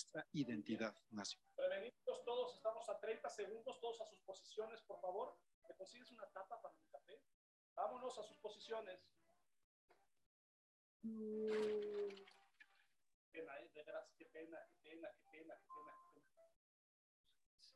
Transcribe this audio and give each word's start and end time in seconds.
nuestra 0.00 0.26
identidad 0.32 0.96
nacional. 1.10 1.46
Prevenidos 1.56 2.24
todos, 2.24 2.54
estamos 2.54 2.88
a 2.88 2.98
30 3.00 3.28
segundos, 3.28 3.78
todos 3.80 4.00
a 4.00 4.06
sus 4.06 4.18
posiciones, 4.20 4.80
por 4.82 4.98
favor. 4.98 5.36
¿Me 5.68 5.74
consigues 5.74 6.10
una 6.10 6.26
tapa 6.28 6.60
para 6.62 6.74
mi 6.74 6.86
café? 6.86 7.22
Vámonos 7.74 8.18
a 8.18 8.22
sus 8.22 8.38
posiciones. 8.38 8.98
Qué 11.02 11.08
pena, 13.30 13.58
¿eh? 13.58 13.70
qué 13.74 13.84
pena, 13.84 14.06
qué 14.16 14.24
pena, 14.24 14.58
qué 14.82 14.90
pena, 14.90 15.08
qué 15.20 15.38
pena, 15.38 15.54
qué 15.62 16.20
pena. 16.20 16.46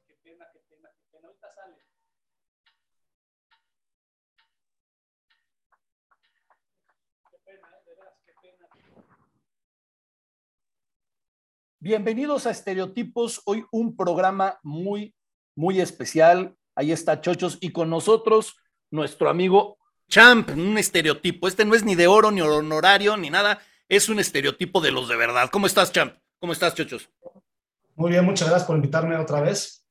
Qué 0.06 0.14
pena, 0.16 0.50
qué 0.50 0.60
pena, 0.60 0.90
qué 0.96 1.04
pena. 1.10 1.28
Ahorita 1.28 1.52
sale. 1.54 1.76
Qué 7.30 7.38
pena, 7.44 7.68
¿eh? 7.68 7.82
de 7.84 7.94
veras, 7.94 8.18
qué 8.24 8.32
pena. 8.40 8.68
Bienvenidos 11.84 12.46
a 12.46 12.50
Estereotipos, 12.50 13.42
hoy 13.44 13.66
un 13.70 13.94
programa 13.94 14.58
muy, 14.62 15.14
muy 15.54 15.82
especial. 15.82 16.56
Ahí 16.74 16.92
está 16.92 17.20
Chochos 17.20 17.58
y 17.60 17.72
con 17.72 17.90
nosotros 17.90 18.56
nuestro 18.90 19.28
amigo 19.28 19.76
Champ, 20.08 20.48
un 20.56 20.78
estereotipo. 20.78 21.46
Este 21.46 21.66
no 21.66 21.74
es 21.74 21.84
ni 21.84 21.94
de 21.94 22.06
oro, 22.06 22.30
ni 22.30 22.40
honorario, 22.40 23.18
ni 23.18 23.28
nada. 23.28 23.58
Es 23.86 24.08
un 24.08 24.18
estereotipo 24.18 24.80
de 24.80 24.92
los 24.92 25.10
de 25.10 25.16
verdad. 25.16 25.50
¿Cómo 25.52 25.66
estás, 25.66 25.92
Champ? 25.92 26.14
¿Cómo 26.38 26.54
estás, 26.54 26.74
Chochos? 26.74 27.10
Muy 27.96 28.12
bien, 28.12 28.24
muchas 28.24 28.48
gracias 28.48 28.66
por 28.66 28.76
invitarme 28.76 29.18
otra 29.18 29.42
vez. 29.42 29.86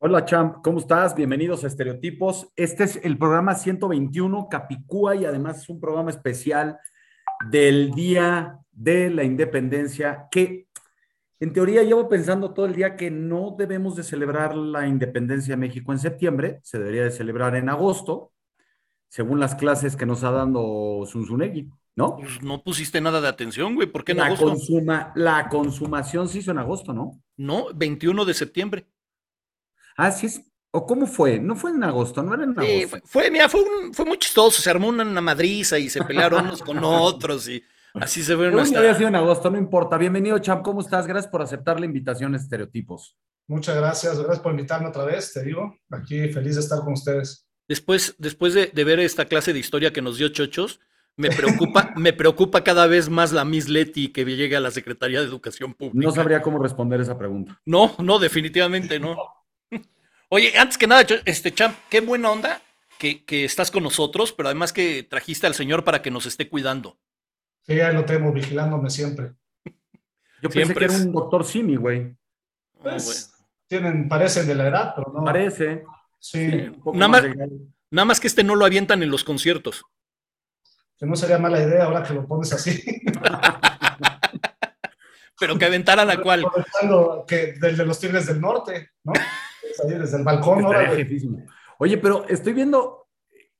Hola 0.00 0.24
Champ, 0.24 0.64
¿cómo 0.64 0.80
estás? 0.80 1.14
Bienvenidos 1.14 1.62
a 1.62 1.68
Estereotipos. 1.68 2.48
Este 2.56 2.82
es 2.82 2.96
el 3.04 3.18
programa 3.18 3.54
121, 3.54 4.48
Capicúa, 4.50 5.14
y 5.14 5.26
además 5.26 5.58
es 5.58 5.68
un 5.68 5.78
programa 5.78 6.10
especial 6.10 6.76
del 7.52 7.92
Día 7.92 8.58
de 8.78 9.10
la 9.10 9.24
Independencia, 9.24 10.28
que 10.30 10.68
en 11.40 11.52
teoría 11.52 11.82
llevo 11.82 12.08
pensando 12.08 12.52
todo 12.52 12.66
el 12.66 12.74
día 12.74 12.96
que 12.96 13.10
no 13.10 13.54
debemos 13.58 13.96
de 13.96 14.02
celebrar 14.02 14.56
la 14.56 14.86
independencia 14.86 15.54
de 15.54 15.60
México 15.60 15.92
en 15.92 15.98
septiembre, 15.98 16.60
se 16.62 16.78
debería 16.78 17.04
de 17.04 17.10
celebrar 17.10 17.54
en 17.56 17.68
agosto, 17.68 18.32
según 19.08 19.40
las 19.40 19.54
clases 19.54 19.96
que 19.96 20.06
nos 20.06 20.22
ha 20.24 20.30
dado 20.30 21.04
Zunzunegui, 21.06 21.70
¿no? 21.96 22.16
Pues 22.16 22.42
no 22.42 22.62
pusiste 22.62 23.00
nada 23.00 23.20
de 23.20 23.28
atención, 23.28 23.74
güey. 23.74 23.86
¿Por 23.86 24.04
qué 24.04 24.12
en 24.12 24.18
la, 24.18 24.26
agosto? 24.26 24.46
consuma, 24.46 25.12
la 25.14 25.48
consumación 25.48 26.28
se 26.28 26.38
hizo 26.38 26.50
en 26.50 26.58
agosto, 26.58 26.92
¿no? 26.92 27.20
No, 27.36 27.66
21 27.74 28.24
de 28.24 28.34
septiembre. 28.34 28.86
Ah, 29.96 30.10
sí 30.10 30.26
es. 30.26 30.42
¿O 30.70 30.86
cómo 30.86 31.06
fue? 31.06 31.38
No 31.38 31.56
fue 31.56 31.70
en 31.70 31.82
agosto, 31.82 32.22
no 32.22 32.34
era 32.34 32.44
en 32.44 32.50
agosto. 32.50 32.66
Sí, 32.66 32.86
fue, 32.86 33.00
fue, 33.04 33.30
mira, 33.30 33.48
fue, 33.48 33.62
un- 33.62 33.94
fue 33.94 34.04
muy 34.04 34.18
chistoso. 34.18 34.60
Se 34.60 34.68
armó 34.68 34.88
una, 34.88 35.02
una 35.02 35.20
madriza 35.22 35.78
y 35.78 35.88
se 35.88 36.02
pelearon 36.04 36.44
unos 36.44 36.62
con 36.62 36.78
otros 36.84 37.48
y 37.48 37.62
así 38.00 38.22
se 38.22 38.36
fueron 38.36 38.58
hasta... 38.60 38.78
había 38.78 38.94
sido 38.94 39.08
en 39.08 39.16
agosto, 39.16 39.50
no 39.50 39.58
importa. 39.58 39.96
Bienvenido, 39.96 40.38
Champ. 40.38 40.62
¿Cómo 40.62 40.80
estás? 40.80 41.06
Gracias 41.06 41.30
por 41.30 41.42
aceptar 41.42 41.78
la 41.78 41.86
invitación 41.86 42.34
a 42.34 42.36
Estereotipos. 42.36 43.16
Muchas 43.46 43.76
gracias, 43.76 44.18
gracias 44.18 44.40
por 44.40 44.52
invitarme 44.52 44.88
otra 44.88 45.04
vez, 45.04 45.32
te 45.32 45.42
digo. 45.42 45.76
Aquí 45.90 46.28
feliz 46.28 46.54
de 46.56 46.60
estar 46.60 46.80
con 46.80 46.92
ustedes. 46.92 47.46
Después, 47.66 48.14
después 48.18 48.54
de, 48.54 48.66
de 48.66 48.84
ver 48.84 49.00
esta 49.00 49.24
clase 49.24 49.52
de 49.52 49.58
historia 49.58 49.92
que 49.92 50.02
nos 50.02 50.18
dio 50.18 50.28
Chochos, 50.28 50.80
me 51.18 51.30
preocupa, 51.30 51.92
me 51.96 52.12
preocupa 52.12 52.64
cada 52.64 52.86
vez 52.86 53.08
más 53.08 53.32
la 53.32 53.44
Miss 53.44 53.68
Leti 53.68 54.08
que 54.08 54.24
llegue 54.24 54.56
a 54.56 54.60
la 54.60 54.70
Secretaría 54.70 55.20
de 55.20 55.26
Educación 55.26 55.74
Pública. 55.74 56.06
No 56.06 56.12
sabría 56.12 56.40
cómo 56.40 56.58
responder 56.62 57.00
esa 57.00 57.18
pregunta. 57.18 57.60
No, 57.66 57.94
no, 57.98 58.18
definitivamente 58.18 59.00
no. 59.00 59.16
Oye, 60.30 60.56
antes 60.56 60.78
que 60.78 60.86
nada, 60.86 61.04
este 61.24 61.52
Champ, 61.52 61.76
qué 61.90 62.00
buena 62.00 62.30
onda 62.30 62.62
que, 62.98 63.24
que 63.24 63.44
estás 63.44 63.70
con 63.70 63.82
nosotros, 63.82 64.32
pero 64.32 64.48
además 64.48 64.72
que 64.72 65.02
trajiste 65.02 65.46
al 65.46 65.54
señor 65.54 65.84
para 65.84 66.02
que 66.02 66.10
nos 66.10 66.24
esté 66.26 66.48
cuidando. 66.48 66.98
Sí, 67.68 67.78
ahí 67.80 67.94
lo 67.94 68.04
tengo 68.06 68.32
vigilándome 68.32 68.88
siempre. 68.88 69.34
Yo 70.40 70.48
pensé 70.48 70.64
Siempre 70.64 70.78
que 70.78 70.84
era 70.86 70.94
es- 70.94 71.04
un 71.06 71.12
doctor 71.12 71.44
Simi, 71.44 71.76
güey. 71.76 72.16
Oh, 72.78 72.82
Pues, 72.82 73.34
tienen, 73.66 74.08
parecen 74.08 74.46
de 74.46 74.54
la 74.54 74.68
edad, 74.68 74.94
pero 74.96 75.12
no. 75.12 75.24
Parece. 75.24 75.84
Sí, 76.18 76.70
Nada 76.94 77.08
más. 77.08 77.22
Nada 77.90 78.14
que 78.20 78.26
este 78.26 78.42
no 78.42 78.56
lo 78.56 78.64
avientan 78.64 79.02
en 79.02 79.10
los 79.10 79.22
conciertos. 79.22 79.84
que 80.98 81.06
no 81.06 81.14
sería 81.14 81.38
mala 81.38 81.62
idea 81.62 81.84
ahora 81.84 82.02
que 82.02 82.14
lo 82.14 82.26
pones 82.26 82.52
así. 82.52 82.82
Pero 85.40 85.56
que 85.56 85.66
aventaran 85.66 86.10
a 86.10 86.20
cuál. 86.20 86.44
Que 87.26 87.52
del 87.52 87.76
de 87.76 87.86
los 87.86 88.00
Tigres 88.00 88.26
del 88.26 88.40
Norte, 88.40 88.90
¿no? 89.04 89.12
Ahí 89.12 89.94
desde 89.96 90.16
el 90.16 90.24
balcón, 90.24 90.64
ahora. 90.64 90.90
Oye, 91.78 91.96
pero 91.98 92.26
estoy 92.28 92.54
viendo 92.54 93.06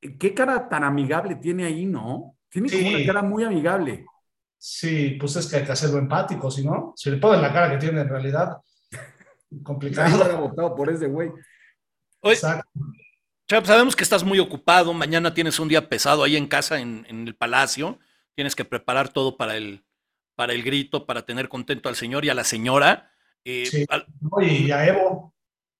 eh, 0.00 0.18
qué 0.18 0.34
cara 0.34 0.68
tan 0.68 0.82
amigable 0.82 1.36
tiene 1.36 1.66
ahí, 1.66 1.86
¿no? 1.86 2.36
Tiene 2.50 2.68
como 2.70 2.82
Sí. 2.82 2.94
una 2.94 3.06
cara 3.06 3.22
muy 3.22 3.44
amigable. 3.44 4.06
Sí, 4.56 5.16
pues 5.20 5.36
es 5.36 5.46
que 5.46 5.56
hay 5.56 5.64
que 5.64 5.72
hacerlo 5.72 5.98
empático, 5.98 6.50
si 6.50 6.64
no, 6.66 6.92
si 6.96 7.10
le 7.10 7.18
ponen 7.18 7.40
la 7.42 7.52
cara 7.52 7.70
que 7.70 7.78
tiene 7.78 8.00
en 8.00 8.08
realidad, 8.08 8.56
complicado. 9.62 10.16
hubiera 10.16 10.34
votado 10.40 10.74
por 10.74 10.90
ese 10.90 11.06
güey. 11.06 11.30
Oye, 12.20 12.34
Exacto. 12.34 12.68
Sabemos 13.48 13.96
que 13.96 14.02
estás 14.04 14.24
muy 14.24 14.38
ocupado. 14.40 14.92
Mañana 14.92 15.32
tienes 15.32 15.58
un 15.58 15.68
día 15.68 15.88
pesado 15.88 16.22
ahí 16.22 16.36
en 16.36 16.46
casa, 16.48 16.80
en, 16.80 17.06
en 17.08 17.26
el 17.26 17.34
palacio. 17.34 17.98
Tienes 18.34 18.54
que 18.54 18.64
preparar 18.66 19.08
todo 19.08 19.38
para 19.38 19.56
el, 19.56 19.84
para 20.34 20.52
el 20.52 20.62
grito, 20.62 21.06
para 21.06 21.22
tener 21.24 21.48
contento 21.48 21.88
al 21.88 21.96
señor 21.96 22.24
y 22.26 22.28
a 22.28 22.34
la 22.34 22.44
señora. 22.44 23.10
Eh, 23.44 23.64
Sí. 23.70 23.86
al- 23.88 24.06
¿no? 24.20 24.42
Y 24.42 24.70
a 24.70 24.86
Evo, 24.86 25.34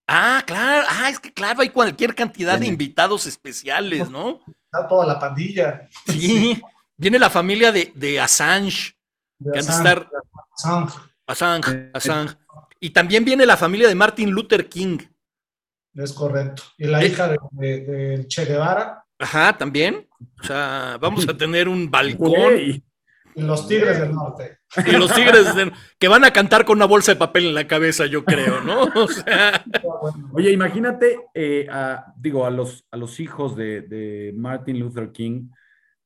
ah, 0.06 0.43
claro. 0.47 0.87
Ah, 0.89 1.11
es 1.11 1.21
que 1.21 1.31
claro, 1.35 1.61
hay 1.61 1.69
cualquier 1.69 2.15
cantidad 2.15 2.59
de 2.59 2.67
invitados 2.67 3.27
especiales, 3.27 4.09
¿no? 4.09 4.41
Está 4.71 4.87
toda 4.87 5.06
la 5.06 5.19
pandilla. 5.19 5.89
Sí. 6.06 6.61
Viene 6.97 7.19
la 7.19 7.31
familia 7.31 7.73
de, 7.73 7.93
de 7.95 8.21
Assange. 8.21 8.95
De 9.39 9.53
Que 9.53 9.59
han 9.61 9.65
de 9.67 9.71
Assange, 9.73 9.89
estar- 9.89 10.09
Assange, 10.56 10.99
Assange, 11.27 11.71
Eh, 11.73 11.91
Assange. 11.95 12.34
Y 12.81 12.91
también 12.91 13.25
viene 13.25 13.47
la 13.47 13.56
familia 13.56 13.89
de 13.89 13.95
Martin 13.95 14.31
Luther 14.31 14.69
King. 14.69 14.99
es 15.95 16.12
correcto. 16.12 16.62
Y 16.77 16.87
la 16.87 17.03
Eh. 17.03 17.06
hija 17.09 17.29
de, 17.29 17.39
de- 17.53 17.81
de 17.81 18.27
Che 18.29 18.45
Guevara 18.45 19.05
Ajá, 19.21 19.56
también. 19.59 20.09
O 20.41 20.45
sea, 20.45 20.97
vamos 21.00 21.27
a 21.29 21.37
tener 21.37 21.69
un 21.69 21.91
balcón. 21.91 22.83
Los 23.47 23.66
Tigres 23.69 24.00
del 24.00 24.12
Norte. 24.15 24.59
Y 24.87 24.93
los 24.93 25.12
tigres 25.15 25.54
de- 25.54 25.72
que 25.99 26.09
van 26.09 26.25
a 26.25 26.31
cantar 26.32 26.65
con 26.66 26.76
una 26.76 26.84
bolsa 26.87 27.12
de 27.12 27.19
papel 27.19 27.47
en 27.47 27.54
la 27.54 27.66
cabeza, 27.66 28.04
yo 28.06 28.25
creo, 28.25 28.60
¿no? 28.60 28.82
O 28.94 29.09
sea, 29.09 29.65
Oye, 30.32 30.50
imagínate, 30.53 31.21
eh, 31.34 31.66
a- 31.71 32.12
digo, 32.19 32.44
a 32.44 32.50
los, 32.50 32.84
a 32.91 32.97
los 32.97 33.19
hijos 33.21 33.56
de, 33.56 33.82
de 33.82 34.32
Martin 34.37 34.78
Luther 34.78 35.10
King 35.12 35.49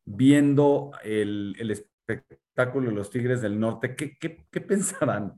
viendo 0.04 0.90
el, 1.04 1.54
el 1.58 1.70
espectáculo 1.70 2.90
de 2.90 2.94
los 2.96 3.10
Tigres 3.10 3.40
del 3.40 3.58
Norte, 3.58 3.94
¿qué, 3.96 4.16
qué, 4.18 4.46
qué 4.50 4.60
pensarán? 4.60 5.34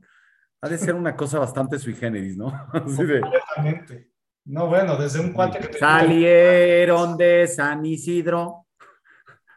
Ha 0.61 0.69
de 0.69 0.77
ser 0.77 0.95
una 0.95 1.15
cosa 1.15 1.39
bastante 1.39 1.77
sui 1.79 1.93
generis, 1.95 2.35
¿no? 2.37 2.47
Así 2.73 3.03
de, 3.05 3.21
Completamente. 3.21 4.11
No, 4.45 4.67
bueno, 4.67 4.95
desde 4.97 5.19
un 5.19 5.33
cuate 5.33 5.59
que 5.59 5.67
te- 5.69 5.79
salieron 5.79 7.17
de 7.17 7.47
San 7.47 7.83
Isidro, 7.85 8.64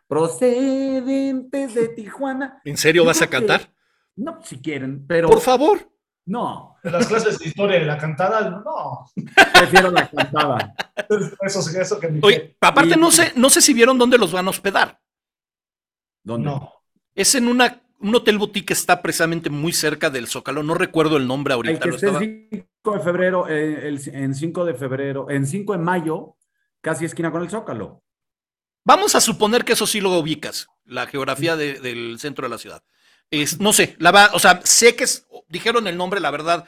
procedentes 0.09 1.75
de 1.75 1.89
Tijuana. 1.89 2.61
¿en 2.65 2.77
serio 2.77 3.05
vas 3.05 3.23
a 3.23 3.29
cantar? 3.29 3.73
No, 4.17 4.41
si 4.43 4.61
quieren, 4.61 5.07
pero 5.07 5.29
Por 5.29 5.41
favor. 5.41 5.91
no, 6.27 6.77
de 6.83 6.91
las 6.91 7.07
clases 7.07 7.39
de 7.39 7.47
historia 7.49 7.79
y 7.81 7.85
la 7.85 7.99
cantada, 7.99 8.51
no. 8.51 9.05
prefiero 9.55 9.91
la 9.91 10.09
cantada. 10.09 10.75
Eso, 11.41 11.61
eso 11.81 12.01
que 12.01 12.19
Oye, 12.23 12.57
aparte 12.61 12.97
no 12.97 13.11
sé, 13.11 13.33
no 13.37 13.49
sé 13.51 13.61
si 13.61 13.73
vieron 13.75 13.97
dónde 13.99 14.19
los 14.19 14.33
van 14.33 14.47
a 14.47 14.51
hospedar. 14.51 15.01
¿Dónde? 16.25 16.47
no. 16.51 16.73
Es 17.15 17.35
en 17.35 17.49
una, 17.49 17.81
un 18.01 18.15
hotel 18.15 18.39
boutique 18.39 18.67
que 18.67 18.73
está 18.75 19.03
precisamente 19.03 19.51
muy 19.51 19.73
cerca 19.73 20.09
del 20.11 20.27
Zócalo. 20.29 20.63
No 20.63 20.75
recuerdo 20.75 21.17
el 21.17 21.27
nombre 21.27 21.53
El 21.55 21.57
ahorita. 21.57 21.81
que 21.81 21.89
lo 21.89 21.95
esté 21.97 22.07
estaba- 22.07 22.25
el 22.25 22.67
5 22.85 22.93
de 22.95 23.01
febrero, 23.01 23.49
eh, 23.49 23.89
el- 23.89 24.01
en 24.15 24.35
5 24.35 24.65
de 24.65 24.75
febrero, 24.75 25.31
en 25.31 25.47
5 25.47 25.73
de 25.73 25.79
mayo, 25.79 26.37
casi 26.81 27.05
esquina 27.05 27.31
con 27.33 27.43
el 27.43 27.51
Zócalo. 27.51 28.03
Vamos 28.89 29.15
a 29.15 29.21
suponer 29.21 29.67
que 29.67 29.75
eso 29.75 29.87
sí 29.87 30.01
lo 30.01 30.11
ubicas, 30.19 30.69
la 30.87 31.07
geografía 31.07 31.57
de- 31.57 31.79
del 31.79 32.19
centro 32.19 32.47
de 32.47 32.49
la 32.49 32.57
ciudad. 32.57 32.83
Es, 33.31 33.61
no 33.61 33.75
sé, 33.75 33.95
la 33.99 34.13
va, 34.13 34.31
o 34.33 34.39
sea, 34.39 34.63
sé 34.65 34.97
que 34.97 35.05
es- 35.05 35.27
dijeron 35.49 35.87
el 35.87 35.99
nombre, 35.99 36.21
la 36.21 36.31
verdad, 36.31 36.65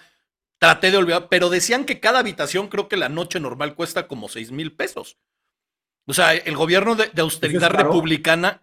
traté 0.58 0.90
de 0.90 0.98
olvidar, 0.98 1.28
pero 1.30 1.48
decían 1.48 1.86
que 1.86 1.98
cada 1.98 2.18
habitación, 2.18 2.68
creo 2.68 2.88
que 2.88 2.98
la 2.98 3.08
noche 3.08 3.40
normal 3.40 3.74
cuesta 3.74 4.06
como 4.06 4.28
seis 4.28 4.50
mil 4.50 4.70
pesos. 4.76 5.16
O 6.06 6.12
sea, 6.12 6.34
el 6.34 6.56
gobierno 6.56 6.94
de, 6.94 7.08
de 7.10 7.22
austeridad 7.22 7.70
republicana, 7.94 8.62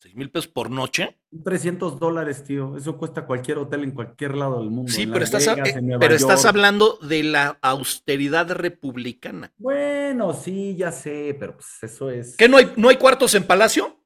seis 0.00 0.14
mil 0.16 0.30
pesos 0.30 0.48
por 0.48 0.70
noche. 0.70 1.20
300 1.44 2.00
dólares, 2.00 2.42
tío. 2.44 2.76
Eso 2.76 2.96
cuesta 2.96 3.26
cualquier 3.26 3.58
hotel 3.58 3.84
en 3.84 3.90
cualquier 3.92 4.34
lado 4.34 4.60
del 4.60 4.70
mundo. 4.70 4.90
Sí, 4.90 5.02
en 5.02 5.12
pero 5.12 5.24
estás, 5.24 5.46
Vegas, 5.46 5.68
eh, 5.68 5.96
pero 6.00 6.14
estás 6.14 6.44
hablando 6.46 6.98
de 7.02 7.22
la 7.22 7.58
austeridad 7.60 8.50
republicana. 8.50 9.52
Bueno, 9.58 10.32
sí, 10.32 10.74
ya 10.76 10.90
sé, 10.90 11.36
pero 11.38 11.54
pues 11.54 11.68
eso 11.82 12.10
es. 12.10 12.36
¿Qué 12.36 12.48
no 12.48 12.56
hay, 12.56 12.72
no 12.76 12.88
hay 12.88 12.96
cuartos 12.96 13.34
en 13.34 13.44
Palacio? 13.46 13.96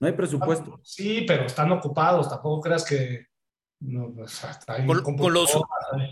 No 0.00 0.06
hay 0.06 0.14
presupuesto. 0.14 0.80
Sí, 0.82 1.24
pero 1.26 1.44
están 1.44 1.70
ocupados, 1.72 2.28
tampoco 2.28 2.62
creas 2.62 2.84
que 2.84 3.26
no, 3.80 4.12
pues, 4.14 4.42
hasta 4.44 4.74
ahí 4.74 4.86
Con- 4.86 5.02
con 5.16 5.32
los- 5.32 5.56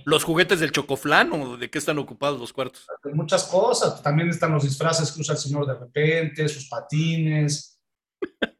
¿Los 0.04 0.24
juguetes 0.24 0.60
del 0.60 0.72
chocoflán 0.72 1.32
o 1.32 1.56
de 1.56 1.68
qué 1.70 1.78
están 1.78 1.98
ocupados 1.98 2.38
los 2.38 2.52
cuartos? 2.52 2.86
hay 3.04 3.12
muchas 3.14 3.44
cosas. 3.44 4.02
También 4.02 4.28
están 4.28 4.52
los 4.52 4.62
disfraces 4.62 5.10
que 5.10 5.20
usa 5.20 5.34
el 5.34 5.40
señor 5.40 5.66
de 5.66 5.74
repente, 5.74 6.48
sus 6.48 6.68
patines. 6.68 7.80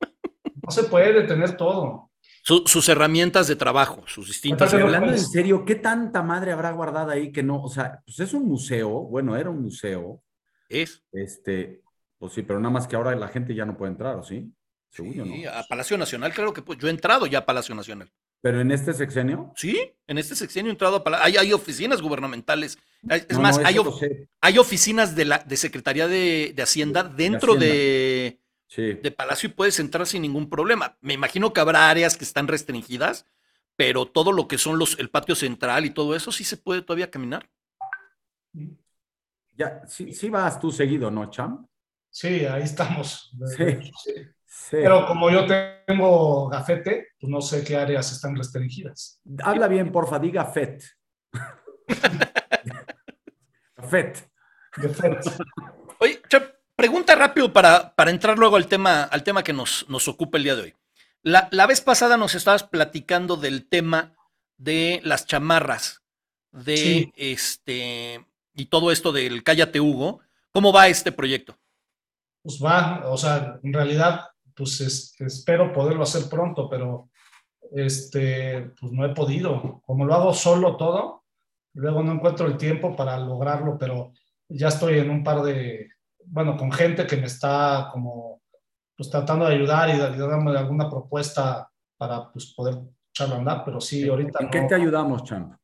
No 0.67 0.73
se 0.73 0.83
puede 0.85 1.23
tener 1.23 1.57
todo. 1.57 2.11
sus 2.43 2.89
herramientas 2.89 3.47
de 3.47 3.57
trabajo, 3.57 4.03
sus 4.07 4.27
distintas. 4.27 4.71
Pero 4.71 4.87
hablando 4.87 5.13
en 5.13 5.19
serio, 5.19 5.65
¿qué 5.65 5.77
tanta 5.77 6.23
madre 6.23 6.53
habrá 6.53 6.73
guardada 6.73 7.13
ahí 7.13 7.31
que 7.31 7.43
no? 7.43 7.63
O 7.63 7.69
sea, 7.69 8.03
pues 8.05 8.19
es 8.21 8.35
un 8.35 8.47
museo, 8.47 8.91
bueno, 8.91 9.37
era 9.37 9.49
un 9.49 9.63
museo. 9.63 10.23
Es. 10.69 11.05
Este, 11.13 11.83
pues 12.19 12.33
sí, 12.33 12.43
pero 12.43 12.59
nada 12.59 12.73
más 12.73 12.89
que 12.89 12.97
ahora 12.97 13.15
la 13.15 13.29
gente 13.29 13.55
ya 13.55 13.65
no 13.65 13.77
puede 13.77 13.93
entrar, 13.93 14.17
¿o 14.17 14.25
sí? 14.25 14.53
sí, 14.91 15.45
a 15.47 15.63
Palacio 15.69 15.99
Nacional, 15.99 16.33
claro 16.33 16.53
que 16.53 16.63
pues, 16.63 16.79
yo 16.79 16.89
he 16.89 16.91
entrado 16.91 17.27
ya 17.27 17.39
a 17.39 17.47
Palacio 17.47 17.75
Nacional. 17.75 18.11
¿Pero 18.41 18.61
en 18.61 18.71
este 18.71 18.93
sexenio? 18.93 19.53
Sí, 19.57 19.93
en 20.07 20.19
este 20.19 20.35
sexenio 20.35 20.71
he 20.71 20.73
entrado 20.73 20.97
a 20.97 21.05
Palacio. 21.05 21.41
Hay, 21.41 21.53
oficinas 21.53 22.01
gubernamentales. 22.01 22.79
Es 23.09 23.39
más, 23.39 23.59
hay, 23.59 24.59
oficinas 24.59 25.15
de 25.15 25.25
la 25.25 25.39
de 25.39 25.57
Secretaría 25.57 26.07
de, 26.09 26.55
Hacienda 26.59 27.03
dentro 27.05 27.55
de, 27.55 27.67
de, 27.67 28.41
Palacio 29.17 29.49
y 29.49 29.53
puedes 29.53 29.79
entrar 29.81 30.07
sin 30.07 30.23
ningún 30.23 30.49
problema. 30.49 30.97
Me 31.01 31.15
imagino 31.15 31.53
que 31.53 31.61
habrá 31.61 31.91
áreas 31.91 32.17
que 32.17 32.25
están 32.25 32.49
restringidas, 32.49 33.27
pero 33.77 34.07
todo 34.07 34.33
lo 34.33 34.49
que 34.49 34.59
son 34.59 34.79
los, 34.79 34.99
el 34.99 35.11
patio 35.11 35.35
central 35.35 35.85
y 35.85 35.91
todo 35.91 36.15
eso 36.15 36.33
sí 36.33 36.45
se 36.45 36.57
puede 36.57 36.83
todavía 36.83 37.11
caminar. 37.11 37.49
Ya, 39.55 39.83
sí, 39.87 40.13
sí 40.13 40.29
vas 40.29 40.61
tú 40.61 40.71
seguido, 40.71 41.11
¿no, 41.11 41.31
Cham? 41.31 41.67
Sí, 42.11 42.45
ahí 42.47 42.63
estamos. 42.63 43.33
Sí. 43.57 43.79
Pero 44.71 45.07
como 45.07 45.31
yo 45.31 45.47
tengo 45.87 46.49
gafete, 46.49 47.09
pues 47.21 47.31
no 47.31 47.41
sé 47.41 47.63
qué 47.63 47.77
áreas 47.77 48.11
están 48.13 48.37
restringidas. 48.37 49.21
Habla 49.43 49.69
bien, 49.69 49.93
porfa, 49.93 50.19
diga 50.19 50.45
FET. 50.47 50.83
FET. 53.89 54.31
Oye, 55.99 56.21
pregunta 56.77 57.15
rápido 57.15 57.53
para, 57.53 57.95
para, 57.95 58.11
entrar 58.11 58.39
luego 58.39 58.57
al 58.57 58.67
tema, 58.67 59.03
al 59.05 59.25
tema 59.25 59.43
que 59.43 59.53
nos, 59.53 59.89
nos 59.89 60.07
ocupa 60.07 60.39
el 60.39 60.45
día 60.45 60.55
de 60.55 60.63
hoy. 60.63 60.75
La, 61.23 61.49
la, 61.51 61.67
vez 61.67 61.81
pasada 61.81 62.17
nos 62.17 62.35
estabas 62.35 62.63
platicando 62.63 63.37
del 63.37 63.67
tema 63.67 64.15
de 64.59 65.01
las 65.03 65.27
chamarras, 65.27 66.03
de 66.53 67.13
este, 67.17 68.25
y 68.55 68.67
todo 68.67 68.93
esto 68.93 69.11
del 69.11 69.43
Cállate 69.43 69.81
Hugo. 69.81 70.21
¿Cómo 70.53 70.73
va 70.73 70.89
este 70.89 71.11
proyecto? 71.13 71.57
Pues 72.43 72.63
va, 72.63 73.03
o 73.07 73.17
sea, 73.17 73.59
en 73.63 73.73
realidad 73.73 74.27
pues 74.55 74.81
espero 75.19 75.73
poderlo 75.73 76.03
hacer 76.03 76.31
pronto, 76.31 76.69
pero 76.69 77.11
este, 77.73 78.73
pues 78.81 78.93
no 78.93 79.05
he 79.05 79.15
podido. 79.15 79.83
Como 79.85 80.07
lo 80.07 80.15
hago 80.15 80.33
solo 80.33 80.77
todo, 80.77 81.25
luego 81.75 82.03
no 82.03 82.13
encuentro 82.13 82.47
el 82.47 82.57
tiempo 82.57 82.97
para 82.97 83.19
lograrlo, 83.19 83.77
pero 83.79 84.13
ya 84.49 84.69
estoy 84.69 84.99
en 84.99 85.11
un 85.11 85.23
par 85.23 85.43
de, 85.43 85.91
bueno, 86.27 86.57
con 86.57 86.71
gente 86.73 87.07
que 87.07 87.17
me 87.17 87.27
está 87.27 87.89
como, 87.93 88.43
pues 88.97 89.11
tratando 89.11 89.47
de 89.47 89.55
ayudar 89.55 89.89
y, 89.91 89.99
darme 89.99 90.57
alguna 90.57 90.89
propuesta 90.89 91.71
para 91.97 92.31
pues, 92.33 92.53
poder 92.55 92.79
andar, 93.19 93.63
pero 93.65 93.81
sí, 93.81 94.09
ahorita. 94.09 94.39
¿En 94.41 94.51
qué 94.51 94.63
te 94.63 94.75
ayudamos, 94.75 95.25
Champ? 95.25 95.55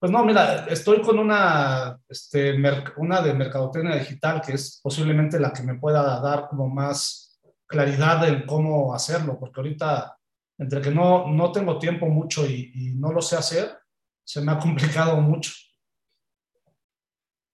Pues 0.00 0.12
no, 0.12 0.24
mira, 0.24 0.66
estoy 0.66 1.00
con 1.00 1.18
una, 1.18 1.98
este, 2.08 2.56
una 2.98 3.20
de 3.20 3.34
mercadotecnia 3.34 3.96
digital 3.96 4.40
que 4.40 4.52
es 4.52 4.80
posiblemente 4.80 5.40
la 5.40 5.52
que 5.52 5.64
me 5.64 5.74
pueda 5.74 6.20
dar 6.20 6.46
como 6.48 6.68
más 6.68 7.40
claridad 7.66 8.26
en 8.28 8.46
cómo 8.46 8.94
hacerlo, 8.94 9.38
porque 9.38 9.60
ahorita, 9.60 10.16
entre 10.56 10.80
que 10.80 10.92
no, 10.92 11.26
no 11.26 11.50
tengo 11.50 11.78
tiempo 11.78 12.06
mucho 12.06 12.46
y, 12.46 12.94
no 12.96 13.12
lo 13.12 13.20
sé 13.20 13.36
hacer, 13.36 13.76
se 14.24 14.40
me 14.40 14.52
ha 14.52 14.58
complicado 14.58 15.20
mucho. 15.20 15.52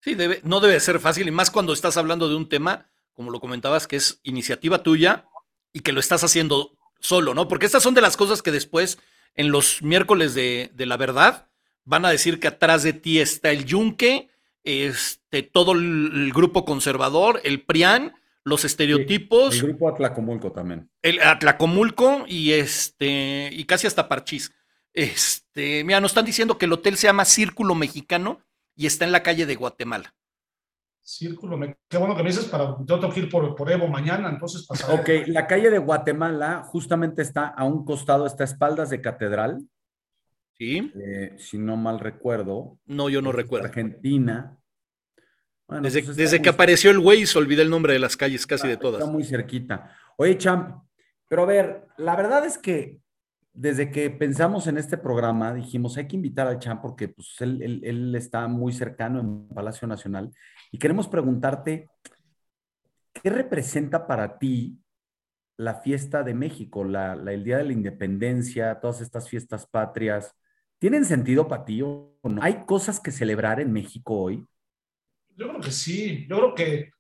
Sí, 0.05 0.15
debe, 0.15 0.41
no 0.45 0.61
debe 0.61 0.79
ser 0.81 1.01
fácil, 1.01 1.29
y 1.29 1.31
más 1.31 1.51
cuando 1.51 1.73
estás 1.73 1.97
hablando 1.97 2.29
de 2.29 2.35
un 2.35 2.47
tema, 2.47 2.91
como 3.15 3.31
lo 3.31 3.41
comentabas, 3.41 3.87
que 3.87 3.97
es 3.97 4.21
iniciativa 4.23 4.83
tuya 4.83 5.25
y 5.73 5.81
que 5.81 5.93
lo 5.93 6.01
estás 6.01 6.23
haciendo 6.23 6.77
solo, 7.01 7.33
¿no? 7.33 7.49
Porque 7.49 7.65
estas 7.65 7.83
son 7.83 7.95
de 7.95 8.03
las 8.03 8.19
cosas 8.19 8.43
que 8.43 8.51
después, 8.53 8.99
en 9.35 9.51
los 9.51 9.83
miércoles 9.83 10.35
de, 10.35 10.71
de 10.75 10.85
la 10.85 10.99
verdad, 10.99 11.49
van 11.85 12.05
a 12.05 12.11
decir 12.11 12.39
que 12.39 12.49
atrás 12.49 12.83
de 12.83 12.93
ti 12.93 13.19
está 13.19 13.51
el 13.51 13.65
Yunque, 13.65 14.29
este, 14.63 15.43
todo 15.43 15.73
el 15.73 16.33
grupo 16.35 16.67
conservador, 16.67 17.41
el 17.43 17.63
PRIAN, 17.63 18.13
los 18.43 18.67
estereotipos. 18.67 19.55
el 19.55 19.63
grupo 19.63 19.89
Atlacomulco 19.89 20.53
también. 20.53 20.91
El 21.01 21.23
Atlacomulco 21.23 22.27
y 22.29 22.53
este, 22.53 23.49
y 23.51 23.65
casi 23.65 23.87
hasta 23.87 24.07
Parchís. 24.07 24.53
Este, 24.93 25.83
mira, 25.83 25.99
nos 26.01 26.11
están 26.11 26.27
diciendo 26.27 26.59
que 26.59 26.67
el 26.67 26.75
hotel 26.75 26.99
se 26.99 27.07
llama 27.07 27.25
Círculo 27.25 27.75
Mexicano 27.75 28.43
y 28.75 28.87
está 28.87 29.05
en 29.05 29.13
la 29.13 29.23
calle 29.23 29.47
de 29.47 29.57
Guatemala. 29.57 30.15
Círculo, 31.01 31.59
qué 31.89 31.99
bueno 31.99 32.17
que 32.17 32.23
me 32.23 32.31
dices 32.31 32.47
para, 32.47 32.77
yo 32.85 32.99
tengo 32.99 33.13
que 33.13 33.21
ir 33.21 33.29
por, 33.29 33.55
por 33.55 33.71
Evo 33.71 33.89
mañana, 33.89 34.31
entonces 34.31 34.67
pasaré. 34.67 35.01
Ok, 35.01 35.29
la 35.29 35.47
calle 35.47 35.71
de 35.71 35.79
Guatemala 35.79 36.63
justamente 36.65 37.21
está 37.21 37.49
a 37.49 37.65
un 37.65 37.85
costado, 37.85 38.27
está 38.27 38.45
a 38.45 38.47
espaldas 38.47 38.89
de 38.91 39.03
Catedral. 39.03 39.61
Sí. 40.57 40.93
Eh, 40.95 41.37
si 41.39 41.59
no 41.59 41.77
mal 41.77 42.01
recuerdo. 42.01 42.79
No, 42.87 43.11
yo 43.11 43.21
no 43.21 43.33
recuerdo. 43.33 43.67
Argentina 43.67 44.59
desde, 45.69 46.03
pues 46.03 46.41
que 46.41 46.49
apareció 46.49 46.91
el 46.91 47.01
güey 47.01 47.27
se 47.27 47.39
olvidó 47.39 47.63
el 47.63 47.71
nombre 47.71 47.95
de 47.95 47.99
las 47.99 48.17
calles, 48.17 48.47
casi 48.47 48.69
de 48.69 48.77
todas. 48.77 49.01
Está 49.01 49.11
muy 49.11 49.25
cerquita. 49.25 49.91
Oye, 50.17 50.37
Champ, 50.37 50.85
pero 51.29 51.43
a 51.43 51.47
ver, 51.47 51.87
la 51.97 52.17
verdad 52.17 52.45
es 52.45 52.59
que 52.59 53.01
desde 53.55 53.93
que 53.93 54.11
pensamos 54.11 54.67
en 54.67 54.77
este 54.77 54.99
programa, 54.99 55.55
dijimos, 55.55 55.97
hay 55.97 56.09
que 56.09 56.17
invitar 56.17 56.49
al 56.49 56.59
Champ 56.59 56.83
porque 56.83 57.09
pues, 57.09 57.41
él, 57.41 58.13
está 58.17 58.49
muy 58.49 58.73
cercano 58.73 59.21
en 59.21 59.49
Palacio 59.49 59.87
Nacional 59.87 60.33
y 60.73 60.79
queremos 60.79 61.07
preguntarte, 61.07 61.89
¿qué 63.13 63.31
representa 63.31 64.09
para 64.09 64.39
ti 64.39 64.77
la 65.57 65.77
fiesta 65.77 66.25
de 66.25 66.35
México, 66.35 66.83
la, 66.83 67.13
el 67.13 67.45
Día 67.45 67.59
de 67.59 67.65
la 67.65 67.73
Independencia, 67.73 68.81
todas 68.81 69.01
estas 69.01 69.29
fiestas 69.29 69.67
patrias? 69.67 70.35
¿Tienen 70.81 71.05
sentido 71.05 71.47
para 71.47 71.65
ti 71.65 71.81
o 71.81 72.19
no? 72.25 72.43
¿Hay 72.43 72.65
cosas 72.67 72.99
que 72.99 73.13
celebrar 73.13 73.61
en 73.61 73.73
México 73.73 74.19
hoy? 74.21 74.45
Yo 75.37 75.49
creo 75.49 75.61
que 75.61 75.71
sí, 75.71 76.27
yo 76.29 76.39
creo 76.39 76.55
que, 76.57 76.91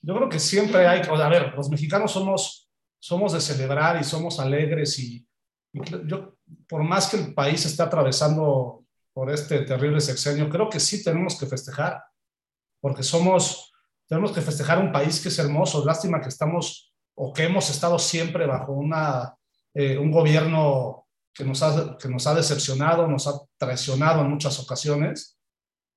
yo 0.00 0.16
creo 0.16 0.28
que 0.30 0.38
siempre 0.38 0.86
hay, 0.86 1.02
a 1.02 1.28
ver, 1.28 1.52
los 1.54 1.68
mexicanos 1.68 2.10
somos, 2.10 2.70
somos 2.98 3.34
de 3.34 3.40
celebrar 3.40 4.00
y 4.00 4.04
somos 4.04 4.40
alegres 4.40 4.98
y, 4.98 5.26
yo, 5.72 6.36
por 6.68 6.82
más 6.82 7.08
que 7.08 7.16
el 7.16 7.34
país 7.34 7.64
esté 7.64 7.82
atravesando 7.82 8.84
por 9.12 9.30
este 9.30 9.60
terrible 9.60 10.00
sexenio, 10.00 10.48
creo 10.48 10.68
que 10.68 10.80
sí 10.80 11.02
tenemos 11.02 11.38
que 11.38 11.46
festejar, 11.46 12.02
porque 12.80 13.02
somos, 13.02 13.72
tenemos 14.08 14.32
que 14.32 14.40
festejar 14.40 14.78
un 14.78 14.92
país 14.92 15.20
que 15.20 15.28
es 15.28 15.38
hermoso. 15.38 15.84
Lástima 15.84 16.20
que 16.20 16.28
estamos 16.28 16.92
o 17.14 17.32
que 17.32 17.44
hemos 17.44 17.68
estado 17.70 17.98
siempre 17.98 18.46
bajo 18.46 18.72
una, 18.72 19.34
eh, 19.74 19.98
un 19.98 20.10
gobierno 20.10 21.06
que 21.32 21.44
nos, 21.44 21.62
ha, 21.62 21.96
que 21.96 22.08
nos 22.08 22.26
ha 22.26 22.34
decepcionado, 22.34 23.06
nos 23.06 23.26
ha 23.26 23.34
traicionado 23.58 24.22
en 24.22 24.30
muchas 24.30 24.58
ocasiones 24.58 25.36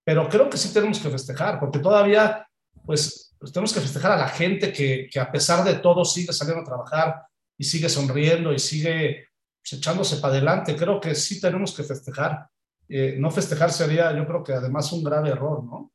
pero 0.03 0.27
creo 0.27 0.50
que 0.50 0.58
sí 0.58 0.74
tenemos 0.74 1.00
que 1.00 1.10
festejar, 1.10 1.60
porque 1.60 1.80
todavía, 1.80 2.48
pues, 2.86 3.34
pues, 3.39 3.51
tenemos 3.51 3.74
que 3.74 3.80
festejar 3.80 4.12
a 4.12 4.18
la 4.18 4.27
gente 4.27 4.74
que, 4.74 5.08
que, 5.12 5.20
a 5.20 5.32
pesar 5.32 5.63
de 5.63 5.75
todo 5.75 6.03
sigue 6.03 6.34
saliendo 6.34 6.62
a 6.62 6.65
trabajar 6.65 7.25
y 7.58 7.63
sigue 7.63 7.88
sonriendo 7.88 8.53
y 8.53 8.60
sigue 8.60 9.27
pues, 9.63 9.79
echándose 9.79 10.17
para 10.17 10.34
adelante. 10.34 10.75
Creo 10.75 11.00
que 11.00 11.15
sí 11.15 11.39
tenemos 11.39 11.74
que 11.74 11.84
festejar. 11.84 12.50
Eh, 12.89 13.15
no 13.17 13.32
festejar 13.32 13.72
sería, 13.72 14.15
yo 14.15 14.27
creo 14.27 14.43
que 14.43 14.53
además 14.53 14.91
un 14.91 15.03
grave 15.03 15.29
error, 15.29 15.63
¿no? 15.63 15.91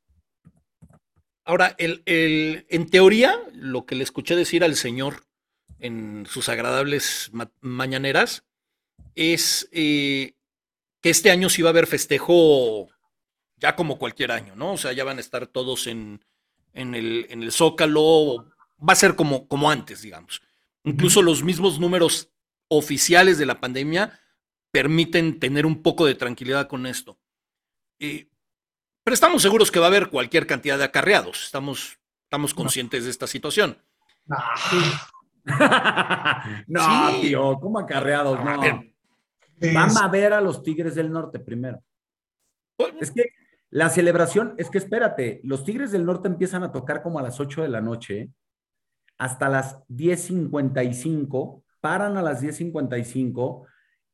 Ahora, 1.44 1.74
el, 1.78 2.02
el, 2.06 2.66
en 2.68 2.90
teoría, 2.90 3.38
lo 3.52 3.86
que 3.86 3.94
le 3.94 4.04
escuché 4.04 4.36
decir 4.36 4.64
al 4.64 4.74
Señor 4.74 5.24
en 5.78 6.26
sus 6.26 6.48
agradables 6.48 7.30
mañaneras 7.60 8.44
es 9.14 9.68
eh, 9.72 10.34
que 11.00 11.10
este 11.10 11.30
año 11.30 11.48
sí 11.48 11.62
va 11.62 11.70
a 11.70 11.72
haber 11.72 11.86
festejo 11.86 12.88
ya 13.56 13.76
como 13.76 13.98
cualquier 13.98 14.32
año, 14.32 14.56
¿no? 14.56 14.72
O 14.72 14.76
sea, 14.76 14.92
ya 14.92 15.04
van 15.04 15.18
a 15.18 15.20
estar 15.20 15.46
todos 15.46 15.86
en, 15.86 16.24
en, 16.72 16.94
el, 16.94 17.26
en 17.30 17.42
el 17.42 17.52
Zócalo, 17.52 18.46
va 18.78 18.92
a 18.92 18.96
ser 18.96 19.16
como, 19.16 19.48
como 19.48 19.70
antes, 19.70 20.02
digamos. 20.02 20.42
Incluso 20.84 21.22
los 21.22 21.42
mismos 21.42 21.80
números 21.80 22.30
oficiales 22.68 23.38
de 23.38 23.46
la 23.46 23.60
pandemia 23.60 24.20
permiten 24.70 25.40
tener 25.40 25.66
un 25.66 25.82
poco 25.82 26.06
de 26.06 26.14
tranquilidad 26.14 26.68
con 26.68 26.86
esto. 26.86 27.18
pero 27.98 29.14
estamos 29.14 29.42
seguros 29.42 29.70
que 29.70 29.80
va 29.80 29.86
a 29.86 29.88
haber 29.88 30.10
cualquier 30.10 30.46
cantidad 30.46 30.78
de 30.78 30.84
acarreados, 30.84 31.44
estamos, 31.44 31.98
estamos 32.24 32.54
conscientes 32.54 33.04
de 33.04 33.10
esta 33.10 33.26
situación. 33.26 33.78
no, 36.66 37.20
tío, 37.20 37.58
¿cómo 37.58 37.78
acarreados? 37.78 38.38
No. 38.44 38.82
Vamos 39.74 40.02
a 40.02 40.08
ver 40.08 40.32
a 40.32 40.40
los 40.40 40.62
Tigres 40.62 40.94
del 40.94 41.10
Norte 41.10 41.40
primero. 41.40 41.82
Pues, 42.76 42.94
es 43.00 43.10
que 43.10 43.24
la 43.70 43.90
celebración, 43.90 44.54
es 44.56 44.70
que 44.70 44.78
espérate, 44.78 45.40
los 45.42 45.64
Tigres 45.64 45.90
del 45.90 46.06
Norte 46.06 46.28
empiezan 46.28 46.62
a 46.62 46.72
tocar 46.72 47.02
como 47.02 47.18
a 47.18 47.22
las 47.22 47.40
8 47.40 47.62
de 47.62 47.68
la 47.68 47.80
noche, 47.80 48.30
hasta 49.18 49.48
las 49.48 49.78
10.55, 49.88 51.62
paran 51.80 52.16
a 52.16 52.22
las 52.22 52.42
10.55, 52.42 53.66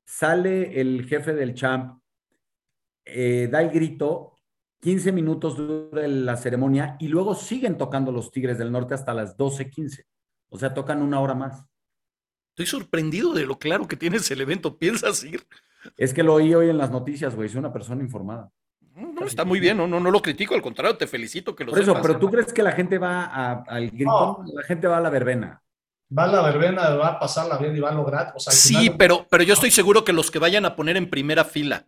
sale 0.05 0.81
el 0.81 1.07
jefe 1.07 1.35
del 1.35 1.55
champ, 1.55 2.01
eh, 3.05 3.49
da 3.51 3.63
el 3.63 3.71
grito, 3.71 4.35
15 4.81 5.13
minutos 5.13 5.57
dura 5.57 6.07
la 6.07 6.37
ceremonia 6.37 6.97
y 7.01 7.09
luego 7.09 7.35
siguen 7.35 7.79
tocando 7.79 8.13
los 8.13 8.31
Tigres 8.31 8.59
del 8.59 8.71
Norte 8.71 8.95
hasta 8.95 9.15
las 9.15 9.37
12.15. 9.37 10.05
O 10.51 10.59
sea, 10.59 10.75
tocan 10.75 11.01
una 11.01 11.21
hora 11.21 11.35
más. 11.35 11.67
Estoy 12.51 12.67
sorprendido 12.67 13.33
de 13.33 13.47
lo 13.47 13.59
claro 13.59 13.89
que 13.89 13.97
tienes 13.97 14.31
el 14.31 14.41
evento. 14.41 14.79
¿Piensas 14.79 15.25
ir? 15.25 15.43
Es 15.97 16.13
que 16.13 16.23
lo 16.23 16.35
oí 16.35 16.55
hoy 16.55 16.69
en 16.69 16.79
las 16.79 16.91
noticias, 16.91 17.35
güey. 17.35 17.49
Soy 17.49 17.61
una 17.61 17.73
persona 17.73 18.03
informada. 18.03 18.51
No, 18.95 19.27
está 19.27 19.45
muy 19.45 19.59
bien, 19.59 19.77
no, 19.77 19.89
no, 19.89 19.99
no 19.99 20.11
lo 20.11 20.23
critico, 20.23 20.55
al 20.55 20.63
contrario, 20.63 20.97
te 20.97 21.09
felicito 21.09 21.57
que 21.57 21.65
lo 21.65 21.73
Por 21.73 21.81
eso, 21.81 21.99
pero 22.01 22.17
tú 22.17 22.31
crees 22.31 22.53
que 22.53 22.63
la 22.63 22.71
gente 22.71 22.99
va 22.99 23.25
al 23.65 23.91
gritón, 23.91 24.47
la 24.55 24.63
gente 24.63 24.87
va 24.87 24.99
a 24.99 25.01
la 25.01 25.11
verbena. 25.11 25.64
Va 26.17 26.25
a 26.25 26.29
la 26.29 26.43
verbena, 26.43 26.91
va 26.91 27.09
a 27.09 27.19
pasarla 27.19 27.57
bien 27.59 27.77
y 27.77 27.81
va 27.81 27.91
a 27.91 27.95
lograr. 27.95 28.33
O 28.37 28.39
sea, 28.39 28.53
sí, 28.53 28.91
pero, 28.91 29.27
pero 29.29 29.43
yo 29.43 29.55
estoy 29.55 29.71
seguro 29.71 30.05
que 30.05 30.13
los 30.13 30.31
que 30.31 30.39
vayan 30.39 30.65
a 30.65 30.77
poner 30.77 30.97
en 30.97 31.11
primera 31.11 31.45
fila 31.45 31.87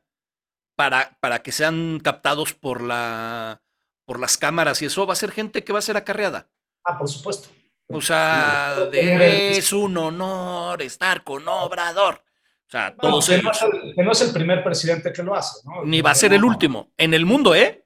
para, 0.75 1.17
para 1.21 1.43
que 1.43 1.53
sean 1.53 2.01
captados 2.01 2.53
por 2.53 2.83
la 2.83 3.63
por 4.07 4.21
las 4.21 4.39
cámaras 4.39 4.81
y 4.81 4.87
eso 4.87 5.07
va 5.07 5.13
a 5.13 5.17
ser 5.17 5.33
gente 5.33 5.65
que 5.65 5.73
va 5.73 5.81
a 5.81 5.83
ser 5.83 5.97
acarreada. 5.97 6.49
Ah, 6.85 6.97
por 6.97 7.09
supuesto. 7.09 7.49
O 7.89 8.01
sea, 8.01 8.89
es 8.93 9.73
un 9.73 9.97
honor 9.97 10.81
estar 10.83 11.23
con 11.23 11.47
Obrador. 11.47 12.23
O 12.67 12.71
sea, 12.71 12.97
todos 12.97 13.29
que, 13.29 13.43
no 13.43 13.51
es 13.51 13.63
el, 13.63 13.95
que 13.95 14.03
no 14.03 14.13
es 14.13 14.21
el 14.23 14.33
primer 14.33 14.65
presidente 14.65 15.13
que 15.13 15.23
lo 15.23 15.35
hace, 15.35 15.61
¿no? 15.65 15.85
Ni 15.85 16.01
va 16.01 16.11
a 16.11 16.15
ser 16.17 16.33
el 16.33 16.45
último. 16.45 16.93
En 16.97 17.15
el 17.15 17.25
mundo, 17.25 17.55
¿eh? 17.55 17.85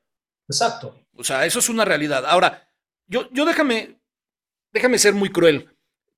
Exacto. 0.49 0.95
O 1.17 1.25
sea, 1.25 1.45
eso 1.45 1.59
es 1.59 1.69
una 1.69 1.85
realidad. 1.85 2.25
Ahora, 2.25 2.67
yo, 3.07 3.29
yo 3.31 3.45
déjame, 3.45 4.01
déjame 4.73 4.99
ser 4.99 5.13
muy 5.13 5.31
cruel. 5.31 5.69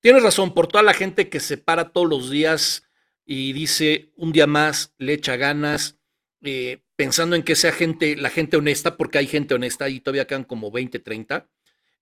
Tienes 0.02 0.25
razón, 0.25 0.52
por 0.52 0.66
toda 0.66 0.82
la 0.82 0.94
gente 0.94 1.28
que 1.28 1.38
se 1.38 1.59
para 1.59 1.90
todos 1.90 2.09
los 2.09 2.28
días 2.28 2.82
y 3.25 3.52
dice 3.52 4.11
un 4.16 4.32
día 4.32 4.49
más, 4.49 4.92
le 4.99 5.12
echa 5.12 5.37
ganas, 5.37 5.97
eh, 6.42 6.82
pensando 6.97 7.37
en 7.37 7.44
que 7.44 7.54
sea 7.54 7.71
gente, 7.71 8.16
la 8.16 8.28
gente 8.28 8.56
honesta, 8.56 8.97
porque 8.97 9.18
hay 9.18 9.28
gente 9.28 9.54
honesta 9.54 9.88
y 9.88 10.00
todavía 10.00 10.26
quedan 10.26 10.42
como 10.42 10.73
20, 10.73 10.99
30. 10.99 11.49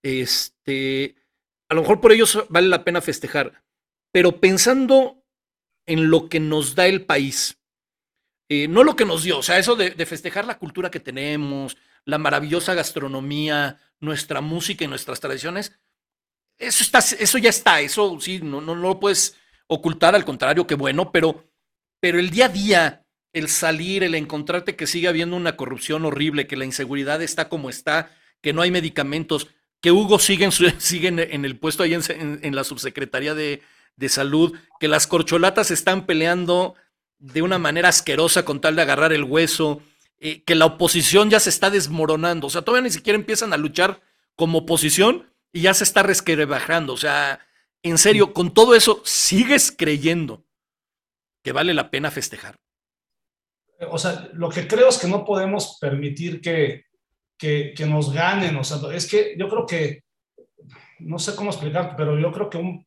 Este, 0.02 1.14
a 1.69 1.75
lo 1.75 1.83
mejor 1.83 2.00
por 2.00 2.12
ellos 2.12 2.47
vale 2.49 2.69
la 2.69 2.85
pena 2.85 3.02
festejar, 3.02 3.62
pero 4.11 4.40
pensando 4.40 5.23
en 5.85 6.09
lo 6.09 6.30
que 6.30 6.40
nos 6.40 6.75
da 6.75 6.87
el 6.87 7.04
país, 7.04 7.59
eh, 8.49 8.66
no 8.66 8.83
lo 8.83 8.97
que 8.97 9.04
nos 9.04 9.25
dio, 9.25 9.38
o 9.38 9.42
sea, 9.42 9.59
eso 9.59 9.76
de, 9.76 9.92
festejar 10.07 10.47
la 10.47 10.59
cultura 10.59 10.90
que 10.90 11.00
tenemos, 11.00 11.76
la 12.07 12.16
maravillosa 12.16 12.73
gastronomía, 12.73 13.78
nuestra 14.00 14.40
música 14.40 14.85
y 14.85 14.88
nuestras 14.88 15.21
tradiciones, 15.21 15.78
eso, 16.61 16.85
está, 16.85 16.99
eso 16.99 17.38
ya 17.38 17.50
está, 17.50 17.81
eso 17.81 18.19
sí, 18.21 18.40
no, 18.43 18.61
no, 18.61 18.75
no 18.76 18.88
lo 18.88 19.00
puedes 19.00 19.37
ocultar, 19.67 20.14
al 20.14 20.25
contrario, 20.25 20.67
que 20.67 20.75
bueno, 20.75 21.11
pero, 21.11 21.45
pero 22.00 22.19
el 22.19 22.31
día 22.31 22.47
a 22.47 22.49
día, 22.50 23.07
el 23.33 23.49
salir, 23.49 24.02
el 24.02 24.14
encontrarte 24.14 24.76
que 24.76 24.87
sigue 24.87 25.09
habiendo 25.09 25.37
una 25.37 25.57
corrupción 25.57 26.05
horrible, 26.05 26.47
que 26.47 26.57
la 26.57 26.67
inseguridad 26.67 27.23
está 27.23 27.49
como 27.49 27.71
está, 27.71 28.11
que 28.43 28.52
no 28.52 28.62
hay 28.62 28.71
medicamentos, 28.71 29.49
que 29.81 29.90
Hugo 29.90 30.19
sigue 30.19 30.45
en, 30.45 30.52
sigue 30.81 31.09
en, 31.09 31.45
el 31.45 31.57
puesto 31.59 31.83
ahí 31.83 31.95
en, 31.95 32.55
la 32.55 32.64
subsecretaría 32.64 33.35
de, 33.35 33.62
salud, 34.09 34.55
que 34.79 34.88
las 34.88 35.07
corcholatas 35.07 35.71
están 35.71 36.05
peleando 36.05 36.75
de 37.19 37.43
una 37.43 37.59
manera 37.59 37.88
asquerosa 37.88 38.45
con 38.45 38.61
tal 38.61 38.76
de 38.76 38.83
agarrar 38.83 39.12
el 39.12 39.25
hueso, 39.25 39.83
eh, 40.19 40.43
que 40.43 40.55
la 40.55 40.67
oposición 40.67 41.31
ya 41.31 41.40
se 41.40 41.50
está 41.50 41.71
desmoronando, 41.71 42.49
o 42.49 42.50
sea, 42.50 42.62
todavía 42.62 42.88
ni 42.88 42.93
siquiera 42.93 43.19
empiezan 43.19 43.52
a 43.52 43.57
luchar 43.57 44.02
como 44.37 44.59
oposición 44.59 45.30
y 45.52 45.62
ya 45.62 45.75
se 45.75 45.85
está 45.85 46.02
resquebrajando, 46.02 46.92
o 46.92 46.97
sea, 46.97 47.40
en 47.83 47.99
serio, 47.99 48.33
con 48.33 48.52
todo 48.52 48.75
eso, 48.75 49.02
¿sigues 49.04 49.73
creyendo 49.76 50.45
que 51.42 51.52
vale 51.52 51.73
la 51.75 51.90
pena 51.90 52.11
festejar? 52.11 52.57
O 53.90 53.99
sea, 53.99 54.28
lo 54.35 54.50
que 54.50 54.66
creo 54.69 54.90
es 54.90 54.99
que 54.99 55.09
no 55.09 55.25
podemos 55.25 55.78
permitir 55.80 56.42
que, 56.42 56.85
que, 57.38 57.87
nos 57.87 58.12
ganen. 58.12 58.57
O 58.57 58.64
sea, 58.64 58.78
es 58.95 59.09
que 59.11 59.35
yo 59.38 59.49
creo 59.49 59.64
que, 59.64 60.04
no 60.99 61.19
sé 61.19 61.35
cómo 61.35 61.50
explicar, 61.50 61.95
pero 61.97 62.19
yo 62.19 62.30
creo 62.30 62.50
que 62.50 62.59
un, 62.59 62.87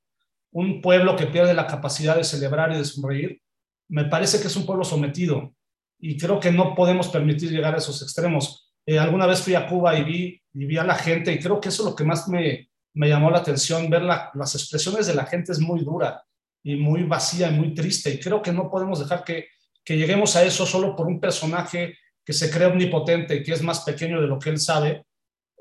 un 0.51 0.82
pueblo 0.82 1.15
que 1.15 1.25
pierde 1.25 1.55
la 1.55 1.65
capacidad 1.65 2.15
de 2.15 2.24
celebrar 2.24 2.72
y 2.72 2.77
de 2.77 2.86
sonreír, 2.86 3.41
me 3.89 4.05
parece 4.05 4.39
que 4.39 4.48
es 4.48 4.55
un 4.55 4.67
pueblo 4.67 4.84
sometido. 4.84 5.55
Y 6.00 6.17
creo 6.17 6.39
que 6.39 6.51
no 6.51 6.75
podemos 6.75 7.08
permitir 7.10 7.50
llegar 7.50 7.74
a 7.74 7.79
esos 7.79 8.03
extremos. 8.03 8.73
Eh, 8.86 9.00
alguna 9.00 9.25
vez 9.25 9.42
fui 9.42 9.56
a 9.56 9.68
Cuba 9.68 9.98
y 9.98 10.04
vi, 10.04 10.42
y 10.54 10.66
vi 10.66 10.78
a 10.78 10.84
la 10.84 10.96
gente 10.96 11.32
y 11.32 11.40
creo 11.40 11.60
que 11.60 11.70
eso 11.70 11.84
es 11.84 11.90
lo 11.90 11.96
que 11.96 12.04
más 12.04 12.28
me, 12.28 12.70
me 12.94 13.08
llamó 13.08 13.32
la 13.32 13.40
atención. 13.40 13.90
Ver 13.90 14.04
las 14.04 14.56
expresiones 14.56 15.08
de 15.08 15.16
la 15.16 15.25
gente 15.25 15.52
es 15.52 15.60
muy 15.60 15.84
dura 15.84 16.24
y 16.63 16.75
muy 16.75 17.04
vacía 17.04 17.50
y 17.50 17.54
muy 17.54 17.74
triste. 17.74 18.12
Y 18.12 18.20
creo 18.20 18.42
que 18.42 18.52
no 18.52 18.70
podemos 18.70 19.00
dejar 19.00 19.24
que, 19.24 19.48
que 19.84 19.98
lleguemos 19.98 20.36
a 20.36 20.44
eso 20.44 20.66
solo 20.66 20.96
por 20.96 21.08
un 21.08 21.20
personaje 21.20 21.98
que 22.25 22.34
se 22.34 22.50
cree 22.50 22.68
omnipotente 22.68 23.36
y 23.36 23.44
que 23.44 23.52
es 23.52 23.62
más 23.62 23.82
pequeño 23.82 24.22
de 24.22 24.28
lo 24.28 24.40
que 24.40 24.50
él 24.50 24.60
sabe, 24.60 25.06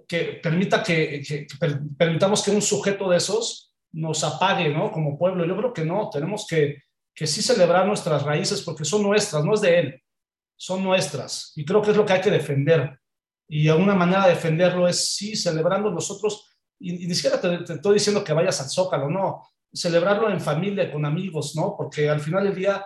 que 0.07 0.41
permita 0.43 0.83
que, 0.83 1.23
permitamos 1.97 2.43
que 2.43 2.51
un 2.51 2.63
sujeto 2.63 3.09
de 3.11 3.17
esos 3.17 3.75
nos 3.93 4.23
apague, 4.25 4.69
¿no? 4.69 4.91
Como 4.93 5.19
pueblo. 5.19 5.45
Yo 5.45 5.57
creo 5.57 5.73
que 5.73 5.85
no, 5.85 6.09
tenemos 6.11 6.47
que, 6.47 6.83
que 7.15 7.27
sí 7.27 7.43
celebrar 7.43 7.87
nuestras 7.87 8.23
raíces 8.23 8.63
porque 8.63 8.85
son 8.85 9.03
nuestras, 9.03 9.45
no 9.45 9.55
es 9.55 9.61
de 9.61 9.79
él, 9.79 10.03
son 10.57 10.85
nuestras. 10.85 11.53
Y 11.57 11.65
creo 11.65 11.83
que 11.83 11.91
es 11.91 11.97
lo 11.97 12.07
que 12.07 12.13
hay 12.13 12.21
que 12.21 12.31
defender. 12.31 12.99
Y 13.55 13.69
una 13.69 13.95
manera 13.95 14.25
de 14.25 14.31
defenderlo 14.31 14.89
es 14.89 15.15
sí, 15.15 15.37
celebrando 15.37 15.91
nosotros, 15.91 16.49
y, 16.81 17.07
ni 17.07 17.15
siquiera 17.15 17.39
te, 17.39 17.59
te, 17.59 17.75
estoy 17.75 17.95
diciendo 17.95 18.25
que 18.25 18.33
vayas 18.33 18.59
al 18.63 18.71
zócalo, 18.71 19.11
no, 19.11 19.47
celebrarlo 19.71 20.31
en 20.31 20.41
familia, 20.41 20.91
con 20.91 21.05
amigos, 21.05 21.55
¿no? 21.55 21.77
Porque 21.77 22.09
al 22.09 22.21
final 22.21 22.45
del 22.45 22.55
día 22.55 22.83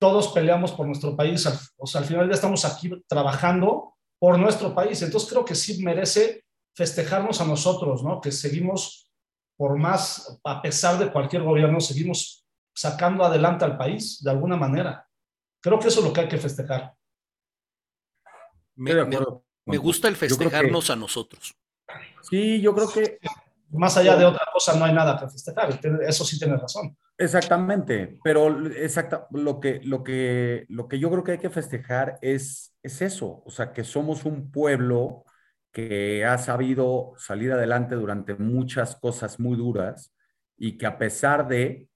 todos 0.00 0.32
peleamos 0.32 0.72
por 0.72 0.84
nuestro 0.84 1.14
país, 1.14 1.46
o 1.76 1.86
sea, 1.86 2.00
al 2.00 2.08
final 2.08 2.26
ya 2.26 2.34
estamos 2.34 2.64
aquí 2.64 2.90
trabajando 3.06 3.94
por 4.18 4.36
nuestro 4.36 4.74
país, 4.74 5.00
entonces 5.00 5.30
creo 5.30 5.44
que 5.44 5.54
sí 5.54 5.80
merece 5.80 6.44
festejarnos 6.74 7.40
a 7.40 7.46
nosotros, 7.46 8.02
¿no? 8.02 8.20
Que 8.20 8.32
seguimos, 8.32 9.12
por 9.56 9.78
más, 9.78 10.40
a 10.42 10.60
pesar 10.60 10.98
de 10.98 11.12
cualquier 11.12 11.44
gobierno, 11.44 11.78
seguimos 11.78 12.44
sacando 12.74 13.24
adelante 13.24 13.64
al 13.64 13.76
país 13.76 14.20
de 14.24 14.30
alguna 14.32 14.56
manera. 14.56 15.08
Creo 15.62 15.78
que 15.78 15.86
eso 15.86 16.00
es 16.00 16.06
lo 16.06 16.12
que 16.12 16.22
hay 16.22 16.28
que 16.28 16.38
festejar. 16.38 16.96
Me, 18.74 18.92
gusta 19.78 20.08
el 20.08 20.16
festejarnos 20.16 20.90
a 20.90 20.96
nosotros. 20.96 21.54
Sí, 22.22 22.60
yo 22.60 22.74
creo 22.74 22.90
que... 22.90 23.18
Más 23.72 23.96
allá 23.96 24.16
de 24.16 24.24
otra 24.24 24.46
cosa, 24.52 24.76
no 24.76 24.84
hay 24.84 24.92
nada 24.92 25.18
que 25.18 25.28
festejar. 25.28 25.78
Eso 26.02 26.24
sí 26.24 26.38
tienes 26.38 26.60
razón. 26.60 26.96
Exactamente, 27.20 28.18
pero 28.24 28.66
exacta, 28.70 29.26
lo, 29.30 29.60
que, 29.60 29.82
lo, 29.84 30.02
que, 30.02 30.64
lo 30.70 30.88
que 30.88 30.98
yo 30.98 31.10
creo 31.10 31.22
que 31.22 31.32
hay 31.32 31.38
que 31.38 31.50
festejar 31.50 32.18
es, 32.22 32.74
es 32.82 33.02
eso, 33.02 33.42
o 33.44 33.50
sea, 33.50 33.74
que 33.74 33.84
somos 33.84 34.24
un 34.24 34.50
pueblo 34.50 35.26
que 35.70 36.24
ha 36.24 36.38
sabido 36.38 37.12
salir 37.18 37.52
adelante 37.52 37.94
durante 37.94 38.36
muchas 38.36 38.96
cosas 38.96 39.38
muy 39.38 39.54
duras 39.58 40.14
y 40.56 40.78
que 40.78 40.86
a 40.86 40.96
pesar 40.96 41.46
de, 41.46 41.88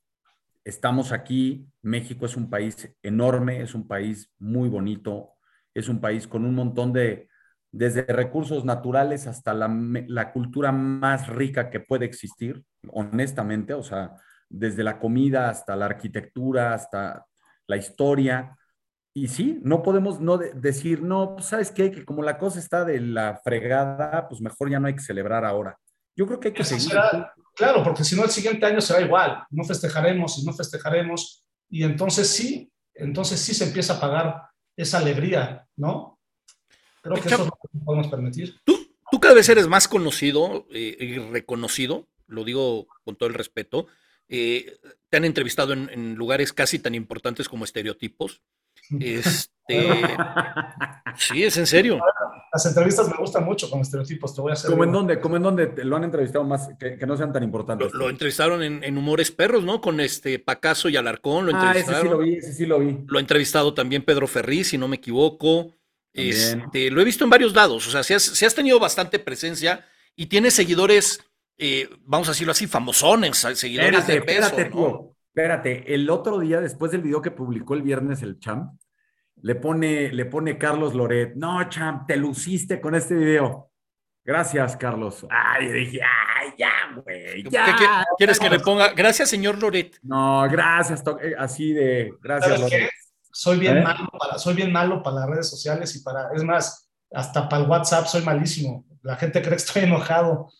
estamos 0.62 1.10
aquí, 1.10 1.66
México 1.80 2.26
es 2.26 2.36
un 2.36 2.50
país 2.50 2.94
enorme, 3.02 3.62
es 3.62 3.74
un 3.74 3.88
país 3.88 4.30
muy 4.38 4.68
bonito, 4.68 5.30
es 5.72 5.88
un 5.88 6.02
país 6.02 6.28
con 6.28 6.44
un 6.44 6.54
montón 6.54 6.92
de, 6.92 7.28
desde 7.74 8.02
recursos 8.02 8.64
naturales 8.64 9.26
hasta 9.26 9.52
la, 9.52 9.68
la 10.06 10.32
cultura 10.32 10.70
más 10.70 11.26
rica 11.26 11.70
que 11.70 11.80
puede 11.80 12.04
existir, 12.04 12.62
honestamente, 12.92 13.74
o 13.74 13.82
sea, 13.82 14.12
desde 14.48 14.84
la 14.84 15.00
comida 15.00 15.48
hasta 15.48 15.74
la 15.74 15.86
arquitectura, 15.86 16.72
hasta 16.72 17.26
la 17.66 17.76
historia. 17.76 18.56
Y 19.12 19.26
sí, 19.26 19.58
no 19.64 19.82
podemos 19.82 20.20
no 20.20 20.38
decir, 20.38 21.02
no, 21.02 21.34
pues, 21.34 21.46
¿sabes 21.46 21.72
qué? 21.72 21.90
Que 21.90 22.04
como 22.04 22.22
la 22.22 22.38
cosa 22.38 22.60
está 22.60 22.84
de 22.84 23.00
la 23.00 23.40
fregada, 23.42 24.28
pues 24.28 24.40
mejor 24.40 24.70
ya 24.70 24.78
no 24.78 24.86
hay 24.86 24.94
que 24.94 25.02
celebrar 25.02 25.44
ahora. 25.44 25.76
Yo 26.16 26.28
creo 26.28 26.38
que 26.38 26.48
hay 26.48 26.54
que 26.54 26.62
seguir. 26.62 26.96
claro, 27.56 27.82
porque 27.82 28.04
si 28.04 28.14
no 28.14 28.22
el 28.22 28.30
siguiente 28.30 28.66
año 28.66 28.80
será 28.80 29.00
igual, 29.00 29.44
no 29.50 29.64
festejaremos 29.64 30.38
y 30.38 30.46
no 30.46 30.52
festejaremos. 30.52 31.44
Y 31.68 31.82
entonces 31.82 32.28
sí, 32.28 32.70
entonces 32.94 33.40
sí 33.40 33.52
se 33.52 33.64
empieza 33.64 33.94
a 33.94 34.00
pagar 34.00 34.42
esa 34.76 34.98
alegría, 34.98 35.66
¿no? 35.76 36.13
Creo 37.04 37.20
que 37.20 37.28
eso 37.28 37.42
es 37.42 37.48
lo 37.48 37.84
podemos 37.84 38.08
permitir. 38.08 38.56
Tú, 38.64 38.78
tú 39.10 39.20
cada 39.20 39.34
vez 39.34 39.46
eres 39.50 39.68
más 39.68 39.88
conocido 39.88 40.66
eh, 40.70 40.96
y 40.98 41.18
reconocido, 41.18 42.08
lo 42.26 42.44
digo 42.44 42.86
con 43.04 43.16
todo 43.16 43.28
el 43.28 43.34
respeto, 43.34 43.88
eh, 44.26 44.78
te 45.10 45.18
han 45.18 45.26
entrevistado 45.26 45.74
en, 45.74 46.14
lugares 46.14 46.54
casi 46.54 46.78
tan 46.78 46.94
importantes 46.94 47.46
como 47.46 47.64
estereotipos. 47.64 48.42
Este, 48.98 49.90
sí, 51.18 51.44
es 51.44 51.58
en 51.58 51.66
serio. 51.66 52.00
Las 52.52 52.64
entrevistas 52.64 53.08
me 53.10 53.16
gustan 53.18 53.44
mucho 53.44 53.68
con 53.68 53.80
estereotipos, 53.80 54.34
te 54.34 54.40
voy 54.40 54.50
a 54.50 54.54
hacer. 54.54 54.70
¿Cómo 54.70 54.84
en 54.84 54.92
dónde? 54.92 55.20
¿Cómo 55.20 55.36
en 55.36 55.42
dónde 55.42 55.84
lo 55.84 55.96
han 55.96 56.04
entrevistado 56.04 56.44
más 56.44 56.70
que, 56.78 56.96
no 57.06 57.18
sean 57.18 57.34
tan 57.34 57.42
importantes? 57.42 57.92
Lo, 57.92 58.08
entrevistaron 58.08 58.62
en, 58.62 58.96
Humores 58.96 59.30
Perros, 59.30 59.62
¿no? 59.62 59.82
Con 59.82 60.00
este 60.00 60.38
Pacaso 60.38 60.88
y 60.88 60.96
Alarcón. 60.96 61.44
Lo 61.44 61.52
ah, 61.54 61.74
ese 61.76 61.94
sí 62.00 62.08
lo 62.08 62.18
vi, 62.18 62.34
ese 62.36 62.52
sí 62.54 62.64
lo 62.64 62.78
vi. 62.78 63.04
Lo 63.06 63.18
ha 63.18 63.20
entrevistado 63.20 63.74
también 63.74 64.02
Pedro 64.02 64.26
Ferri, 64.26 64.64
si 64.64 64.78
no 64.78 64.88
me 64.88 64.96
equivoco. 64.96 65.74
Este, 66.14 66.90
lo 66.90 67.00
he 67.00 67.04
visto 67.04 67.24
en 67.24 67.30
varios 67.30 67.54
lados. 67.54 67.86
O 67.86 67.90
sea, 67.90 68.02
si 68.02 68.14
has, 68.14 68.42
has 68.42 68.54
tenido 68.54 68.78
bastante 68.78 69.18
presencia 69.18 69.84
y 70.16 70.26
tiene 70.26 70.50
seguidores 70.50 71.20
eh, 71.56 71.88
vamos 72.04 72.28
a 72.28 72.32
decirlo 72.32 72.50
así, 72.52 72.66
famosones, 72.66 73.36
seguidores 73.36 74.00
espérate, 74.00 74.12
de 74.12 74.22
peso, 74.22 74.46
Espérate, 74.48 74.70
tío, 74.72 75.16
espérate. 75.28 75.94
El 75.94 76.10
otro 76.10 76.38
día, 76.40 76.60
después 76.60 76.90
del 76.92 77.02
video 77.02 77.22
que 77.22 77.30
publicó 77.30 77.74
el 77.74 77.82
viernes 77.82 78.22
el 78.22 78.38
Champ, 78.38 78.72
le 79.42 79.54
pone, 79.54 80.12
le 80.12 80.24
pone 80.24 80.58
Carlos 80.58 80.94
Loret, 80.94 81.34
no, 81.36 81.68
Champ, 81.68 82.06
te 82.06 82.16
luciste 82.16 82.80
con 82.80 82.94
este 82.94 83.14
video. 83.14 83.70
Gracias, 84.24 84.76
Carlos. 84.76 85.26
Ay, 85.30 85.68
dije, 85.70 86.00
ay, 86.02 86.54
ya, 86.58 86.72
güey. 86.96 87.42
¿Qué- 87.42 87.50
Ya. 87.50 87.76
qué- 87.78 87.86
¿Quieres 88.16 88.40
que 88.40 88.48
le 88.48 88.58
ponga? 88.58 88.92
Gracias, 88.94 89.28
señor 89.28 89.58
Loret. 89.60 89.98
No, 90.02 90.48
gracias, 90.50 91.04
eh, 91.22 91.34
así 91.38 91.72
de, 91.72 92.14
gracias. 92.22 92.58
Loret. 92.58 92.90
Soy 93.34 93.58
bien 93.58 93.78
¿Eh? 93.78 93.82
malo 93.82 94.08
para, 94.18 94.38
soy 94.38 94.54
bien 94.54 94.72
malo 94.72 95.02
para 95.02 95.16
las 95.20 95.28
redes 95.28 95.50
sociales 95.50 95.94
y 95.96 96.00
para, 96.02 96.32
es 96.34 96.44
más, 96.44 96.88
hasta 97.12 97.48
para 97.48 97.62
el 97.64 97.68
WhatsApp 97.68 98.06
soy 98.06 98.22
malísimo. 98.22 98.84
La 99.02 99.16
gente 99.16 99.40
cree 99.42 99.50
que 99.56 99.56
estoy 99.56 99.82
enojado. 99.82 100.50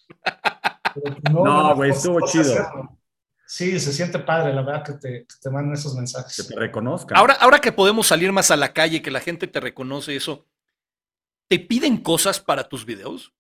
Pues 0.93 1.15
No, 1.33 1.45
no, 1.45 1.75
güey, 1.77 1.91
no, 1.91 1.97
estuvo 1.97 2.27
sé 2.27 2.33
chido. 2.43 2.53
hacerlo. 2.53 2.99
Sí, 3.47 3.79
se 3.79 3.93
siente 3.93 4.19
padre, 4.19 4.53
la 4.53 4.63
verdad, 4.63 4.85
que 4.85 4.93
te, 4.95 5.09
que 5.27 5.35
te 5.41 5.51
manden 5.51 5.75
esos 5.75 5.93
Que 5.93 5.99
mensajes. 5.99 6.47
te 6.49 6.57
reconozcan. 6.57 7.17
Ahora, 7.17 7.35
ahora 7.35 7.61
que 7.61 7.73
podemos 7.73 8.07
salir 8.07 8.33
más 8.33 8.51
a 8.51 8.57
la 8.57 8.73
calle, 8.73 9.03
que 9.03 9.11
la 9.11 9.21
gente 9.21 9.47
te 9.47 9.61
reconoce 9.61 10.17
eso, 10.17 10.47
¿te 11.49 11.59
piden 11.61 11.99
cosas 11.99 12.41
para 12.41 12.69
tus 12.69 12.85
videos? 12.85 13.33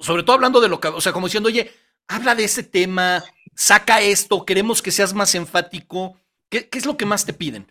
Sobre 0.00 0.22
todo 0.22 0.34
hablando 0.34 0.60
de 0.60 0.68
lo 0.68 0.80
que, 0.80 0.88
o 0.88 1.00
sea, 1.00 1.12
como 1.12 1.26
diciendo, 1.26 1.48
oye, 1.48 1.70
habla 2.08 2.34
de 2.34 2.44
ese 2.44 2.62
tema, 2.62 3.22
saca 3.54 4.00
esto, 4.00 4.44
queremos 4.44 4.80
que 4.82 4.90
seas 4.90 5.12
más 5.14 5.34
enfático. 5.34 6.18
¿Qué, 6.48 6.68
qué 6.68 6.78
es 6.78 6.86
lo 6.86 6.96
que 6.96 7.06
más 7.06 7.24
te 7.26 7.32
piden? 7.34 7.70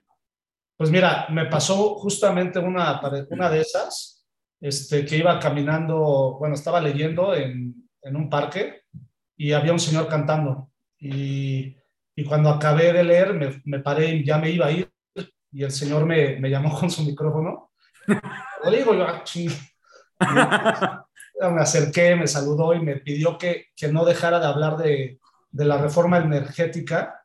Pues 0.77 0.91
mira, 0.91 1.25
me 1.29 1.47
pasó 1.47 1.95
justamente 1.95 2.59
una, 2.59 3.01
una 3.31 3.49
de 3.49 3.61
esas, 3.61 4.23
este, 4.61 5.05
que 5.05 5.17
iba 5.17 5.39
caminando, 5.39 6.37
bueno, 6.39 6.53
estaba 6.53 6.79
leyendo 6.79 7.33
en, 7.33 7.89
en 8.03 8.15
un 8.15 8.29
parque 8.29 8.83
y 9.35 9.53
había 9.53 9.73
un 9.73 9.79
señor 9.79 10.07
cantando. 10.07 10.69
Y, 10.99 11.75
y 12.15 12.23
cuando 12.25 12.49
acabé 12.49 12.93
de 12.93 13.03
leer, 13.03 13.33
me, 13.33 13.59
me, 13.65 13.79
paré 13.79 14.09
y 14.09 14.23
ya 14.23 14.37
me 14.37 14.51
iba 14.51 14.67
a 14.67 14.71
ir. 14.71 14.91
Y 15.51 15.63
el 15.63 15.71
señor 15.71 16.05
me, 16.05 16.39
me 16.39 16.49
llamó 16.49 16.77
con 16.79 16.91
su 16.91 17.01
micrófono. 17.03 17.71
Lo 18.63 18.69
digo 18.69 18.93
yo, 18.93 19.07
ah, 19.07 19.23
me 21.51 21.61
acerqué, 21.61 22.15
me 22.15 22.27
saludó 22.27 22.75
y 22.75 22.81
me 22.81 22.97
pidió 22.97 23.35
que, 23.35 23.67
que 23.75 23.91
no 23.91 24.05
dejara 24.05 24.39
de 24.39 24.45
hablar 24.45 24.77
de, 24.77 25.19
de 25.49 25.65
la 25.65 25.79
reforma 25.79 26.17
energética, 26.17 27.23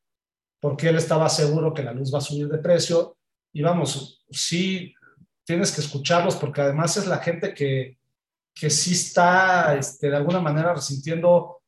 porque 0.59 0.88
él 0.88 0.97
estaba 0.97 1.28
seguro 1.28 1.75
que 1.75 1.82
la 1.82 1.92
luz 1.92 2.14
va 2.14 2.18
a 2.18 2.23
subir 2.23 2.49
de 2.49 2.59
precio 2.59 3.18
y 3.52 3.62
vamos, 3.62 4.25
sí, 4.30 4.94
tienes 5.44 5.73
que 5.73 5.80
escucharlos 5.80 6.37
porque 6.37 6.62
además 6.62 6.97
es 6.97 7.06
la 7.06 7.18
gente 7.18 7.52
que, 7.54 7.99
que 8.54 8.71
sí 8.71 8.92
está 8.92 9.75
este, 9.76 10.11
de 10.11 10.16
alguna 10.16 10.40
manera 10.40 10.75
resintiendo 10.75 11.62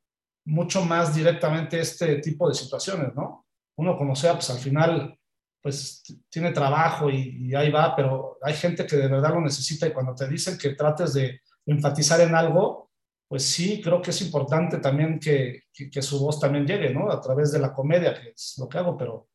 mucho 0.46 0.84
más 0.84 1.14
directamente 1.14 1.80
este 1.80 2.16
tipo 2.16 2.48
de 2.48 2.54
situaciones, 2.54 3.14
¿no? 3.14 3.46
Uno 3.76 3.96
como 3.96 4.14
sea, 4.14 4.34
pues 4.34 4.50
al 4.50 4.58
final, 4.58 5.18
pues 5.60 6.02
tiene 6.28 6.52
trabajo 6.52 7.10
y, 7.10 7.48
y 7.48 7.54
ahí 7.54 7.70
va, 7.70 7.96
pero 7.96 8.38
hay 8.42 8.54
gente 8.54 8.86
que 8.86 8.96
de 8.96 9.08
verdad 9.08 9.34
lo 9.34 9.40
necesita 9.40 9.86
y 9.86 9.92
cuando 9.92 10.14
te 10.14 10.28
dicen 10.28 10.58
que 10.58 10.70
trates 10.70 11.14
de 11.14 11.40
enfatizar 11.66 12.20
en 12.20 12.34
algo, 12.34 12.90
pues 13.26 13.44
sí, 13.44 13.80
creo 13.82 14.02
que 14.02 14.10
es 14.10 14.20
importante 14.20 14.78
también 14.78 15.18
que, 15.18 15.64
que, 15.72 15.90
que 15.90 16.02
su 16.02 16.20
voz 16.20 16.38
también 16.38 16.66
llegue, 16.66 16.92
¿no? 16.92 17.10
A 17.10 17.20
través 17.20 17.50
de 17.52 17.58
la 17.58 17.72
comedia, 17.72 18.14
que 18.14 18.30
es 18.30 18.54
lo 18.58 18.68
que 18.68 18.78
hago, 18.78 18.96
pero 18.96 19.28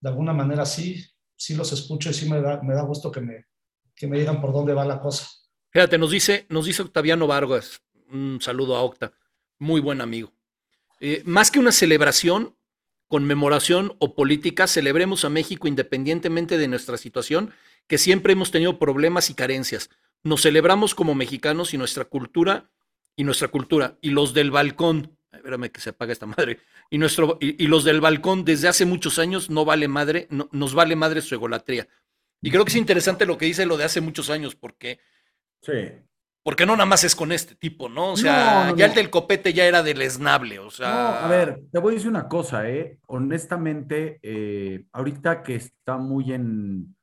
de 0.00 0.08
alguna 0.08 0.32
manera 0.32 0.64
sí, 0.64 1.04
sí 1.42 1.56
los 1.56 1.72
escucho 1.72 2.10
y 2.10 2.14
sí 2.14 2.28
me 2.28 2.40
da, 2.40 2.62
me 2.62 2.72
da 2.72 2.82
gusto 2.82 3.10
que 3.10 3.20
me, 3.20 3.46
que 3.96 4.06
me 4.06 4.16
digan 4.16 4.40
por 4.40 4.52
dónde 4.52 4.74
va 4.74 4.84
la 4.84 5.00
cosa. 5.00 5.28
Fíjate, 5.70 5.98
nos 5.98 6.12
dice, 6.12 6.46
nos 6.48 6.66
dice 6.66 6.82
Octaviano 6.82 7.26
Vargas, 7.26 7.82
un 8.12 8.38
saludo 8.40 8.76
a 8.76 8.82
Octa, 8.82 9.12
muy 9.58 9.80
buen 9.80 10.00
amigo. 10.00 10.32
Eh, 11.00 11.22
más 11.24 11.50
que 11.50 11.58
una 11.58 11.72
celebración, 11.72 12.56
conmemoración 13.08 13.96
o 13.98 14.14
política, 14.14 14.68
celebremos 14.68 15.24
a 15.24 15.30
México 15.30 15.66
independientemente 15.66 16.58
de 16.58 16.68
nuestra 16.68 16.96
situación, 16.96 17.52
que 17.88 17.98
siempre 17.98 18.34
hemos 18.34 18.52
tenido 18.52 18.78
problemas 18.78 19.28
y 19.28 19.34
carencias. 19.34 19.90
Nos 20.22 20.42
celebramos 20.42 20.94
como 20.94 21.16
mexicanos 21.16 21.74
y 21.74 21.78
nuestra 21.78 22.04
cultura, 22.04 22.70
y 23.16 23.24
nuestra 23.24 23.48
cultura, 23.48 23.98
y 24.00 24.10
los 24.10 24.32
del 24.32 24.52
balcón, 24.52 25.18
espérame 25.32 25.70
que 25.70 25.80
se 25.80 25.90
apaga 25.90 26.12
esta 26.12 26.26
madre, 26.26 26.58
y, 26.90 26.98
nuestro, 26.98 27.38
y, 27.40 27.62
y 27.64 27.66
los 27.66 27.84
del 27.84 28.00
balcón 28.00 28.44
desde 28.44 28.68
hace 28.68 28.84
muchos 28.84 29.18
años 29.18 29.50
no 29.50 29.64
vale 29.64 29.88
madre, 29.88 30.26
no, 30.30 30.48
nos 30.52 30.74
vale 30.74 30.96
madre 30.96 31.20
su 31.22 31.34
egolatría. 31.34 31.88
Y 32.40 32.50
creo 32.50 32.64
que 32.64 32.70
es 32.70 32.76
interesante 32.76 33.24
lo 33.26 33.38
que 33.38 33.46
dice 33.46 33.66
lo 33.66 33.76
de 33.76 33.84
hace 33.84 34.00
muchos 34.00 34.28
años, 34.30 34.54
porque 34.54 34.98
Sí. 35.62 35.72
porque 36.44 36.66
no 36.66 36.72
nada 36.72 36.86
más 36.86 37.04
es 37.04 37.14
con 37.14 37.30
este 37.30 37.54
tipo, 37.54 37.88
¿no? 37.88 38.12
O 38.12 38.16
sea, 38.16 38.64
No, 38.64 38.70
no, 38.72 38.76
ya 38.76 38.86
el 38.86 38.94
del 38.94 39.10
copete 39.10 39.52
ya 39.52 39.64
era 39.64 39.82
deleznable, 39.82 40.58
o 40.58 40.70
sea. 40.70 40.90
No, 40.90 41.08
a 41.26 41.28
ver, 41.28 41.60
te 41.70 41.78
voy 41.78 41.92
a 41.92 41.94
decir 41.94 42.10
una 42.10 42.28
cosa, 42.28 42.68
¿eh? 42.68 42.98
Honestamente, 43.06 44.18
eh, 44.22 44.84
ahorita 44.92 45.42
que 45.44 45.54
está 45.54 45.98
muy 45.98 46.32
en, 46.32 46.96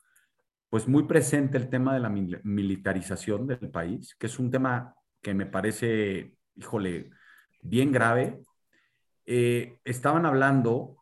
pues 0.70 0.88
muy 0.88 1.04
presente 1.04 1.58
el 1.58 1.70
tema 1.70 1.94
de 1.94 2.00
la 2.02 2.10
mil- 2.10 2.42
militarización 2.44 3.48
del 3.48 3.70
país, 3.72 4.16
que 4.20 4.28
es 4.28 4.40
un 4.40 4.52
tema 4.52 4.94
que 5.22 5.34
me 5.34 5.46
parece, 5.46 6.36
híjole, 6.56 7.10
bien 7.62 7.92
grave, 7.92 8.42
eh, 9.26 9.80
estaban 9.86 10.26
hablando 10.26 10.98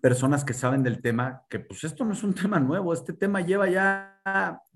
personas 0.00 0.44
que 0.44 0.52
saben 0.52 0.82
del 0.82 1.00
tema, 1.00 1.44
que 1.48 1.60
pues 1.60 1.84
esto 1.84 2.04
no 2.04 2.12
es 2.12 2.22
un 2.22 2.34
tema 2.42 2.60
nuevo, 2.60 2.92
este 2.92 3.12
tema 3.12 3.40
lleva 3.40 3.68
ya 3.68 4.20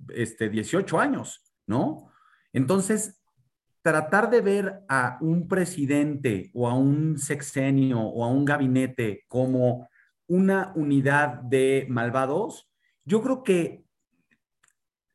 este, 0.09 0.49
18 0.49 0.99
años, 0.99 1.43
¿no? 1.67 2.11
Entonces, 2.53 3.21
tratar 3.83 4.31
de 4.31 4.41
ver 4.41 4.81
a 4.89 5.19
un 5.21 5.49
presidente 5.49 6.51
o 6.55 6.69
a 6.69 6.75
un 6.75 7.19
sexenio 7.19 8.01
o 8.01 8.25
a 8.25 8.29
un 8.29 8.45
gabinete 8.45 9.25
como 9.29 9.89
una 10.27 10.73
unidad 10.75 11.35
de 11.43 11.87
malvados, 11.89 12.71
yo 13.05 13.23
creo 13.23 13.43
que 13.43 13.85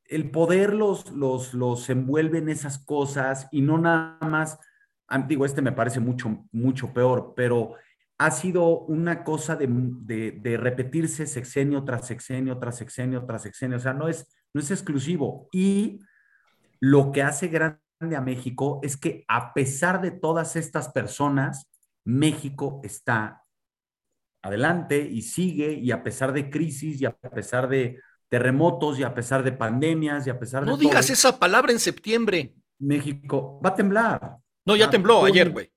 el 0.06 0.32
poder 0.32 0.74
los, 0.74 1.12
los, 1.12 1.54
los 1.54 1.90
envuelve 1.90 2.40
en 2.40 2.50
esas 2.50 2.78
cosas 2.78 3.48
y 3.52 3.62
no 3.62 3.78
nada 3.78 4.18
más, 4.22 4.60
digo, 5.28 5.46
este 5.46 5.62
me 5.62 5.72
parece 5.72 6.00
mucho, 6.00 6.46
mucho 6.52 6.94
peor, 6.94 7.34
pero 7.36 7.76
ha 8.18 8.32
sido 8.32 8.80
una 8.82 9.24
cosa 9.24 9.56
de, 9.56 9.68
de, 9.70 10.32
de 10.32 10.58
repetirse 10.58 11.26
sexenio 11.26 11.84
tras 11.84 12.08
sexenio, 12.08 12.58
tras 12.60 12.78
sexenio, 12.78 13.26
tras 13.26 13.44
sexenio, 13.44 13.78
o 13.78 13.80
sea, 13.80 13.94
no 13.94 14.08
es, 14.08 14.28
no 14.54 14.62
es 14.62 14.72
exclusivo. 14.72 15.50
Y 15.52 16.00
lo 16.80 17.12
que 17.12 17.24
hace 17.24 17.48
grande 17.48 17.80
a 18.16 18.22
México 18.22 18.80
es 18.84 18.98
que 18.98 19.24
a 19.28 19.54
pesar 19.54 20.02
de 20.02 20.12
todas 20.12 20.56
estas 20.56 20.90
personas, 20.90 21.70
México 22.06 22.82
está 22.84 23.44
adelante 24.44 25.00
y 25.00 25.22
sigue, 25.22 25.74
y 25.74 25.92
a 25.92 26.04
pesar 26.04 26.34
de 26.34 26.50
crisis, 26.50 27.00
y 27.02 27.06
a 27.06 27.12
pesar 27.12 27.70
de 27.70 28.00
terremotos, 28.30 29.00
y 29.00 29.04
a 29.04 29.14
pesar 29.14 29.44
de 29.44 29.54
pandemias, 29.54 30.28
y 30.28 30.30
a 30.30 30.38
pesar 30.38 30.66
no 30.66 30.76
de 30.76 30.86
digas 30.86 31.08
todo, 31.08 31.14
esa 31.14 31.40
palabra 31.40 31.72
en 31.72 31.80
septiembre. 31.80 32.54
México 32.80 33.62
va 33.64 33.70
a 33.70 33.76
temblar. 33.76 34.38
No, 34.66 34.76
ya 34.76 34.86
Ah, 34.86 34.90
tembló 34.90 35.26
ayer, 35.26 35.50
güey. 35.52 35.72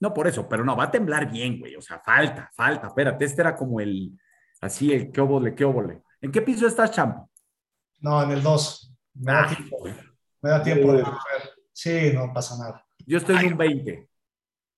No, 0.00 0.12
por 0.14 0.28
eso, 0.28 0.48
pero 0.48 0.64
no, 0.64 0.76
va 0.76 0.84
a 0.84 0.90
temblar 0.90 1.30
bien, 1.30 1.58
güey. 1.58 1.74
O 1.76 1.80
sea, 1.80 1.98
falta, 2.00 2.50
falta. 2.54 2.88
Espérate, 2.88 3.24
este 3.24 3.40
era 3.40 3.56
como 3.56 3.80
el, 3.80 4.12
así, 4.60 4.92
el 4.92 5.10
qué 5.10 5.20
óvole, 5.20 5.54
qué 5.54 5.64
óvole. 5.64 6.02
¿En 6.20 6.30
qué 6.30 6.42
piso 6.42 6.66
estás, 6.66 6.90
Champ? 6.92 7.26
No, 8.00 8.22
en 8.22 8.30
el 8.30 8.42
2. 8.42 8.94
Me 9.14 9.32
da 9.32 9.42
Ah, 9.44 9.48
tiempo, 9.48 9.76
me 10.42 10.50
da 10.50 10.62
tiempo 10.62 10.92
de 10.92 11.02
Uh. 11.02 11.04
coger. 11.06 11.50
Sí, 11.72 12.12
no 12.14 12.32
pasa 12.32 12.56
nada. 12.58 12.84
Yo 13.06 13.18
estoy 13.18 13.36
en 13.36 13.52
un 13.52 13.58
20. 13.58 14.08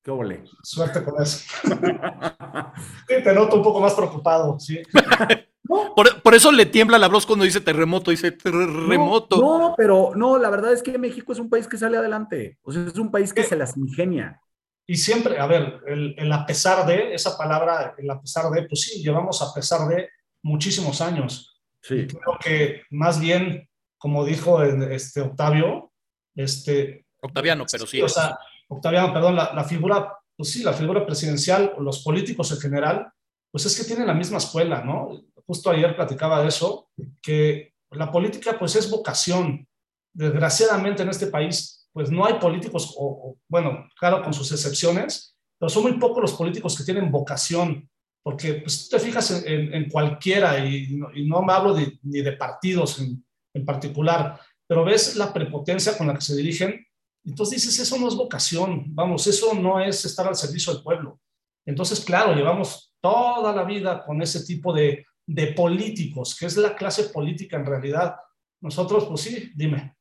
¿Qué 0.03 0.11
óvole? 0.11 0.45
Suerte 0.63 1.05
con 1.05 1.21
eso. 1.23 1.45
Sí, 3.09 3.23
te 3.23 3.35
noto 3.35 3.57
un 3.57 3.63
poco 3.63 3.81
más 3.81 3.93
preocupado, 3.95 4.59
sí. 4.59 4.81
Por, 5.95 6.23
por 6.23 6.35
eso 6.35 6.51
le 6.53 6.67
tiembla 6.67 6.99
la 6.99 7.09
voz 7.09 7.27
cuando 7.27 7.45
dice 7.45 7.61
terremoto, 7.61 8.11
dice 8.11 8.33
terremoto. 8.33 9.37
No, 9.41 9.59
no, 9.59 9.75
pero 9.77 10.13
no, 10.15 10.39
la 10.39 10.51
verdad 10.51 10.73
es 10.73 10.83
que 10.83 10.99
México 10.99 11.33
es 11.33 11.39
un 11.39 11.49
país 11.49 11.69
que 11.69 11.79
sale 11.79 11.97
adelante. 11.97 12.59
O 12.63 12.73
sea, 12.73 12.85
es 12.85 12.97
un 12.99 13.11
país 13.11 13.33
que 13.33 13.43
se 13.45 13.57
las 13.57 13.77
ingenia. 13.77 14.41
Y 14.87 14.97
siempre, 14.97 15.39
a 15.39 15.47
ver, 15.47 15.81
el, 15.87 16.15
el 16.19 16.33
a 16.33 16.45
pesar 16.45 16.85
de, 16.87 17.15
esa 17.15 17.39
palabra, 17.39 17.95
el 17.97 18.11
a 18.11 18.21
pesar 18.21 18.51
de, 18.51 18.65
pues 18.65 18.81
sí, 18.83 19.03
llevamos 19.03 19.41
a 19.41 19.55
pesar 19.55 19.87
de 19.89 20.09
muchísimos 20.43 21.01
años. 21.01 21.61
Sí. 21.81 22.07
Creo 22.07 22.39
que 22.45 22.83
más 22.91 23.21
bien, 23.21 23.69
como 23.99 24.25
dijo 24.25 24.63
el- 24.63 24.83
este 24.91 25.21
Octavio, 25.21 25.93
este, 26.35 27.07
Octaviano, 27.23 27.67
pero 27.71 27.87
sí. 27.87 28.03
o 28.03 28.09
sea, 28.09 28.39
Octaviano, 28.69 29.13
perdón, 29.13 29.37
la, 29.37 29.53
la 29.55 29.65
figura, 29.65 30.17
pues 30.37 30.51
sí, 30.51 30.63
la 30.63 30.73
figura 30.73 31.07
presidencial, 31.07 31.73
o 31.77 31.83
los 31.83 32.03
políticos 32.03 32.51
en 32.53 32.59
general, 32.61 33.13
pues 33.53 33.67
es 33.67 33.77
que 33.77 33.85
tienen 33.85 34.07
la 34.07 34.15
misma 34.15 34.39
escuela, 34.39 34.83
¿no? 34.83 35.11
Justo 35.51 35.69
ayer 35.71 35.97
platicaba 35.97 36.41
de 36.43 36.47
eso, 36.49 36.89
que 37.21 37.75
la 37.91 38.13
política 38.13 38.57
pues 38.57 38.77
es 38.77 38.89
vocación. 38.89 39.67
Desgraciadamente 40.15 41.03
en 41.03 41.09
este 41.09 41.27
país, 41.27 41.89
pues 41.93 42.09
no 42.09 42.25
hay 42.25 42.35
políticos, 42.35 42.95
o, 42.97 43.05
o, 43.05 43.37
bueno, 43.49 43.89
claro, 43.99 44.23
con 44.23 44.33
sus 44.33 44.53
excepciones, 44.53 45.37
pero 45.59 45.69
son 45.69 45.83
muy 45.83 45.95
pocos 45.99 46.23
los 46.23 46.35
políticos 46.35 46.77
que 46.79 46.85
tienen 46.85 47.11
vocación, 47.11 47.91
porque 48.23 48.55
pues 48.63 48.89
tú 48.89 48.97
te 48.97 49.03
fijas 49.03 49.29
en, 49.33 49.53
en- 49.53 49.75
en 49.75 49.91
cualquiera, 49.91 50.65
y, 50.65 50.95
no- 50.97 51.11
y 51.13 51.27
no 51.27 51.43
me 51.43 51.53
hablo 51.53 51.75
de- 51.75 51.99
ni 52.05 52.21
de 52.23 52.33
partidos 52.33 53.01
en, 53.01 53.25
en 53.53 53.65
particular, 53.65 54.39
pero 54.69 54.85
ves 54.85 55.17
la 55.17 55.33
prepotencia 55.33 55.99
con 55.99 56.07
la 56.07 56.15
que 56.15 56.21
se 56.21 56.37
dirigen, 56.37 56.87
entonces 57.25 57.61
dices, 57.61 57.81
eso 57.81 57.99
no 57.99 58.07
es 58.07 58.15
vocación, 58.15 58.85
vamos, 58.95 59.27
eso 59.27 59.53
no 59.55 59.81
es 59.81 60.05
estar 60.05 60.29
al 60.29 60.37
servicio 60.37 60.73
del 60.73 60.85
pueblo. 60.85 61.19
Entonces, 61.67 61.99
claro, 62.05 62.35
llevamos 62.37 62.95
toda 63.03 63.53
la 63.53 63.65
vida 63.65 64.05
con 64.07 64.23
ese 64.23 64.45
tipo 64.45 64.73
de, 64.73 65.05
de 65.33 65.49
políticos, 65.49 66.37
que 66.39 66.47
es 66.47 66.57
la 66.57 66.75
clase 66.75 67.05
política 67.05 67.57
en 67.57 67.67
realidad. 67.67 68.17
Nosotros, 68.61 69.07
pues 69.07 69.21
sí, 69.21 69.53
dime. 69.55 69.97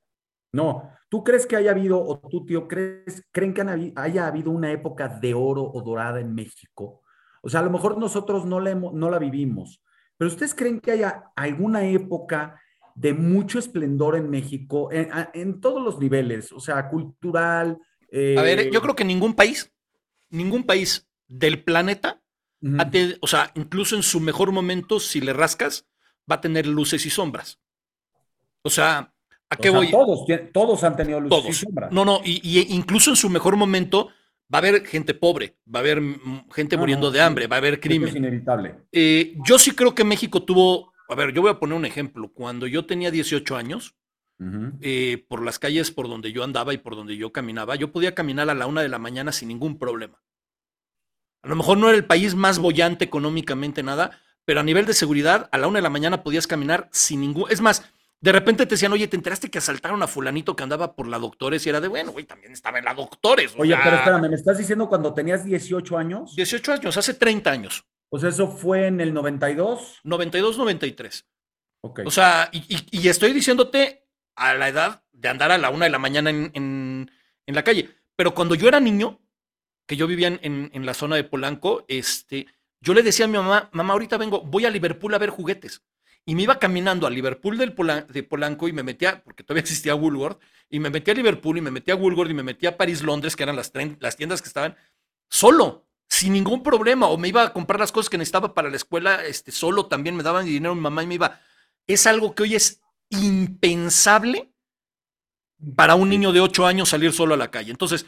No, 0.52 0.92
¿Tú 1.10 1.24
crees 1.24 1.48
que 1.48 1.56
haya 1.56 1.72
habido, 1.72 2.00
o 2.00 2.20
tú, 2.20 2.46
tío, 2.46 2.68
crees, 2.68 3.28
creen 3.32 3.54
que 3.54 3.94
haya 3.96 4.28
habido 4.28 4.52
una 4.52 4.72
época 4.72 5.08
de 5.08 5.34
oro 5.34 5.64
o 5.64 5.82
dorada 5.82 6.20
en 6.20 6.36
México? 6.36 7.02
O 7.42 7.50
sea, 7.50 7.62
a 7.62 7.64
lo 7.64 7.72
mejor 7.72 7.98
nosotros 7.98 8.46
no 8.46 8.60
la, 8.60 8.76
no 8.76 9.10
la 9.10 9.18
vivimos, 9.18 9.82
pero 10.18 10.30
¿ustedes 10.30 10.54
creen 10.54 10.80
que 10.80 10.92
haya 10.92 11.32
alguna 11.36 11.84
época 11.88 12.62
de 12.94 13.14
mucho 13.14 13.58
esplendor 13.58 14.18
en 14.18 14.30
México, 14.30 14.90
en, 14.92 15.62
todos 15.62 15.82
los 15.82 16.00
niveles, 16.00 16.52
o 16.52 16.60
sea, 16.60 16.90
cultural? 16.90 17.80
a 18.12 18.42
ver, 18.42 18.70
yo 18.70 18.80
eh, 18.80 18.82
creo 18.82 18.96
que 18.96 19.06
ningún 19.06 19.34
país, 19.34 19.72
ningún 20.30 20.64
país 20.64 21.08
del 21.28 21.64
planeta, 21.64 22.22
o 23.22 23.28
sea, 23.28 23.52
incluso 23.56 23.96
en 23.96 24.04
su 24.04 24.20
mejor 24.20 24.52
momento, 24.52 25.00
si 25.00 25.22
le 25.22 25.34
rascas, 25.34 25.88
va 26.30 26.36
a 26.36 26.42
tener 26.42 26.68
luces 26.68 27.06
y 27.06 27.10
sombras. 27.10 27.60
O 28.62 28.70
sea, 28.70 29.14
¿A 29.50 29.56
qué 29.56 29.70
voy? 29.70 29.90
Todos, 29.90 30.26
todos 30.54 30.84
han 30.84 30.96
tenido 30.96 31.20
luz 31.20 31.34
y 31.50 31.54
sombra. 31.54 31.90
No, 31.92 32.06
no, 32.06 32.22
y, 32.24 32.68
incluso 32.74 33.10
en 33.10 33.16
su 33.16 33.30
mejor 33.30 33.56
momento 33.56 34.10
va 34.54 34.60
a 34.60 34.62
haber 34.62 34.86
gente 34.86 35.14
pobre, 35.16 35.58
va 35.74 35.80
a 35.80 35.82
haber 35.82 36.02
gente 36.54 36.78
muriendo 36.78 37.10
de 37.10 37.22
hambre, 37.22 37.48
va 37.48 37.56
a 37.56 37.60
haber 37.60 37.80
crimen. 37.80 38.10
Es 38.10 38.16
inevitable. 38.16 38.76
Eh, 38.92 39.36
yo 39.46 39.58
sí 39.58 39.72
creo 39.72 39.96
que 39.96 40.04
México 40.04 40.44
tuvo, 40.44 40.94
a 41.08 41.16
ver, 41.16 41.34
yo 41.34 41.42
voy 41.42 41.52
a 41.52 41.60
poner 41.60 41.76
un 41.76 41.86
ejemplo. 41.86 42.32
Cuando 42.32 42.68
yo 42.68 42.86
tenía 42.86 43.10
18 43.10 43.56
años, 43.56 43.96
eh, 44.82 45.26
por 45.28 45.44
las 45.44 45.60
calles 45.60 45.92
por 45.92 46.08
donde 46.08 46.32
yo 46.32 46.44
andaba 46.44 46.74
y 46.74 46.78
por 46.78 46.96
donde 46.96 47.18
yo 47.18 47.32
caminaba, 47.32 47.76
yo 47.76 47.92
podía 47.92 48.14
caminar 48.14 48.50
a 48.50 48.56
la 48.56 48.68
una 48.68 48.82
de 48.82 48.90
la 48.90 49.00
mañana 49.00 49.32
sin 49.32 49.48
ningún 49.48 49.80
problema. 49.80 50.22
A 51.42 51.48
lo 51.48 51.56
mejor 51.56 51.78
no 51.78 51.88
era 51.88 51.98
el 51.98 52.06
país 52.06 52.36
más 52.36 52.60
bollante 52.60 53.06
económicamente, 53.06 53.84
nada, 53.84 54.20
pero 54.46 54.60
a 54.60 54.64
nivel 54.64 54.86
de 54.86 54.94
seguridad, 54.94 55.50
a 55.52 55.58
la 55.58 55.68
una 55.68 55.80
de 55.80 55.84
la 55.84 55.90
mañana 55.90 56.24
podías 56.24 56.48
caminar 56.48 56.90
sin 56.92 57.22
ningún. 57.22 57.46
Es 57.50 57.62
más, 57.62 57.84
de 58.22 58.32
repente 58.34 58.66
te 58.66 58.76
decían, 58.76 58.92
oye, 58.92 59.08
¿te 59.08 59.16
enteraste 59.16 59.50
que 59.50 59.60
asaltaron 59.60 60.04
a 60.04 60.08
fulanito 60.08 60.56
que 60.56 60.64
andaba 60.64 60.96
por 60.96 61.08
la 61.08 61.20
Doctores? 61.20 61.66
Y 61.66 61.70
era 61.70 61.80
de, 61.80 61.88
bueno, 61.88 62.12
güey, 62.12 62.26
también 62.26 62.52
estaba 62.52 62.80
en 62.80 62.86
la 62.86 62.94
Doctores. 62.94 63.54
Oye, 63.58 63.78
pero 63.82 63.96
espérame, 63.96 64.30
¿me 64.30 64.36
estás 64.36 64.58
diciendo 64.58 64.90
cuando 64.90 65.14
tenías 65.14 65.46
18 65.46 65.98
años? 65.98 66.36
18 66.36 66.74
años, 66.74 66.98
hace 66.98 67.14
30 67.14 67.50
años. 67.50 67.86
Pues 68.10 68.24
eso 68.24 68.48
fue 68.48 68.88
en 68.88 69.00
el 69.00 69.14
92. 69.14 70.00
92, 70.04 70.58
93. 70.58 71.28
Ok. 71.82 72.02
O 72.06 72.12
sea, 72.12 72.50
y, 72.52 73.08
estoy 73.08 73.32
diciéndote 73.32 74.08
a 74.36 74.54
la 74.56 74.68
edad 74.68 75.04
de 75.14 75.30
andar 75.30 75.52
a 75.52 75.58
la 75.58 75.70
una 75.70 75.86
de 75.86 75.92
la 75.92 76.00
mañana 76.00 76.30
en, 76.30 77.10
la 77.46 77.64
calle. 77.64 77.90
Pero 78.16 78.34
cuando 78.34 78.56
yo 78.56 78.68
era 78.68 78.80
niño, 78.80 79.20
que 79.90 79.98
yo 79.98 80.06
vivía 80.06 80.28
en, 80.28 80.70
en 80.72 80.86
la 80.86 80.94
zona 80.94 81.16
de 81.16 81.24
Polanco, 81.24 81.84
este, 81.88 82.46
yo 82.80 82.94
le 82.94 83.02
decía 83.02 83.26
a 83.26 83.28
mi 83.28 83.38
mamá, 83.38 83.72
mamá, 83.74 83.94
ahorita 83.94 84.18
vengo, 84.18 84.42
voy 84.42 84.66
a 84.66 84.70
Liverpool 84.70 85.16
a 85.16 85.18
ver 85.18 85.32
juguetes 85.32 85.82
y 86.26 86.36
me 86.36 86.44
iba 86.44 86.60
caminando 86.60 87.08
a 87.08 87.10
Liverpool 87.10 87.58
del 87.58 87.76
de 88.08 88.22
Polanco 88.22 88.68
y 88.68 88.72
me 88.72 88.84
metía, 88.84 89.24
porque 89.24 89.44
todavía 89.44 89.62
existía 89.64 89.96
Woolworth, 89.96 90.40
y 90.70 90.80
me 90.80 90.92
metía 90.92 91.16
a 91.16 91.18
Liverpool 91.18 91.58
y 91.58 91.62
me 91.62 91.72
metía 91.72 91.96
a 91.96 91.98
Woolworth 91.98 92.30
y 92.30 92.36
me 92.36 92.44
metía 92.44 92.70
a 92.70 92.78
París, 92.78 93.02
Londres, 93.02 93.36
que 93.36 93.42
eran 93.42 93.56
las, 93.56 93.72
las 94.00 94.16
tiendas 94.16 94.44
que 94.44 94.48
estaban, 94.48 94.78
solo, 95.28 95.88
sin 96.08 96.34
ningún 96.34 96.62
problema, 96.62 97.08
o 97.08 97.18
me 97.18 97.30
iba 97.30 97.42
a 97.42 97.52
comprar 97.52 97.80
las 97.80 97.92
cosas 97.92 98.12
que 98.12 98.20
necesitaba 98.20 98.54
para 98.54 98.70
la 98.70 98.76
escuela, 98.76 99.26
este, 99.26 99.52
solo 99.52 99.88
también 99.88 100.16
me 100.16 100.22
daban 100.22 100.46
dinero 100.46 100.76
mi 100.76 100.82
mamá 100.82 101.02
y 101.02 101.08
me 101.08 101.16
iba. 101.16 101.42
Es 101.88 102.06
algo 102.06 102.36
que 102.36 102.44
hoy 102.44 102.54
es 102.54 102.80
impensable 103.10 104.54
para 105.76 105.96
un 105.96 106.10
niño 106.10 106.32
de 106.32 106.42
8 106.42 106.68
años 106.68 106.90
salir 106.90 107.12
solo 107.12 107.34
a 107.34 107.38
la 107.38 107.50
calle. 107.50 107.72
Entonces, 107.72 108.06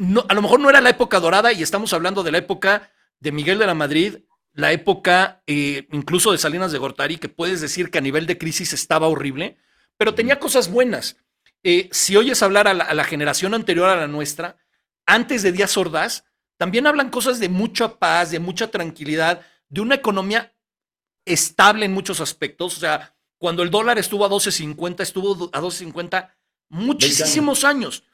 no, 0.00 0.24
a 0.26 0.34
lo 0.34 0.40
mejor 0.40 0.60
no 0.60 0.70
era 0.70 0.80
la 0.80 0.88
época 0.88 1.20
dorada 1.20 1.52
y 1.52 1.62
estamos 1.62 1.92
hablando 1.92 2.22
de 2.22 2.32
la 2.32 2.38
época 2.38 2.90
de 3.18 3.32
Miguel 3.32 3.58
de 3.58 3.66
la 3.66 3.74
Madrid, 3.74 4.20
la 4.54 4.72
época 4.72 5.42
eh, 5.46 5.88
incluso 5.92 6.32
de 6.32 6.38
Salinas 6.38 6.72
de 6.72 6.78
Gortari, 6.78 7.18
que 7.18 7.28
puedes 7.28 7.60
decir 7.60 7.90
que 7.90 7.98
a 7.98 8.00
nivel 8.00 8.24
de 8.24 8.38
crisis 8.38 8.72
estaba 8.72 9.08
horrible, 9.08 9.58
pero 9.98 10.14
tenía 10.14 10.40
cosas 10.40 10.70
buenas. 10.70 11.18
Eh, 11.62 11.90
si 11.92 12.16
oyes 12.16 12.42
hablar 12.42 12.66
a 12.66 12.72
la, 12.72 13.04
generación 13.04 13.52
anterior 13.52 13.90
a 13.90 13.96
la 13.96 14.08
nuestra, 14.08 14.56
antes 15.04 15.42
de 15.42 15.52
Díaz 15.52 15.76
Ordaz, 15.76 16.24
también 16.56 16.86
hablan 16.86 17.10
cosas 17.10 17.38
de 17.38 17.50
mucha 17.50 17.98
paz, 17.98 18.30
de 18.30 18.38
mucha 18.38 18.70
tranquilidad, 18.70 19.42
de 19.68 19.82
una 19.82 19.96
economía 19.96 20.54
estable 21.26 21.84
en 21.84 21.92
muchos 21.92 22.22
aspectos. 22.22 22.78
O 22.78 22.80
sea, 22.80 23.14
cuando 23.36 23.62
el 23.62 23.70
dólar 23.70 23.98
estuvo 23.98 24.24
a 24.24 24.30
12.50, 24.30 25.02
estuvo 25.02 25.50
a 25.52 25.60
12.50 25.60 26.30
muchísimos 26.70 27.64
años. 27.64 28.04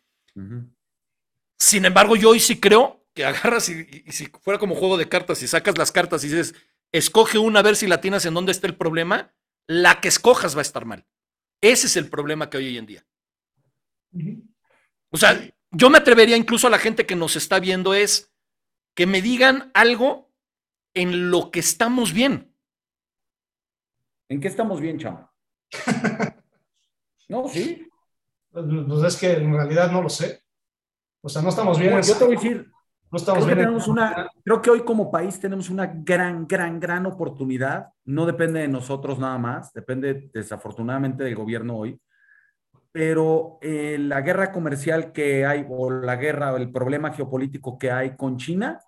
Sin 1.58 1.84
embargo, 1.84 2.16
yo 2.16 2.30
hoy 2.30 2.40
sí 2.40 2.60
creo 2.60 3.04
que 3.14 3.24
agarras 3.24 3.68
y, 3.68 3.84
si 4.12 4.26
fuera 4.26 4.58
como 4.58 4.74
juego 4.74 4.96
de 4.96 5.08
cartas 5.08 5.42
y 5.42 5.48
sacas 5.48 5.78
las 5.78 5.90
cartas 5.90 6.22
y 6.24 6.28
dices, 6.28 6.54
escoge 6.92 7.38
una 7.38 7.60
a 7.60 7.62
ver 7.62 7.76
si 7.76 7.86
la 7.86 8.00
tienes 8.00 8.26
en 8.26 8.34
dónde 8.34 8.52
está 8.52 8.66
el 8.66 8.76
problema, 8.76 9.34
la 9.66 10.00
que 10.00 10.08
escojas 10.08 10.54
va 10.54 10.60
a 10.60 10.62
estar 10.62 10.84
mal. 10.84 11.06
Ese 11.60 11.86
es 11.86 11.96
el 11.96 12.10
problema 12.10 12.50
que 12.50 12.58
hay 12.58 12.66
hoy 12.66 12.78
en 12.78 12.86
día. 12.86 13.06
O 15.10 15.16
sea, 15.16 15.40
yo 15.70 15.90
me 15.90 15.98
atrevería 15.98 16.36
incluso 16.36 16.66
a 16.66 16.70
la 16.70 16.78
gente 16.78 17.06
que 17.06 17.16
nos 17.16 17.36
está 17.36 17.58
viendo 17.58 17.94
es 17.94 18.32
que 18.94 19.06
me 19.06 19.22
digan 19.22 19.70
algo 19.74 20.30
en 20.94 21.30
lo 21.30 21.50
que 21.50 21.60
estamos 21.60 22.12
bien. 22.12 22.54
¿En 24.28 24.40
qué 24.40 24.48
estamos 24.48 24.80
bien, 24.80 24.98
chamo? 24.98 25.30
no, 27.28 27.48
sí. 27.48 27.88
Pues, 28.50 28.66
pues, 28.88 29.14
es 29.14 29.20
que 29.20 29.32
en 29.32 29.52
realidad 29.52 29.90
no 29.90 30.02
lo 30.02 30.08
sé. 30.08 30.45
O 31.20 31.28
sea, 31.28 31.42
no 31.42 31.48
estamos 31.48 31.78
bien. 31.78 32.00
yo 32.02 32.16
te 32.16 32.24
voy 32.24 32.36
a 32.36 32.38
decir, 32.38 32.70
creo, 33.10 33.46
que 33.46 33.54
tenemos 33.54 33.88
una, 33.88 34.30
creo 34.44 34.62
que 34.62 34.70
hoy 34.70 34.80
como 34.80 35.10
país 35.10 35.38
tenemos 35.40 35.70
una 35.70 35.86
gran, 35.86 36.46
gran, 36.46 36.78
gran 36.80 37.06
oportunidad. 37.06 37.88
No 38.04 38.26
depende 38.26 38.60
de 38.60 38.68
nosotros 38.68 39.18
nada 39.18 39.38
más, 39.38 39.72
depende 39.72 40.30
desafortunadamente 40.32 41.24
del 41.24 41.34
gobierno 41.34 41.76
hoy. 41.76 42.00
Pero 42.92 43.58
eh, 43.60 43.98
la 43.98 44.22
guerra 44.22 44.52
comercial 44.52 45.12
que 45.12 45.44
hay, 45.44 45.66
o 45.68 45.90
la 45.90 46.16
guerra, 46.16 46.52
o 46.52 46.56
el 46.56 46.72
problema 46.72 47.12
geopolítico 47.12 47.78
que 47.78 47.90
hay 47.90 48.16
con 48.16 48.38
China, 48.38 48.80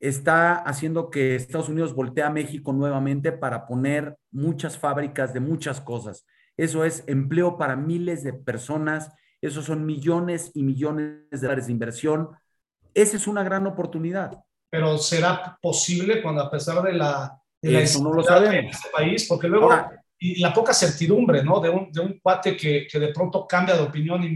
está 0.00 0.54
haciendo 0.54 1.10
que 1.10 1.34
Estados 1.34 1.68
Unidos 1.68 1.94
voltee 1.94 2.24
a 2.24 2.30
México 2.30 2.72
nuevamente 2.72 3.32
para 3.32 3.66
poner 3.66 4.16
muchas 4.30 4.78
fábricas 4.78 5.32
de 5.32 5.40
muchas 5.40 5.80
cosas. 5.80 6.26
Eso 6.56 6.84
es 6.84 7.04
empleo 7.06 7.56
para 7.56 7.76
miles 7.76 8.22
de 8.22 8.32
personas, 8.32 9.12
esos 9.46 9.64
son 9.64 9.84
millones 9.84 10.50
y 10.54 10.62
millones 10.62 11.30
de 11.30 11.38
dólares 11.38 11.66
de 11.66 11.72
inversión 11.72 12.30
esa 12.94 13.16
es 13.16 13.26
una 13.26 13.42
gran 13.42 13.66
oportunidad. 13.66 14.32
Pero 14.70 14.96
será 14.98 15.58
posible 15.60 16.22
cuando 16.22 16.42
a 16.42 16.50
pesar 16.50 16.82
de 16.82 16.92
la, 16.94 17.36
de 17.60 17.82
Eso 17.82 18.02
no 18.02 18.12
lo 18.12 18.22
sabemos. 18.22 18.54
en 18.54 18.66
este 18.66 18.88
país, 18.90 19.26
porque 19.28 19.48
luego 19.48 19.70
y 20.16 20.40
la 20.40 20.54
poca 20.54 20.72
certidumbre, 20.72 21.42
¿no? 21.42 21.60
De 21.60 21.68
un, 21.68 21.90
de 21.92 22.00
un 22.00 22.18
cuate 22.20 22.56
que, 22.56 22.86
que, 22.90 22.98
de 22.98 23.08
pronto 23.08 23.46
cambia 23.46 23.74
de 23.74 23.82
opinión 23.82 24.22
y 24.22 24.30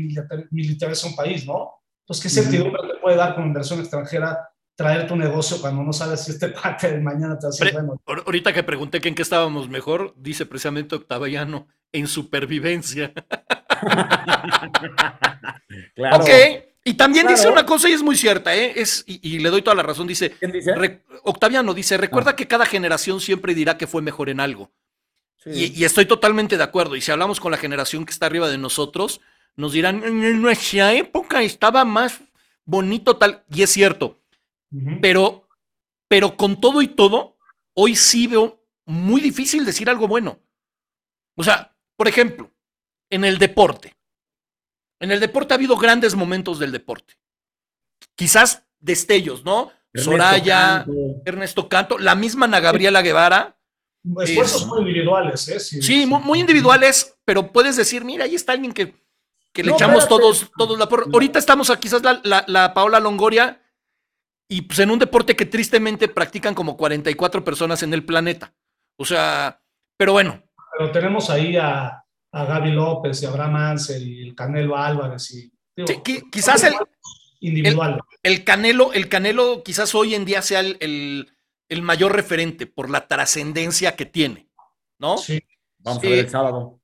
militariza 0.50 1.06
un 1.06 1.16
país, 1.16 1.46
¿no? 1.46 1.80
Entonces, 2.02 2.22
¿qué 2.22 2.42
certidumbre 2.42 2.82
te 2.82 2.98
puede 3.00 3.16
dar 3.16 3.34
con 3.34 3.46
inversión 3.46 3.78
extranjera 3.78 4.47
traer 4.78 5.08
tu 5.08 5.16
negocio 5.16 5.60
cuando 5.60 5.82
no 5.82 5.92
sabes 5.92 6.24
si 6.24 6.30
este 6.30 6.52
cuate 6.54 6.92
de 6.92 7.00
mañana 7.00 7.36
te 7.36 7.48
hace 7.48 7.72
bueno? 7.72 8.00
Ahorita 8.06 8.52
que 8.52 8.62
pregunté 8.62 9.00
que 9.00 9.08
en 9.08 9.16
qué 9.16 9.22
estábamos 9.22 9.68
mejor, 9.68 10.14
dice 10.16 10.46
precisamente 10.46 10.94
Octaviano, 10.94 11.66
en 11.90 12.06
supervivencia. 12.06 13.12
claro. 15.96 16.16
Ok, 16.18 16.30
y 16.84 16.94
también 16.94 17.26
dice 17.26 17.48
una 17.48 17.66
cosa 17.66 17.88
y 17.88 17.92
es 17.92 18.02
muy 18.02 18.16
cierta, 18.16 18.54
¿eh? 18.54 18.74
Es, 18.76 19.02
y, 19.08 19.40
le 19.40 19.50
doy 19.50 19.62
toda 19.62 19.74
la 19.74 19.82
razón, 19.82 20.06
dice, 20.06 20.36
Octaviano 21.24 21.74
dice, 21.74 21.96
recuerda 21.96 22.30
ah. 22.30 22.36
que 22.36 22.46
cada 22.46 22.64
generación 22.64 23.20
siempre 23.20 23.54
dirá 23.54 23.76
que 23.76 23.88
fue 23.88 24.00
mejor 24.00 24.28
en 24.28 24.38
algo. 24.38 24.70
Y, 25.44 25.82
estoy 25.84 26.06
totalmente 26.06 26.56
de 26.56 26.62
acuerdo. 26.62 26.94
Y 26.94 27.00
si 27.00 27.10
hablamos 27.10 27.40
con 27.40 27.50
la 27.50 27.58
generación 27.58 28.06
que 28.06 28.12
está 28.12 28.26
arriba 28.26 28.48
de 28.48 28.58
nosotros, 28.58 29.20
nos 29.56 29.72
dirán, 29.72 30.04
en 30.04 30.40
nuestra 30.40 30.94
época 30.94 31.42
estaba 31.42 31.84
más 31.84 32.20
bonito 32.64 33.16
tal. 33.16 33.42
Y 33.52 33.62
es 33.62 33.70
cierto. 33.70 34.17
Pero, 35.00 35.48
pero 36.08 36.36
con 36.36 36.60
todo 36.60 36.82
y 36.82 36.88
todo, 36.88 37.36
hoy 37.74 37.96
sí 37.96 38.26
veo 38.26 38.64
muy 38.86 39.20
difícil 39.20 39.64
decir 39.64 39.88
algo 39.88 40.08
bueno. 40.08 40.40
O 41.36 41.44
sea, 41.44 41.76
por 41.96 42.08
ejemplo, 42.08 42.50
en 43.10 43.24
el 43.24 43.38
deporte. 43.38 43.96
En 45.00 45.12
el 45.12 45.20
deporte 45.20 45.54
ha 45.54 45.56
habido 45.56 45.76
grandes 45.76 46.14
momentos 46.14 46.58
del 46.58 46.72
deporte. 46.72 47.14
Quizás 48.16 48.66
destellos, 48.80 49.44
¿no? 49.44 49.72
Soraya, 49.94 50.84
Ernesto 51.24 51.68
Canto, 51.68 51.98
la 51.98 52.14
misma 52.14 52.46
Ana 52.46 52.60
Gabriela 52.60 53.02
Guevara. 53.02 53.58
Esfuerzos 54.22 54.66
muy 54.66 54.80
individuales, 54.80 55.48
¿eh? 55.48 55.60
Sí, 55.60 56.06
muy, 56.06 56.40
individuales, 56.40 57.18
pero 57.24 57.52
puedes 57.52 57.76
decir, 57.76 58.04
mira, 58.04 58.24
ahí 58.24 58.34
está 58.34 58.52
alguien 58.52 58.72
que, 58.72 58.94
le 59.54 59.72
echamos 59.72 60.08
todos, 60.08 60.50
todos 60.56 60.78
la 60.78 60.84
Ahorita 60.84 61.38
estamos 61.38 61.68
a 61.70 61.80
quizás 61.80 62.02
la, 62.02 62.44
la, 62.46 62.74
Paola 62.74 63.00
Longoria 63.00 63.60
y 64.48 64.62
pues 64.62 64.78
en 64.78 64.90
un 64.90 64.98
deporte 64.98 65.36
que 65.36 65.46
tristemente 65.46 66.08
practican 66.08 66.54
como 66.54 66.76
44 66.76 67.44
personas 67.44 67.82
en 67.82 67.92
el 67.92 68.04
planeta. 68.04 68.54
O 68.96 69.04
sea, 69.04 69.62
pero 69.96 70.12
bueno. 70.12 70.42
Pero 70.76 70.90
tenemos 70.90 71.28
ahí 71.28 71.56
a, 71.56 72.04
a 72.32 72.44
Gaby 72.44 72.72
López 72.72 73.22
y 73.22 73.26
Abraham 73.26 73.56
Ansel 73.56 74.08
y 74.08 74.28
el 74.28 74.34
Canelo 74.34 74.76
Álvarez 74.76 75.30
y 75.32 75.52
quizás 76.30 76.64
el 76.64 76.74
individual. 77.40 78.00
El, 78.22 78.44
Canelo, 78.44 78.92
el 78.92 79.08
Canelo 79.08 79.62
quizás 79.62 79.94
hoy 79.94 80.14
en 80.14 80.24
día 80.24 80.42
sea 80.42 80.60
el, 80.60 81.32
mayor 81.82 82.14
referente 82.14 82.66
por 82.66 82.90
la 82.90 83.06
trascendencia 83.06 83.96
que 83.96 84.06
tiene, 84.06 84.48
¿no? 84.98 85.18
Sí. 85.18 85.40
Vamos 85.78 86.02
a 86.02 86.08
ver 86.08 86.18
el 86.18 86.30
sábado. 86.30 86.80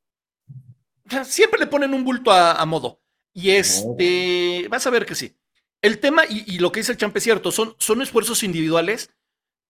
Siempre 1.24 1.60
le 1.60 1.66
ponen 1.66 1.92
un 1.92 2.04
bulto 2.04 2.30
a, 2.32 2.64
modo. 2.64 3.00
Y 3.32 3.50
este, 3.50 4.66
vas 4.70 4.86
a 4.86 4.90
ver 4.90 5.04
que 5.04 5.14
sí. 5.14 5.36
El 5.84 6.00
tema, 6.00 6.22
y, 6.26 6.58
lo 6.60 6.72
que 6.72 6.80
dice 6.80 6.92
el 6.92 6.98
champ 6.98 7.14
es 7.14 7.22
cierto, 7.22 7.52
son, 7.52 7.74
son 7.78 8.00
esfuerzos 8.00 8.42
individuales 8.42 9.10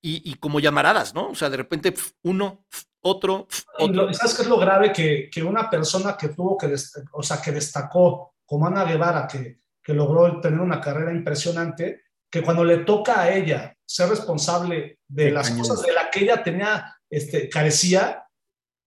y, 0.01 0.35
como 0.37 0.61
llamaradas, 0.61 1.13
¿no? 1.13 1.31
O 1.31 1.35
sea, 1.35 1.51
de 1.51 1.57
repente 1.57 1.93
uno, 2.23 2.65
otro, 3.01 3.49
otro. 3.81 4.15
¿Sabes 4.15 4.35
qué 4.35 4.43
es 4.43 4.49
lo 4.49 4.59
grave? 4.59 4.93
Que, 4.93 5.29
que 5.29 5.43
una 5.43 5.69
persona 5.69 6.17
que 6.17 6.29
tuvo 6.29 6.57
que, 6.57 6.73
o 7.11 7.23
sea, 7.23 7.43
que 7.43 7.51
destacó, 7.51 8.37
como 8.47 8.65
Ana 8.65 8.85
Guevara, 8.85 9.27
que, 9.27 9.59
que 9.83 9.93
logró 9.93 10.41
tener 10.41 10.61
una 10.61 10.81
carrera 10.81 11.11
impresionante, 11.11 12.03
que 12.31 12.43
cuando 12.43 12.63
le 12.63 12.85
toca 12.85 13.23
a 13.23 13.35
ella 13.35 13.77
ser 13.85 14.09
responsable 14.11 15.01
de 15.09 15.33
las 15.33 15.51
cosas 15.51 15.83
de 15.83 15.93
las 15.93 16.11
que 16.13 16.21
ella 16.21 16.45
tenía, 16.45 16.97
este, 17.11 17.49
carecía, 17.49 18.25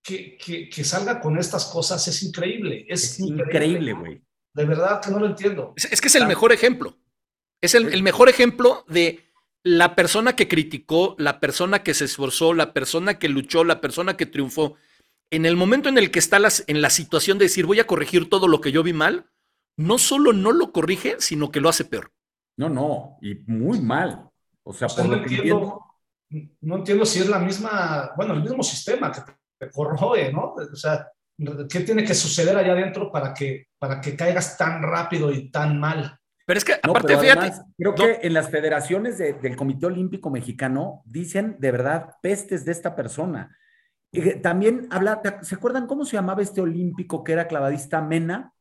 que, 0.01 0.37
que, 0.71 0.83
salga 0.85 1.19
con 1.19 1.37
estas 1.37 1.65
cosas 1.65 2.07
es 2.07 2.23
increíble. 2.23 2.85
Es, 2.87 3.19
increíble, 3.19 3.91
güey. 3.91 4.21
De 4.53 4.63
verdad 4.63 5.01
que 5.01 5.11
no 5.11 5.19
lo 5.19 5.25
entiendo. 5.25 5.73
Es, 5.75 5.99
que 5.99 6.07
es 6.07 6.15
el 6.15 6.25
mejor 6.25 6.53
ejemplo. 6.53 6.97
Es 7.61 7.75
el, 7.75 7.93
el 7.93 8.03
mejor 8.03 8.29
ejemplo 8.29 8.85
de 8.87 9.27
la 9.63 9.95
persona 9.95 10.35
que 10.35 10.47
criticó, 10.47 11.15
la 11.17 11.39
persona 11.39 11.83
que 11.83 11.93
se 11.93 12.05
esforzó, 12.05 12.53
la 12.53 12.73
persona 12.73 13.19
que 13.19 13.29
luchó, 13.29 13.63
la 13.63 13.81
persona 13.81 14.15
que 14.15 14.25
triunfó, 14.25 14.75
en 15.29 15.45
el 15.45 15.57
momento 15.57 15.89
en 15.89 15.97
el 15.97 16.11
que 16.11 16.19
está 16.19 16.39
en 16.67 16.81
la 16.81 16.89
situación 16.89 17.37
de 17.37 17.45
decir 17.45 17.65
voy 17.65 17.79
a 17.79 17.87
corregir 17.87 18.29
todo 18.29 18.47
lo 18.47 18.61
que 18.61 18.71
yo 18.71 18.83
vi 18.83 18.93
mal, 18.93 19.29
no 19.77 19.97
solo 19.97 20.33
no 20.33 20.51
lo 20.51 20.71
corrige, 20.71 21.17
sino 21.19 21.51
que 21.51 21.59
lo 21.59 21.69
hace 21.69 21.85
peor. 21.85 22.11
No, 22.57 22.69
no, 22.69 23.17
y 23.21 23.35
muy 23.45 23.79
mal. 23.81 24.29
O 24.63 24.73
sea, 24.73 24.87
por 24.87 25.05
lo 25.05 25.23
que 25.23 25.35
entiendo, 25.35 25.81
no 26.61 26.75
entiendo 26.77 27.05
si 27.05 27.19
es 27.19 27.29
la 27.29 27.39
misma, 27.39 28.11
bueno, 28.15 28.33
el 28.33 28.41
mismo 28.41 28.63
sistema 28.63 29.11
que 29.11 29.21
te 29.59 29.69
corroe, 29.71 30.31
¿no? 30.31 30.55
O 30.55 30.75
sea, 30.75 31.07
¿qué 31.69 31.81
tiene 31.81 32.03
que 32.03 32.15
suceder 32.15 32.57
allá 32.57 32.71
adentro 32.71 33.11
para 33.11 33.33
que, 33.33 33.67
para 33.77 34.01
que 34.01 34.15
caigas 34.15 34.57
tan 34.57 34.81
rápido 34.81 35.31
y 35.31 35.51
tan 35.51 35.79
mal? 35.79 36.16
Pero 36.47 36.59
es 36.59 36.63
que, 36.63 36.75
aparte, 36.81 37.17
fíjate. 37.17 37.51
Creo 37.77 37.93
que 37.93 38.19
en 38.23 38.33
las 38.33 38.49
federaciones 38.49 39.17
del 39.17 39.57
Comité 39.57 39.85
Olímpico 39.85 40.29
Mexicano 40.29 41.01
dicen 41.03 41.57
de 41.59 41.71
verdad 41.73 42.15
pestes 42.21 42.63
de 42.63 42.71
esta 42.71 42.95
persona. 42.95 43.53
también 44.41 44.87
habla, 44.89 45.21
¿se 45.41 45.55
acuerdan 45.55 45.87
cómo 45.87 46.05
se 46.05 46.15
llamaba 46.15 46.41
este 46.41 46.61
olímpico 46.61 47.21
que 47.21 47.33
era 47.33 47.49
clavadista 47.49 47.99
Mena? 47.99 48.53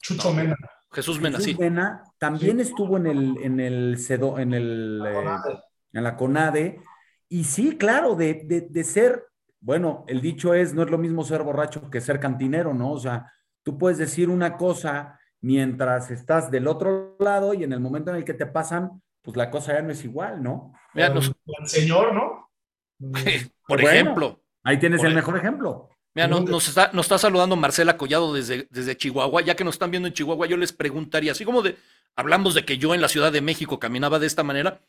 Chucho 0.00 0.32
Mena. 0.32 0.56
Jesús 0.90 1.20
Mena, 1.20 1.38
sí. 1.38 1.54
Mena 1.58 2.02
también 2.16 2.60
estuvo 2.60 2.96
en 2.96 3.06
el, 3.06 3.36
en 3.42 3.60
el, 3.60 3.98
cedo, 3.98 4.38
en 4.38 4.54
el, 4.54 5.02
eh, 5.06 5.58
en 5.92 6.02
la 6.02 6.16
CONADE. 6.16 6.80
Y 7.28 7.44
sí, 7.44 7.76
claro, 7.76 8.14
de, 8.14 8.40
de, 8.46 8.62
de 8.62 8.84
ser, 8.84 9.26
bueno, 9.60 10.06
el 10.08 10.22
dicho 10.22 10.54
es, 10.54 10.72
no 10.72 10.82
es 10.82 10.90
lo 10.90 10.96
mismo 10.96 11.24
ser 11.24 11.42
borracho 11.42 11.90
que 11.90 12.00
ser 12.00 12.20
cantinero, 12.20 12.72
¿no? 12.72 12.92
O 12.92 12.98
sea, 12.98 13.30
tú 13.62 13.76
puedes 13.76 13.98
decir 13.98 14.30
una 14.30 14.56
cosa 14.56 15.20
mientras 15.46 16.10
estás 16.10 16.50
del 16.50 16.66
otro 16.66 17.16
lado 17.20 17.54
y 17.54 17.62
en 17.62 17.72
el 17.72 17.78
momento 17.78 18.10
en 18.10 18.16
el 18.16 18.24
que 18.24 18.34
te 18.34 18.46
pasan, 18.46 19.00
pues 19.22 19.36
la 19.36 19.48
cosa 19.48 19.74
ya 19.74 19.82
no 19.82 19.92
es 19.92 20.04
igual, 20.04 20.42
¿no? 20.42 20.72
Mira, 20.92 21.14
el 21.14 21.68
señor, 21.68 22.12
¿no? 22.12 22.50
Por 23.68 23.80
ejemplo. 23.80 24.42
Ahí 24.64 24.80
tienes 24.80 25.04
el 25.04 25.14
mejor 25.14 25.36
ejemplo. 25.36 25.88
Mira, 26.16 26.26
nos, 26.26 26.66
está, 26.66 26.90
nos 26.92 27.06
está 27.06 27.18
saludando 27.18 27.54
Marcela 27.54 27.96
Collado 27.96 28.34
desde, 28.34 28.66
desde 28.70 28.96
Chihuahua. 28.96 29.42
Ya 29.42 29.54
que 29.54 29.62
nos 29.62 29.76
están 29.76 29.92
viendo 29.92 30.08
en 30.08 30.14
Chihuahua, 30.14 30.48
yo 30.48 30.56
les 30.56 30.72
preguntaría, 30.72 31.30
así 31.30 31.44
como 31.44 31.62
de, 31.62 31.76
hablamos 32.16 32.54
de 32.54 32.64
que 32.64 32.76
yo 32.78 32.92
en 32.92 33.00
la 33.00 33.08
Ciudad 33.08 33.30
de 33.30 33.40
México 33.40 33.78
caminaba 33.78 34.18
de 34.18 34.26
esta 34.26 34.42
manera, 34.42 34.80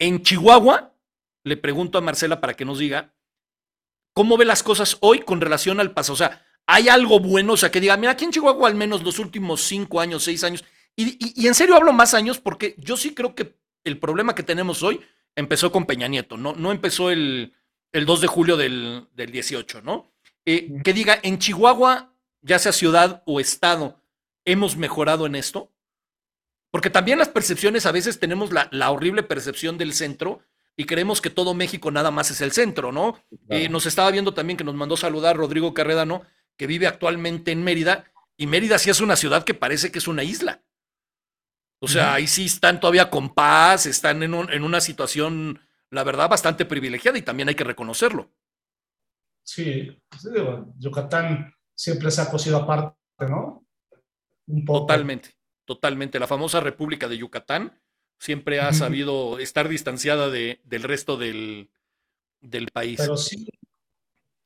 en 0.00 0.22
Chihuahua, 0.22 0.92
le 1.44 1.56
pregunto 1.56 1.98
a 1.98 2.00
Marcela 2.00 2.40
para 2.40 2.54
que 2.54 2.64
nos 2.64 2.80
diga, 2.80 3.14
¿cómo 4.12 4.36
ve 4.36 4.44
las 4.44 4.64
cosas 4.64 4.98
hoy 5.02 5.20
con 5.20 5.40
relación 5.40 5.78
al 5.78 5.92
pasado? 5.92 6.14
O 6.14 6.16
sea, 6.16 6.43
hay 6.66 6.88
algo 6.88 7.20
bueno, 7.20 7.54
o 7.54 7.56
sea, 7.56 7.70
que 7.70 7.80
diga, 7.80 7.96
mira, 7.96 8.12
aquí 8.12 8.24
en 8.24 8.30
Chihuahua 8.30 8.68
al 8.68 8.74
menos 8.74 9.02
los 9.02 9.18
últimos 9.18 9.62
cinco 9.62 10.00
años, 10.00 10.24
seis 10.24 10.44
años, 10.44 10.64
y, 10.96 11.46
en 11.46 11.54
serio 11.54 11.76
hablo 11.76 11.92
más 11.92 12.14
años 12.14 12.38
porque 12.38 12.74
yo 12.78 12.96
sí 12.96 13.14
creo 13.14 13.34
que 13.34 13.56
el 13.84 13.98
problema 13.98 14.34
que 14.34 14.42
tenemos 14.42 14.82
hoy 14.82 15.00
empezó 15.34 15.72
con 15.72 15.86
Peña 15.86 16.08
Nieto, 16.08 16.36
no, 16.36 16.54
no 16.54 16.72
empezó 16.72 17.10
el, 17.10 17.54
el 17.92 18.06
2 18.06 18.20
de 18.22 18.26
julio 18.26 18.56
del, 18.56 19.08
del 19.14 19.30
18, 19.30 19.82
¿no? 19.82 20.12
Eh, 20.46 20.70
que 20.82 20.92
diga, 20.92 21.18
en 21.22 21.38
Chihuahua, 21.38 22.14
ya 22.42 22.58
sea 22.58 22.72
ciudad 22.72 23.22
o 23.26 23.40
estado, 23.40 24.00
hemos 24.44 24.76
mejorado 24.76 25.26
en 25.26 25.34
esto. 25.34 25.70
Porque 26.70 26.90
también 26.90 27.18
las 27.18 27.28
percepciones, 27.28 27.86
a 27.86 27.92
veces 27.92 28.18
tenemos 28.18 28.52
la, 28.52 28.68
la 28.72 28.90
horrible 28.90 29.22
percepción 29.22 29.78
del 29.78 29.94
centro 29.94 30.40
y 30.76 30.86
creemos 30.86 31.20
que 31.20 31.30
todo 31.30 31.54
México 31.54 31.90
nada 31.90 32.10
más 32.10 32.30
es 32.30 32.40
el 32.40 32.52
centro, 32.52 32.90
¿no? 32.90 33.20
Eh, 33.48 33.68
nos 33.68 33.86
estaba 33.86 34.10
viendo 34.10 34.34
también 34.34 34.56
que 34.56 34.64
nos 34.64 34.74
mandó 34.74 34.96
saludar 34.96 35.36
Rodrigo 35.36 35.72
Carredano, 35.72 36.22
que 36.56 36.66
vive 36.66 36.86
actualmente 36.86 37.52
en 37.52 37.62
Mérida, 37.62 38.04
y 38.36 38.46
Mérida 38.46 38.78
sí 38.78 38.90
es 38.90 39.00
una 39.00 39.16
ciudad 39.16 39.44
que 39.44 39.54
parece 39.54 39.92
que 39.92 39.98
es 39.98 40.08
una 40.08 40.22
isla. 40.22 40.62
O 41.80 41.88
sea, 41.88 42.14
ahí 42.14 42.26
sí 42.26 42.46
están 42.46 42.80
todavía 42.80 43.10
con 43.10 43.34
paz, 43.34 43.84
están 43.84 44.22
en, 44.22 44.34
en, 44.34 44.64
una 44.64 44.80
situación, 44.80 45.60
la 45.90 46.02
verdad, 46.02 46.30
bastante 46.30 46.64
privilegiada 46.64 47.18
y 47.18 47.22
también 47.22 47.50
hay 47.50 47.54
que 47.54 47.64
reconocerlo. 47.64 48.32
Sí, 49.42 49.94
pues, 50.08 50.26
Yucatán 50.78 51.54
siempre 51.74 52.10
se 52.10 52.22
ha 52.22 52.30
cosido 52.30 52.56
aparte, 52.56 52.96
¿no? 53.28 53.66
Totalmente, 54.64 55.36
totalmente. 55.66 56.18
La 56.18 56.26
famosa 56.26 56.60
República 56.60 57.06
de 57.06 57.18
Yucatán 57.18 57.78
siempre 58.18 58.60
ha 58.60 58.72
sabido 58.72 59.38
estar 59.38 59.68
distanciada 59.68 60.30
de, 60.30 60.60
del 60.64 60.82
resto 60.82 61.18
del, 61.18 61.70
del 62.40 62.68
país. 62.68 62.98
Pero 62.98 63.16
sí, 63.18 63.46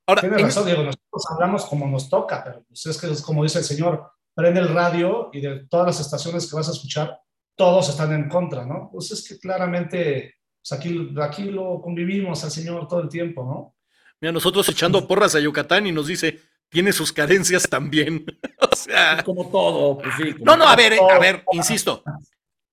Ahora, 0.08 0.22
Tiene 0.22 0.38
razón, 0.38 0.64
Diego, 0.64 0.84
nosotros 0.84 1.22
hablamos 1.30 1.66
como 1.66 1.86
nos 1.86 2.08
toca, 2.08 2.42
pero 2.42 2.64
pues 2.66 2.86
es 2.86 2.98
que 2.98 3.10
es 3.10 3.20
como 3.20 3.42
dice 3.42 3.58
el 3.58 3.64
señor, 3.64 4.10
prende 4.34 4.60
el 4.60 4.68
radio 4.68 5.28
y 5.34 5.42
de 5.42 5.66
todas 5.66 5.86
las 5.86 6.00
estaciones 6.00 6.48
que 6.48 6.56
vas 6.56 6.66
a 6.66 6.72
escuchar, 6.72 7.20
todos 7.54 7.90
están 7.90 8.14
en 8.14 8.26
contra, 8.26 8.64
¿no? 8.64 8.88
Pues 8.90 9.10
es 9.10 9.28
que 9.28 9.38
claramente, 9.38 10.36
pues 10.62 10.72
aquí, 10.72 11.14
aquí 11.20 11.50
lo 11.50 11.82
convivimos 11.82 12.42
al 12.42 12.50
señor 12.50 12.88
todo 12.88 13.02
el 13.02 13.10
tiempo, 13.10 13.44
¿no? 13.44 13.76
Mira, 14.18 14.32
nosotros 14.32 14.66
echando 14.70 15.06
porras 15.06 15.34
a 15.34 15.40
Yucatán 15.40 15.86
y 15.86 15.92
nos 15.92 16.06
dice, 16.06 16.40
tiene 16.70 16.94
sus 16.94 17.12
carencias 17.12 17.68
también. 17.68 18.24
o 18.72 18.74
sea. 18.74 19.22
Como 19.22 19.50
todo, 19.50 19.98
pues 19.98 20.14
sí. 20.16 20.36
no, 20.40 20.56
no, 20.56 20.66
a 20.66 20.74
ver, 20.74 20.94
a 20.98 21.18
ver, 21.18 21.44
insisto. 21.52 22.02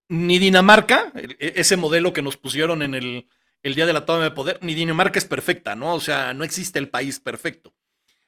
Ni 0.07 0.39
Dinamarca, 0.39 1.11
e, 1.13 1.51
ese 1.57 1.75
modelo 1.75 2.13
que 2.13 2.21
nos 2.21 2.37
pusieron 2.37 2.81
en 2.81 2.95
el, 2.95 3.27
el 3.65 3.73
día 3.73 3.87
de 3.87 3.93
la 3.93 4.05
toma 4.05 4.23
de 4.23 4.29
poder, 4.29 4.59
ni 4.61 4.75
Dinamarca 4.75 5.17
es 5.17 5.25
perfecta, 5.25 5.75
¿no? 5.75 5.95
O 5.95 5.99
sea, 5.99 6.35
no 6.35 6.43
existe 6.43 6.77
el 6.77 6.87
país 6.87 7.19
perfecto. 7.19 7.73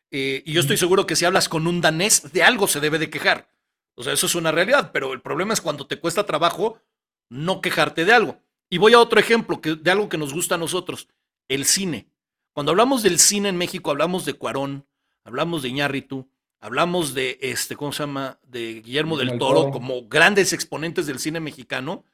Eh, 0.10 0.42
y 0.44 0.52
yo 0.52 0.62
estoy 0.62 0.78
seguro 0.78 1.06
que 1.06 1.16
si 1.16 1.26
hablas 1.26 1.48
con 1.48 1.68
un 1.68 1.80
danés, 1.80 2.34
de 2.34 2.42
algo 2.42 2.68
se 2.68 2.80
debe 2.80 2.98
de 2.98 3.12
quejar. 3.12 3.48
O 3.94 4.02
sea, 4.02 4.14
eso 4.14 4.26
es 4.26 4.34
una 4.34 4.52
realidad, 4.52 4.90
pero 4.92 5.14
el 5.14 5.22
problema 5.22 5.54
es 5.54 5.62
cuando 5.62 5.86
te 5.86 6.00
cuesta 6.00 6.26
trabajo 6.26 6.82
no 7.30 7.62
quejarte 7.62 8.04
de 8.04 8.14
algo. 8.14 8.40
Y 8.68 8.80
voy 8.80 8.94
a 8.94 9.00
otro 9.00 9.20
ejemplo 9.20 9.62
que, 9.62 9.76
de 9.76 9.92
algo 9.92 10.10
que 10.10 10.18
nos 10.18 10.34
gusta 10.34 10.56
a 10.56 10.58
nosotros, 10.58 11.08
el 11.48 11.66
cine. 11.66 12.10
Cuando 12.52 12.72
hablamos 12.72 13.04
del 13.04 13.20
cine 13.20 13.50
en 13.50 13.58
México, 13.58 13.92
hablamos 13.92 14.26
de 14.26 14.34
Cuarón, 14.34 14.88
hablamos 15.24 15.62
de 15.62 15.70
Iñárritu, 15.70 16.32
hablamos 16.60 17.14
de, 17.14 17.38
este, 17.44 17.76
¿cómo 17.76 17.92
se 17.92 18.02
llama?, 18.02 18.40
de 18.42 18.82
Guillermo 18.82 19.18
del 19.18 19.38
Toro 19.38 19.70
como 19.70 20.08
grandes 20.08 20.52
exponentes 20.52 21.06
del 21.06 21.20
cine 21.20 21.40
mexicano. 21.40 22.06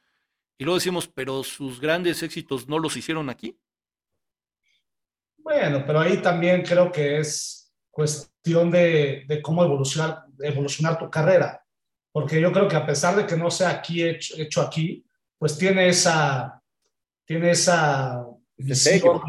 Y 0.56 0.64
luego 0.64 0.78
decimos, 0.78 1.08
pero 1.08 1.42
sus 1.42 1.80
grandes 1.80 2.22
éxitos 2.22 2.68
no 2.68 2.78
los 2.78 2.96
hicieron 2.96 3.28
aquí. 3.28 3.58
Bueno, 5.38 5.84
pero 5.86 6.00
ahí 6.00 6.18
también 6.22 6.62
creo 6.62 6.90
que 6.90 7.18
es 7.18 7.72
cuestión 7.90 8.70
de, 8.70 9.40
cómo 9.42 9.64
evolucionar, 9.64 10.24
evolucionar 10.40 10.98
tu 10.98 11.10
carrera. 11.10 11.62
Porque 12.12 12.40
yo 12.40 12.52
creo 12.52 12.68
que 12.68 12.76
a 12.76 12.86
pesar 12.86 13.16
de 13.16 13.26
que 13.26 13.36
no 13.36 13.50
sea 13.50 13.70
aquí 13.70 14.02
hecho, 14.02 14.62
aquí, 14.62 15.04
pues 15.36 15.58
tiene 15.58 15.88
esa, 15.88 16.62
tiene 17.24 17.50
esa 17.50 18.24
visión, 18.56 19.20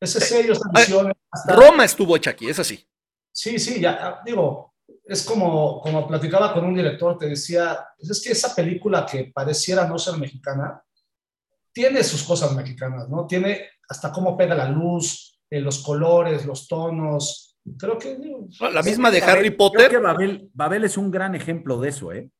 ese 0.00 0.20
sello, 0.20 0.52
esa 0.52 0.70
visión. 0.72 1.12
Roma 1.48 1.84
estuvo 1.84 2.16
hecha 2.16 2.30
aquí, 2.30 2.48
es 2.48 2.58
así. 2.58 2.88
Sí, 3.32 3.58
sí, 3.58 3.80
ya 3.80 4.20
digo, 4.24 4.74
es 5.08 5.24
como, 5.24 5.80
como 5.80 6.06
platicaba 6.06 6.52
con 6.52 6.66
un 6.66 6.74
director, 6.74 7.16
te 7.16 7.30
decía, 7.30 7.78
pues 7.96 8.10
es 8.10 8.22
que 8.22 8.32
esa 8.32 8.54
película 8.54 9.06
que 9.06 9.32
pareciera 9.34 9.88
no 9.88 9.98
ser 9.98 10.18
mexicana, 10.18 10.82
tiene 11.72 12.04
sus 12.04 12.22
cosas 12.24 12.54
mexicanas, 12.54 13.08
¿no? 13.08 13.26
Tiene 13.26 13.68
hasta 13.88 14.12
cómo 14.12 14.36
pega 14.36 14.54
la 14.54 14.68
luz, 14.68 15.40
eh, 15.48 15.62
los 15.62 15.82
colores, 15.82 16.44
los 16.44 16.68
tonos. 16.68 17.58
Creo 17.78 17.98
que... 17.98 18.18
la 18.70 18.82
misma 18.82 19.10
de 19.10 19.22
Harry 19.22 19.50
Potter. 19.50 19.88
Creo 19.88 20.02
que 20.02 20.50
Babel, 20.52 20.84
es 20.84 20.98
un 20.98 21.10
gran 21.10 21.34
ejemplo 21.34 21.80
de 21.80 21.88
eso, 21.88 22.12
¿eh? 22.12 22.30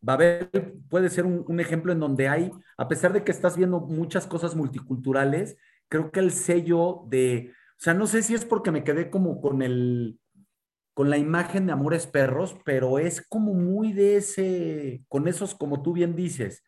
Babel 0.00 0.48
puede 0.88 1.10
ser 1.10 1.26
un, 1.26 1.44
un, 1.46 1.60
ejemplo 1.60 1.92
en 1.92 2.00
donde 2.00 2.28
hay, 2.28 2.50
a 2.76 2.88
pesar 2.88 3.12
de 3.12 3.22
que 3.22 3.30
estás 3.30 3.56
viendo 3.56 3.78
muchas 3.78 4.26
cosas 4.26 4.56
multiculturales, 4.56 5.56
creo 5.88 6.10
que 6.10 6.18
el 6.18 6.32
sello 6.32 7.02
de, 7.06 7.52
o 7.52 7.82
sea, 7.82 7.94
no 7.94 8.08
sé 8.08 8.24
si 8.24 8.34
es 8.34 8.44
porque 8.44 8.72
me 8.72 8.82
quedé 8.82 9.08
como 9.10 9.40
con 9.40 9.62
el, 9.62 10.18
con 10.94 11.10
la 11.10 11.18
imagen 11.18 11.66
de 11.66 11.72
Amores 11.72 12.06
Perros, 12.06 12.56
pero 12.64 12.98
es 12.98 13.24
como 13.28 13.54
muy 13.54 13.92
de 13.92 14.16
ese, 14.16 15.02
con 15.08 15.28
esos, 15.28 15.54
como 15.54 15.82
tú 15.82 15.92
bien 15.92 16.16
dices, 16.16 16.64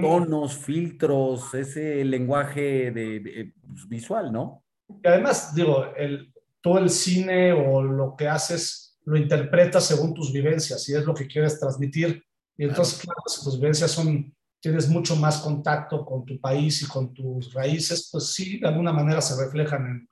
tonos, 0.00 0.58
filtros, 0.58 1.54
ese 1.54 2.04
lenguaje 2.04 2.90
de, 2.90 3.52
pues, 3.66 3.88
visual, 3.88 4.32
¿no? 4.32 4.64
Y 4.88 5.06
además, 5.06 5.54
digo, 5.54 5.94
el, 5.96 6.32
todo 6.60 6.78
el 6.78 6.90
cine 6.90 7.52
o 7.52 7.82
lo 7.82 8.16
que 8.16 8.28
haces 8.28 8.98
lo 9.04 9.16
interpretas 9.16 9.86
según 9.86 10.14
tus 10.14 10.32
vivencias 10.32 10.86
y 10.88 10.94
es 10.94 11.04
lo 11.04 11.14
que 11.14 11.26
quieres 11.26 11.58
transmitir. 11.58 12.22
Y 12.56 12.64
entonces, 12.64 13.00
claro, 13.00 13.22
si 13.26 13.42
tus 13.42 13.58
vivencias 13.58 13.90
son, 13.90 14.34
tienes 14.60 14.88
mucho 14.88 15.16
más 15.16 15.38
contacto 15.38 16.04
con 16.04 16.26
tu 16.26 16.38
país 16.38 16.82
y 16.82 16.86
con 16.86 17.14
tus 17.14 17.52
raíces, 17.54 18.08
pues 18.12 18.32
sí, 18.34 18.58
de 18.60 18.68
alguna 18.68 18.92
manera 18.92 19.20
se 19.22 19.42
reflejan 19.42 19.86
en, 19.86 20.08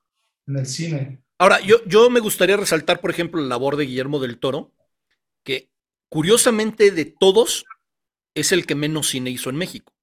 en 0.47 0.59
el 0.59 0.67
cine. 0.67 1.23
Ahora, 1.39 1.61
yo, 1.61 1.85
yo 1.87 2.11
me 2.11 2.21
gustaría 2.21 2.57
resaltar, 2.57 3.01
por 3.01 3.11
ejemplo, 3.11 3.41
la 3.41 3.49
labor 3.49 3.77
de 3.77 3.87
Guillermo 3.87 4.19
del 4.19 4.39
Toro, 4.39 4.73
que 5.45 5.71
curiosamente 6.09 6.91
de 6.91 7.05
todos 7.05 7.65
es 8.35 8.53
el 8.53 8.67
que 8.67 8.75
menos 8.75 9.09
cine 9.09 9.31
hizo 9.31 9.51
en 9.51 9.57
México. 9.57 9.95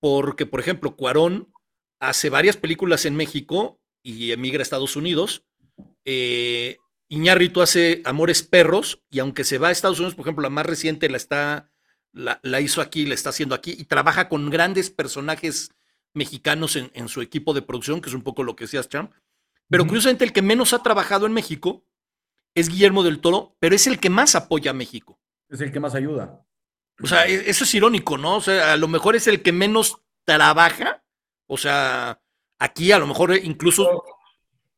Porque, 0.00 0.46
por 0.46 0.60
ejemplo, 0.60 0.96
Cuarón 0.96 1.52
hace 2.00 2.28
varias 2.28 2.56
películas 2.56 3.04
en 3.04 3.14
México 3.14 3.80
y 4.02 4.32
emigra 4.32 4.60
a 4.60 4.62
Estados 4.64 4.96
Unidos. 4.96 5.44
Eh, 6.04 6.78
Iñárritu 7.08 7.62
hace 7.62 8.02
Amores 8.04 8.42
Perros 8.42 9.02
y 9.10 9.20
aunque 9.20 9.44
se 9.44 9.58
va 9.58 9.68
a 9.68 9.70
Estados 9.70 10.00
Unidos, 10.00 10.16
por 10.16 10.24
ejemplo, 10.24 10.42
la 10.42 10.50
más 10.50 10.66
reciente 10.66 11.08
la 11.08 11.18
está 11.18 11.70
la, 12.12 12.40
la 12.42 12.60
hizo 12.60 12.80
aquí, 12.80 13.06
la 13.06 13.14
está 13.14 13.30
haciendo 13.30 13.54
aquí 13.54 13.76
y 13.78 13.84
trabaja 13.84 14.28
con 14.28 14.50
grandes 14.50 14.90
personajes 14.90 15.70
mexicanos 16.14 16.76
en, 16.76 16.90
en, 16.94 17.08
su 17.08 17.22
equipo 17.22 17.54
de 17.54 17.62
producción, 17.62 18.00
que 18.00 18.08
es 18.08 18.14
un 18.14 18.22
poco 18.22 18.42
lo 18.42 18.56
que 18.56 18.64
decías, 18.64 18.88
Champ. 18.88 19.12
Pero 19.72 19.86
curiosamente 19.86 20.26
el 20.26 20.34
que 20.34 20.42
menos 20.42 20.74
ha 20.74 20.82
trabajado 20.82 21.24
en 21.24 21.32
México 21.32 21.86
es 22.54 22.68
Guillermo 22.68 23.02
del 23.02 23.20
Toro, 23.20 23.56
pero 23.58 23.74
es 23.74 23.86
el 23.86 23.98
que 23.98 24.10
más 24.10 24.34
apoya 24.34 24.72
a 24.72 24.74
México. 24.74 25.18
Es 25.48 25.62
el 25.62 25.72
que 25.72 25.80
más 25.80 25.94
ayuda. 25.94 26.44
O 27.02 27.06
sea, 27.06 27.26
e, 27.26 27.48
eso 27.48 27.64
es 27.64 27.74
irónico, 27.74 28.18
¿no? 28.18 28.36
O 28.36 28.40
sea, 28.42 28.74
a 28.74 28.76
lo 28.76 28.86
mejor 28.86 29.16
es 29.16 29.26
el 29.28 29.40
que 29.40 29.50
menos 29.50 29.96
trabaja. 30.26 31.02
O 31.46 31.56
sea, 31.56 32.20
aquí 32.58 32.92
a 32.92 32.98
lo 32.98 33.06
mejor 33.06 33.34
incluso, 33.34 33.86
pero, 33.86 34.02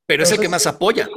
pero 0.07 0.23
es 0.23 0.31
el 0.31 0.39
que 0.39 0.49
más 0.49 0.65
apoya. 0.69 1.09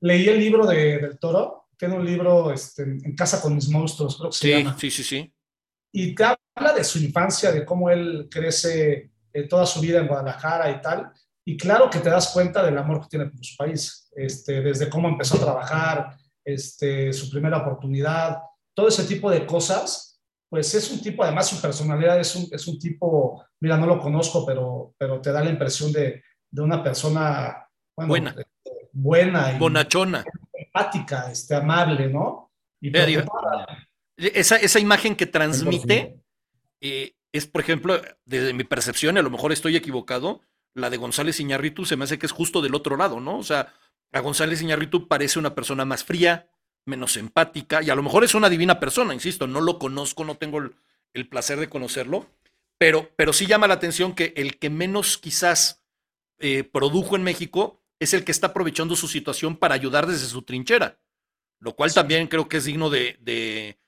Leí 0.00 0.26
el 0.30 0.38
libro 0.38 0.66
de, 0.66 0.98
del 0.98 1.18
Toro, 1.18 1.68
tiene 1.76 1.96
un 1.96 2.04
libro 2.06 2.50
este, 2.50 2.82
En 2.82 3.14
casa 3.14 3.42
con 3.42 3.54
mis 3.54 3.68
monstruos, 3.68 4.16
creo 4.16 4.30
que 4.30 4.36
sí, 4.38 4.48
se 4.48 4.58
llama. 4.58 4.78
Sí, 4.78 4.90
sí, 4.90 5.04
sí. 5.04 5.34
Y 5.92 6.14
te 6.14 6.24
habla 6.24 6.72
de 6.72 6.82
su 6.82 6.98
infancia, 6.98 7.52
de 7.52 7.62
cómo 7.62 7.90
él 7.90 8.26
crece 8.30 9.10
eh, 9.34 9.42
toda 9.42 9.66
su 9.66 9.82
vida 9.82 10.00
en 10.00 10.08
Guadalajara 10.08 10.70
y 10.70 10.80
tal. 10.80 11.12
Y 11.48 11.56
claro 11.56 11.88
que 11.88 12.00
te 12.00 12.10
das 12.10 12.32
cuenta 12.32 12.64
del 12.64 12.76
amor 12.76 13.02
que 13.02 13.08
tiene 13.08 13.26
por 13.26 13.44
su 13.44 13.56
país, 13.56 14.10
este, 14.16 14.60
desde 14.60 14.90
cómo 14.90 15.08
empezó 15.08 15.36
a 15.36 15.44
trabajar, 15.44 16.16
este, 16.44 17.12
su 17.12 17.30
primera 17.30 17.58
oportunidad, 17.58 18.38
todo 18.74 18.88
ese 18.88 19.04
tipo 19.04 19.30
de 19.30 19.46
cosas, 19.46 20.20
pues 20.48 20.74
es 20.74 20.90
un 20.90 21.00
tipo, 21.00 21.22
además 21.22 21.48
su 21.48 21.60
personalidad 21.62 22.18
es 22.18 22.34
un, 22.34 22.48
es 22.50 22.66
un 22.66 22.80
tipo, 22.80 23.44
mira, 23.60 23.76
no 23.76 23.86
lo 23.86 24.00
conozco, 24.00 24.44
pero, 24.44 24.94
pero 24.98 25.20
te 25.20 25.30
da 25.30 25.42
la 25.42 25.50
impresión 25.50 25.92
de, 25.92 26.24
de 26.50 26.62
una 26.62 26.82
persona 26.82 27.68
bueno, 27.96 28.08
buena, 28.08 28.30
este, 28.30 28.88
buena 28.92 29.52
y 29.52 29.58
bonachona, 29.58 30.24
empática, 30.52 31.30
este, 31.30 31.54
amable, 31.54 32.08
¿no? 32.08 32.50
Y 32.80 32.90
Digo, 32.90 33.22
esa, 34.16 34.56
esa 34.56 34.80
imagen 34.80 35.14
que 35.14 35.26
transmite 35.26 36.16
eh, 36.80 37.14
es, 37.32 37.46
por 37.46 37.60
ejemplo, 37.60 38.00
desde 38.24 38.52
mi 38.52 38.64
percepción, 38.64 39.16
a 39.16 39.22
lo 39.22 39.30
mejor 39.30 39.52
estoy 39.52 39.76
equivocado, 39.76 40.40
la 40.76 40.90
de 40.90 40.98
González 40.98 41.40
Iñárritu 41.40 41.84
se 41.84 41.96
me 41.96 42.04
hace 42.04 42.18
que 42.18 42.26
es 42.26 42.32
justo 42.32 42.60
del 42.60 42.74
otro 42.74 42.96
lado, 42.96 43.18
¿no? 43.18 43.38
O 43.38 43.42
sea, 43.42 43.72
a 44.12 44.20
González 44.20 44.60
Iñárritu 44.62 45.08
parece 45.08 45.38
una 45.38 45.54
persona 45.54 45.84
más 45.84 46.04
fría, 46.04 46.50
menos 46.84 47.16
empática, 47.16 47.82
y 47.82 47.90
a 47.90 47.94
lo 47.94 48.02
mejor 48.02 48.24
es 48.24 48.34
una 48.34 48.48
divina 48.48 48.78
persona, 48.78 49.14
insisto, 49.14 49.46
no 49.46 49.60
lo 49.60 49.78
conozco, 49.78 50.24
no 50.24 50.36
tengo 50.36 50.58
el, 50.58 50.76
el 51.14 51.28
placer 51.28 51.58
de 51.58 51.68
conocerlo, 51.68 52.26
pero, 52.78 53.10
pero 53.16 53.32
sí 53.32 53.46
llama 53.46 53.66
la 53.66 53.74
atención 53.74 54.14
que 54.14 54.34
el 54.36 54.58
que 54.58 54.70
menos 54.70 55.18
quizás 55.18 55.82
eh, 56.38 56.62
produjo 56.62 57.16
en 57.16 57.22
México 57.22 57.82
es 57.98 58.12
el 58.12 58.24
que 58.24 58.32
está 58.32 58.48
aprovechando 58.48 58.94
su 58.94 59.08
situación 59.08 59.56
para 59.56 59.74
ayudar 59.74 60.06
desde 60.06 60.26
su 60.26 60.42
trinchera, 60.42 60.98
lo 61.58 61.74
cual 61.74 61.94
también 61.94 62.28
creo 62.28 62.48
que 62.48 62.58
es 62.58 62.64
digno 62.64 62.90
de, 62.90 63.16
de 63.20 63.78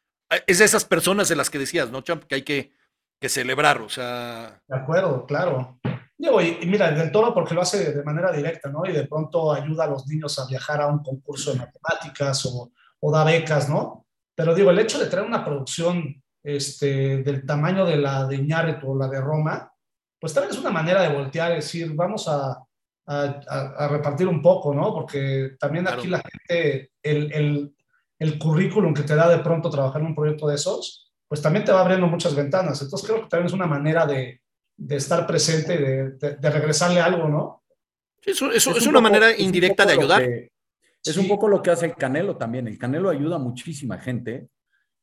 es 0.47 0.59
de 0.59 0.65
esas 0.65 0.85
personas 0.85 1.29
de 1.29 1.37
las 1.37 1.51
que 1.51 1.59
decías, 1.59 1.91
¿no, 1.91 2.01
Champ? 2.01 2.25
Que 2.25 2.37
hay 2.37 2.43
que, 2.43 2.73
que 3.21 3.29
celebrar, 3.29 3.81
o 3.83 3.89
sea... 3.89 4.63
De 4.67 4.77
acuerdo, 4.77 5.27
claro. 5.27 5.79
Digo, 6.21 6.43
y, 6.43 6.59
y, 6.61 6.67
mira, 6.67 6.91
del 6.91 7.13
toro 7.13 7.33
porque 7.33 7.55
lo 7.55 7.63
hace 7.63 7.93
de 7.93 8.03
manera 8.03 8.33
directa, 8.33 8.69
¿no? 8.69 8.85
Y 8.85 8.93
de 8.93 9.07
pronto 9.07 9.53
ayuda 9.53 9.85
a 9.85 9.89
los 9.89 10.07
niños 10.09 10.37
a 10.41 10.47
viajar 10.47 10.81
a 10.83 10.89
un 10.89 10.99
concurso 11.03 11.53
de 11.53 11.61
matemáticas 11.61 12.45
o, 12.47 12.73
o 12.99 13.13
da 13.13 13.23
becas, 13.23 13.69
¿no? 13.69 14.05
Pero 14.35 14.53
digo, 14.55 14.71
el 14.71 14.79
hecho 14.81 14.99
de 14.99 15.07
traer 15.07 15.27
una 15.27 15.45
producción 15.45 16.21
este, 16.43 17.19
del 17.23 17.47
tamaño 17.47 17.85
de 17.87 17.97
la 17.99 18.27
de 18.27 18.37
Iñárritu 18.37 18.91
o 18.91 18.99
la 18.99 19.07
de 19.09 19.21
Roma, 19.21 19.73
pues 20.21 20.35
también 20.35 20.53
es 20.53 20.59
una 20.61 20.71
manera 20.71 21.03
de 21.03 21.15
voltear, 21.15 21.53
es 21.53 21.65
decir, 21.67 21.93
vamos 21.95 22.27
a, 22.27 22.65
a, 23.07 23.23
a 23.79 23.89
repartir 23.89 24.27
un 24.27 24.43
poco, 24.43 24.75
¿no? 24.75 24.93
Porque 24.93 25.53
también 25.61 25.85
Claro. 25.85 26.01
aquí 26.01 26.09
la 26.09 26.21
gente, 26.23 26.91
el, 27.01 27.33
el, 27.33 27.77
el 28.19 28.39
currículum 28.41 28.93
que 28.93 29.05
te 29.05 29.15
da 29.15 29.29
de 29.29 29.39
pronto 29.39 29.71
trabajar 29.71 30.01
en 30.01 30.09
un 30.09 30.15
proyecto 30.17 30.49
de 30.49 30.57
esos, 30.57 31.13
pues 31.29 31.41
también 31.41 31.65
te 31.65 31.71
va 31.71 31.81
abriendo 31.81 32.09
muchas 32.09 32.35
ventanas. 32.35 32.83
Entonces 32.83 33.09
creo 33.09 33.23
que 33.23 33.29
también 33.29 33.47
es 33.47 33.53
una 33.53 33.67
manera 33.67 34.05
de, 34.07 34.41
de 34.79 34.97
estar 34.97 35.27
presente 35.27 35.77
de, 35.77 36.11
de, 36.13 36.37
de, 36.37 36.51
regresarle 36.51 37.01
algo, 37.01 37.29
¿no? 37.29 37.65
Eso, 38.25 38.51
eso 38.53 38.71
es, 38.71 38.77
es, 38.79 38.87
una 38.87 39.01
poco, 39.01 39.03
manera 39.03 39.37
indirecta 39.37 39.85
de 39.85 39.93
ayudar. 39.93 40.23
Que, 40.23 40.53
es 41.05 41.15
sí. 41.15 41.21
un 41.21 41.29
poco 41.29 41.49
lo 41.49 41.61
que 41.61 41.71
hace 41.71 41.87
el 41.87 41.97
Canelo 41.97 42.37
también. 42.37 42.69
El 42.69 42.79
Canelo 42.79 43.11
ayuda 43.11 43.37
a 43.37 43.41
muchísima 43.41 43.99
gente 43.99 44.49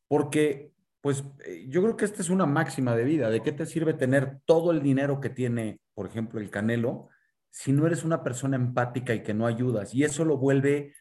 porque, 0.08 0.72
pues, 1.02 1.26
yo 1.68 1.82
creo 1.82 1.98
que 1.98 2.06
esta 2.06 2.22
es 2.22 2.30
una 2.30 2.46
máxima 2.46 2.96
de 2.96 3.04
vida. 3.04 3.30
¿De 3.30 3.42
qué 3.42 3.52
te 3.52 3.66
sirve 3.66 3.94
tener 3.94 4.40
todo 4.46 4.72
el 4.72 4.82
dinero 4.82 5.20
que 5.20 5.30
tiene, 5.30 5.80
por 5.94 6.08
ejemplo, 6.08 6.40
el 6.40 6.50
Canelo, 6.50 7.10
si 7.50 7.74
no 7.74 7.86
eres 7.86 8.04
una 8.04 8.24
persona 8.24 8.56
empática 8.56 9.14
y 9.14 9.24
que 9.24 9.34
no 9.34 9.46
ayudas? 9.46 9.94
Y 9.94 10.06
eso 10.06 10.24
lo 10.24 10.38
vuelve 10.38 10.94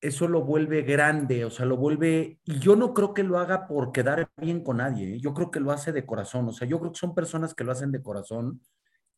eso 0.00 0.28
lo 0.28 0.42
vuelve 0.42 0.82
grande, 0.82 1.44
o 1.44 1.50
sea, 1.50 1.66
lo 1.66 1.76
vuelve, 1.76 2.38
y 2.44 2.58
yo 2.58 2.74
no 2.76 2.94
creo 2.94 3.12
que 3.12 3.22
lo 3.22 3.38
haga 3.38 3.66
por 3.66 3.92
quedar 3.92 4.30
bien 4.36 4.62
con 4.62 4.78
nadie, 4.78 5.14
¿eh? 5.14 5.20
yo 5.20 5.34
creo 5.34 5.50
que 5.50 5.60
lo 5.60 5.72
hace 5.72 5.92
de 5.92 6.06
corazón, 6.06 6.48
o 6.48 6.52
sea, 6.52 6.66
yo 6.66 6.78
creo 6.80 6.92
que 6.92 6.98
son 6.98 7.14
personas 7.14 7.54
que 7.54 7.64
lo 7.64 7.72
hacen 7.72 7.92
de 7.92 8.02
corazón, 8.02 8.60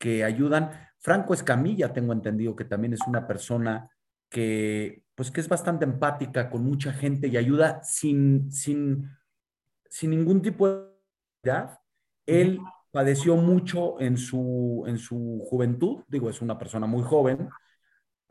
que 0.03 0.25
ayudan. 0.25 0.73
Franco 0.99 1.33
Escamilla, 1.33 1.93
tengo 1.93 2.13
entendido 2.13 2.57
que 2.57 2.65
también 2.65 2.93
es 2.93 3.01
una 3.07 3.25
persona 3.25 3.89
que, 4.29 5.05
pues, 5.15 5.31
que 5.31 5.41
es 5.41 5.49
bastante 5.49 5.85
empática 5.85 6.51
con 6.51 6.65
mucha 6.65 6.93
gente 6.93 7.29
y 7.29 7.37
ayuda 7.37 7.81
sin, 7.85 8.51
sin, 8.51 9.09
sin 9.89 10.11
ningún 10.11 10.43
tipo 10.43 10.67
de... 10.67 11.69
Él 12.27 12.59
padeció 12.91 13.37
mucho 13.37 14.01
en 14.01 14.17
su, 14.17 14.83
en 14.89 14.99
su 14.99 15.41
juventud, 15.49 16.03
digo, 16.09 16.29
es 16.29 16.43
una 16.43 16.59
persona 16.59 16.87
muy 16.89 17.05
joven, 17.05 17.49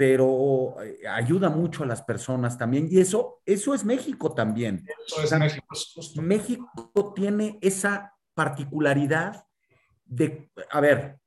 pero 0.01 0.81
eh, 0.81 1.07
ayuda 1.07 1.51
mucho 1.51 1.83
a 1.83 1.85
las 1.85 2.01
personas 2.01 2.57
también. 2.57 2.87
Y 2.89 2.99
eso, 2.99 3.43
eso 3.45 3.75
es 3.75 3.85
México 3.85 4.33
también. 4.33 4.83
Eso 5.05 5.21
es 5.21 5.39
México. 5.39 5.67
Justo. 5.69 6.21
México 6.23 7.13
tiene 7.15 7.59
esa 7.61 8.11
particularidad 8.33 9.45
de, 10.03 10.49
a 10.71 10.81
ver, 10.81 11.19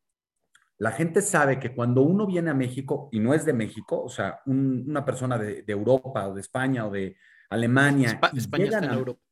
la 0.79 0.91
gente 0.91 1.23
sabe 1.23 1.61
que 1.61 1.73
cuando 1.73 2.03
uno 2.03 2.27
viene 2.27 2.51
a 2.51 2.55
México 2.55 3.09
y 3.13 3.21
no 3.21 3.33
es 3.33 3.45
de 3.45 3.53
México, 3.53 4.03
o 4.03 4.09
sea, 4.09 4.41
un, 4.47 4.85
una 4.89 5.05
persona 5.05 5.39
de, 5.39 5.63
de, 5.63 5.73
Europa 5.73 6.27
o 6.27 6.35
de 6.35 6.41
España 6.41 6.85
o 6.89 6.91
de 6.91 7.17
Alemania. 7.51 8.09
Espa 8.09 8.33
España 8.35 8.65
está 8.65 8.79
en 8.79 8.91
a, 8.91 8.95
Europa. 8.95 9.23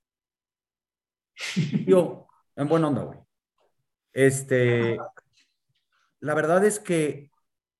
Yo, 1.84 2.28
en 2.54 2.68
buena 2.68 2.86
onda, 2.86 3.02
güey. 3.02 3.18
Este, 4.12 4.96
la 6.20 6.34
verdad 6.34 6.64
es 6.64 6.78
que 6.78 7.31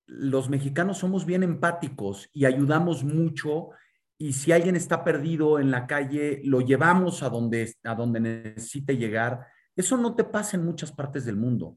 los 0.07 0.50
mexicanos 0.50 0.98
somos 0.98 1.26
bien 1.26 1.42
empáticos 1.42 2.28
y 2.32 2.44
ayudamos 2.44 3.05
mucho 3.05 3.70
y 4.18 4.34
si 4.34 4.53
alguien 4.53 4.76
está 4.76 5.03
perdido 5.03 5.59
en 5.59 5.70
la 5.70 5.86
calle, 5.86 6.40
lo 6.44 6.61
llevamos 6.61 7.24
a 7.24 7.28
donde, 7.28 7.74
a 7.82 7.94
donde 7.94 8.20
necesite 8.20 8.96
llegar. 8.96 9.46
Eso 9.74 9.96
no 9.96 10.14
te 10.14 10.22
pasa 10.22 10.57
en 10.57 10.64
muchas 10.64 10.92
partes 10.92 11.24
del 11.24 11.36
mundo. 11.36 11.76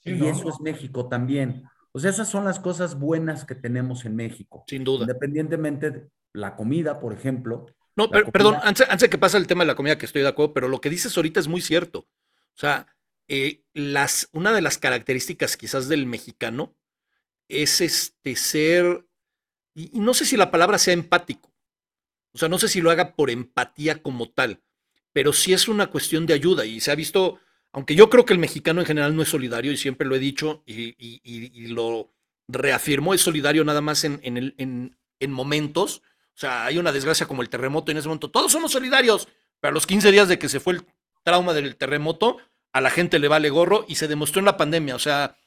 Sí, 0.00 0.10
y 0.10 0.14
no, 0.16 0.26
eso 0.26 0.50
es 0.50 0.60
México 0.60 1.08
también. 1.08 1.64
O 1.92 1.98
sea, 1.98 2.10
esas 2.10 2.28
son 2.28 2.44
las 2.44 2.60
cosas 2.60 2.98
buenas 2.98 3.46
que 3.46 3.54
tenemos 3.54 4.04
en 4.04 4.14
México. 4.14 4.64
Sin 4.66 4.84
duda. 4.84 5.04
Independientemente 5.04 5.90
de 5.90 6.10
la 6.34 6.54
comida, 6.54 7.00
por 7.00 7.14
ejemplo. 7.14 7.64
No, 7.96 8.10
pero, 8.10 8.24
comida... 8.26 8.32
perdón, 8.32 8.56
antes, 8.62 9.08
que 9.08 9.16
pase 9.16 9.38
el 9.38 9.46
tema 9.46 9.64
de 9.64 9.68
la 9.68 9.74
comida, 9.74 9.96
que 9.96 10.04
estoy 10.04 10.20
de 10.20 10.28
acuerdo, 10.28 10.52
pero 10.52 10.68
lo 10.68 10.82
que 10.82 10.90
dices 10.90 11.16
ahorita 11.16 11.40
es 11.40 11.48
muy 11.48 11.62
cierto. 11.62 12.00
O 12.00 12.58
sea, 12.58 12.94
eh, 13.26 13.62
las, 13.72 14.28
una 14.32 14.52
de 14.52 14.60
las 14.60 14.76
características 14.76 15.56
quizás 15.56 15.88
del 15.88 16.04
mexicano 16.04 16.76
es 17.48 17.80
este 17.80 18.36
ser, 18.36 19.06
y, 19.74 19.96
y, 19.96 20.00
no 20.00 20.14
sé 20.14 20.24
si 20.24 20.36
la 20.36 20.50
palabra 20.50 20.78
sea 20.78 20.94
empático, 20.94 21.52
o 22.32 22.38
sea, 22.38 22.48
no 22.48 22.58
sé 22.58 22.68
si 22.68 22.80
lo 22.80 22.90
haga 22.90 23.14
por 23.14 23.30
empatía 23.30 24.02
como 24.02 24.30
tal, 24.30 24.62
pero 25.12 25.32
sí 25.32 25.52
es 25.52 25.68
una 25.68 25.86
cuestión 25.86 26.26
de 26.26 26.34
ayuda 26.34 26.66
y 26.66 26.80
se 26.80 26.90
ha 26.90 26.94
visto, 26.94 27.38
aunque 27.72 27.94
yo 27.94 28.10
creo 28.10 28.24
que 28.24 28.34
el 28.34 28.38
mexicano 28.38 28.80
en 28.80 28.86
general 28.86 29.16
no 29.16 29.22
es 29.22 29.28
solidario 29.28 29.72
y 29.72 29.76
siempre 29.76 30.06
lo 30.06 30.14
he 30.14 30.18
dicho 30.18 30.62
y, 30.66 30.94
y, 30.98 31.20
y 31.24 31.66
lo 31.68 32.12
reafirmo, 32.48 33.14
es 33.14 33.22
solidario 33.22 33.64
nada 33.64 33.80
más 33.80 34.04
en, 34.04 34.20
en, 34.22 34.54
en, 34.58 34.98
en, 35.18 35.32
momentos, 35.32 36.02
o 36.34 36.38
sea, 36.38 36.66
hay 36.66 36.78
una 36.78 36.92
desgracia 36.92 37.26
como 37.26 37.42
el 37.42 37.48
terremoto 37.48 37.90
en 37.90 37.98
ese 37.98 38.08
momento, 38.08 38.30
todos 38.30 38.52
somos 38.52 38.72
solidarios, 38.72 39.28
pero 39.60 39.70
a 39.70 39.74
los 39.74 39.86
15 39.86 40.12
días 40.12 40.28
de 40.28 40.38
que 40.38 40.48
se 40.48 40.60
fue 40.60 40.74
el 40.74 40.86
trauma 41.22 41.54
del 41.54 41.76
terremoto, 41.76 42.36
a 42.72 42.80
la 42.80 42.90
gente 42.90 43.18
le 43.18 43.28
vale 43.28 43.48
gorro 43.48 43.84
y 43.88 43.94
se 43.94 44.08
demostró 44.08 44.40
en 44.40 44.44
la 44.44 44.56
pandemia, 44.56 44.94
o 44.94 44.98
sea, 44.98 45.38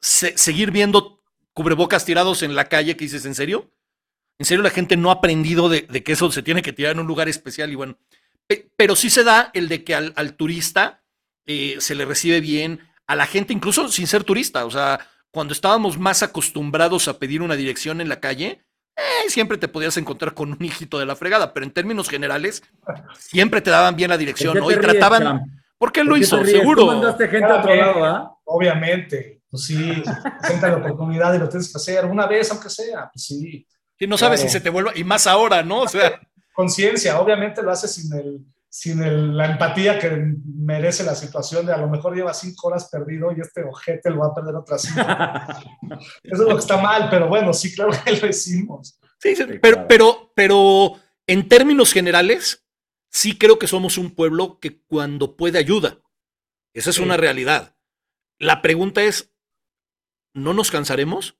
se, 0.00 0.36
seguir 0.36 0.70
viendo 0.70 1.13
cubrebocas 1.54 2.04
tirados 2.04 2.42
en 2.42 2.54
la 2.54 2.66
calle, 2.66 2.96
que 2.96 3.04
dices, 3.04 3.24
¿en 3.24 3.34
serio? 3.34 3.70
En 4.38 4.46
serio, 4.46 4.62
la 4.62 4.70
gente 4.70 4.96
no 4.96 5.10
ha 5.10 5.14
aprendido 5.14 5.68
de, 5.68 5.86
que 5.86 6.12
eso 6.12 6.30
se 6.30 6.42
tiene 6.42 6.60
que 6.60 6.72
tirar 6.72 6.92
en 6.92 7.00
un 7.00 7.06
lugar 7.06 7.28
especial 7.28 7.72
y 7.72 7.76
bueno. 7.76 7.96
pero 8.76 8.96
sí 8.96 9.08
se 9.08 9.24
da 9.24 9.50
el 9.54 9.68
de 9.68 9.84
que 9.84 9.94
al, 9.94 10.34
turista 10.34 11.02
eh, 11.46 11.76
se 11.78 11.94
le 11.94 12.04
recibe 12.04 12.40
bien, 12.40 12.80
a 13.06 13.16
la 13.16 13.26
gente 13.26 13.52
incluso 13.52 13.88
sin 13.88 14.06
ser 14.06 14.24
turista. 14.24 14.66
O 14.66 14.70
sea, 14.70 15.00
cuando 15.30 15.52
estábamos 15.52 15.98
más 15.98 16.22
acostumbrados 16.22 17.08
a 17.08 17.18
pedir 17.18 17.42
una 17.42 17.56
dirección 17.56 18.00
en 18.00 18.08
la 18.08 18.20
calle, 18.20 18.64
eh, 18.96 19.28
siempre 19.28 19.58
te 19.58 19.68
podías 19.68 19.96
encontrar 19.96 20.34
con 20.34 20.52
un 20.52 20.64
hijito 20.64 20.98
de 20.98 21.06
la 21.06 21.16
fregada, 21.16 21.52
pero 21.52 21.66
en 21.66 21.72
términos 21.72 22.08
generales, 22.08 22.62
siempre 23.18 23.60
te 23.60 23.70
daban 23.70 23.96
bien 23.96 24.10
la 24.10 24.18
dirección, 24.18 24.58
¿no? 24.58 24.70
Y 24.70 24.76
trataban. 24.76 25.42
¿Por 25.78 25.92
qué 25.92 26.04
lo 26.04 26.16
hizo? 26.16 26.44
Seguro. 26.44 26.86
mandaste 26.86 27.28
gente 27.28 27.50
a 27.50 27.56
otro 27.56 27.74
lado, 27.74 28.04
¿ah? 28.04 28.38
Obviamente, 28.44 29.42
pues 29.54 29.66
sí, 29.66 30.02
presenta 30.40 30.68
la 30.68 30.78
oportunidad 30.78 31.32
y 31.32 31.38
lo 31.38 31.48
tienes 31.48 31.70
que 31.70 31.76
hacer 31.76 32.04
una 32.06 32.26
vez, 32.26 32.50
aunque 32.50 32.68
sea, 32.68 33.08
pues 33.12 33.24
sí. 33.24 33.64
Y 34.00 34.06
no 34.08 34.18
sabes 34.18 34.40
si 34.40 34.48
se 34.48 34.60
te 34.60 34.68
vuelve, 34.68 34.90
y 34.96 35.04
más 35.04 35.28
ahora, 35.28 35.62
¿no? 35.62 35.82
O 35.82 35.88
sea. 35.88 36.20
Conciencia, 36.52 37.20
obviamente 37.20 37.62
lo 37.62 37.70
haces 37.70 37.94
sin 37.94 38.12
el, 38.14 38.44
sin 38.68 39.36
la 39.36 39.52
empatía 39.52 39.96
que 39.96 40.10
merece 40.44 41.04
la 41.04 41.14
situación 41.14 41.66
de 41.66 41.72
a 41.72 41.76
lo 41.76 41.88
mejor 41.88 42.16
lleva 42.16 42.34
cinco 42.34 42.66
horas 42.66 42.88
perdido 42.90 43.30
y 43.30 43.42
este 43.42 43.62
ojete 43.62 44.10
lo 44.10 44.22
va 44.22 44.26
a 44.26 44.34
perder 44.34 44.56
otras 44.56 44.82
cinco. 44.82 45.06
Eso 46.24 46.42
es 46.42 46.48
lo 46.48 46.56
que 46.56 46.60
está 46.60 46.78
mal, 46.78 47.06
pero 47.08 47.28
bueno, 47.28 47.52
sí, 47.52 47.72
claro 47.72 47.92
que 48.04 48.16
lo 48.16 48.26
hicimos. 48.26 48.98
Sí, 49.20 49.36
pero, 49.62 49.86
pero, 49.86 50.32
pero 50.34 50.94
en 51.28 51.48
términos 51.48 51.92
generales, 51.92 52.66
sí 53.08 53.38
creo 53.38 53.60
que 53.60 53.68
somos 53.68 53.98
un 53.98 54.16
pueblo 54.16 54.58
que 54.58 54.82
cuando 54.82 55.36
puede 55.36 55.60
ayuda. 55.60 56.00
Esa 56.72 56.90
es 56.90 56.98
una 56.98 57.16
realidad. 57.16 57.76
La 58.40 58.62
pregunta 58.62 59.04
es, 59.04 59.33
¿no 60.34 60.52
nos 60.52 60.70
cansaremos? 60.70 61.38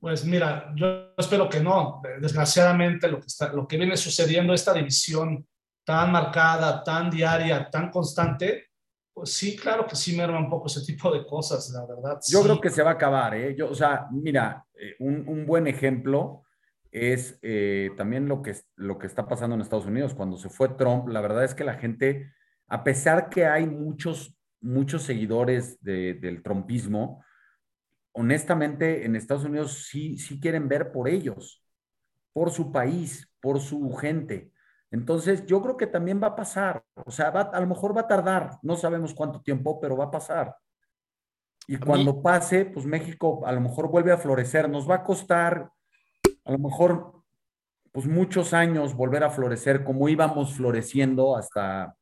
Pues 0.00 0.24
mira, 0.24 0.72
yo 0.74 1.14
espero 1.16 1.48
que 1.48 1.60
no. 1.60 2.02
Desgraciadamente 2.20 3.08
lo 3.08 3.20
que, 3.20 3.26
está, 3.26 3.52
lo 3.52 3.66
que 3.66 3.78
viene 3.78 3.96
sucediendo, 3.96 4.52
esta 4.52 4.74
división 4.74 5.46
tan 5.84 6.12
marcada, 6.12 6.82
tan 6.82 7.10
diaria, 7.10 7.70
tan 7.70 7.90
constante, 7.90 8.70
pues 9.14 9.32
sí, 9.32 9.56
claro 9.56 9.86
que 9.86 9.94
sí 9.94 10.16
merma 10.16 10.40
un 10.40 10.50
poco 10.50 10.66
ese 10.66 10.84
tipo 10.84 11.10
de 11.12 11.24
cosas, 11.24 11.70
la 11.70 11.86
verdad. 11.86 12.18
Yo 12.28 12.42
creo 12.42 12.60
que 12.60 12.70
se 12.70 12.82
va 12.82 12.90
a 12.90 12.94
acabar, 12.94 13.34
¿eh? 13.34 13.54
Yo, 13.56 13.70
o 13.70 13.74
sea, 13.74 14.08
mira, 14.10 14.66
eh, 14.74 14.96
un, 14.98 15.26
un 15.28 15.46
buen 15.46 15.68
ejemplo 15.68 16.42
es 16.90 17.38
eh, 17.42 17.90
también 17.96 18.28
lo 18.28 18.42
que, 18.42 18.56
lo 18.76 18.98
que 18.98 19.06
está 19.06 19.26
pasando 19.26 19.54
en 19.54 19.60
Estados 19.60 19.86
Unidos. 19.86 20.14
Cuando 20.14 20.36
se 20.36 20.48
fue 20.48 20.68
Trump, 20.70 21.08
la 21.08 21.20
verdad 21.20 21.44
es 21.44 21.54
que 21.54 21.64
la 21.64 21.74
gente, 21.74 22.32
a 22.68 22.82
pesar 22.84 23.28
que 23.28 23.46
hay 23.46 23.66
muchos, 23.66 24.33
muchos 24.64 25.02
seguidores 25.02 25.78
del 25.82 26.42
trumpismo, 26.42 27.22
honestamente 28.12 29.04
en 29.04 29.14
Estados 29.14 29.44
Unidos 29.44 29.86
sí, 29.88 30.18
sí 30.18 30.40
quieren 30.40 30.68
ver 30.68 30.90
por 30.90 31.08
ellos, 31.08 31.62
por 32.32 32.50
su 32.50 32.72
país, 32.72 33.30
por 33.40 33.60
su 33.60 33.92
gente. 33.94 34.50
Entonces, 34.90 35.44
yo 35.46 35.60
creo 35.60 35.76
que 35.76 35.88
también 35.88 36.22
va 36.22 36.28
a 36.28 36.36
pasar. 36.36 36.84
O 37.04 37.10
sea, 37.10 37.30
va, 37.30 37.42
a 37.42 37.60
lo 37.60 37.66
mejor 37.66 37.96
va 37.96 38.02
a 38.02 38.08
tardar, 38.08 38.58
no 38.62 38.76
sabemos 38.76 39.12
cuánto 39.12 39.42
tiempo, 39.42 39.80
pero 39.80 39.96
va 39.96 40.04
a 40.04 40.10
pasar. 40.10 40.56
Y 41.66 41.78
cuando 41.78 42.22
pase, 42.22 42.64
pues 42.66 42.86
México 42.86 43.46
a 43.46 43.52
lo 43.52 43.60
mejor 43.60 43.88
vuelve 43.90 44.12
a 44.12 44.18
florecer. 44.18 44.68
Nos 44.68 44.88
va 44.88 44.96
a 44.96 45.04
costar, 45.04 45.70
a 46.44 46.52
lo 46.52 46.58
mejor, 46.58 47.22
pues 47.90 48.06
muchos 48.06 48.52
años 48.52 48.94
volver 48.94 49.24
a 49.24 49.30
florecer 49.30 49.82
como 49.82 50.08
íbamos 50.08 50.54
floreciendo 50.54 51.36
hasta, 51.36 51.96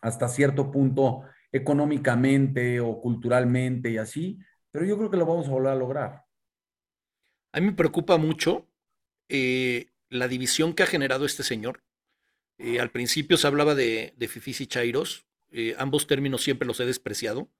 hasta 0.00 0.28
cierto 0.28 0.70
punto 0.70 1.22
económicamente 1.52 2.80
o 2.80 3.00
culturalmente 3.00 3.90
y 3.90 3.98
así 3.98 4.38
pero 4.72 4.86
yo 4.86 4.96
creo 4.96 5.10
que 5.10 5.18
lo 5.18 5.26
vamos 5.26 5.46
a 5.46 5.50
volver 5.50 5.72
a 5.72 5.76
lograr. 5.76 6.24
A 7.52 7.60
mí 7.60 7.66
me 7.66 7.72
preocupa 7.72 8.16
mucho 8.16 8.66
eh, 9.28 9.90
la 10.08 10.26
división 10.26 10.72
que 10.72 10.82
ha 10.82 10.86
generado 10.86 11.26
este 11.26 11.42
señor. 11.42 11.84
Eh, 12.56 12.80
al 12.80 12.90
principio 12.90 13.36
se 13.36 13.46
hablaba 13.46 13.74
de, 13.74 14.14
de 14.16 14.30
y 14.44 14.66
Chairos, 14.66 15.26
eh, 15.50 15.74
ambos 15.78 16.06
términos 16.06 16.42
siempre 16.42 16.66
los 16.66 16.80
he 16.80 16.86
despreciado. 16.86 17.50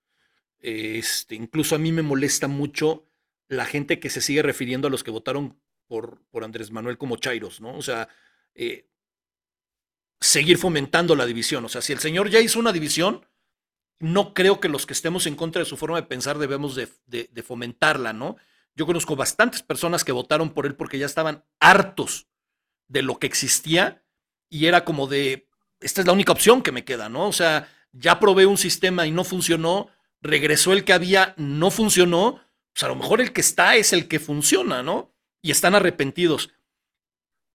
Este, 0.59 1.35
incluso 1.35 1.77
a 1.77 1.79
mí 1.79 1.93
me 1.93 2.03
molesta 2.03 2.49
mucho 2.49 3.05
la 3.49 3.67
gente 3.67 4.01
que 4.01 4.09
se 4.09 4.23
sigue 4.23 4.43
refiriendo 4.43 4.89
a 4.89 4.91
los 4.91 5.05
que 5.05 5.11
votaron 5.11 5.61
por, 5.87 6.23
por 6.31 6.45
Andrés 6.45 6.71
Manuel 6.71 6.97
como 6.97 7.17
Chairos, 7.17 7.61
¿no? 7.61 7.77
O 7.77 7.83
sea, 7.83 8.09
seguir 10.21 10.57
fomentando 10.57 11.15
la 11.15 11.27
división. 11.27 11.63
O 11.67 11.69
sea, 11.69 11.83
si 11.83 11.93
el 11.93 11.99
señor 11.99 12.31
ya 12.31 12.41
hizo 12.41 12.59
una 12.59 12.73
división, 12.73 13.27
no 13.99 14.35
creo 14.35 14.61
que 14.61 14.69
los 14.69 14.87
que 14.87 14.93
estemos 14.93 15.27
en 15.27 15.37
contra 15.37 15.61
de 15.61 15.67
su 15.67 15.77
forma 15.77 16.01
de 16.01 16.07
pensar 16.07 16.39
debemos 16.39 16.75
de, 16.75 17.43
fomentarla, 17.43 18.13
¿no? 18.13 18.37
Yo 18.75 18.87
conozco 18.87 19.17
bastantes 19.17 19.63
personas 19.63 20.05
que 20.05 20.13
votaron 20.13 20.51
por 20.51 20.67
él 20.67 20.75
porque 20.75 20.99
ya 20.99 21.07
estaban 21.07 21.45
hartos 21.61 22.27
de 22.89 23.03
lo 23.03 23.19
que 23.19 23.27
existía 23.27 24.03
y 24.49 24.67
era 24.67 24.85
como 24.85 25.07
de, 25.07 25.49
esta 25.81 26.01
es 26.01 26.07
la 26.07 26.13
única 26.13 26.33
opción 26.33 26.63
que 26.63 26.73
me 26.73 26.85
queda, 26.85 27.09
¿no? 27.09 27.29
O 27.29 27.33
sea, 27.33 27.69
ya 27.93 28.19
probé 28.19 28.47
un 28.47 28.59
sistema 28.59 29.07
y 29.07 29.13
no 29.13 29.25
funcionó, 29.25 29.89
regresó 30.21 30.73
el 30.73 30.85
que 30.85 30.93
había, 30.93 31.35
no 31.37 31.71
funcionó, 31.71 32.41
pues 32.73 32.83
a 32.85 32.89
lo 32.89 32.97
mejor 32.97 33.21
el 33.21 33.33
que 33.33 33.41
está 33.41 33.77
es 33.77 33.93
el 33.93 34.09
que 34.09 34.19
funciona, 34.19 34.83
¿no? 34.83 35.15
Y 35.43 35.51
están 35.51 35.75
arrepentidos. 35.75 36.51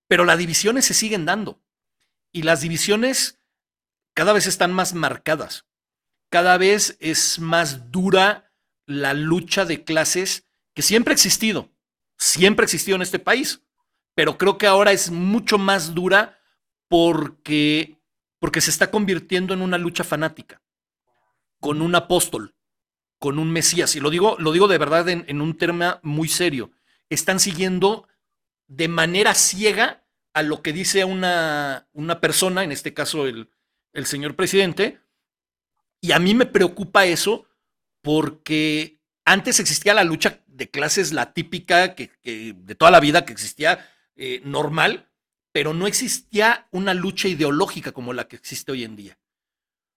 Pero 0.07 0.23
las 0.23 0.37
divisiones 0.37 0.85
se 0.85 0.93
siguen 0.93 1.25
dando 1.25 1.61
y 2.31 2.43
las 2.43 2.61
divisiones 2.61 3.39
cada 4.13 4.33
vez 4.33 4.47
están 4.47 4.71
más 4.71 4.93
marcadas 4.93 5.65
cada 6.29 6.57
vez 6.57 6.97
es 6.99 7.39
más 7.39 7.91
dura 7.91 8.51
la 8.85 9.13
lucha 9.13 9.65
de 9.65 9.83
clases 9.83 10.47
que 10.73 10.81
siempre 10.81 11.11
ha 11.11 11.15
existido, 11.15 11.69
siempre 12.17 12.63
ha 12.63 12.65
existido 12.65 12.95
en 12.95 13.01
este 13.01 13.19
país, 13.19 13.61
pero 14.15 14.37
creo 14.37 14.57
que 14.57 14.67
ahora 14.67 14.91
es 14.91 15.11
mucho 15.11 15.57
más 15.57 15.93
dura 15.93 16.39
porque, 16.87 17.99
porque 18.39 18.61
se 18.61 18.71
está 18.71 18.89
convirtiendo 18.89 19.53
en 19.53 19.61
una 19.61 19.77
lucha 19.77 20.03
fanática, 20.03 20.61
con 21.59 21.81
un 21.81 21.95
apóstol, 21.95 22.55
con 23.19 23.39
un 23.39 23.51
Mesías, 23.51 23.95
y 23.95 23.99
lo 23.99 24.09
digo, 24.09 24.35
lo 24.39 24.51
digo 24.51 24.67
de 24.67 24.77
verdad 24.77 25.09
en, 25.09 25.41
un 25.41 25.57
tema 25.57 25.99
muy 26.03 26.27
serio, 26.27 26.71
están 27.09 27.39
siguiendo 27.39 28.07
de 28.67 28.87
manera 28.87 29.33
ciega 29.33 30.03
a 30.33 30.43
lo 30.43 30.61
que 30.61 30.73
dice 30.73 31.03
una, 31.03 31.87
una 31.93 32.19
persona, 32.21 32.63
en 32.63 32.71
este 32.71 32.93
caso 32.93 33.25
el, 33.25 33.49
el 33.93 34.05
señor 34.05 34.35
presidente, 34.35 34.99
y 36.01 36.11
a 36.11 36.19
mí 36.19 36.33
me 36.33 36.45
preocupa 36.45 37.05
eso 37.05 37.45
porque 38.01 38.99
antes 39.25 39.59
existía 39.59 39.93
la 39.93 40.03
lucha 40.03 40.43
de 40.47 40.69
clases, 40.69 41.13
la 41.13 41.33
típica 41.33 41.95
que, 41.95 42.11
de 42.23 42.75
toda 42.75 42.91
la 42.91 42.99
vida 42.99 43.25
que 43.25 43.33
existía 43.33 43.87
eh, 44.15 44.41
normal, 44.43 45.09
pero 45.51 45.73
no 45.73 45.87
existía 45.87 46.67
una 46.71 46.93
lucha 46.93 47.27
ideológica 47.27 47.91
como 47.91 48.13
la 48.13 48.27
que 48.27 48.35
existe 48.35 48.71
hoy 48.71 48.83
en 48.83 48.95
día. 48.95 49.19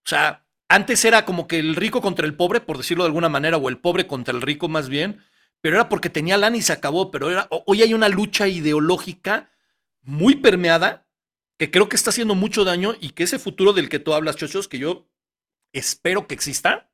O 0.05 0.09
sea, 0.09 0.47
antes 0.69 1.05
era 1.05 1.25
como 1.25 1.47
que 1.47 1.59
el 1.59 1.77
rico 1.77 2.01
contra 2.01 2.27
el 2.27 2.35
pobre, 2.35 2.61
por 2.61 2.79
decirlo 2.79 3.05
de 3.05 3.09
alguna 3.09 3.29
manera, 3.29 3.57
o 3.57 3.69
el 3.69 3.79
pobre 3.79 4.07
contra 4.07 4.35
el 4.35 4.43
rico 4.43 4.69
más 4.69 4.89
bien, 4.89 5.23
pero 5.61 5.77
era 5.77 5.89
porque 5.89 6.11
tenía 6.11 6.39
lana 6.39 6.57
y 6.57 6.63
se 6.63 6.73
acabó, 6.73 7.11
pero 7.11 7.31
era, 7.31 7.49
hoy 7.67 7.83
hay 7.83 7.93
una 7.93 8.09
lucha 8.09 8.49
ideológica 8.49 9.51
muy 10.03 10.37
permeada 10.37 11.07
que 11.59 11.71
creo 11.71 11.89
que 11.89 11.97
está 11.97 12.11
haciendo 12.11 12.35
mucho 12.35 12.65
daño 12.65 12.95
y 13.01 13.11
que 13.11 13.25
ese 13.25 13.39
futuro 13.39 13.73
del 13.73 13.91
que 13.91 13.99
tú 13.99 14.15
hablas, 14.15 14.37
Chochos, 14.37 14.67
que 14.67 14.79
yo 14.79 15.10
espero 15.73 16.27
que 16.27 16.35
exista, 16.35 16.91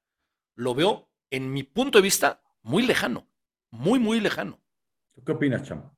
lo 0.54 0.74
veo, 0.74 1.10
en 1.30 1.52
mi 1.52 1.62
punto 1.62 1.98
de 1.98 2.02
vista, 2.02 2.42
muy 2.62 2.84
lejano, 2.84 3.28
muy, 3.70 3.98
muy 3.98 4.20
lejano. 4.20 4.62
¿Qué 5.24 5.32
opinas, 5.32 5.62
Chamo? 5.62 5.96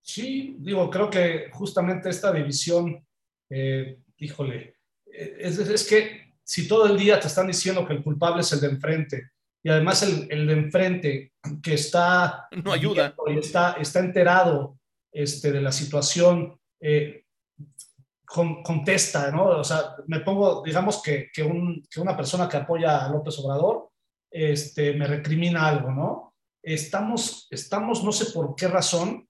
Sí, 0.00 0.56
digo, 0.60 0.88
creo 0.90 1.10
que 1.10 1.50
justamente 1.52 2.08
esta 2.08 2.32
división, 2.32 3.06
eh, 3.50 3.98
híjole, 4.16 4.76
eh, 5.06 5.36
es, 5.40 5.86
que 5.86 6.34
si 6.42 6.66
todo 6.66 6.86
el 6.86 6.96
día 6.98 7.20
te 7.20 7.26
están 7.26 7.46
diciendo 7.46 7.86
que 7.86 7.92
el 7.92 8.02
culpable 8.02 8.40
es 8.40 8.52
el 8.52 8.60
de 8.60 8.68
enfrente, 8.68 9.30
y 9.62 9.68
además 9.68 10.02
el, 10.02 10.26
el 10.30 10.46
de 10.46 10.52
enfrente 10.54 11.32
que 11.62 11.74
está... 11.74 12.48
No 12.64 12.72
ayuda. 12.72 13.14
Y 13.26 13.38
está, 13.38 13.72
está 13.72 13.98
enterado 14.00 14.78
este, 15.12 15.52
de 15.52 15.60
la 15.60 15.72
situación, 15.72 16.58
eh, 16.80 17.24
contesta, 18.28 19.30
¿no? 19.30 19.46
O 19.46 19.64
sea, 19.64 19.96
me 20.06 20.20
pongo, 20.20 20.62
digamos 20.62 21.02
que, 21.02 21.30
que, 21.32 21.42
un, 21.42 21.82
que, 21.90 22.00
una 22.00 22.16
persona 22.16 22.48
que 22.48 22.58
apoya 22.58 23.04
a 23.04 23.08
López 23.08 23.38
Obrador 23.38 23.90
este, 24.30 24.92
me 24.94 25.06
recrimina 25.06 25.66
algo, 25.66 25.90
¿no? 25.90 26.34
Estamos, 26.62 27.46
estamos, 27.50 28.04
no 28.04 28.12
sé 28.12 28.26
por 28.32 28.54
qué 28.54 28.68
razón, 28.68 29.26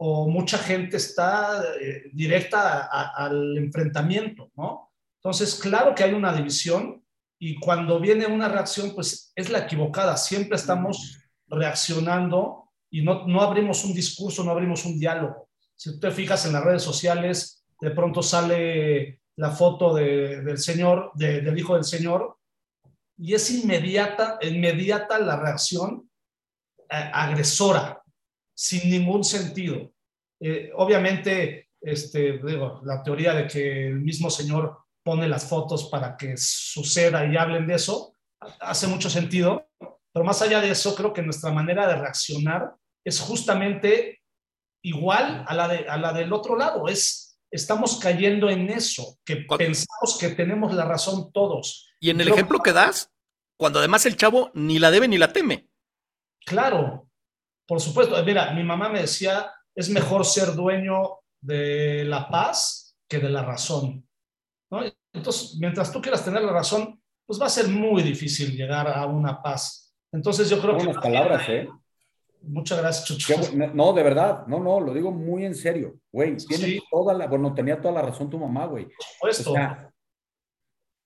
o 0.00 0.28
mucha 0.28 0.58
gente 0.58 0.96
está 0.96 1.62
eh, 1.80 2.04
directa 2.12 2.88
al 3.14 3.58
enfrentamiento, 3.58 4.50
¿no? 4.56 4.92
Entonces, 5.16 5.56
claro 5.56 5.94
que 5.94 6.04
hay 6.04 6.14
una 6.14 6.32
división 6.32 7.04
y 7.38 7.58
cuando 7.58 8.00
viene 8.00 8.26
una 8.26 8.48
reacción, 8.48 8.94
pues 8.94 9.32
es 9.34 9.50
la 9.50 9.60
equivocada. 9.60 10.16
Siempre 10.16 10.56
estamos 10.56 11.18
reaccionando 11.48 12.70
y 12.90 13.02
no, 13.02 13.26
no 13.26 13.42
abrimos 13.42 13.84
un 13.84 13.92
discurso, 13.92 14.44
no 14.44 14.52
abrimos 14.52 14.84
un 14.84 14.98
diálogo. 14.98 15.48
Si 15.76 15.92
tú 15.92 16.00
te 16.00 16.10
fijas 16.12 16.46
en 16.46 16.52
las 16.52 16.64
redes 16.64 16.82
sociales, 16.82 17.57
de 17.80 17.90
pronto 17.90 18.22
sale 18.22 19.22
la 19.36 19.50
foto 19.50 19.94
del 19.94 20.58
Señor, 20.58 21.12
del 21.14 21.56
Hijo 21.58 21.74
del 21.74 21.84
Señor, 21.84 22.38
y 23.16 23.34
es 23.34 23.50
inmediata, 23.50 24.38
inmediata 24.42 25.18
la 25.18 25.36
reacción 25.36 26.08
eh, 26.90 27.10
agresora. 27.12 28.02
sin 28.54 28.90
ningún 28.90 29.22
sentido. 29.22 29.92
Eh, 30.40 30.72
obviamente, 30.74 31.68
este, 31.80 32.38
digo, 32.38 32.80
la 32.84 33.02
teoría 33.04 33.32
de 33.34 33.46
que 33.46 33.86
el 33.86 34.00
mismo 34.00 34.30
señor 34.30 34.78
pone 35.04 35.28
las 35.28 35.48
fotos 35.48 35.88
para 35.88 36.16
que 36.16 36.36
suceda 36.36 37.24
y 37.24 37.36
hablen 37.36 37.66
de 37.66 37.74
eso, 37.74 38.14
hace 38.60 38.88
mucho 38.88 39.08
sentido, 39.08 39.68
pero 40.12 40.24
más 40.24 40.42
allá 40.42 40.60
de 40.60 40.70
eso, 40.70 40.94
creo 40.94 41.12
que 41.12 41.22
nuestra 41.22 41.52
manera 41.52 41.86
de 41.86 41.96
reaccionar 41.96 42.74
es 43.04 43.20
justamente 43.20 44.20
igual 44.82 45.44
a 45.46 45.54
la, 45.54 45.68
de, 45.68 45.88
a 45.88 45.96
la 45.96 46.12
del 46.12 46.32
otro 46.32 46.56
lado, 46.56 46.88
es, 46.88 47.27
estamos 47.50 47.98
cayendo 47.98 48.50
en 48.50 48.68
eso, 48.70 49.18
que 49.24 49.36
pensamos 49.36 50.18
que 50.20 50.30
tenemos 50.30 50.74
la 50.74 50.84
razón 50.84 51.32
todos. 51.32 51.88
Y 52.00 52.10
en 52.10 52.20
el 52.20 52.28
ejemplo 52.28 52.60
que 52.60 52.72
das, 52.72 53.10
cuando 53.56 53.78
además 53.78 54.06
el 54.06 54.16
chavo 54.16 54.50
ni 54.54 54.78
la 54.78 54.90
debe 54.90 55.08
ni 55.08 55.18
la 55.18 55.32
teme. 55.32 55.68
Claro, 56.44 57.08
por 57.66 57.80
supuesto. 57.80 58.22
Mira, 58.24 58.52
mi 58.52 58.62
mamá 58.62 58.88
me 58.88 59.00
decía, 59.00 59.52
es 59.74 59.88
mejor 59.90 60.24
ser 60.24 60.54
dueño 60.54 61.18
de 61.40 62.04
la 62.04 62.28
paz 62.28 62.96
que 63.08 63.18
de 63.18 63.28
la 63.28 63.42
razón. 63.42 64.06
Entonces, 65.12 65.56
mientras 65.58 65.92
tú 65.92 66.00
quieras 66.00 66.24
tener 66.24 66.42
la 66.42 66.52
razón, 66.52 67.02
pues 67.26 67.40
va 67.40 67.46
a 67.46 67.50
ser 67.50 67.68
muy 67.68 68.02
difícil 68.02 68.56
llegar 68.56 68.88
a 68.88 69.06
una 69.06 69.42
paz. 69.42 69.94
Entonces 70.12 70.48
yo 70.48 70.60
creo 70.60 70.74
Buenas 70.74 70.96
que... 70.96 71.02
palabras, 71.02 71.48
¿eh? 71.48 71.68
Muchas 72.42 72.78
gracias, 72.78 73.06
Chucho. 73.06 73.34
No, 73.74 73.92
de 73.92 74.02
verdad, 74.02 74.46
no, 74.46 74.60
no, 74.60 74.80
lo 74.80 74.94
digo 74.94 75.10
muy 75.10 75.44
en 75.44 75.54
serio, 75.54 76.00
güey. 76.10 76.36
Tiene 76.36 76.80
toda 76.90 77.14
la, 77.14 77.26
bueno, 77.26 77.54
tenía 77.54 77.80
toda 77.80 77.94
la 77.94 78.02
razón 78.02 78.30
tu 78.30 78.38
mamá, 78.38 78.66
güey. 78.66 78.86
Por 79.20 79.34
supuesto. 79.34 79.54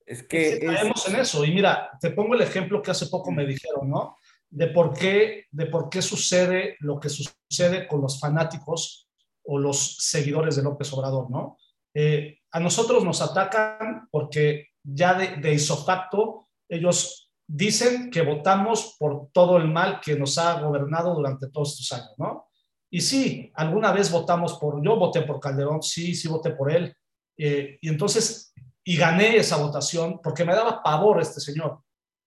es 0.07 0.23
que... 0.25 0.61
Sí, 0.97 1.11
en 1.13 1.17
eso. 1.17 1.45
Y 1.45 1.53
mira, 1.53 1.91
te 2.01 2.11
pongo 2.11 2.35
el 2.35 2.43
ejemplo 2.43 2.83
que 2.83 2.91
hace 2.91 3.07
poco 3.07 3.31
me 3.31 3.47
dijeron, 3.47 3.91
¿no? 3.91 4.17
De 4.51 4.69
por 4.69 4.93
qué, 4.93 5.47
de 5.51 5.67
por 5.67 5.89
qué 5.89 6.03
sucede 6.03 6.77
lo 6.81 7.01
que 7.01 7.09
sucede 7.09 7.87
con 7.89 8.03
los 8.03 8.21
fanáticos 8.21 9.09
o 9.45 9.59
los 9.59 9.97
seguidores 9.99 10.57
de 10.57 10.63
López 10.63 10.93
Obrador, 10.93 11.31
¿no? 11.31 11.57
Eh, 11.95 12.39
a 12.51 12.61
nosotros 12.61 13.05
nos 13.05 13.21
atacan 13.23 14.09
porque 14.11 14.69
ya 14.83 15.15
de, 15.15 15.37
de 15.37 15.55
isofacto 15.55 16.49
ellos 16.69 17.22
dicen 17.55 18.11
que 18.11 18.23
votamos 18.23 18.97
por 18.99 19.29
todo 19.31 19.59
el 19.59 19.69
mal 19.69 20.01
que 20.01 20.17
nos 20.17 20.39
ha 20.39 20.59
gobernado 20.59 21.15
durante 21.15 21.51
todos 21.51 21.73
estos 21.73 21.93
años, 21.93 22.15
¿no? 22.17 22.49
Y 22.91 23.03
sí, 23.03 23.53
alguna 23.55 23.93
vez 23.93 24.11
votamos 24.11 24.55
por, 24.55 24.83
yo 24.83 24.97
voté 24.97 25.21
por 25.23 25.39
Calderón, 25.39 25.83
sí, 25.83 26.15
sí 26.15 26.29
voté 26.29 26.53
por 26.53 26.73
él. 26.73 26.97
Eh, 27.37 27.79
y 27.81 27.89
entonces, 27.91 28.55
y 28.83 28.97
gané 28.97 29.37
esa 29.37 29.59
votación 29.59 30.19
porque 30.23 30.47
me 30.47 30.55
daba 30.55 30.83
pavor 30.83 31.21
este 31.21 31.41
señor. 31.41 31.81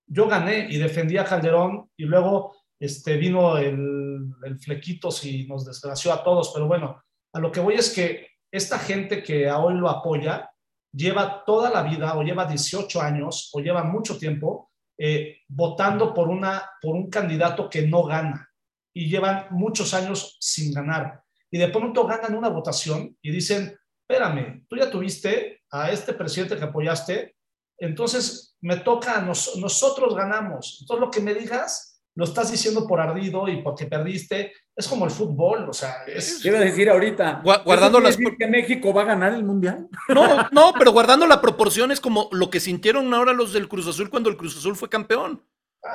Yo 0.08 0.28
gané 0.28 0.68
y 0.70 0.78
defendí 0.78 1.18
a 1.18 1.26
Calderón 1.26 1.90
y 1.98 2.04
luego 2.04 2.56
este, 2.80 3.18
vino 3.18 3.58
el, 3.58 4.32
el 4.44 4.60
flequitos 4.60 5.26
y 5.26 5.48
nos 5.48 5.66
desgració 5.66 6.14
a 6.14 6.24
todos. 6.24 6.52
Pero 6.54 6.68
bueno, 6.68 7.02
a 7.34 7.40
lo 7.40 7.52
que 7.52 7.62
voy 7.62 7.76
es 7.76 7.92
que 7.92 8.28
esta 8.52 8.78
gente 8.78 9.24
que 9.24 9.50
hoy 9.50 9.74
lo 9.74 9.90
apoya 9.90 10.52
lleva 10.92 11.44
toda 11.44 11.72
la 11.72 11.82
vida 11.82 12.16
o 12.16 12.22
lleva 12.22 12.46
18 12.46 13.02
años 13.02 13.50
o 13.54 13.60
lleva 13.60 13.84
mucho 13.84 14.20
tiempo 14.20 14.70
eh, 14.98 15.40
votando 15.48 16.14
por, 16.14 16.30
una, 16.30 16.70
por 16.82 16.96
un 16.96 17.10
candidato 17.10 17.70
que 17.70 17.88
no 17.88 18.04
gana 18.04 18.50
y 18.94 19.10
llevan 19.10 19.48
muchos 19.52 19.94
años 19.94 20.38
sin 20.40 20.74
ganar. 20.74 21.22
Y 21.52 21.58
de 21.58 21.68
pronto 21.68 22.08
ganan 22.08 22.36
una 22.36 22.50
votación 22.50 23.18
y 23.22 23.32
dicen, 23.32 23.78
espérame, 24.08 24.66
tú 24.68 24.78
ya 24.78 24.90
tuviste 24.90 25.64
a 25.72 25.92
este 25.92 26.14
presidente 26.14 26.58
que 26.58 26.64
apoyaste, 26.64 27.36
entonces 27.78 28.56
me 28.62 28.78
toca, 28.78 29.22
nosotros 29.22 30.16
ganamos. 30.16 30.78
Entonces 30.82 31.02
lo 31.02 31.12
que 31.12 31.22
me 31.22 31.34
digas, 31.34 31.95
lo 32.16 32.24
estás 32.24 32.50
diciendo 32.50 32.88
por 32.88 33.00
ardido 33.00 33.48
y 33.48 33.62
porque 33.62 33.86
perdiste. 33.86 34.54
Es 34.76 34.88
como 34.88 35.06
el 35.06 35.12
fútbol, 35.12 35.70
o 35.70 35.74
sea, 35.74 36.04
es... 36.08 36.40
Quiero 36.42 36.60
decir 36.60 36.90
ahorita, 36.90 37.42
guardando 37.64 38.00
las... 38.00 38.18
Decir 38.18 38.36
que 38.38 38.48
México 38.48 38.94
va 38.94 39.04
a 39.04 39.06
ganar 39.06 39.34
el 39.34 39.44
Mundial? 39.44 39.88
No, 40.10 40.50
no, 40.52 40.74
pero 40.80 40.92
guardando 40.92 41.28
la 41.28 41.42
proporción 41.42 41.92
es 41.92 42.00
como 42.00 42.30
lo 42.32 42.50
que 42.50 42.60
sintieron 42.60 43.14
ahora 43.14 43.34
los 43.34 43.54
del 43.54 43.68
Cruz 43.68 43.88
Azul 43.88 44.10
cuando 44.10 44.30
el 44.30 44.38
Cruz 44.38 44.58
Azul 44.58 44.76
fue 44.76 44.90
campeón. 44.90 45.46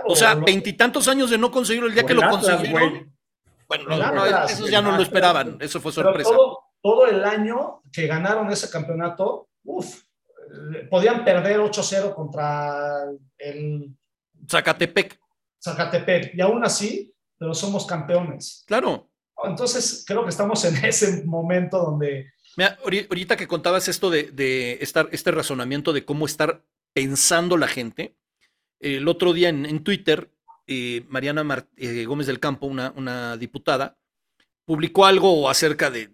o 0.07 0.15
sea, 0.15 0.35
veintitantos 0.35 1.09
años 1.09 1.31
de 1.31 1.39
no 1.39 1.51
conseguirlo 1.51 1.89
el 1.89 1.95
día 1.95 2.05
que 2.05 2.15
lo 2.15 2.29
consiguieron. 2.29 3.13
Bueno, 3.67 3.85
no, 3.89 4.27
eso 4.47 4.67
ya 4.67 4.83
no 4.83 4.97
lo 4.97 5.03
esperaban, 5.03 5.57
eso 5.61 5.81
fue 5.81 5.93
sorpresa. 5.93 6.31
Todo, 6.31 6.59
todo, 6.83 7.07
el 7.07 7.25
año 7.25 7.83
que 7.93 8.07
ganaron 8.07 8.51
ese 8.51 8.69
campeonato, 8.69 9.49
uff, 9.65 10.03
podían 10.91 11.25
perder 11.25 11.61
8-0 11.61 12.15
contra 12.15 13.05
el... 13.39 13.95
Zacatepec. 14.49 15.21
Zacatepec. 15.63 16.35
Y 16.35 16.41
aún 16.41 16.65
así, 16.65 17.15
pero 17.39 17.55
somos 17.55 17.87
campeones. 17.87 18.65
Claro. 18.67 19.11
Entonces, 19.45 20.05
creo 20.07 20.25
que 20.25 20.31
estamos 20.31 20.65
en 20.65 20.77
ese 20.85 21.25
momento 21.25 21.79
donde... 21.79 22.33
Mira, 22.57 22.79
ahorita 22.83 23.37
que 23.37 23.47
contabas 23.47 23.89
esto 23.89 24.11
de, 24.11 24.79
estar, 24.81 25.09
este 25.13 25.31
razonamiento 25.31 25.93
de 25.93 26.05
cómo 26.05 26.27
estar 26.27 26.65
pensando 26.93 27.57
la 27.57 27.69
gente, 27.69 28.17
el 28.81 29.07
otro 29.07 29.33
día 29.33 29.51
en, 29.51 29.85
Twitter, 29.85 30.33
eh, 30.67 31.05
Mariana 31.09 31.69
eh, 31.77 32.05
Gómez 32.07 32.27
del 32.27 32.41
Campo, 32.41 32.67
una, 32.67 32.93
una, 32.97 33.37
diputada, 33.37 33.99
publicó 34.65 35.07
algo 35.07 35.49
acerca 35.49 35.91
de, 35.91 36.11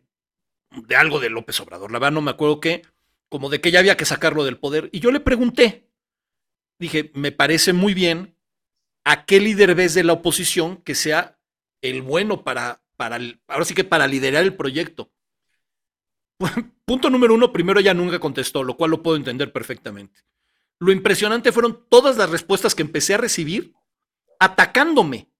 de 0.70 0.96
algo 0.96 1.20
de 1.20 1.30
López 1.30 1.58
Obrador. 1.60 1.90
La 1.90 1.98
verdad 1.98 2.12
no 2.12 2.20
me 2.20 2.32
acuerdo 2.32 2.60
qué, 2.60 2.82
como 3.30 3.48
de 3.48 3.60
que 3.60 3.70
ya 3.70 3.78
había 3.78 3.96
que 3.96 4.04
sacarlo 4.04 4.44
del 4.44 4.58
poder. 4.58 4.90
Y 4.92 5.00
yo 5.00 5.10
le 5.10 5.20
pregunté, 5.20 5.88
dije, 6.78 7.10
me 7.14 7.32
parece 7.32 7.72
muy 7.72 7.94
bien 7.94 8.35
¿a 9.06 9.24
qué 9.24 9.40
líder 9.40 9.76
ves 9.76 9.94
de 9.94 10.02
la 10.02 10.14
oposición 10.14 10.82
que 10.82 10.96
sea 10.96 11.38
el 11.80 12.02
bueno 12.02 12.42
para, 12.42 12.82
para 12.96 13.18
ahora 13.46 13.64
sí 13.64 13.72
que 13.72 13.84
para 13.84 14.08
liderar 14.08 14.42
el 14.42 14.56
proyecto? 14.56 15.12
Punto 16.84 17.08
número 17.08 17.34
uno, 17.34 17.52
primero 17.52 17.78
ella 17.78 17.94
nunca 17.94 18.18
contestó, 18.18 18.64
lo 18.64 18.76
cual 18.76 18.90
lo 18.90 19.02
puedo 19.02 19.16
entender 19.16 19.52
perfectamente. 19.52 20.20
Lo 20.80 20.90
impresionante 20.90 21.52
fueron 21.52 21.86
todas 21.88 22.16
las 22.16 22.30
respuestas 22.30 22.74
que 22.74 22.82
empecé 22.82 23.14
a 23.14 23.18
recibir 23.18 23.74
atacándome. 24.40 25.30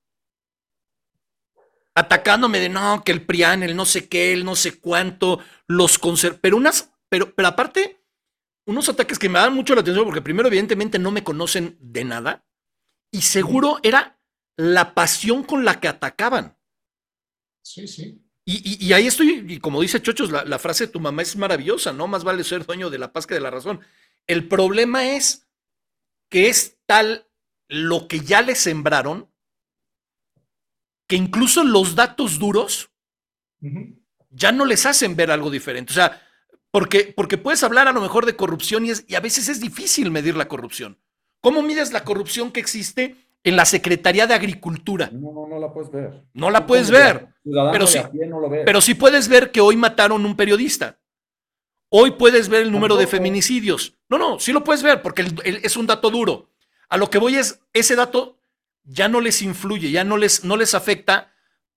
Atacándome 1.95 2.61
de 2.61 2.69
no, 2.69 3.03
que 3.05 3.11
el 3.13 3.27
PRIAN, 3.27 3.65
el 3.65 3.75
no 3.75 3.85
sé 3.85 4.09
qué, 4.09 4.33
el 4.33 4.45
no 4.45 4.55
sé 4.55 4.79
cuánto, 4.79 5.41
los 5.67 5.99
conser... 5.99 6.41
Pero 6.41 6.57
unas, 6.57 6.93
pero, 7.09 7.35
pero 7.35 7.49
aparte, 7.49 8.01
unos 8.65 8.89
ataques 8.89 9.19
que 9.19 9.29
me 9.29 9.39
dan 9.39 9.55
mucho 9.55 9.75
la 9.75 9.81
atención 9.81 10.05
porque 10.05 10.23
primero, 10.23 10.49
evidentemente, 10.49 10.99
no 10.99 11.11
me 11.11 11.25
conocen 11.25 11.77
de 11.81 12.05
nada 12.05 12.46
y 13.17 13.23
seguro 13.23 13.79
era 13.83 14.21
la 14.59 14.93
pasión 14.93 15.43
con 15.43 15.65
la 15.65 15.81
que 15.81 15.89
atacaban. 15.89 16.59
Sí, 17.63 17.89
sí. 17.89 18.23
Y, 18.45 18.93
ahí 18.93 19.09
estoy, 19.09 19.45
y 19.49 19.59
como 19.59 19.81
dice 19.81 20.01
Chochos, 20.01 20.31
la, 20.31 20.59
frase 20.61 20.87
de 20.87 20.93
tu 20.93 21.01
mamá 21.01 21.23
es 21.23 21.35
maravillosa, 21.35 21.93
¿no? 21.93 22.07
Más 22.07 22.23
vale 22.23 22.45
ser 22.45 22.65
dueño 22.65 22.91
de 22.91 22.99
la 22.99 23.13
paz 23.13 23.27
que 23.27 23.35
de 23.35 23.41
la 23.41 23.51
razón. 23.51 23.81
El 24.27 24.47
problema 24.47 25.17
es 25.17 25.49
que 26.31 26.49
es 26.49 26.79
tal 26.87 27.27
lo 27.69 28.07
que 28.07 28.21
ya 28.21 28.43
le 28.43 28.55
sembraron 28.55 29.33
que 31.09 31.17
incluso 31.17 31.65
los 31.65 31.97
datos 31.97 32.39
duros 32.39 32.91
ya 34.31 34.53
no 34.53 34.65
les 34.65 34.87
hacen 34.87 35.17
ver 35.17 35.31
algo 35.31 35.51
diferente. 35.51 35.93
O 35.93 35.97
sea, 35.97 36.23
porque, 36.71 37.15
porque 37.17 37.39
puedes 37.39 37.65
hablar 37.65 37.89
a 37.89 37.93
lo 37.93 38.01
mejor 38.01 38.27
de 38.27 38.37
corrupción 38.37 38.87
y, 38.87 38.91
y 39.09 39.15
a 39.15 39.21
veces 39.21 39.49
es 39.49 39.59
difícil 39.59 40.11
medir 40.11 40.37
la 40.37 40.47
corrupción. 40.47 41.01
¿Cómo 41.41 41.63
mides 41.63 41.93
la 41.93 42.05
corrupción 42.05 42.51
que 42.51 42.61
existe 42.61 43.17
en 43.45 43.57
la 43.57 43.65
Secretaría 43.65 44.27
de 44.27 44.35
Agricultura? 44.35 45.11
No, 45.13 45.33
no, 45.33 45.47
no 45.47 45.59
la 45.59 45.73
puedes 45.73 45.91
ver. 45.91 46.25
No 46.35 46.51
la 46.51 46.67
puedes 46.67 46.91
ver. 46.91 47.29
Pero 47.45 47.87
sí, 47.87 47.99
pero 48.65 48.81
sí 48.81 48.95
puedes 48.95 49.29
ver 49.29 49.53
que 49.53 49.61
hoy 49.61 49.77
mataron 49.77 50.25
un 50.27 50.37
periodista. 50.37 50.99
Hoy 51.89 52.13
puedes 52.13 52.49
ver 52.49 52.63
el 52.63 52.73
número 52.73 52.97
de 52.97 53.07
feminicidios. 53.07 53.97
No, 54.09 54.19
no, 54.19 54.39
sí 54.41 54.53
lo 54.53 54.65
puedes 54.65 54.83
ver 54.83 55.03
porque 55.03 55.25
es 55.45 55.77
un 55.77 55.87
dato 55.87 56.11
duro. 56.11 56.51
A 56.89 56.97
lo 56.97 57.09
que 57.11 57.19
voy 57.19 57.37
es, 57.37 57.61
ese 57.73 57.95
dato 57.95 58.39
ya 58.83 59.09
no 59.09 59.21
les 59.21 59.43
influye, 59.43 59.91
ya 59.91 60.05
no 60.05 60.17
les, 60.17 60.45
no 60.45 60.57
les 60.57 60.75
afecta 60.75 61.33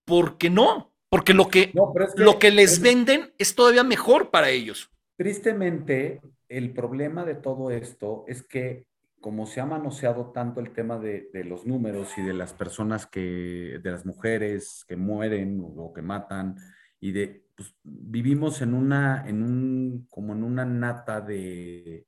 porque 0.05 0.49
no, 0.49 0.91
porque 1.10 1.34
lo 1.34 1.49
que, 1.49 1.72
lo 2.16 2.39
que 2.39 2.51
les 2.51 2.82
venden 2.82 3.34
es 3.38 3.55
todavía 3.55 3.84
mejor 3.84 4.30
para 4.32 4.49
ellos. 4.49 4.89
Tristemente, 5.18 6.22
el 6.47 6.72
problema 6.72 7.26
de 7.26 7.36
todo 7.36 7.72
esto 7.72 8.26
es 8.28 8.43
que 8.43 8.86
como 9.20 9.45
se 9.45 9.59
ha 9.61 9.65
manoseado 9.65 10.32
tanto 10.32 10.59
el 10.59 10.72
tema 10.72 10.97
de, 10.97 11.30
los 11.45 11.65
números 11.65 12.17
y 12.17 12.22
de 12.22 12.34
las 12.34 12.53
personas 12.53 13.05
que, 13.05 13.80
de 13.82 13.91
las 13.91 14.05
mujeres 14.05 14.86
que 14.88 14.95
mueren 14.95 15.61
o, 15.61 15.93
que 15.93 16.01
matan, 16.01 16.55
y 16.99 17.11
de, 17.11 17.45
pues, 17.55 17.76
vivimos 17.84 18.61
en 18.61 18.74
una, 18.74 19.26
en 19.28 19.43
un, 19.43 20.07
como 20.09 20.34
en 20.34 20.43
una 20.43 20.65
nata 20.65 21.22
de, 21.22 22.05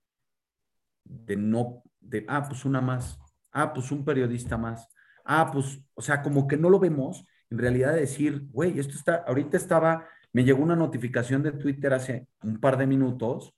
de 1.03 1.35
no, 1.35 1.83
de, 1.99 2.25
ah, 2.27 2.45
pues 2.47 2.65
una 2.65 2.81
más, 2.81 3.19
ah, 3.51 3.73
pues 3.73 3.91
un 3.91 4.05
periodista 4.05 4.57
más, 4.57 4.87
ah, 5.25 5.49
pues, 5.51 5.79
o 5.93 6.01
sea, 6.01 6.21
como 6.21 6.47
que 6.47 6.57
no 6.57 6.69
lo 6.69 6.79
vemos, 6.79 7.25
en 7.49 7.57
realidad 7.57 7.93
decir, 7.93 8.47
güey, 8.51 8.79
esto 8.79 8.95
está, 8.95 9.15
ahorita 9.27 9.57
estaba, 9.57 10.07
me 10.33 10.43
llegó 10.43 10.63
una 10.63 10.75
notificación 10.75 11.43
de 11.43 11.51
Twitter 11.51 11.93
hace 11.93 12.27
un 12.43 12.59
par 12.59 12.77
de 12.77 12.87
minutos 12.87 13.53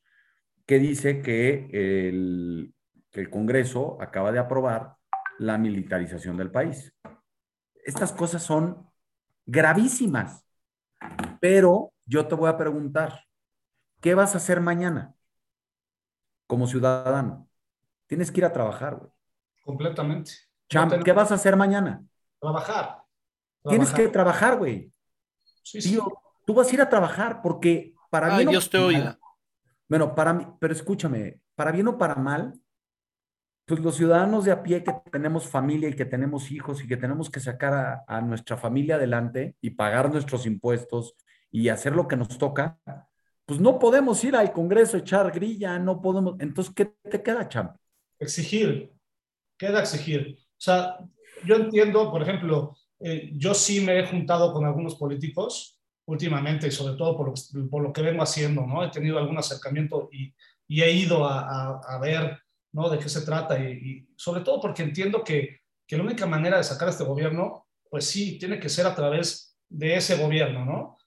que 0.66 0.80
dice 0.80 1.22
que 1.22 1.70
el, 1.72 2.74
que 3.14 3.22
el 3.22 3.30
Congreso 3.30 3.98
acaba 4.02 4.32
de 4.32 4.40
aprobar 4.40 4.98
la 5.38 5.58
militarización 5.58 6.36
del 6.36 6.52
país. 6.52 6.94
Estas 7.86 8.12
cosas 8.12 8.42
son 8.42 8.90
gravísimas. 9.46 10.44
Pero 11.40 11.94
yo 12.06 12.28
te 12.28 12.34
voy 12.34 12.50
a 12.50 12.58
preguntar, 12.58 13.24
¿qué 14.02 14.16
vas 14.16 14.34
a 14.34 14.38
hacer 14.38 14.60
mañana 14.62 15.14
como 16.48 16.66
ciudadano? 16.66 17.48
Tienes 18.08 18.32
que 18.32 18.42
ir 18.42 18.46
a 18.46 18.54
trabajar, 18.54 18.96
güey. 18.96 19.12
Completamente. 19.64 20.32
Champ, 20.68 21.04
¿qué 21.04 21.12
vas 21.12 21.32
a 21.32 21.36
hacer 21.36 21.56
mañana? 21.56 22.04
Trabajar. 22.40 23.04
Tienes 23.64 23.92
que 23.94 24.08
trabajar, 24.08 24.58
güey. 24.58 24.92
Sí, 25.62 25.82
sí. 25.82 25.92
Tío, 25.92 26.12
tú 26.46 26.56
vas 26.56 26.70
a 26.72 26.74
ir 26.74 26.82
a 26.82 26.90
trabajar 26.90 27.42
porque 27.44 27.94
para 28.10 28.28
Ay, 28.28 28.38
bien 28.38 28.48
o 28.48 28.52
Dios 28.52 28.70
te 28.70 28.80
oiga. 28.80 29.20
Bueno, 29.88 30.16
para 30.16 30.34
mí, 30.34 30.48
pero 30.60 30.74
escúchame, 30.74 31.40
para 31.56 31.72
bien 31.72 31.88
o 31.88 31.98
para 31.98 32.16
mal, 32.16 32.60
pues 33.66 33.80
los 33.82 33.96
ciudadanos 33.96 34.46
de 34.46 34.52
a 34.52 34.62
pie 34.64 34.84
que 34.84 34.94
tenemos 35.12 35.48
familia 35.48 35.90
y 35.90 35.96
que 35.96 36.06
tenemos 36.06 36.52
hijos 36.52 36.84
y 36.84 36.88
que 36.88 36.98
tenemos 36.98 37.30
que 37.30 37.40
sacar 37.40 37.74
a, 37.74 38.04
a 38.08 38.22
nuestra 38.22 38.58
familia 38.58 38.96
adelante 38.96 39.56
y 39.62 39.72
pagar 39.72 40.12
nuestros 40.12 40.46
impuestos 40.46 41.16
y 41.52 41.70
hacer 41.70 41.94
lo 41.96 42.08
que 42.08 42.18
nos 42.18 42.38
toca, 42.38 42.80
pues 43.46 43.60
no 43.60 43.80
podemos 43.80 44.24
ir 44.24 44.36
al 44.36 44.52
Congreso 44.52 44.98
echar 44.98 45.32
grilla, 45.32 45.80
no 45.80 46.02
podemos. 46.02 46.36
Entonces, 46.40 46.74
¿qué 46.76 46.86
te 47.10 47.22
queda, 47.22 47.48
champ? 47.48 47.76
exigir, 48.20 48.92
queda 49.58 49.82
exigir. 49.82 50.38
O 50.40 50.46
sea, 50.58 50.98
yo 51.46 51.56
entiendo, 51.56 52.10
por 52.12 52.22
ejemplo, 52.22 52.76
eh, 53.00 53.32
yo 53.34 53.54
sí 53.54 53.82
me 53.82 54.00
he 54.00 54.08
juntado 54.08 54.54
con 54.54 54.66
algunos 54.66 54.96
políticos 54.96 55.80
últimamente 56.06 56.68
y 56.68 56.72
sobre 56.72 56.96
todo 56.98 57.18
por 57.18 57.28
lo, 57.30 57.70
por 57.70 57.84
lo 57.84 57.94
que 57.94 58.02
vengo 58.02 58.24
haciendo, 58.24 58.66
¿no? 58.66 58.84
He 58.84 58.90
tenido 58.92 59.18
algún 59.18 59.38
acercamiento 59.38 60.10
y, 60.12 60.34
y 60.68 60.82
he 60.82 60.92
ido 60.92 61.26
a, 61.26 61.42
a- 61.42 61.82
a 61.96 62.00
ver, 62.00 62.40
¿no? 62.74 62.90
De 62.90 63.00
qué 63.00 63.10
se 63.10 63.22
trata 63.22 63.58
y, 63.58 63.72
y 63.72 64.08
sobre 64.16 64.42
todo 64.42 64.60
porque 64.60 64.84
entiendo 64.84 65.24
que, 65.24 65.62
que 65.88 65.98
la 65.98 66.04
única 66.04 66.26
manera 66.26 66.58
de 66.58 66.64
sacar 66.64 66.88
a 66.88 66.92
este 66.92 67.04
gobierno, 67.04 67.68
pues 67.90 68.06
sí, 68.06 68.38
tiene 68.38 68.60
que 68.60 68.70
ser 68.70 68.86
a 68.86 68.96
través 68.96 69.58
de 69.70 69.96
ese 69.96 70.18
gobierno, 70.18 70.66
¿no? 70.66 70.98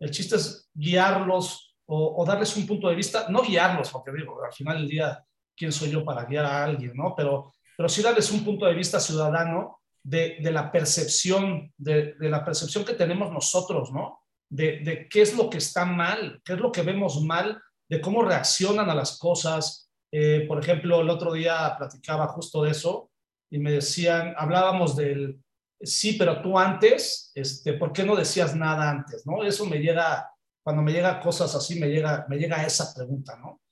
El 0.00 0.10
chiste 0.10 0.36
es 0.36 0.68
guiarlos 0.74 1.76
o, 1.86 2.20
o 2.20 2.24
darles 2.24 2.56
un 2.56 2.66
punto 2.66 2.88
de 2.88 2.96
vista, 2.96 3.26
no 3.28 3.42
guiarlos, 3.42 3.90
porque 3.90 4.12
digo, 4.12 4.42
al 4.44 4.52
final 4.52 4.78
del 4.78 4.88
día 4.88 5.24
quién 5.56 5.72
soy 5.72 5.90
yo 5.90 6.04
para 6.04 6.24
guiar 6.24 6.44
a 6.44 6.64
alguien, 6.64 6.92
¿no? 6.94 7.14
Pero, 7.16 7.52
pero 7.76 7.88
sí 7.88 8.02
darles 8.02 8.30
un 8.32 8.44
punto 8.44 8.66
de 8.66 8.74
vista 8.74 8.98
ciudadano 8.98 9.80
de, 10.02 10.38
de 10.40 10.50
la 10.50 10.72
percepción, 10.72 11.72
de, 11.76 12.14
de, 12.14 12.28
la 12.28 12.44
percepción 12.44 12.84
que 12.84 12.94
tenemos 12.94 13.30
nosotros, 13.30 13.92
¿no? 13.92 14.20
De, 14.48 14.80
de, 14.80 15.08
qué 15.08 15.22
es 15.22 15.36
lo 15.36 15.48
que 15.48 15.58
está 15.58 15.84
mal, 15.84 16.40
qué 16.44 16.54
es 16.54 16.58
lo 16.58 16.72
que 16.72 16.82
vemos 16.82 17.22
mal, 17.22 17.60
de 17.88 18.00
cómo 18.00 18.22
reaccionan 18.22 18.90
a 18.90 18.94
las 18.94 19.18
cosas. 19.18 19.81
Eh, 20.12 20.44
por 20.46 20.58
ejemplo, 20.58 21.00
el 21.00 21.10
otro 21.10 21.32
día 21.32 21.74
platicaba 21.76 22.28
justo 22.28 22.62
de 22.62 22.70
eso 22.70 23.10
y 23.50 23.58
me 23.58 23.72
decían, 23.72 24.34
hablábamos 24.36 24.94
del, 24.94 25.40
sí, 25.80 26.14
pero 26.14 26.40
tú 26.42 26.58
antes, 26.58 27.32
este, 27.34 27.72
¿por 27.72 27.92
qué 27.92 28.04
no 28.04 28.14
decías 28.14 28.54
nada 28.54 28.90
antes, 28.90 29.26
no? 29.26 29.42
Eso 29.42 29.66
me 29.66 29.78
llega, 29.78 30.30
cuando 30.62 30.82
me 30.82 30.92
llega 30.92 31.20
cosas 31.20 31.54
así, 31.54 31.80
me 31.80 31.88
llega, 31.88 32.26
me 32.28 32.36
llega 32.36 32.64
esa 32.64 32.94
pregunta, 32.94 33.36
¿no? 33.38 33.62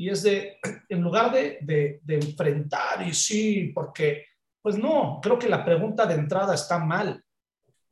y 0.00 0.08
es 0.08 0.22
de, 0.22 0.56
en 0.88 1.02
lugar 1.02 1.30
de, 1.30 1.58
de, 1.60 2.00
de, 2.02 2.14
enfrentar 2.14 3.06
y 3.06 3.12
sí, 3.12 3.70
porque, 3.74 4.24
pues 4.62 4.78
no, 4.78 5.20
creo 5.22 5.38
que 5.38 5.48
la 5.48 5.62
pregunta 5.62 6.06
de 6.06 6.14
entrada 6.14 6.54
está 6.54 6.78
mal. 6.78 7.22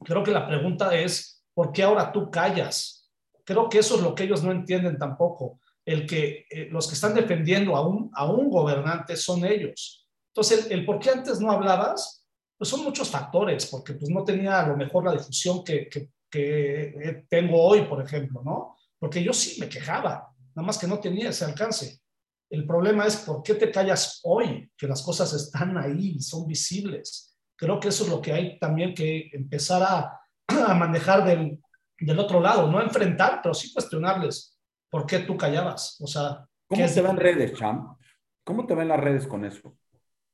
Creo 0.03 0.23
que 0.23 0.31
la 0.31 0.47
pregunta 0.47 0.95
es, 0.95 1.45
¿por 1.53 1.71
qué 1.71 1.83
ahora 1.83 2.11
tú 2.11 2.31
callas? 2.31 3.11
Creo 3.45 3.69
que 3.69 3.81
eso 3.81 3.97
es 3.97 4.03
lo 4.03 4.15
que 4.15 4.25
ellos 4.25 4.43
no 4.43 4.53
entienden 4.53 4.97
tampoco. 4.97 5.61
El 5.89 6.07
que 6.07 6.45
eh, 6.51 6.69
los 6.71 6.87
que 6.87 6.93
están 6.93 7.15
defendiendo 7.15 7.75
a 7.75 7.89
un, 7.89 8.11
a 8.13 8.31
un 8.31 8.51
gobernante 8.51 9.17
son 9.17 9.43
ellos. 9.47 10.07
Entonces, 10.35 10.71
el, 10.71 10.85
por 10.85 10.99
qué 10.99 11.09
antes 11.09 11.41
no 11.41 11.51
hablabas, 11.51 12.27
pues 12.59 12.69
son 12.69 12.85
muchos 12.85 13.09
factores, 13.09 13.65
porque 13.65 13.95
pues 13.95 14.11
no 14.11 14.23
tenía 14.23 14.61
a 14.61 14.69
lo 14.69 14.77
mejor 14.77 15.07
la 15.07 15.13
difusión 15.13 15.65
que, 15.65 15.89
que, 15.89 16.11
que 16.31 17.25
tengo 17.31 17.63
hoy, 17.63 17.87
por 17.87 18.03
ejemplo, 18.03 18.43
¿no? 18.45 18.77
Porque 18.99 19.25
yo 19.25 19.33
sí 19.33 19.59
me 19.61 19.69
quejaba, 19.71 20.29
nada 20.55 20.67
más 20.67 20.77
que 20.77 20.87
no 20.87 21.01
tenía 21.01 21.31
ese 21.31 21.47
alcance. 21.47 22.03
El 22.51 22.67
problema 22.67 23.07
es 23.07 23.17
por 23.17 23.43
qué 23.43 23.55
te 23.55 23.71
callas 23.71 24.21
hoy, 24.25 24.71
que 24.77 24.87
las 24.87 25.01
cosas 25.01 25.33
están 25.33 25.79
ahí, 25.79 26.21
son 26.21 26.47
visibles. 26.47 27.35
Creo 27.57 27.81
que 27.81 27.89
eso 27.89 28.05
es 28.05 28.11
lo 28.11 28.21
que 28.21 28.35
hay 28.35 28.59
también 28.59 28.95
que 28.95 29.31
empezar 29.33 29.83
a, 29.83 30.21
a 30.67 30.75
manejar 30.75 31.25
del, 31.25 31.59
del, 31.99 32.19
otro 32.19 32.41
lado, 32.43 32.71
no 32.71 32.83
enfrentar, 32.83 33.41
pero 33.43 33.55
sí 33.55 33.73
cuestionarles 33.73 34.58
por 34.91 35.07
qué 35.07 35.21
tú 35.21 35.37
callabas. 35.37 36.01
O 36.01 36.07
sea, 36.07 36.47
¿cómo 36.67 36.87
te 36.87 37.01
van 37.01 37.17
redes, 37.17 37.55
Cham? 37.55 37.97
¿Cómo 38.45 38.67
te 38.67 38.75
ven 38.75 38.89
las 38.89 39.01
redes 39.01 39.27
con 39.27 39.45
eso? 39.45 39.77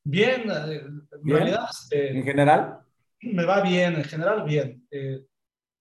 Bien, 0.03 0.49
eh, 0.49 0.75
en 0.75 1.07
¿Bien? 1.23 1.37
realidad. 1.37 1.67
Eh, 1.91 2.11
¿En 2.13 2.23
general? 2.23 2.79
Me 3.21 3.45
va 3.45 3.61
bien, 3.61 3.95
en 3.95 4.03
general 4.03 4.43
bien. 4.43 4.87
Eh, 4.91 5.25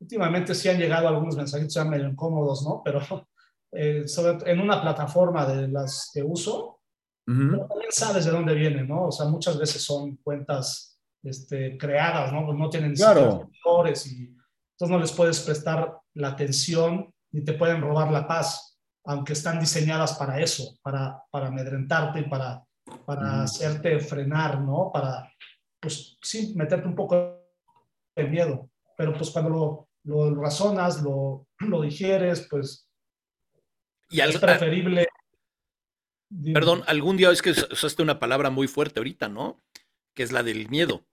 últimamente 0.00 0.54
sí 0.54 0.68
han 0.68 0.78
llegado 0.78 1.08
algunos 1.08 1.36
mensajitos 1.36 1.74
ya 1.74 1.84
medio 1.84 2.08
incómodos, 2.08 2.64
¿no? 2.64 2.82
Pero 2.84 3.00
eh, 3.72 4.08
sobre, 4.08 4.50
en 4.50 4.60
una 4.60 4.80
plataforma 4.80 5.46
de 5.46 5.68
las 5.68 6.10
que 6.12 6.22
uso, 6.22 6.80
uh 7.26 7.32
-huh. 7.32 7.50
pero 7.50 7.66
también 7.66 7.92
sabes 7.92 8.24
de 8.24 8.30
dónde 8.30 8.54
vienen, 8.54 8.88
¿no? 8.88 9.06
O 9.06 9.12
sea, 9.12 9.26
muchas 9.26 9.58
veces 9.58 9.82
son 9.82 10.16
cuentas 10.16 10.98
este, 11.22 11.76
creadas, 11.78 12.32
¿no? 12.32 12.52
No 12.52 12.68
tienen 12.68 12.94
claro. 12.94 13.48
seguidores 13.52 14.06
y 14.06 14.34
entonces 14.74 14.90
no 14.90 14.98
les 14.98 15.12
puedes 15.12 15.40
prestar 15.40 15.96
la 16.14 16.28
atención 16.28 17.13
ni 17.34 17.42
te 17.42 17.54
pueden 17.54 17.82
robar 17.82 18.12
la 18.12 18.28
paz, 18.28 18.78
aunque 19.04 19.32
están 19.32 19.58
diseñadas 19.58 20.14
para 20.14 20.40
eso, 20.40 20.78
para, 20.82 21.20
para 21.32 21.48
amedrentarte 21.48 22.20
y 22.20 22.28
para, 22.28 22.64
para 23.04 23.22
-huh. 23.22 23.42
hacerte 23.42 23.98
frenar, 23.98 24.60
¿no? 24.60 24.90
Para, 24.92 25.32
pues 25.80 26.16
sí, 26.22 26.54
meterte 26.54 26.86
un 26.86 26.94
poco 26.94 27.42
de 28.14 28.24
miedo, 28.24 28.70
pero 28.96 29.12
pues 29.16 29.30
cuando 29.30 29.50
lo, 29.50 29.88
lo 30.04 30.40
razonas, 30.40 31.02
lo, 31.02 31.48
lo 31.58 31.82
digieres, 31.82 32.46
pues 32.48 32.88
y 34.10 34.20
al, 34.20 34.30
es 34.30 34.38
preferible. 34.38 35.08
Perdón, 36.52 36.84
algún 36.86 37.16
día 37.16 37.32
es 37.32 37.42
que 37.42 37.50
usaste 37.50 38.00
una 38.00 38.20
palabra 38.20 38.50
muy 38.50 38.68
fuerte 38.68 39.00
ahorita, 39.00 39.28
¿no? 39.28 39.60
Que 40.14 40.22
es 40.22 40.30
la 40.30 40.44
del 40.44 40.68
miedo. 40.68 41.04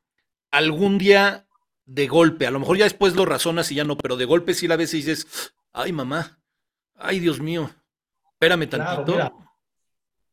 Algún 0.52 1.00
día 1.00 1.48
de 1.86 2.08
golpe, 2.08 2.46
a 2.46 2.52
lo 2.52 2.60
mejor 2.60 2.78
ya 2.78 2.84
después 2.84 3.16
lo 3.16 3.26
razonas 3.26 3.72
y 3.72 3.76
ya 3.76 3.86
no, 3.86 3.98
pero 3.98 4.18
de 4.18 4.26
golpe 4.26 4.54
sí 4.54 4.68
la 4.68 4.76
ves 4.76 4.94
y 4.94 4.98
dices, 4.98 5.54
ay 5.74 5.92
mamá, 5.92 6.40
ay 6.96 7.20
Dios 7.20 7.40
mío, 7.40 7.70
espérame 8.34 8.68
tantito. 8.68 9.14
Claro, 9.14 9.36
mira, 9.36 9.52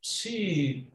sí, 0.01 0.91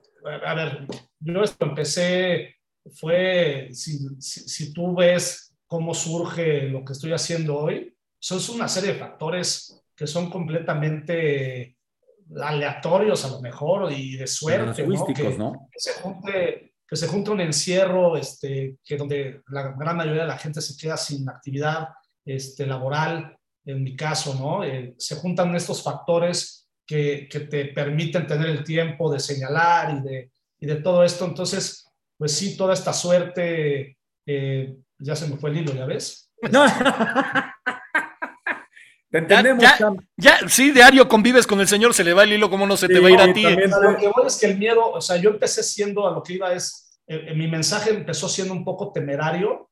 a 0.45 0.53
ver, 0.53 0.87
yo 1.19 1.43
esto 1.43 1.65
empecé, 1.65 2.55
fue, 2.93 3.69
si, 3.71 3.99
si, 4.19 4.41
si 4.47 4.73
tú 4.73 4.95
ves 4.95 5.55
cómo 5.67 5.93
surge 5.93 6.63
lo 6.63 6.83
que 6.83 6.93
estoy 6.93 7.13
haciendo 7.13 7.57
hoy, 7.57 7.95
son 8.19 8.39
una 8.55 8.67
serie 8.67 8.93
de 8.93 8.99
factores 8.99 9.83
que 9.95 10.07
son 10.07 10.29
completamente 10.29 11.77
aleatorios 12.41 13.25
a 13.25 13.29
lo 13.29 13.41
mejor 13.41 13.91
y 13.91 14.15
de 14.17 14.27
suerte, 14.27 14.85
¿no? 14.87 15.05
Que, 15.05 15.37
¿no? 15.37 15.69
que, 15.71 15.79
se 15.79 15.93
junte, 16.01 16.73
que 16.87 16.95
se 16.95 17.07
junte 17.07 17.31
un 17.31 17.41
encierro 17.41 18.17
este, 18.17 18.77
que 18.83 18.97
donde 18.97 19.41
la 19.49 19.73
gran 19.73 19.97
mayoría 19.97 20.23
de 20.23 20.27
la 20.27 20.37
gente 20.37 20.61
se 20.61 20.77
queda 20.77 20.97
sin 20.97 21.27
actividad 21.29 21.89
este, 22.25 22.65
laboral, 22.65 23.37
en 23.65 23.83
mi 23.83 23.95
caso, 23.95 24.35
¿no? 24.35 24.63
Eh, 24.63 24.93
se 24.97 25.15
juntan 25.15 25.55
estos 25.55 25.83
factores 25.83 26.67
que, 26.85 27.27
que, 27.29 27.41
te 27.41 27.65
permiten 27.65 28.27
tener 28.27 28.49
el 28.49 28.63
tiempo 28.63 29.11
de 29.11 29.19
señalar 29.19 29.97
y 29.97 30.01
de, 30.01 30.31
y 30.59 30.65
de 30.65 30.75
todo 30.77 31.03
esto. 31.03 31.25
Entonces, 31.25 31.87
pues 32.17 32.33
sí, 32.33 32.57
toda 32.57 32.73
esta 32.73 32.93
suerte, 32.93 33.97
eh, 34.25 34.75
ya 34.99 35.15
se 35.15 35.27
me 35.27 35.37
fue 35.37 35.51
el 35.51 35.57
hilo, 35.57 35.73
¿ya 35.73 35.85
ves? 35.85 36.31
No. 36.51 36.65
Te 39.09 39.19
entendemos, 39.19 39.61
ya, 39.61 39.77
ya, 39.77 40.39
ya, 40.41 40.49
sí, 40.49 40.71
diario 40.71 41.07
convives 41.07 41.45
con 41.45 41.59
el 41.61 41.67
Señor, 41.67 41.93
se 41.93 42.03
le 42.03 42.13
va 42.13 42.23
el 42.23 42.33
hilo, 42.33 42.49
¿cómo 42.49 42.65
no 42.65 42.75
se 42.75 42.87
Sí, 42.87 42.93
te 42.93 42.99
va 42.99 43.09
a 43.09 43.11
ir 43.11 43.21
a 43.21 43.31
ti? 43.31 43.43
también- 43.43 43.71
A 43.71 43.79
lo 43.79 43.95
que 43.95 44.07
voy 44.07 44.25
es 44.25 44.39
que 44.39 44.47
el 44.47 44.57
miedo, 44.57 44.89
o 44.89 45.01
sea, 45.01 45.17
yo 45.17 45.29
empecé 45.29 45.61
siendo, 45.61 46.07
a 46.07 46.11
lo 46.13 46.23
que 46.23 46.33
iba 46.33 46.51
es, 46.51 46.99
eh, 47.05 47.25
eh, 47.27 47.35
mi 47.35 47.47
mensaje 47.47 47.91
empezó 47.91 48.27
siendo 48.27 48.55
un 48.55 48.65
poco 48.65 48.91
temerario, 48.91 49.69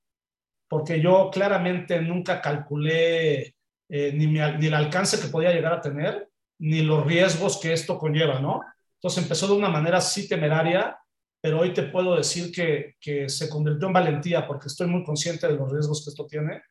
porque 0.70 1.02
yo 1.02 1.32
claramente 1.34 2.00
nunca 2.02 2.40
calculé 2.40 3.56
eh, 3.92 4.14
ni, 4.14 4.26
mi 4.26 4.40
ni 4.58 4.68
el 4.68 4.74
alcance 4.74 5.20
que 5.20 5.28
podía 5.28 5.52
llegar 5.52 5.74
a 5.74 5.82
tener, 5.82 6.30
ni 6.60 6.82
los 6.82 7.06
riesgos 7.06 7.60
que 7.60 7.74
esto 7.74 7.98
conlleva, 7.98 8.40
¿no? 8.40 8.62
Entonces 8.96 9.24
empezó 9.24 9.48
de 9.48 9.54
una 9.54 9.70
manera 9.70 10.00
sí 10.00 10.28
temeraria, 10.28 10.98
pero 11.42 11.60
hoy 11.60 11.74
te 11.74 11.84
puedo 11.84 12.16
decir 12.16 12.52
que, 12.52 12.96
que 13.00 13.28
se 13.28 13.50
convirtió 13.50 13.88
en 13.88 13.94
valentía, 13.94 14.48
porque 14.48 14.68
estoy 14.68 14.88
muy 14.88 15.04
consciente 15.04 15.48
de 15.48 15.56
los 15.56 15.72
riesgos 15.72 16.04
que 16.04 16.12
esto 16.12 16.26
tiene 16.26 16.62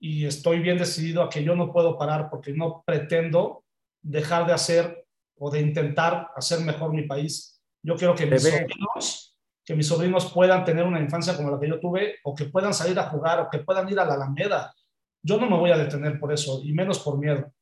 y 0.00 0.26
estoy 0.26 0.60
bien 0.60 0.78
decidido 0.78 1.22
a 1.22 1.28
que 1.28 1.44
yo 1.44 1.54
no 1.54 1.72
puedo 1.72 1.96
parar 1.96 2.28
porque 2.30 2.52
no 2.52 2.82
pretendo 2.84 3.64
dejar 4.02 4.46
de 4.46 4.52
hacer 4.52 5.06
o 5.38 5.50
de 5.50 5.60
intentar 5.60 6.28
hacer 6.34 6.60
mejor 6.60 6.92
mi 6.92 7.02
país. 7.02 7.60
Yo 7.84 7.96
quiero 7.96 8.14
que 8.14 8.26
mis 8.26 8.42
sobrinos, 8.42 9.38
que 9.64 9.74
mis 9.74 9.86
sobrinos 9.86 10.32
puedan 10.32 10.64
tener 10.64 10.84
una 10.84 11.00
infancia 11.00 11.36
como 11.36 11.50
la 11.50 11.60
que 11.60 11.68
yo 11.68 11.78
tuve 11.78 12.16
o 12.24 12.34
que 12.34 12.46
puedan 12.46 12.74
salir 12.74 12.98
a 12.98 13.08
jugar 13.10 13.40
o 13.40 13.50
que 13.50 13.58
puedan 13.58 13.88
ir 13.88 14.00
a 14.00 14.04
la 14.04 14.14
Alameda. 14.14 14.74
Yo 15.22 15.38
no 15.38 15.48
me 15.48 15.56
voy 15.56 15.70
a 15.70 15.78
detener 15.78 16.18
por 16.18 16.32
eso 16.32 16.62
y 16.64 16.72
menos 16.72 16.98
por 16.98 17.18
miedo. 17.18 17.52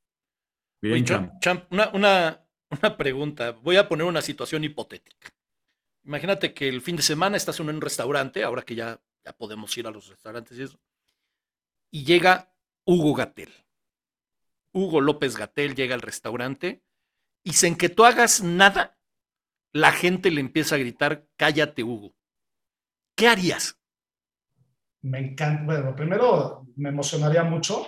Bien, 0.81 0.95
Oye, 0.95 1.03
Cham. 1.03 1.39
Champ, 1.39 1.41
Champ, 1.41 1.71
una, 1.71 1.89
una, 1.93 2.47
una 2.69 2.97
pregunta. 2.97 3.51
Voy 3.51 3.77
a 3.77 3.87
poner 3.87 4.07
una 4.07 4.21
situación 4.21 4.63
hipotética. 4.63 5.29
Imagínate 6.03 6.53
que 6.53 6.67
el 6.67 6.81
fin 6.81 6.95
de 6.95 7.03
semana 7.03 7.37
estás 7.37 7.59
en 7.59 7.69
un 7.69 7.81
restaurante, 7.81 8.43
ahora 8.43 8.63
que 8.63 8.75
ya, 8.75 8.99
ya 9.23 9.33
podemos 9.33 9.77
ir 9.77 9.85
a 9.85 9.91
los 9.91 10.07
restaurantes 10.07 10.57
y 10.57 10.63
eso, 10.63 10.79
y 11.91 12.05
llega 12.05 12.55
Hugo 12.85 13.13
Gatel. 13.13 13.51
Hugo 14.73 15.01
López 15.01 15.37
Gatel 15.37 15.75
llega 15.75 15.93
al 15.93 16.01
restaurante 16.01 16.83
y 17.43 17.53
sin 17.53 17.75
que 17.75 17.89
tú 17.89 18.05
hagas 18.05 18.41
nada, 18.41 18.97
la 19.73 19.91
gente 19.91 20.31
le 20.31 20.41
empieza 20.41 20.75
a 20.75 20.79
gritar, 20.79 21.27
cállate 21.35 21.83
Hugo. 21.83 22.15
¿Qué 23.15 23.27
harías? 23.27 23.80
Me 25.03 25.19
encanta. 25.19 25.63
Bueno, 25.63 25.95
primero 25.95 26.65
me 26.75 26.89
emocionaría 26.89 27.43
mucho 27.43 27.85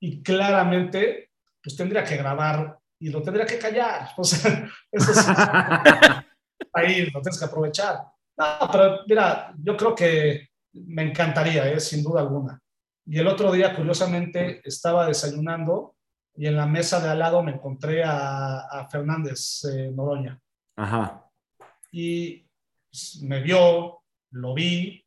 y 0.00 0.22
claramente 0.22 1.30
pues 1.62 1.76
tendría 1.76 2.04
que 2.04 2.16
grabar 2.16 2.78
y 2.98 3.10
lo 3.10 3.22
tendría 3.22 3.46
que 3.46 3.58
callar. 3.58 4.08
O 4.16 4.24
sea, 4.24 4.68
eso 4.90 5.10
es, 5.12 5.26
ahí 6.72 7.06
lo 7.10 7.20
tienes 7.20 7.38
que 7.38 7.44
aprovechar. 7.44 7.98
No, 8.36 8.46
pero 8.70 9.00
mira, 9.06 9.54
yo 9.58 9.76
creo 9.76 9.94
que 9.94 10.48
me 10.72 11.02
encantaría, 11.02 11.70
¿eh? 11.70 11.80
sin 11.80 12.02
duda 12.02 12.20
alguna. 12.20 12.58
Y 13.04 13.18
el 13.18 13.26
otro 13.26 13.52
día, 13.52 13.74
curiosamente, 13.74 14.60
estaba 14.64 15.06
desayunando 15.06 15.96
y 16.34 16.46
en 16.46 16.56
la 16.56 16.66
mesa 16.66 17.00
de 17.00 17.10
al 17.10 17.18
lado 17.18 17.42
me 17.42 17.52
encontré 17.52 18.02
a, 18.04 18.60
a 18.60 18.88
Fernández 18.88 19.64
eh, 19.64 19.90
Noroña. 19.92 20.40
Ajá. 20.76 21.28
Y 21.90 22.48
pues, 22.90 23.20
me 23.22 23.40
vio, 23.40 24.02
lo 24.30 24.54
vi, 24.54 25.01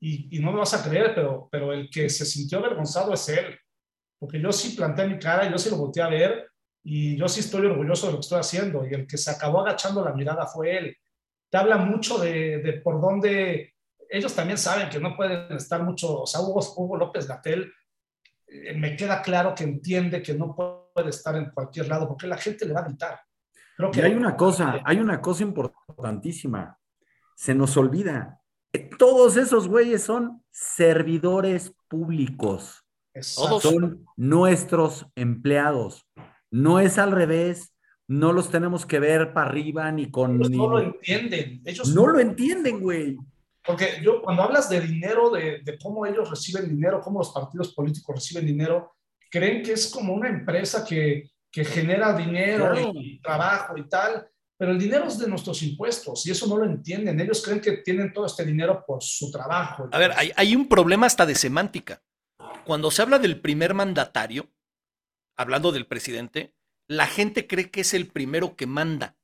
y, 0.00 0.36
y, 0.36 0.40
no 0.40 0.52
me 0.52 0.58
vas 0.58 0.74
a 0.74 0.88
creer, 0.88 1.14
pero, 1.14 1.48
pero 1.50 1.72
el 1.72 1.90
que 1.90 2.08
se 2.08 2.24
sintió 2.24 2.58
avergonzado 2.58 3.12
es 3.14 3.28
él. 3.28 3.58
Porque 4.18 4.40
yo 4.40 4.52
sí 4.52 4.76
planté 4.76 5.06
mi 5.06 5.18
cara, 5.18 5.50
yo 5.50 5.58
sí 5.58 5.70
lo 5.70 5.76
volteé 5.76 6.02
a 6.02 6.08
ver, 6.08 6.50
y 6.82 7.16
yo 7.16 7.28
sí 7.28 7.40
estoy 7.40 7.66
orgulloso 7.66 8.06
de 8.06 8.12
lo 8.12 8.18
que 8.18 8.24
estoy 8.24 8.40
haciendo. 8.40 8.86
Y 8.86 8.94
el 8.94 9.06
que 9.06 9.18
se 9.18 9.30
acabó 9.30 9.60
agachando 9.60 10.04
la 10.04 10.12
mirada 10.12 10.46
fue 10.46 10.76
él. 10.76 10.96
Te 11.50 11.56
habla 11.56 11.76
mucho 11.78 12.18
de, 12.18 12.58
de 12.58 12.72
por 12.74 13.00
dónde 13.00 13.74
ellos 14.08 14.34
también 14.34 14.58
saben 14.58 14.88
que 14.88 15.00
no 15.00 15.16
pueden 15.16 15.52
estar 15.52 15.82
mucho, 15.82 16.22
o 16.22 16.26
sea, 16.26 16.40
Hugo, 16.40 16.60
Hugo 16.76 16.96
López 16.96 17.26
Gatel, 17.26 17.72
eh, 18.46 18.74
me 18.74 18.96
queda 18.96 19.20
claro 19.20 19.54
que 19.54 19.64
entiende 19.64 20.22
que 20.22 20.34
no 20.34 20.54
puede 20.54 21.10
estar 21.10 21.36
en 21.36 21.50
cualquier 21.50 21.88
lado 21.88 22.08
porque 22.08 22.26
la 22.26 22.38
gente 22.38 22.64
le 22.64 22.72
va 22.72 22.80
a 22.80 22.84
gritar. 22.84 23.20
Creo 23.76 23.90
que 23.90 24.00
y 24.00 24.02
hay 24.02 24.14
una 24.14 24.36
cosa, 24.36 24.80
hay 24.84 24.98
una 24.98 25.20
cosa 25.20 25.42
importantísima. 25.42 26.78
Se 27.34 27.54
nos 27.54 27.76
olvida. 27.76 28.40
Todos 28.98 29.36
esos 29.36 29.68
güeyes 29.68 30.02
son 30.02 30.42
servidores 30.50 31.72
públicos. 31.88 32.84
Exacto. 33.14 33.60
Son 33.60 34.06
nuestros 34.16 35.06
empleados. 35.14 36.06
No 36.50 36.80
es 36.80 36.98
al 36.98 37.12
revés. 37.12 37.74
No 38.06 38.32
los 38.32 38.50
tenemos 38.50 38.86
que 38.86 39.00
ver 39.00 39.34
para 39.34 39.50
arriba 39.50 39.90
ni 39.92 40.10
con. 40.10 40.36
Ellos 40.36 40.50
ni... 40.50 40.56
no 40.56 40.68
lo 40.68 40.80
entienden. 40.80 41.62
Ellos 41.64 41.94
no, 41.94 42.06
no 42.06 42.12
lo 42.12 42.20
entienden, 42.20 42.80
güey. 42.80 43.16
Porque 43.64 44.00
yo, 44.02 44.22
cuando 44.22 44.42
hablas 44.42 44.70
de 44.70 44.80
dinero, 44.80 45.28
de, 45.30 45.60
de, 45.62 45.78
cómo 45.78 46.06
ellos 46.06 46.30
reciben 46.30 46.70
dinero, 46.70 47.02
cómo 47.02 47.18
los 47.18 47.32
partidos 47.32 47.74
políticos 47.74 48.14
reciben 48.16 48.46
dinero, 48.46 48.94
creen 49.30 49.62
que 49.62 49.72
es 49.72 49.88
como 49.90 50.14
una 50.14 50.30
empresa 50.30 50.86
que, 50.86 51.30
que 51.50 51.64
genera 51.66 52.16
dinero 52.16 52.72
claro. 52.72 52.92
y 52.94 53.20
trabajo 53.20 53.76
y 53.76 53.86
tal, 53.88 54.26
pero 54.58 54.72
el 54.72 54.78
dinero 54.78 55.06
es 55.06 55.18
de 55.18 55.28
nuestros 55.28 55.62
impuestos 55.62 56.26
y 56.26 56.32
eso 56.32 56.48
no 56.48 56.56
lo 56.56 56.64
entienden. 56.64 57.20
Ellos 57.20 57.40
creen 57.42 57.60
que 57.60 57.78
tienen 57.78 58.12
todo 58.12 58.26
este 58.26 58.44
dinero 58.44 58.84
por 58.84 59.02
su 59.02 59.30
trabajo. 59.30 59.88
A 59.92 59.98
ver, 59.98 60.12
hay, 60.16 60.32
hay 60.36 60.56
un 60.56 60.68
problema 60.68 61.06
hasta 61.06 61.24
de 61.24 61.36
semántica. 61.36 62.02
Cuando 62.66 62.90
se 62.90 63.00
habla 63.00 63.20
del 63.20 63.40
primer 63.40 63.72
mandatario, 63.72 64.50
hablando 65.36 65.70
del 65.70 65.86
presidente, 65.86 66.54
la 66.88 67.06
gente 67.06 67.46
cree 67.46 67.70
que 67.70 67.82
es 67.82 67.94
el 67.94 68.08
primero 68.08 68.56
que 68.56 68.66
manda 68.66 69.16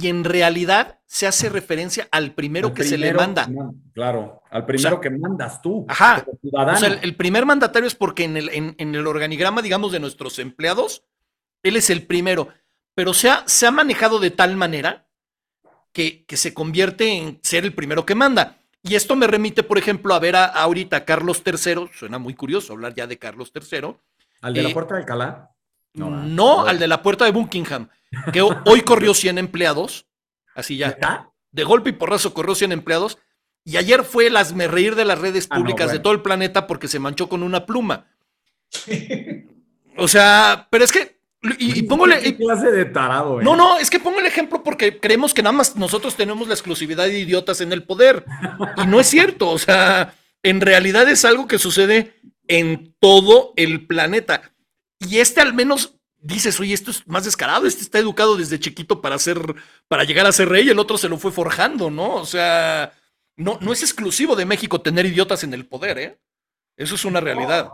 y 0.00 0.08
en 0.08 0.22
realidad 0.22 1.00
se 1.06 1.26
hace 1.26 1.48
referencia 1.48 2.08
al 2.12 2.34
primero, 2.34 2.72
que 2.72 2.84
se 2.84 2.98
le 2.98 3.12
manda. 3.12 3.48
Claro, 3.92 4.42
al 4.50 4.64
primero 4.64 4.96
o 4.96 5.02
sea, 5.02 5.10
que 5.10 5.18
mandas 5.18 5.60
tú. 5.60 5.86
Ajá. 5.88 6.24
O 6.52 6.76
sea, 6.76 6.88
el, 6.88 7.00
el, 7.02 7.16
primer 7.16 7.46
mandatario 7.46 7.88
es 7.88 7.94
porque 7.94 8.24
en 8.24 8.36
el, 8.36 8.48
en, 8.50 8.74
en 8.78 8.94
el, 8.94 9.06
organigrama, 9.06 9.62
digamos, 9.62 9.90
de 9.90 10.00
nuestros 10.00 10.38
empleados, 10.38 11.04
él 11.62 11.76
es 11.76 11.90
el 11.90 12.06
primero. 12.06 12.48
Pero 12.98 13.14
se 13.14 13.30
ha, 13.30 13.44
se 13.46 13.64
ha 13.64 13.70
manejado 13.70 14.18
de 14.18 14.32
tal 14.32 14.56
manera 14.56 15.06
que, 15.92 16.24
que, 16.24 16.36
se 16.36 16.52
convierte 16.52 17.12
en 17.12 17.38
ser 17.44 17.62
el 17.62 17.72
primero 17.72 18.04
que 18.04 18.16
manda. 18.16 18.58
Y 18.82 18.96
esto 18.96 19.14
me 19.14 19.28
remite, 19.28 19.62
por 19.62 19.78
ejemplo, 19.78 20.14
a 20.14 20.18
ver 20.18 20.34
a, 20.34 20.46
a 20.46 20.62
ahorita 20.62 20.96
a 20.96 21.04
Carlos 21.04 21.40
III. 21.46 21.90
Suena 21.96 22.18
muy 22.18 22.34
curioso 22.34 22.72
hablar 22.72 22.94
ya 22.94 23.06
de 23.06 23.16
Carlos 23.16 23.52
III. 23.54 23.94
¿Al 24.40 24.52
de 24.52 24.60
eh, 24.60 24.62
la 24.64 24.72
Puerta 24.72 24.94
de 24.94 25.00
Alcalá? 25.02 25.54
No, 25.94 26.10
no, 26.10 26.24
no, 26.24 26.66
al 26.66 26.80
de 26.80 26.88
la 26.88 27.00
Puerta 27.00 27.24
de 27.24 27.30
Buckingham 27.30 27.88
que 28.32 28.42
hoy 28.42 28.80
corrió 28.80 29.14
100 29.14 29.38
empleados, 29.38 30.06
así 30.56 30.76
ya, 30.76 30.88
¿Está? 30.88 31.30
de 31.52 31.62
golpe 31.62 31.90
y 31.90 31.92
porrazo 31.92 32.34
corrió 32.34 32.56
100 32.56 32.72
empleados, 32.72 33.18
y 33.62 33.76
ayer 33.76 34.02
fue 34.02 34.26
el 34.26 34.36
asme 34.36 34.66
reír 34.66 34.96
de 34.96 35.04
las 35.04 35.20
redes 35.20 35.46
públicas 35.46 35.82
ah, 35.82 35.84
no, 35.84 35.86
bueno. 35.86 35.92
de 35.92 35.98
todo 36.00 36.12
el 36.14 36.22
planeta 36.22 36.66
porque 36.66 36.88
se 36.88 36.98
manchó 36.98 37.28
con 37.28 37.44
una 37.44 37.64
pluma. 37.64 38.06
o 39.96 40.08
sea, 40.08 40.66
pero 40.68 40.84
es 40.84 40.90
que, 40.90 41.17
y, 41.58 41.78
y 41.78 41.82
pongo 41.84 42.06
el, 42.06 42.20
¿Qué 42.20 42.36
clase 42.36 42.70
de 42.70 42.84
tarado, 42.84 43.40
eh? 43.40 43.44
No, 43.44 43.54
no, 43.54 43.78
es 43.78 43.90
que 43.90 44.00
pongo 44.00 44.18
el 44.18 44.26
ejemplo 44.26 44.62
porque 44.62 44.98
creemos 44.98 45.32
que 45.32 45.42
nada 45.42 45.52
más 45.52 45.76
nosotros 45.76 46.16
tenemos 46.16 46.48
la 46.48 46.54
exclusividad 46.54 47.04
de 47.04 47.18
idiotas 47.18 47.60
en 47.60 47.72
el 47.72 47.84
poder, 47.84 48.24
y 48.76 48.86
no 48.86 48.98
es 48.98 49.06
cierto, 49.06 49.50
o 49.50 49.58
sea, 49.58 50.14
en 50.42 50.60
realidad 50.60 51.08
es 51.08 51.24
algo 51.24 51.46
que 51.46 51.58
sucede 51.58 52.14
en 52.48 52.94
todo 52.98 53.52
el 53.56 53.86
planeta. 53.86 54.52
Y 54.98 55.18
este 55.18 55.40
al 55.40 55.54
menos 55.54 55.94
dices, 56.20 56.58
oye, 56.58 56.74
esto 56.74 56.90
es 56.90 57.06
más 57.06 57.24
descarado, 57.24 57.66
este 57.66 57.82
está 57.82 57.98
educado 57.98 58.36
desde 58.36 58.58
chiquito 58.58 59.00
para 59.00 59.18
ser, 59.18 59.38
para 59.86 60.04
llegar 60.04 60.26
a 60.26 60.32
ser 60.32 60.48
rey, 60.48 60.68
el 60.68 60.78
otro 60.78 60.98
se 60.98 61.08
lo 61.08 61.18
fue 61.18 61.30
forjando, 61.30 61.90
¿no? 61.90 62.14
O 62.14 62.26
sea, 62.26 62.92
no, 63.36 63.58
no 63.60 63.72
es 63.72 63.82
exclusivo 63.82 64.34
de 64.34 64.44
México 64.44 64.80
tener 64.80 65.06
idiotas 65.06 65.44
en 65.44 65.54
el 65.54 65.66
poder, 65.66 65.98
¿eh? 65.98 66.18
Eso 66.76 66.96
es 66.96 67.04
una 67.04 67.20
realidad. 67.20 67.70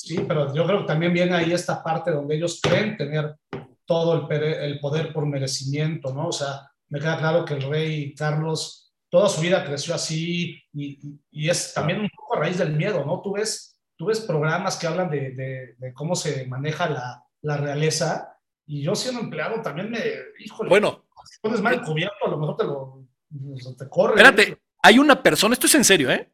Sí, 0.00 0.24
pero 0.28 0.54
yo 0.54 0.64
creo 0.64 0.80
que 0.82 0.86
también 0.86 1.12
viene 1.12 1.34
ahí 1.34 1.52
esta 1.52 1.82
parte 1.82 2.12
donde 2.12 2.36
ellos 2.36 2.60
creen 2.62 2.96
tener 2.96 3.36
todo 3.84 4.28
el, 4.30 4.42
el 4.42 4.78
poder 4.78 5.12
por 5.12 5.26
merecimiento, 5.26 6.14
¿no? 6.14 6.28
O 6.28 6.32
sea, 6.32 6.70
me 6.88 7.00
queda 7.00 7.18
claro 7.18 7.44
que 7.44 7.54
el 7.54 7.62
rey 7.62 8.14
Carlos 8.14 8.94
toda 9.10 9.28
su 9.28 9.40
vida 9.40 9.64
creció 9.64 9.96
así 9.96 10.62
y, 10.72 11.18
y 11.32 11.50
es 11.50 11.74
también 11.74 12.00
un 12.00 12.08
poco 12.10 12.36
a 12.36 12.40
raíz 12.40 12.58
del 12.58 12.76
miedo, 12.76 13.04
¿no? 13.04 13.20
Tú 13.22 13.32
ves, 13.32 13.80
tú 13.96 14.06
ves 14.06 14.20
programas 14.20 14.76
que 14.76 14.86
hablan 14.86 15.10
de, 15.10 15.32
de, 15.32 15.74
de 15.76 15.92
cómo 15.92 16.14
se 16.14 16.46
maneja 16.46 16.88
la, 16.88 17.24
la 17.42 17.56
realeza. 17.56 18.38
Y 18.66 18.82
yo 18.82 18.94
siendo 18.94 19.20
empleado 19.20 19.60
también 19.62 19.90
me, 19.90 19.98
híjole, 20.38 20.68
bueno, 20.68 21.06
si 21.24 21.40
pones 21.40 21.60
mal 21.60 21.82
cubierto, 21.82 22.24
a 22.24 22.28
lo 22.28 22.38
mejor 22.38 22.56
te 22.56 22.64
lo 22.64 23.04
te 23.76 23.88
corre. 23.88 24.14
Espérate, 24.14 24.62
hay 24.80 24.98
una 25.00 25.20
persona, 25.20 25.54
esto 25.54 25.66
es 25.66 25.74
en 25.74 25.84
serio, 25.84 26.08
¿eh? 26.08 26.32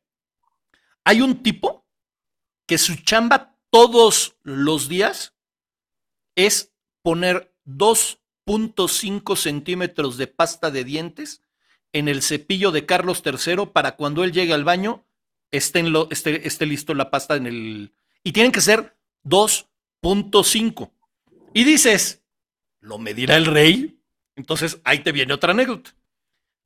Hay 1.05 1.23
un 1.23 1.43
tipo 1.43 1.87
que 2.67 2.77
su 2.77 2.97
chamba 2.97 3.54
todos 3.75 4.37
los 4.45 4.89
días 4.89 5.35
es 6.37 6.73
poner 7.03 7.53
2.5 7.67 9.35
centímetros 9.35 10.17
de 10.17 10.29
pasta 10.29 10.71
de 10.71 10.85
dientes 10.85 11.43
en 11.93 12.07
el 12.07 12.23
cepillo 12.23 12.71
de 12.71 12.87
Carlos 12.87 13.21
III 13.27 13.67
para 13.73 13.97
cuando 13.97 14.23
él 14.23 14.31
llegue 14.31 14.55
al 14.55 14.63
baño 14.63 15.05
esté, 15.51 15.83
esté 16.47 16.67
listo 16.67 16.95
la 16.95 17.11
pasta 17.11 17.35
en 17.35 17.49
el... 17.49 17.93
Y 18.23 18.31
tienen 18.31 18.53
que 18.53 18.61
ser 18.61 18.97
2.5. 19.25 20.93
Y 21.53 21.65
dices, 21.65 22.23
¿lo 22.79 22.99
medirá 22.99 23.37
el 23.37 23.47
rey? 23.47 24.01
Entonces 24.37 24.81
ahí 24.85 25.01
te 25.01 25.11
viene 25.11 25.35
otra 25.35 25.51
anécdota. 25.51 25.97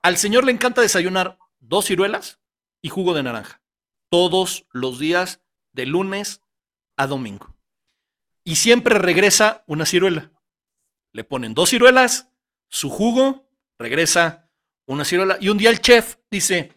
Al 0.03 0.19
señor 0.19 0.45
le 0.45 0.53
encanta 0.53 0.83
desayunar 0.83 1.39
dos 1.59 1.87
ciruelas 1.87 2.39
y 2.83 2.91
jugo 2.91 3.15
de 3.15 3.23
naranja. 3.23 3.63
Todos 4.11 4.67
los 4.73 4.99
días, 4.99 5.41
de 5.73 5.87
lunes 5.87 6.43
a 6.99 7.07
domingo. 7.07 7.55
Y 8.44 8.57
siempre 8.57 8.99
regresa 8.99 9.64
una 9.66 9.86
ciruela. 9.86 10.30
Le 11.12 11.24
ponen 11.24 11.55
dos 11.55 11.70
ciruelas, 11.70 12.30
su 12.68 12.90
jugo, 12.90 13.49
regresa 13.78 14.51
una 14.86 15.05
ciruela. 15.05 15.38
Y 15.40 15.49
un 15.49 15.57
día 15.57 15.70
el 15.70 15.80
chef 15.80 16.16
dice, 16.30 16.72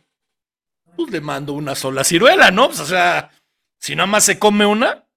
pues 0.95 1.11
le 1.11 1.19
mando 1.19 1.53
una 1.53 1.76
sola 1.76 2.03
ciruela, 2.03 2.51
¿no? 2.51 2.67
Pues, 2.67 2.80
o 2.80 2.86
sea, 2.86 3.32
si 3.80 3.95
nada 3.95 4.07
más 4.07 4.24
se 4.24 4.39
come 4.39 4.65
una, 4.65 5.07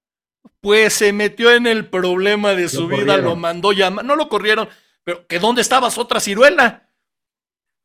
pues 0.60 0.94
se 0.94 1.12
metió 1.12 1.52
en 1.52 1.66
el 1.66 1.88
problema 1.88 2.54
de 2.54 2.68
su 2.68 2.82
lo 2.82 2.88
vida, 2.88 2.98
corrieron. 3.06 3.24
lo 3.24 3.36
mandó 3.36 3.72
llamar, 3.72 4.04
no 4.04 4.16
lo 4.16 4.28
corrieron, 4.28 4.68
pero 5.04 5.26
que 5.26 5.38
dónde 5.38 5.60
estabas 5.60 5.98
otra 5.98 6.20
ciruela. 6.20 6.90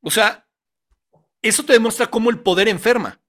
O 0.01 0.09
sea, 0.09 0.47
eso 1.41 1.63
te 1.63 1.73
demuestra 1.73 2.07
cómo 2.07 2.29
el 2.29 2.39
poder 2.39 2.67
enferma, 2.67 3.19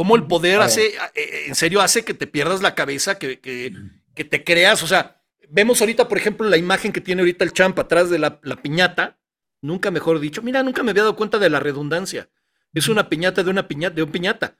cómo 0.00 0.16
el 0.16 0.26
poder 0.26 0.62
hace, 0.62 0.94
eh, 1.14 1.44
en 1.46 1.54
serio, 1.54 1.82
hace 1.82 2.06
que 2.06 2.14
te 2.14 2.26
pierdas 2.26 2.62
la 2.62 2.74
cabeza, 2.74 3.18
que, 3.18 3.38
que, 3.38 3.70
que, 4.14 4.24
te 4.24 4.44
creas. 4.44 4.82
O 4.82 4.86
sea, 4.86 5.22
vemos 5.50 5.82
ahorita, 5.82 6.08
por 6.08 6.16
ejemplo, 6.16 6.48
la 6.48 6.56
imagen 6.56 6.90
que 6.90 7.02
tiene 7.02 7.20
ahorita 7.20 7.44
el 7.44 7.52
champ 7.52 7.78
atrás 7.78 8.08
de 8.08 8.18
la, 8.18 8.40
la 8.42 8.56
piñata, 8.56 9.20
nunca 9.60 9.90
mejor 9.90 10.18
dicho, 10.18 10.40
mira, 10.40 10.62
nunca 10.62 10.82
me 10.82 10.92
había 10.92 11.02
dado 11.02 11.16
cuenta 11.16 11.38
de 11.38 11.50
la 11.50 11.60
redundancia. 11.60 12.30
Es 12.72 12.88
una 12.88 13.10
piñata 13.10 13.42
de 13.42 13.50
una 13.50 13.68
piñata, 13.68 13.94
de 13.94 14.02
un 14.02 14.10
piñata. 14.10 14.56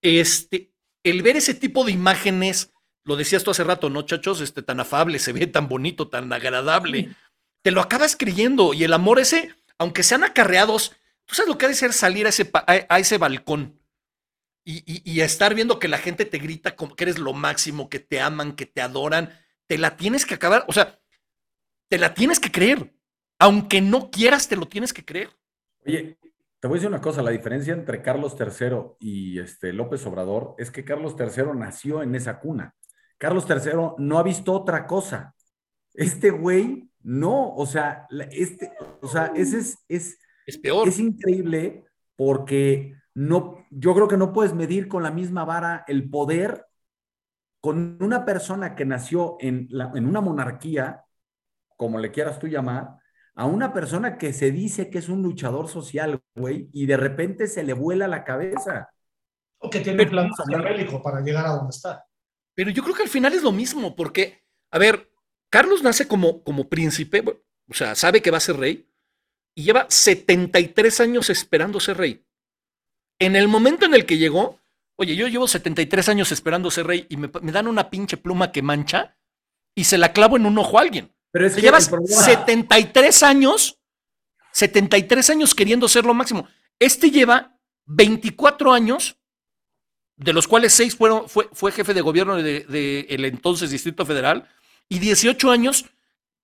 Este, 0.00 0.72
el 1.02 1.22
ver 1.22 1.38
ese 1.38 1.54
tipo 1.54 1.82
de 1.84 1.90
imágenes 1.90 2.72
lo 3.02 3.16
decías 3.16 3.42
tú 3.42 3.50
hace 3.50 3.64
rato, 3.64 3.90
¿no, 3.90 4.02
chachos? 4.02 4.40
Este, 4.40 4.62
tan 4.62 4.78
afable, 4.78 5.18
se 5.18 5.32
ve 5.32 5.48
tan 5.48 5.66
bonito, 5.66 6.06
tan 6.06 6.32
agradable. 6.32 7.16
Te 7.62 7.72
lo 7.72 7.80
acabas 7.80 8.14
creyendo. 8.14 8.74
Y 8.74 8.84
el 8.84 8.92
amor 8.92 9.18
ese, 9.18 9.56
aunque 9.76 10.04
sean 10.04 10.22
acarreados, 10.22 10.92
tú 11.24 11.34
sabes 11.34 11.48
lo 11.48 11.58
que 11.58 11.66
ha 11.66 11.70
de 11.70 11.74
ser 11.74 11.92
salir 11.92 12.26
a 12.26 12.28
ese, 12.28 12.48
a, 12.52 12.64
a 12.88 12.98
ese 13.00 13.18
balcón 13.18 13.80
y, 14.64 15.20
estar 15.20 15.54
viendo 15.54 15.78
que 15.78 15.88
la 15.88 15.98
gente 15.98 16.24
te 16.24 16.38
grita 16.38 16.74
como 16.74 16.96
que 16.96 17.04
eres 17.04 17.18
lo 17.18 17.32
máximo, 17.34 17.90
que 17.90 17.98
te 17.98 18.20
aman, 18.20 18.56
que 18.56 18.66
te 18.66 18.80
adoran, 18.80 19.30
te 19.66 19.76
la 19.76 19.96
tienes 19.96 20.24
que 20.24 20.34
acabar, 20.34 20.64
o 20.68 20.72
sea, 20.72 20.98
te 21.88 21.98
la 21.98 22.14
tienes 22.14 22.40
que 22.40 22.50
creer. 22.50 22.94
Aunque 23.38 23.80
no 23.80 24.10
quieras, 24.10 24.48
te 24.48 24.56
lo 24.56 24.66
tienes 24.66 24.92
que 24.92 25.04
creer. 25.04 25.28
Oye, 25.84 26.18
te 26.60 26.68
voy 26.68 26.76
a 26.76 26.78
decir 26.78 26.88
una 26.88 27.00
cosa, 27.00 27.22
la 27.22 27.30
diferencia 27.30 27.74
entre 27.74 28.00
Carlos 28.00 28.36
III 28.38 28.96
y 29.00 29.38
este 29.38 29.72
López 29.72 30.06
Obrador 30.06 30.54
es 30.56 30.70
que 30.70 30.84
Carlos 30.84 31.14
III 31.18 31.56
nació 31.56 32.02
en 32.02 32.14
esa 32.14 32.40
cuna. 32.40 32.74
Carlos 33.18 33.46
III 33.48 33.72
no 33.98 34.18
ha 34.18 34.22
visto 34.22 34.52
otra 34.52 34.86
cosa. 34.86 35.34
Este 35.92 36.30
güey, 36.30 36.88
no, 37.02 37.54
o 37.54 37.66
sea, 37.66 38.06
este, 38.30 38.72
o 39.02 39.08
sea, 39.08 39.32
ese 39.36 39.58
es, 39.58 39.78
es, 39.88 40.18
es 40.46 40.58
peor. 40.58 40.88
Es 40.88 40.98
increíble 40.98 41.84
porque 42.16 42.94
no, 43.14 43.64
yo 43.70 43.94
creo 43.94 44.08
que 44.08 44.16
no 44.16 44.32
puedes 44.32 44.54
medir 44.54 44.88
con 44.88 45.02
la 45.02 45.10
misma 45.10 45.44
vara 45.44 45.84
el 45.86 46.10
poder 46.10 46.66
con 47.60 47.96
una 48.02 48.26
persona 48.26 48.74
que 48.74 48.84
nació 48.84 49.36
en, 49.40 49.68
la, 49.70 49.90
en 49.94 50.06
una 50.06 50.20
monarquía, 50.20 51.04
como 51.76 51.98
le 51.98 52.10
quieras 52.10 52.38
tú 52.38 52.46
llamar, 52.46 52.98
a 53.36 53.46
una 53.46 53.72
persona 53.72 54.18
que 54.18 54.32
se 54.32 54.50
dice 54.50 54.90
que 54.90 54.98
es 54.98 55.08
un 55.08 55.22
luchador 55.22 55.68
social, 55.68 56.20
güey, 56.34 56.68
y 56.72 56.86
de 56.86 56.96
repente 56.96 57.46
se 57.46 57.62
le 57.62 57.72
vuela 57.72 58.06
la 58.06 58.22
cabeza. 58.22 58.90
O 59.58 59.70
que 59.70 59.80
tiene 59.80 60.06
plan 60.06 60.30
bélico 60.62 61.02
para 61.02 61.20
llegar 61.20 61.46
a 61.46 61.52
donde 61.52 61.70
está. 61.70 62.04
Pero 62.54 62.70
yo 62.70 62.82
creo 62.82 62.94
que 62.94 63.04
al 63.04 63.08
final 63.08 63.32
es 63.32 63.42
lo 63.42 63.50
mismo, 63.50 63.96
porque, 63.96 64.44
a 64.70 64.78
ver, 64.78 65.10
Carlos 65.48 65.82
nace 65.82 66.06
como, 66.06 66.44
como 66.44 66.68
príncipe, 66.68 67.24
o 67.24 67.74
sea, 67.74 67.94
sabe 67.94 68.20
que 68.20 68.30
va 68.30 68.36
a 68.36 68.40
ser 68.40 68.56
rey, 68.56 68.88
y 69.54 69.64
lleva 69.64 69.86
73 69.88 71.00
años 71.00 71.30
esperando 71.30 71.80
ser 71.80 71.96
rey. 71.96 72.24
En 73.18 73.36
el 73.36 73.48
momento 73.48 73.86
en 73.86 73.94
el 73.94 74.06
que 74.06 74.18
llegó, 74.18 74.60
oye, 74.96 75.16
yo 75.16 75.28
llevo 75.28 75.48
73 75.48 76.08
años 76.08 76.32
esperando 76.32 76.70
ser 76.70 76.86
rey 76.86 77.06
y 77.08 77.16
me, 77.16 77.28
dan 77.28 77.66
una 77.66 77.90
pinche 77.90 78.16
pluma 78.16 78.52
que 78.52 78.62
mancha 78.62 79.16
y 79.74 79.84
se 79.84 79.98
la 79.98 80.12
clavo 80.12 80.36
en 80.36 80.46
un 80.46 80.58
ojo 80.58 80.78
a 80.78 80.82
alguien. 80.82 81.12
Pero 81.30 81.46
es 81.46 81.54
que 81.54 81.62
llevas 81.62 81.90
73 82.06 83.22
años, 83.22 83.78
73 84.52 85.30
años 85.30 85.54
queriendo 85.54 85.88
ser 85.88 86.04
lo 86.04 86.14
máximo. 86.14 86.48
Este 86.78 87.10
lleva 87.10 87.58
24 87.86 88.72
años, 88.72 89.16
de 90.16 90.32
los 90.32 90.46
cuales 90.46 90.72
6 90.74 90.96
fueron, 90.96 91.28
fue, 91.28 91.48
fue 91.52 91.72
jefe 91.72 91.92
de 91.92 92.00
gobierno 92.00 92.36
del 92.36 92.66
de, 92.68 93.06
el 93.10 93.24
entonces 93.24 93.70
Distrito 93.70 94.06
Federal, 94.06 94.48
y 94.88 94.98
18 95.00 95.50
años 95.50 95.86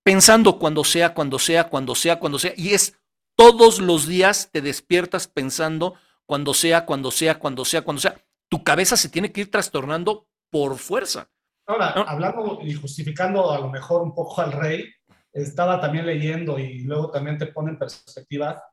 pensando 0.03 0.59
cuando 0.59 0.83
sea, 0.83 1.13
cuando 1.13 1.39
sea, 1.39 1.69
cuando 1.69 1.95
sea, 1.95 2.19
cuando 2.19 2.39
sea. 2.39 2.53
Y 2.57 2.73
es 2.73 2.97
todos 3.35 3.79
los 3.79 4.07
días 4.07 4.49
te 4.51 4.61
despiertas 4.61 5.27
pensando 5.27 5.95
cuando 6.31 6.53
sea, 6.53 6.85
cuando 6.85 7.11
sea, 7.11 7.37
cuando 7.37 7.65
sea, 7.65 7.81
cuando 7.81 7.99
sea. 7.99 8.15
Tu 8.49 8.63
cabeza 8.63 8.95
se 8.95 9.09
tiene 9.09 9.33
que 9.33 9.41
ir 9.41 9.51
trastornando 9.51 10.29
por 10.49 10.77
fuerza. 10.77 11.29
Ahora, 11.67 11.89
hablando 11.89 12.59
y 12.63 12.73
justificando 12.73 13.51
a 13.51 13.59
lo 13.59 13.69
mejor 13.69 14.01
un 14.01 14.15
poco 14.15 14.39
al 14.39 14.53
rey, 14.53 14.85
estaba 15.33 15.81
también 15.81 16.05
leyendo 16.05 16.57
y 16.57 16.83
luego 16.83 17.11
también 17.11 17.37
te 17.37 17.47
pone 17.47 17.71
en 17.71 17.77
perspectiva 17.79 18.63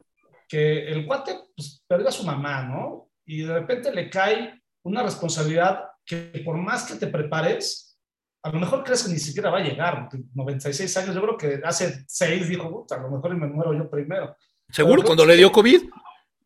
que 0.46 0.86
el 0.86 1.04
cuate 1.04 1.36
pues, 1.56 1.82
perdió 1.84 2.06
a 2.06 2.12
su 2.12 2.22
mamá, 2.22 2.62
¿no? 2.62 3.10
Y 3.26 3.42
de 3.42 3.54
repente 3.54 3.92
le 3.92 4.08
cae 4.08 4.62
una 4.84 5.02
responsabilidad 5.02 5.82
que 6.06 6.40
por 6.44 6.56
más 6.58 6.88
que 6.88 6.94
te 6.94 7.08
prepares, 7.08 7.98
a 8.44 8.52
lo 8.52 8.60
mejor 8.60 8.84
crees 8.84 9.02
que 9.02 9.12
ni 9.12 9.18
siquiera 9.18 9.50
va 9.50 9.58
a 9.58 9.64
llegar. 9.64 10.08
96 10.32 10.96
años, 10.96 11.12
yo 11.12 11.22
creo 11.22 11.36
que 11.36 11.60
hace 11.64 12.04
6 12.06 12.48
dijo, 12.48 12.86
a 12.88 12.96
lo 12.98 13.10
mejor 13.10 13.34
me 13.34 13.48
muero 13.48 13.74
yo 13.74 13.90
primero. 13.90 14.36
Seguro, 14.70 15.02
cuando 15.02 15.26
le 15.26 15.34
dio 15.34 15.50
COVID. 15.50 15.82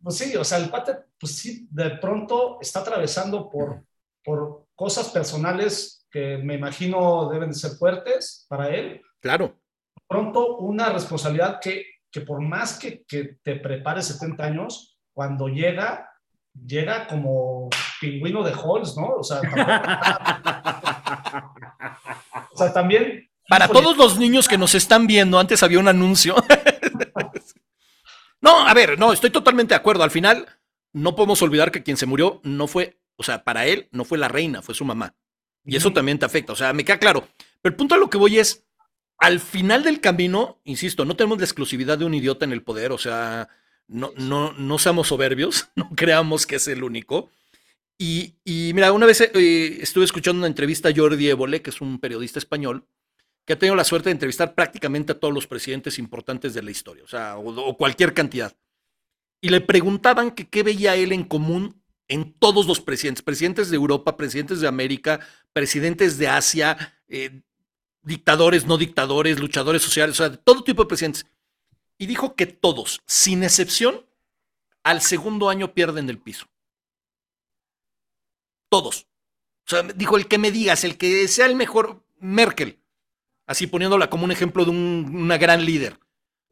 Pues 0.03 0.19
sí, 0.19 0.35
o 0.37 0.43
sea, 0.43 0.59
el 0.59 0.69
pate, 0.69 0.97
pues 1.19 1.37
sí, 1.37 1.69
de 1.71 1.91
pronto 1.91 2.59
está 2.61 2.81
atravesando 2.81 3.49
por, 3.49 3.85
por 4.25 4.67
cosas 4.75 5.11
personales 5.11 6.07
que 6.11 6.39
me 6.39 6.55
imagino 6.55 7.29
deben 7.31 7.51
de 7.51 7.55
ser 7.55 7.73
fuertes 7.73 8.47
para 8.49 8.69
él. 8.69 9.01
Claro. 9.21 9.61
Pronto 10.09 10.57
una 10.59 10.91
responsabilidad 10.91 11.61
que, 11.61 11.87
que 12.11 12.23
por 12.23 12.41
más 12.41 12.79
que, 12.79 13.05
que 13.05 13.37
te 13.43 13.57
prepares 13.57 14.07
70 14.07 14.45
años, 14.45 14.99
cuando 15.15 15.49
llega, 15.49 16.11
llega 16.67 17.07
como 17.07 17.69
pingüino 18.01 18.43
de 18.43 18.53
Halls, 18.53 18.97
¿no? 18.97 19.17
O 19.19 19.23
sea, 19.23 19.41
o 22.53 22.57
sea 22.57 22.73
también... 22.73 23.29
Para 23.49 23.69
todos 23.69 23.97
los 23.97 24.19
niños 24.19 24.49
que 24.49 24.59
nos 24.59 24.75
están 24.75 25.07
viendo, 25.07 25.39
antes 25.39 25.63
había 25.63 25.79
un 25.79 25.89
anuncio 25.89 26.35
No, 28.43 28.67
a 28.67 28.75
ver, 28.75 28.99
no, 28.99 29.13
estoy 29.13 29.31
totalmente 29.31 29.73
de 29.73 29.77
acuerdo. 29.77 30.03
Al 30.03 30.11
final, 30.11 30.47
no 30.93 31.17
podemos 31.17 31.41
olvidar 31.43 31.73
que 31.73 31.83
quien 31.83 31.97
se 31.97 32.07
murió 32.07 32.41
no 32.45 32.67
fue, 32.67 32.99
o 33.17 33.23
sea, 33.23 33.45
para 33.45 33.67
él 33.67 33.89
no 33.93 34.05
fue 34.05 34.19
la 34.19 34.29
reina, 34.29 34.61
fue 34.61 34.75
su 34.75 34.85
mamá. 34.85 35.15
Y 35.65 35.77
eso 35.77 35.93
también 35.93 36.19
te 36.19 36.27
afecta, 36.27 36.53
o 36.53 36.57
sea, 36.57 36.73
me 36.73 36.85
queda 36.85 36.99
claro. 36.99 37.29
Pero 37.61 37.73
el 37.73 37.77
punto 37.77 37.95
a 37.95 37.99
lo 37.99 38.11
que 38.11 38.19
voy 38.19 38.39
es, 38.39 38.65
al 39.17 39.39
final 39.39 39.85
del 39.85 40.01
camino, 40.01 40.61
insisto, 40.65 41.05
no 41.05 41.15
tenemos 41.15 41.39
la 41.39 41.45
exclusividad 41.45 41.97
de 41.97 42.05
un 42.05 42.15
idiota 42.15 42.45
en 42.45 42.53
el 42.53 42.65
poder, 42.65 42.91
o 42.91 42.99
sea, 42.99 43.49
no, 43.87 44.13
no, 44.17 44.53
no 44.55 44.79
seamos 44.79 45.07
soberbios, 45.07 45.69
no 45.77 45.91
creamos 45.95 46.47
que 46.47 46.57
es 46.57 46.67
el 46.67 46.83
único. 46.83 47.31
Y, 47.97 48.35
mira, 48.75 48.91
una 48.91 49.07
vez 49.07 49.21
eh, 49.21 49.79
estuve 49.81 50.05
escuchando 50.05 50.39
una 50.39 50.49
entrevista 50.49 50.89
a 50.89 50.93
Jordi 50.95 51.29
Évole, 51.29 51.63
que 51.63 51.71
es 51.71 51.81
un 51.81 52.01
periodista 52.01 52.41
español, 52.41 52.85
que 53.45 53.55
ha 53.55 53.59
tenido 53.59 53.75
la 53.75 53.85
suerte 53.85 54.09
de 54.09 54.13
entrevistar 54.13 54.55
prácticamente 54.55 55.13
a 55.13 55.19
todos 55.19 55.35
los 55.35 55.47
presidentes 55.47 55.99
importantes 55.99 56.55
de 56.55 56.63
la 56.63 56.71
historia, 56.71 57.05
o 57.05 57.09
sea, 57.09 57.37
o, 57.37 57.77
cualquier 57.77 58.15
cantidad. 58.15 58.57
Y 59.41 59.49
le 59.49 59.61
preguntaban 59.61 60.31
que 60.31 60.49
qué 60.49 60.63
veía 60.63 60.95
él 60.95 61.13
en 61.13 61.25
común 61.25 61.83
en 62.09 62.33
todos 62.35 62.67
los 62.67 62.81
presidentes, 62.81 63.23
presidentes 63.23 63.71
de 63.71 63.77
Europa, 63.77 64.17
presidentes 64.17 64.61
de 64.61 64.69
América, 64.69 65.21
presidentes 65.53 66.19
de 66.19 66.29
Asia, 66.29 67.01
eh, 67.09 67.43
dictadores, 68.03 68.67
no 68.67 68.77
dictadores, 68.77 69.41
luchadores 69.41 69.83
sociales, 69.83 70.21
o 70.21 70.29
sea, 70.29 70.37
todo 70.37 70.63
tipo 70.63 70.83
de 70.83 70.89
presidentes. 70.89 71.27
Y 71.99 72.07
dijo 72.07 72.35
que 72.35 72.47
todos, 72.47 73.01
sin 73.07 73.43
excepción, 73.43 74.07
al 74.83 75.01
segundo 75.01 75.49
año 75.49 75.75
pierden 75.75 76.11
el 76.11 76.19
piso. 76.19 76.47
Todos. 78.69 79.07
O 79.67 79.71
sea, 79.71 79.83
dijo 79.83 80.17
el 80.17 80.29
que 80.29 80.39
me 80.39 80.51
digas, 80.51 80.85
el 80.85 80.99
que 80.99 81.27
sea 81.29 81.47
el 81.47 81.55
mejor, 81.57 82.05
Merkel, 82.19 82.82
así 83.47 83.67
poniéndola 83.67 84.11
como 84.11 84.25
un 84.25 84.33
ejemplo 84.33 84.65
de 84.65 84.71
una 84.71 85.39
gran 85.39 85.65
líder. 85.65 85.99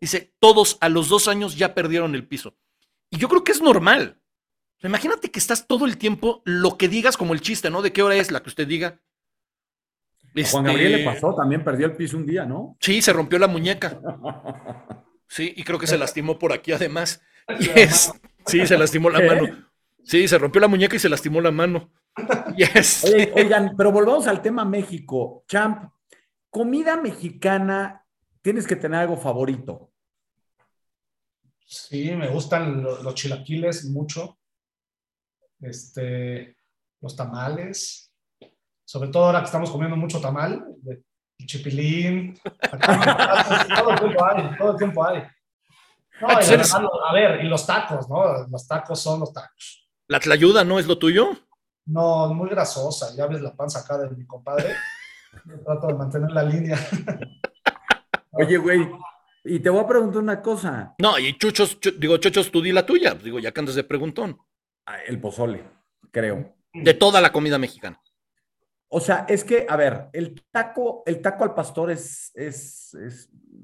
Dice, 0.01 0.33
todos 0.39 0.79
a 0.81 0.89
los 0.89 1.09
dos 1.09 1.29
años 1.29 1.57
ya 1.57 1.75
perdieron 1.75 2.15
el 2.15 2.27
piso. 2.27 2.57
Y 3.11 3.19
yo 3.19 3.29
creo 3.29 3.45
que 3.45 3.53
es 3.53 3.61
normal. 3.61 4.21
Imagínate 4.83 5.31
que 5.31 5.39
estás 5.39 5.67
todo 5.67 5.85
el 5.85 5.99
tiempo, 5.99 6.43
lo 6.45 6.79
que 6.79 6.89
digas 6.89 7.17
como 7.17 7.35
el 7.35 7.43
chiste, 7.43 7.69
¿no? 7.71 7.83
¿De 7.83 7.93
qué 7.93 8.03
hora 8.03 8.17
es 8.17 8.31
la 8.31 8.43
que 8.43 8.49
usted 8.49 8.67
diga? 8.67 9.01
Juan 10.51 10.65
Gabriel 10.65 10.93
le 10.93 10.99
este, 10.99 11.13
pasó, 11.13 11.35
también 11.35 11.65
perdió 11.65 11.87
el 11.87 11.97
piso 11.97 12.17
un 12.17 12.25
día, 12.25 12.47
¿no? 12.47 12.77
Sí, 12.81 13.03
se 13.03 13.13
rompió 13.13 13.39
la 13.39 13.49
muñeca. 13.49 14.01
Sí, 15.33 15.55
y 15.57 15.63
creo 15.63 15.79
que 15.79 15.87
se 15.87 15.97
lastimó 15.97 16.41
por 16.41 16.53
aquí 16.53 16.73
además. 16.73 17.23
sí, 18.47 18.67
se 18.67 18.77
lastimó 18.77 19.11
la 19.11 19.21
mano. 19.21 19.65
Sí, 20.03 20.27
se 20.27 20.37
rompió 20.37 20.61
la 20.61 20.67
muñeca 20.67 20.97
y 20.97 20.99
se 20.99 21.09
lastimó 21.09 21.41
la 21.41 21.53
mano. 21.53 21.89
oigan, 23.37 23.75
pero 23.77 23.93
volvamos 23.93 24.27
al 24.27 24.43
tema 24.43 24.65
México. 24.65 25.45
Champ, 25.47 25.85
comida 26.51 26.97
mexicana, 26.97 28.05
tienes 28.43 28.67
que 28.67 28.77
tener 28.77 29.01
algo 29.01 29.17
favorito. 29.17 29.93
Sí, 31.65 32.11
me 32.17 32.29
gustan 32.29 32.83
los, 32.83 33.15
chilaquiles 33.15 33.85
mucho. 33.87 34.39
Este, 35.61 36.57
los 37.01 37.15
tamales. 37.15 38.13
Sobre 38.85 39.11
todo 39.11 39.27
ahora 39.27 39.41
que 39.41 39.47
estamos 39.47 39.71
comiendo 39.71 39.97
mucho 39.97 40.21
tamal, 40.21 40.65
de 40.79 41.03
chipilín. 41.47 42.39
todo 43.77 43.91
el 43.91 44.01
tiempo 44.01 44.25
hay, 44.25 44.57
todo 44.59 44.73
el 44.73 44.77
tiempo 44.77 45.05
hay. 45.07 45.23
No, 46.21 46.29
a 46.29 47.13
ver, 47.13 47.45
y 47.45 47.49
los 47.49 47.65
tacos, 47.65 48.09
¿no? 48.09 48.47
Los 48.49 48.67
tacos 48.67 49.01
son 49.01 49.21
los 49.21 49.33
tacos. 49.33 49.89
¿La 50.09 50.19
tlayuda 50.19 50.65
no 50.65 50.79
es 50.79 50.87
lo 50.87 50.99
tuyo? 50.99 51.31
No, 51.87 52.35
muy 52.35 52.51
grasosa. 52.51 53.15
Ya 53.17 53.27
ves 53.27 53.41
la 53.41 53.55
panza 53.55 53.79
acá 53.79 53.97
de 53.97 54.11
mi 54.11 54.27
compadre. 54.27 54.75
Trato 55.65 55.87
de 55.87 55.95
mantener 55.95 56.31
la 56.31 56.43
línea. 56.43 56.79
Oye, 58.33 58.57
güey, 58.59 58.89
y 59.45 59.61
te 59.61 59.71
voy 59.71 59.81
a 59.81 59.87
preguntar 59.87 60.23
una 60.23 60.43
cosa. 60.43 60.95
No, 60.99 61.19
y 61.19 61.37
chuchos, 61.39 61.79
digo, 61.99 62.19
chuchos, 62.19 62.51
tú 62.51 62.61
di 62.61 62.73
la 62.73 62.85
tuya. 62.85 63.15
Digo, 63.15 63.39
ya 63.39 63.53
que 63.53 63.61
andas 63.61 63.75
de 63.75 63.85
preguntón. 63.85 64.39
Ah, 64.87 64.99
el 65.07 65.21
pozole, 65.21 65.65
creo. 66.11 66.55
De 66.73 66.95
toda 66.95 67.21
la 67.21 67.33
comida 67.33 67.59
mexicana. 67.59 68.01
O 68.89 69.01
sea, 69.01 69.25
es 69.29 69.45
que, 69.45 69.67
a 69.69 69.77
ver, 69.77 70.09
el 70.13 70.43
taco, 70.51 71.03
el 71.07 71.23
taco 71.23 71.45
al 71.45 71.55
pastor 71.55 71.91
es. 71.91 72.33
Es, 72.35 72.97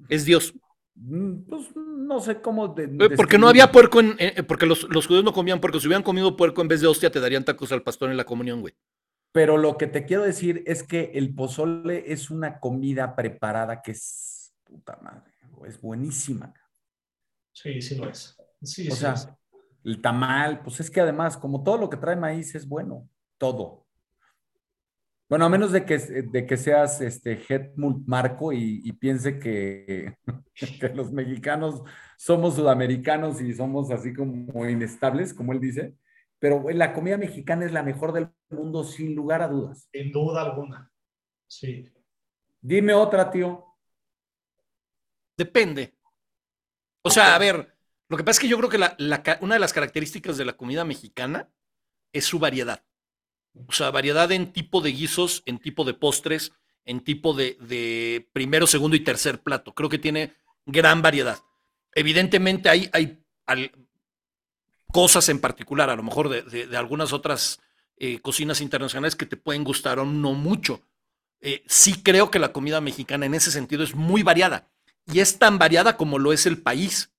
es, 0.09 0.25
Dios. 0.25 0.55
Mm, 0.95 1.43
pues 1.49 1.77
no 1.77 2.21
sé 2.21 2.41
cómo. 2.41 2.75
porque 3.17 3.37
no 3.37 3.49
había 3.49 3.71
puerco 3.71 4.01
en. 4.01 4.17
porque 4.47 4.67
los, 4.67 4.85
los, 4.89 5.07
judíos 5.07 5.25
no 5.25 5.33
comían 5.33 5.61
puerco. 5.61 5.79
Si 5.79 5.89
hubieran 5.89 6.05
comido 6.05 6.37
puerco 6.37 6.63
en 6.63 6.69
vez 6.69 6.81
de 6.81 6.87
hostia, 6.87 7.11
te 7.11 7.21
darían 7.21 7.45
tacos 7.45 7.71
al 7.73 7.83
pastor 7.83 8.11
en 8.11 8.17
la 8.17 8.25
comunión, 8.25 8.61
güey. 8.63 8.75
Pero 9.37 9.59
lo 9.59 9.77
que 9.77 9.87
te 9.87 10.07
quiero 10.07 10.23
decir 10.23 10.63
es 10.65 10.83
que 10.83 11.11
el 11.13 11.35
pozole 11.35 12.11
es 12.11 12.31
una 12.31 12.59
comida 12.59 13.15
preparada 13.15 13.83
que 13.83 13.91
es 13.91 14.55
puta 14.65 14.99
madre, 15.03 15.31
es 15.67 15.79
buenísima. 15.79 16.55
Sí, 17.53 17.83
sí 17.83 17.97
lo 17.97 18.09
es. 18.09 18.35
Sí, 18.63 18.89
o 18.89 18.95
sea, 18.95 19.15
el 19.85 20.01
tamal, 20.01 20.63
pues 20.63 20.81
es 20.81 20.91
que 20.91 21.03
además, 21.03 21.37
como 21.37 21.63
todo 21.63 21.77
lo 21.77 21.91
que 21.91 21.99
trae 21.99 22.17
maíz 22.17 22.55
es 22.55 22.67
bueno, 22.67 23.11
todo. 23.37 23.87
Bueno, 25.29 25.45
a 25.45 25.51
menos 25.51 25.71
de 25.71 25.85
que, 25.85 25.99
de 25.99 26.47
que 26.47 26.57
seas 26.57 27.03
este 27.03 27.39
Marco 28.07 28.55
y, 28.55 28.91
piense 28.93 29.39
que, 29.39 30.15
que, 30.81 30.89
los 30.95 31.13
mexicanos 31.13 31.83
somos 32.17 32.55
sudamericanos 32.55 33.43
y 33.43 33.53
somos 33.53 33.91
así 33.91 34.15
como 34.15 34.67
inestables, 34.67 35.35
como 35.35 35.53
él 35.53 35.61
dice, 35.61 35.95
pero 36.39 36.65
la 36.71 36.93
comida 36.93 37.17
mexicana 37.17 37.65
es 37.65 37.73
la 37.73 37.83
mejor 37.83 38.13
del 38.13 38.31
mundo 38.51 38.85
sin 38.85 39.15
lugar 39.15 39.43
a 39.43 39.49
dudas. 39.49 39.89
Sin 39.93 40.13
duda 40.13 40.43
alguna, 40.43 40.93
sí. 41.47 41.93
Dime 42.61 42.95
otra, 42.95 43.31
tío. 43.31 43.65
Depende. 45.37 45.95
O 47.03 47.11
sea, 47.11 47.35
a 47.35 47.39
ver, 47.39 47.77
lo 48.09 48.17
que 48.17 48.25
pasa 48.25 48.39
es 48.39 48.41
que 48.41 48.49
yo 48.49 48.57
creo 48.59 48.71
que 48.71 48.79
la, 48.79 48.97
una 49.41 49.55
de 49.55 49.61
las 49.61 49.73
características 49.73 50.37
de 50.37 50.45
la 50.45 50.57
comida 50.57 50.85
mexicana 50.85 51.51
es 52.13 52.25
su 52.25 52.39
variedad. 52.39 52.85
O 53.67 53.73
sea, 53.73 53.91
variedad 53.91 54.31
en 54.33 54.53
tipo 54.53 54.81
de 54.81 54.93
guisos, 54.93 55.43
en 55.47 55.59
tipo 55.59 55.85
de 55.85 55.95
postres, 55.95 56.53
en 56.85 57.01
tipo 57.01 57.35
de, 57.35 58.29
primero, 58.33 58.67
segundo 58.67 58.97
y 58.97 59.01
tercer 59.01 59.43
plato. 59.43 59.75
Creo 59.75 59.89
que 59.89 59.99
tiene 59.99 60.35
gran 60.65 61.03
variedad. 61.03 61.39
Evidentemente 61.95 62.69
hay, 62.69 62.91
hay, 62.93 63.23
cosas 64.93 65.29
en 65.29 65.41
particular, 65.41 65.91
a 65.91 65.97
lo 65.97 66.03
mejor 66.03 66.29
de, 66.29 66.77
algunas 66.77 67.13
otras 67.13 67.61
eh, 67.97 68.21
cocinas 68.21 68.61
internacionales 68.61 69.17
que 69.17 69.27
te 69.27 69.37
pueden 69.37 69.65
gustar 69.65 69.99
o 69.99 70.05
no 70.05 70.33
mucho. 70.35 70.83
Eh, 71.41 71.63
sí 71.67 72.03
creo 72.03 72.31
que 72.31 72.39
la 72.39 72.53
comida 72.53 72.81
mexicana 72.81 73.27
en 73.27 73.35
ese 73.35 73.51
sentido 73.51 73.85
es 73.85 73.95
muy 73.95 74.23
variada 74.23 74.69
y 75.13 75.21
es 75.21 75.39
tan 75.39 75.59
variada 75.59 75.97
como 75.97 76.19
lo 76.19 76.33
es 76.33 76.47
el 76.47 76.63
país, 76.63 77.13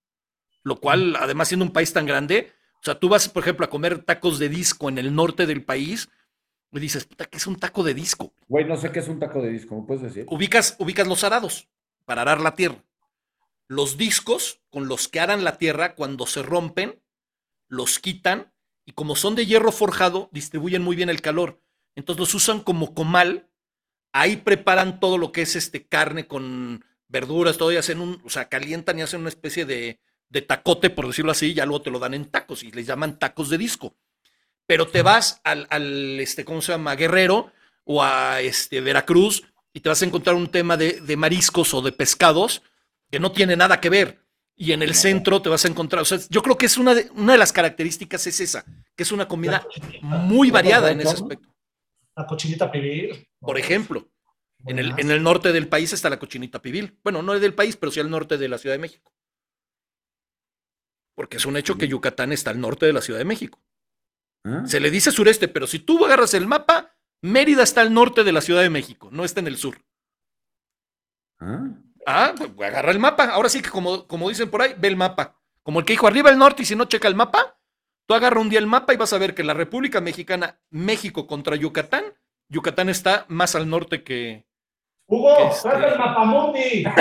lo 0.63 0.79
cual, 0.79 1.15
además 1.15 1.47
siendo 1.47 1.65
un 1.65 1.71
país 1.71 1.93
tan 1.93 2.05
grande, 2.05 2.51
o 2.75 2.83
sea, 2.83 2.99
tú 2.99 3.09
vas, 3.09 3.29
por 3.29 3.43
ejemplo, 3.43 3.65
a 3.65 3.69
comer 3.69 4.03
tacos 4.03 4.39
de 4.39 4.49
disco 4.49 4.89
en 4.89 4.97
el 4.97 5.13
norte 5.13 5.45
del 5.45 5.63
país 5.63 6.09
y 6.71 6.79
dices, 6.79 7.05
puta, 7.05 7.25
¿qué 7.25 7.37
es 7.37 7.47
un 7.47 7.57
taco 7.57 7.83
de 7.83 7.93
disco? 7.93 8.33
Güey, 8.47 8.65
no 8.65 8.77
sé 8.77 8.91
qué 8.91 8.99
es 8.99 9.07
un 9.07 9.19
taco 9.19 9.41
de 9.41 9.49
disco, 9.49 9.79
¿me 9.79 9.87
puedes 9.87 10.03
decir? 10.03 10.25
Ubicas, 10.29 10.75
ubicas 10.79 11.07
los 11.07 11.23
arados 11.23 11.67
para 12.05 12.21
arar 12.21 12.41
la 12.41 12.55
tierra. 12.55 12.83
Los 13.67 13.97
discos 13.97 14.61
con 14.69 14.87
los 14.87 15.07
que 15.07 15.19
aran 15.19 15.43
la 15.43 15.57
tierra, 15.57 15.95
cuando 15.95 16.25
se 16.25 16.43
rompen, 16.43 17.01
los 17.67 17.99
quitan 17.99 18.53
y 18.85 18.93
como 18.93 19.15
son 19.15 19.35
de 19.35 19.45
hierro 19.45 19.71
forjado, 19.71 20.29
distribuyen 20.31 20.81
muy 20.81 20.95
bien 20.95 21.09
el 21.09 21.21
calor. 21.21 21.61
Entonces 21.95 22.19
los 22.19 22.33
usan 22.33 22.61
como 22.61 22.93
comal. 22.93 23.49
Ahí 24.13 24.37
preparan 24.37 24.99
todo 24.99 25.17
lo 25.17 25.31
que 25.31 25.41
es 25.41 25.55
este 25.55 25.85
carne 25.85 26.27
con 26.27 26.85
verduras, 27.07 27.57
todo 27.57 27.71
y 27.71 27.77
hacen 27.77 27.99
un, 27.99 28.21
o 28.23 28.29
sea, 28.29 28.49
calientan 28.49 28.97
y 28.97 29.01
hacen 29.01 29.21
una 29.21 29.29
especie 29.29 29.65
de, 29.65 29.99
de 30.29 30.41
tacote, 30.41 30.89
por 30.89 31.07
decirlo 31.07 31.31
así, 31.31 31.53
ya 31.53 31.65
luego 31.65 31.83
te 31.83 31.91
lo 31.91 31.99
dan 31.99 32.13
en 32.13 32.25
tacos 32.25 32.63
y 32.63 32.71
les 32.71 32.85
llaman 32.85 33.19
tacos 33.19 33.49
de 33.49 33.57
disco. 33.57 33.95
Pero 34.65 34.87
te 34.87 35.01
vas 35.01 35.41
al, 35.43 35.67
al 35.69 36.19
este, 36.19 36.45
¿cómo 36.45 36.61
se 36.61 36.71
llama? 36.71 36.95
Guerrero 36.95 37.51
o 37.83 38.03
a 38.03 38.41
este, 38.41 38.81
Veracruz 38.81 39.43
y 39.73 39.79
te 39.79 39.89
vas 39.89 40.01
a 40.01 40.05
encontrar 40.05 40.35
un 40.35 40.49
tema 40.49 40.77
de, 40.77 41.01
de 41.01 41.17
mariscos 41.17 41.73
o 41.73 41.81
de 41.81 41.91
pescados 41.91 42.61
que 43.09 43.19
no 43.19 43.31
tiene 43.31 43.55
nada 43.55 43.79
que 43.79 43.89
ver. 43.89 44.26
Y 44.59 44.71
en 44.71 44.81
el 44.81 44.95
centro 44.95 45.39
te 45.39 45.49
vas 45.49 45.63
a 45.65 45.67
encontrar, 45.67 46.01
o 46.01 46.05
sea, 46.05 46.17
yo 46.29 46.41
creo 46.41 46.57
que 46.57 46.65
es 46.65 46.77
una 46.79 46.95
de, 46.95 47.11
una 47.13 47.33
de 47.33 47.37
las 47.37 47.53
características 47.53 48.25
es 48.25 48.39
esa, 48.39 48.65
que 48.95 49.03
es 49.03 49.11
una 49.11 49.27
comida 49.27 49.67
muy 50.01 50.49
variada 50.49 50.91
en 50.91 50.99
ese 51.01 51.11
aspecto. 51.11 51.47
La 52.15 52.25
cochinita 52.25 52.71
pibil. 52.71 53.29
Por 53.39 53.59
ejemplo, 53.59 54.09
en 54.65 54.79
el, 54.79 54.93
en 54.97 55.11
el 55.11 55.21
norte 55.21 55.53
del 55.53 55.67
país 55.67 55.93
está 55.93 56.09
la 56.09 56.17
cochinita 56.17 56.59
pibil. 56.59 56.97
Bueno, 57.03 57.21
no 57.21 57.35
es 57.35 57.41
del 57.41 57.53
país, 57.53 57.77
pero 57.77 57.91
sí 57.91 57.99
al 57.99 58.09
norte 58.09 58.39
de 58.39 58.49
la 58.49 58.57
Ciudad 58.57 58.73
de 58.73 58.79
México. 58.79 59.13
Porque 61.15 61.37
es 61.37 61.45
un 61.45 61.55
hecho 61.55 61.77
que 61.77 61.87
Yucatán 61.87 62.31
está 62.31 62.49
al 62.49 62.59
norte 62.59 62.87
de 62.87 62.93
la 62.93 63.01
Ciudad 63.01 63.19
de 63.19 63.25
México. 63.25 63.61
¿Ah? 64.43 64.63
Se 64.65 64.79
le 64.79 64.89
dice 64.89 65.11
sureste, 65.11 65.47
pero 65.47 65.67
si 65.67 65.77
tú 65.77 66.03
agarras 66.03 66.33
el 66.33 66.47
mapa, 66.47 66.95
Mérida 67.21 67.61
está 67.61 67.81
al 67.81 67.93
norte 67.93 68.23
de 68.23 68.31
la 68.31 68.41
Ciudad 68.41 68.61
de 68.61 68.71
México, 68.71 69.09
no 69.11 69.23
está 69.23 69.39
en 69.39 69.47
el 69.47 69.57
sur. 69.57 69.77
¿Ah? 71.39 71.69
Ah, 72.09 72.33
pues 72.37 72.49
agarra 72.69 72.91
el 72.91 72.99
mapa. 72.99 73.25
Ahora 73.25 73.49
sí 73.49 73.61
que 73.61 73.69
como, 73.69 74.07
como 74.07 74.29
dicen 74.29 74.49
por 74.49 74.61
ahí, 74.61 74.73
ve 74.77 74.87
el 74.87 74.95
mapa. 74.95 75.35
Como 75.61 75.79
el 75.79 75.85
que 75.85 75.91
dijo 75.91 76.07
arriba 76.07 76.29
el 76.29 76.37
norte 76.37 76.63
y 76.63 76.65
si 76.65 76.73
no 76.73 76.85
checa 76.85 77.09
el 77.09 77.15
mapa, 77.15 77.59
tú 78.05 78.13
agarra 78.13 78.39
un 78.39 78.47
día 78.47 78.59
el 78.59 78.65
mapa 78.65 78.93
y 78.93 78.97
vas 78.97 79.11
a 79.11 79.17
ver 79.17 79.35
que 79.35 79.43
la 79.43 79.53
República 79.53 79.99
Mexicana, 79.99 80.57
México 80.69 81.27
contra 81.27 81.57
Yucatán, 81.57 82.05
Yucatán 82.47 82.87
está 82.87 83.25
más 83.27 83.55
al 83.55 83.69
norte 83.69 84.05
que. 84.05 84.47
Hugo, 85.05 85.49
este... 85.49 85.67
el 85.67 85.99
mapamundi. 85.99 86.85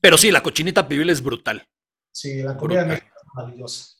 Pero 0.00 0.16
sí, 0.16 0.30
la 0.30 0.42
cochinita 0.42 0.88
pibil 0.88 1.10
es 1.10 1.22
brutal. 1.22 1.68
Sí, 2.10 2.42
la 2.42 2.56
comida 2.56 2.86
México 2.86 3.14
es 3.14 3.34
maravillosa. 3.34 3.97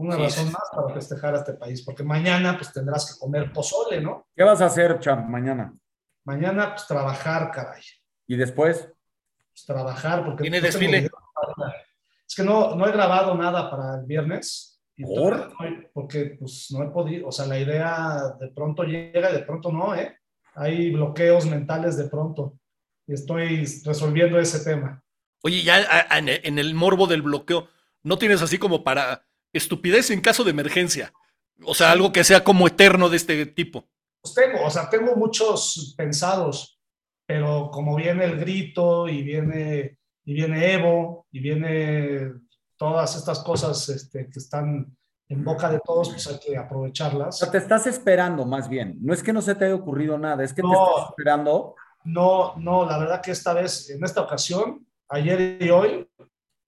Una 0.00 0.16
razón 0.16 0.50
más 0.50 0.62
para 0.74 0.94
festejar 0.94 1.34
a 1.34 1.38
este 1.40 1.52
país, 1.52 1.82
porque 1.82 2.02
mañana 2.02 2.56
pues 2.56 2.72
tendrás 2.72 3.12
que 3.12 3.18
comer 3.20 3.52
pozole, 3.52 4.00
¿no? 4.00 4.28
¿Qué 4.34 4.42
vas 4.42 4.62
a 4.62 4.64
hacer, 4.64 4.98
Champ, 4.98 5.28
mañana? 5.28 5.74
Mañana 6.24 6.70
pues 6.70 6.86
trabajar, 6.86 7.50
caray. 7.50 7.82
¿Y 8.26 8.34
después? 8.36 8.88
Pues 9.50 9.66
trabajar, 9.66 10.24
porque... 10.24 10.40
¿Tiene 10.40 10.62
desfile? 10.62 11.10
Es 12.26 12.34
que 12.34 12.42
no, 12.42 12.74
no 12.76 12.86
he 12.86 12.92
grabado 12.92 13.34
nada 13.34 13.70
para 13.70 14.00
el 14.00 14.06
viernes. 14.06 14.80
¿Por? 15.04 15.52
Porque 15.92 16.36
pues 16.38 16.68
no 16.70 16.82
he 16.82 16.88
podido, 16.88 17.28
o 17.28 17.32
sea, 17.32 17.44
la 17.44 17.58
idea 17.58 18.36
de 18.40 18.48
pronto 18.48 18.84
llega 18.84 19.30
y 19.30 19.34
de 19.34 19.42
pronto 19.42 19.70
no, 19.70 19.94
¿eh? 19.94 20.16
Hay 20.54 20.92
bloqueos 20.92 21.44
mentales 21.44 21.98
de 21.98 22.08
pronto. 22.08 22.54
Y 23.06 23.12
estoy 23.12 23.66
resolviendo 23.84 24.38
ese 24.38 24.64
tema. 24.64 25.02
Oye, 25.42 25.62
ya 25.62 26.06
en 26.10 26.58
el 26.58 26.74
morbo 26.74 27.06
del 27.06 27.20
bloqueo, 27.20 27.68
¿no 28.02 28.16
tienes 28.16 28.40
así 28.40 28.56
como 28.56 28.82
para 28.82 29.26
estupidez 29.52 30.10
en 30.10 30.20
caso 30.20 30.44
de 30.44 30.50
emergencia. 30.50 31.12
O 31.64 31.74
sea, 31.74 31.92
algo 31.92 32.12
que 32.12 32.24
sea 32.24 32.42
como 32.42 32.66
eterno 32.66 33.08
de 33.08 33.16
este 33.16 33.46
tipo. 33.46 33.88
Pues 34.22 34.34
tengo, 34.34 34.64
o 34.64 34.70
sea, 34.70 34.88
tengo 34.88 35.16
muchos 35.16 35.94
pensados, 35.96 36.80
pero 37.26 37.70
como 37.70 37.96
viene 37.96 38.24
el 38.24 38.38
grito 38.38 39.08
y 39.08 39.22
viene, 39.22 39.98
y 40.24 40.34
viene 40.34 40.74
Evo 40.74 41.26
y 41.30 41.40
viene 41.40 42.32
todas 42.76 43.16
estas 43.16 43.40
cosas 43.40 43.88
este, 43.88 44.28
que 44.30 44.38
están 44.38 44.96
en 45.28 45.44
boca 45.44 45.70
de 45.70 45.80
todos, 45.84 46.10
pues 46.10 46.26
hay 46.26 46.38
que 46.40 46.56
aprovecharlas. 46.56 47.38
Pero 47.38 47.52
te 47.52 47.58
estás 47.58 47.86
esperando 47.86 48.44
más 48.44 48.68
bien. 48.68 48.98
No 49.00 49.14
es 49.14 49.22
que 49.22 49.32
no 49.32 49.40
se 49.40 49.54
te 49.54 49.66
haya 49.66 49.74
ocurrido 49.74 50.18
nada, 50.18 50.42
es 50.42 50.52
que 50.52 50.62
te 50.62 50.68
estás 50.68 51.10
esperando. 51.10 51.76
No, 52.04 52.56
no, 52.56 52.84
la 52.84 52.98
verdad 52.98 53.20
que 53.20 53.30
esta 53.30 53.52
vez, 53.52 53.90
en 53.90 54.02
esta 54.02 54.22
ocasión, 54.22 54.86
ayer 55.08 55.58
y 55.62 55.70
hoy, 55.70 56.08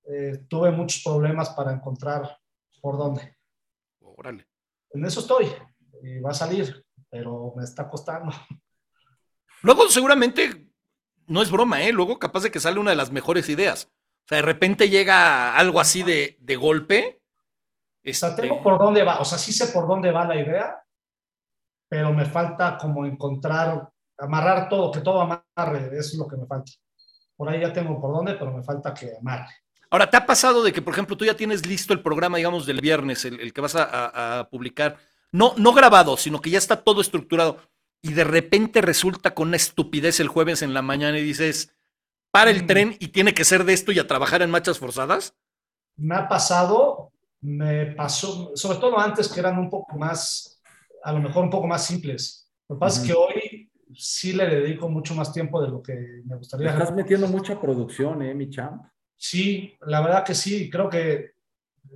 eh, 0.04 0.44
tuve 0.48 0.70
muchos 0.70 1.02
problemas 1.02 1.50
para 1.50 1.72
encontrar 1.72 2.38
por 2.82 2.98
dónde. 2.98 3.38
Órale. 4.00 4.46
En 4.90 5.06
eso 5.06 5.20
estoy. 5.20 5.46
va 6.22 6.30
a 6.30 6.34
salir, 6.34 6.84
pero 7.08 7.54
me 7.56 7.64
está 7.64 7.88
costando. 7.88 8.34
Luego, 9.62 9.88
seguramente, 9.88 10.68
no 11.28 11.40
es 11.40 11.50
broma, 11.50 11.82
¿eh? 11.82 11.92
Luego, 11.92 12.18
capaz 12.18 12.42
de 12.42 12.50
que 12.50 12.60
sale 12.60 12.80
una 12.80 12.90
de 12.90 12.96
las 12.96 13.12
mejores 13.12 13.48
ideas. 13.48 13.88
O 14.24 14.28
sea, 14.28 14.36
de 14.36 14.42
repente 14.42 14.90
llega 14.90 15.56
algo 15.56 15.80
así 15.80 16.02
de, 16.02 16.36
de 16.40 16.56
golpe. 16.56 17.22
O 18.04 18.12
sea, 18.12 18.34
tengo 18.34 18.56
este 18.56 18.64
por 18.64 18.78
dónde 18.78 19.04
va. 19.04 19.20
O 19.20 19.24
sea, 19.24 19.38
sí 19.38 19.52
sé 19.52 19.68
por 19.68 19.86
dónde 19.86 20.10
va 20.10 20.26
la 20.26 20.36
idea, 20.36 20.84
pero 21.88 22.12
me 22.12 22.26
falta 22.26 22.76
como 22.76 23.06
encontrar, 23.06 23.88
amarrar 24.18 24.68
todo, 24.68 24.90
que 24.90 25.00
todo 25.00 25.20
amarre. 25.20 25.86
Eso 25.96 26.10
es 26.12 26.18
lo 26.18 26.26
que 26.26 26.36
me 26.36 26.46
falta. 26.46 26.72
Por 27.36 27.48
ahí 27.48 27.60
ya 27.60 27.72
tengo 27.72 28.00
por 28.00 28.12
dónde, 28.12 28.34
pero 28.34 28.52
me 28.52 28.64
falta 28.64 28.92
que 28.92 29.12
amarre. 29.16 29.54
Ahora, 29.92 30.08
¿te 30.08 30.16
ha 30.16 30.24
pasado 30.24 30.62
de 30.62 30.72
que, 30.72 30.80
por 30.80 30.94
ejemplo, 30.94 31.18
tú 31.18 31.26
ya 31.26 31.36
tienes 31.36 31.66
listo 31.66 31.92
el 31.92 32.00
programa, 32.00 32.38
digamos, 32.38 32.64
del 32.64 32.80
viernes, 32.80 33.26
el, 33.26 33.52
que 33.52 33.60
vas 33.60 33.76
a, 33.76 34.48
publicar? 34.50 34.96
No, 35.32 35.52
no 35.58 35.74
grabado, 35.74 36.16
sino 36.16 36.40
que 36.40 36.48
ya 36.48 36.56
está 36.56 36.82
todo 36.82 37.02
estructurado. 37.02 37.58
Y 38.00 38.14
de 38.14 38.24
repente 38.24 38.80
resulta 38.80 39.34
con 39.34 39.48
una 39.48 39.58
estupidez 39.58 40.18
el 40.18 40.28
jueves 40.28 40.62
en 40.62 40.72
la 40.72 40.80
mañana 40.80 41.18
y 41.18 41.22
dices, 41.22 41.74
para 42.30 42.50
el 42.50 42.64
mm. 42.64 42.66
tren 42.66 42.96
y 43.00 43.08
tiene 43.08 43.34
que 43.34 43.44
ser 43.44 43.64
de 43.64 43.74
esto 43.74 43.92
y 43.92 43.98
a 43.98 44.06
trabajar 44.06 44.40
en 44.40 44.50
marchas 44.50 44.78
forzadas. 44.78 45.36
Me 45.96 46.14
ha 46.14 46.26
pasado, 46.26 47.12
me 47.42 47.92
pasó, 47.94 48.52
sobre 48.56 48.78
todo 48.78 48.98
antes 48.98 49.28
que 49.28 49.40
eran 49.40 49.58
un 49.58 49.68
poco 49.68 49.98
más, 49.98 50.58
a 51.04 51.12
lo 51.12 51.20
mejor 51.20 51.44
un 51.44 51.50
poco 51.50 51.66
más 51.66 51.84
simples. 51.84 52.50
Lo 52.66 52.76
que 52.76 52.80
pasa 52.80 53.02
es 53.02 53.08
que 53.08 53.12
hoy 53.12 53.70
sí 53.94 54.32
le 54.32 54.46
dedico 54.46 54.88
mucho 54.88 55.14
más 55.14 55.34
tiempo 55.34 55.60
de 55.60 55.68
lo 55.68 55.82
que 55.82 56.22
me 56.24 56.36
gustaría. 56.36 56.70
Estás 56.70 56.94
metiendo 56.94 57.28
mucha 57.28 57.60
producción, 57.60 58.22
¿eh, 58.22 58.34
mi 58.34 58.48
champ? 58.48 58.84
Sí, 59.24 59.72
la 59.82 60.00
verdad 60.00 60.24
que 60.24 60.34
sí, 60.34 60.68
creo 60.68 60.90
que 60.90 61.34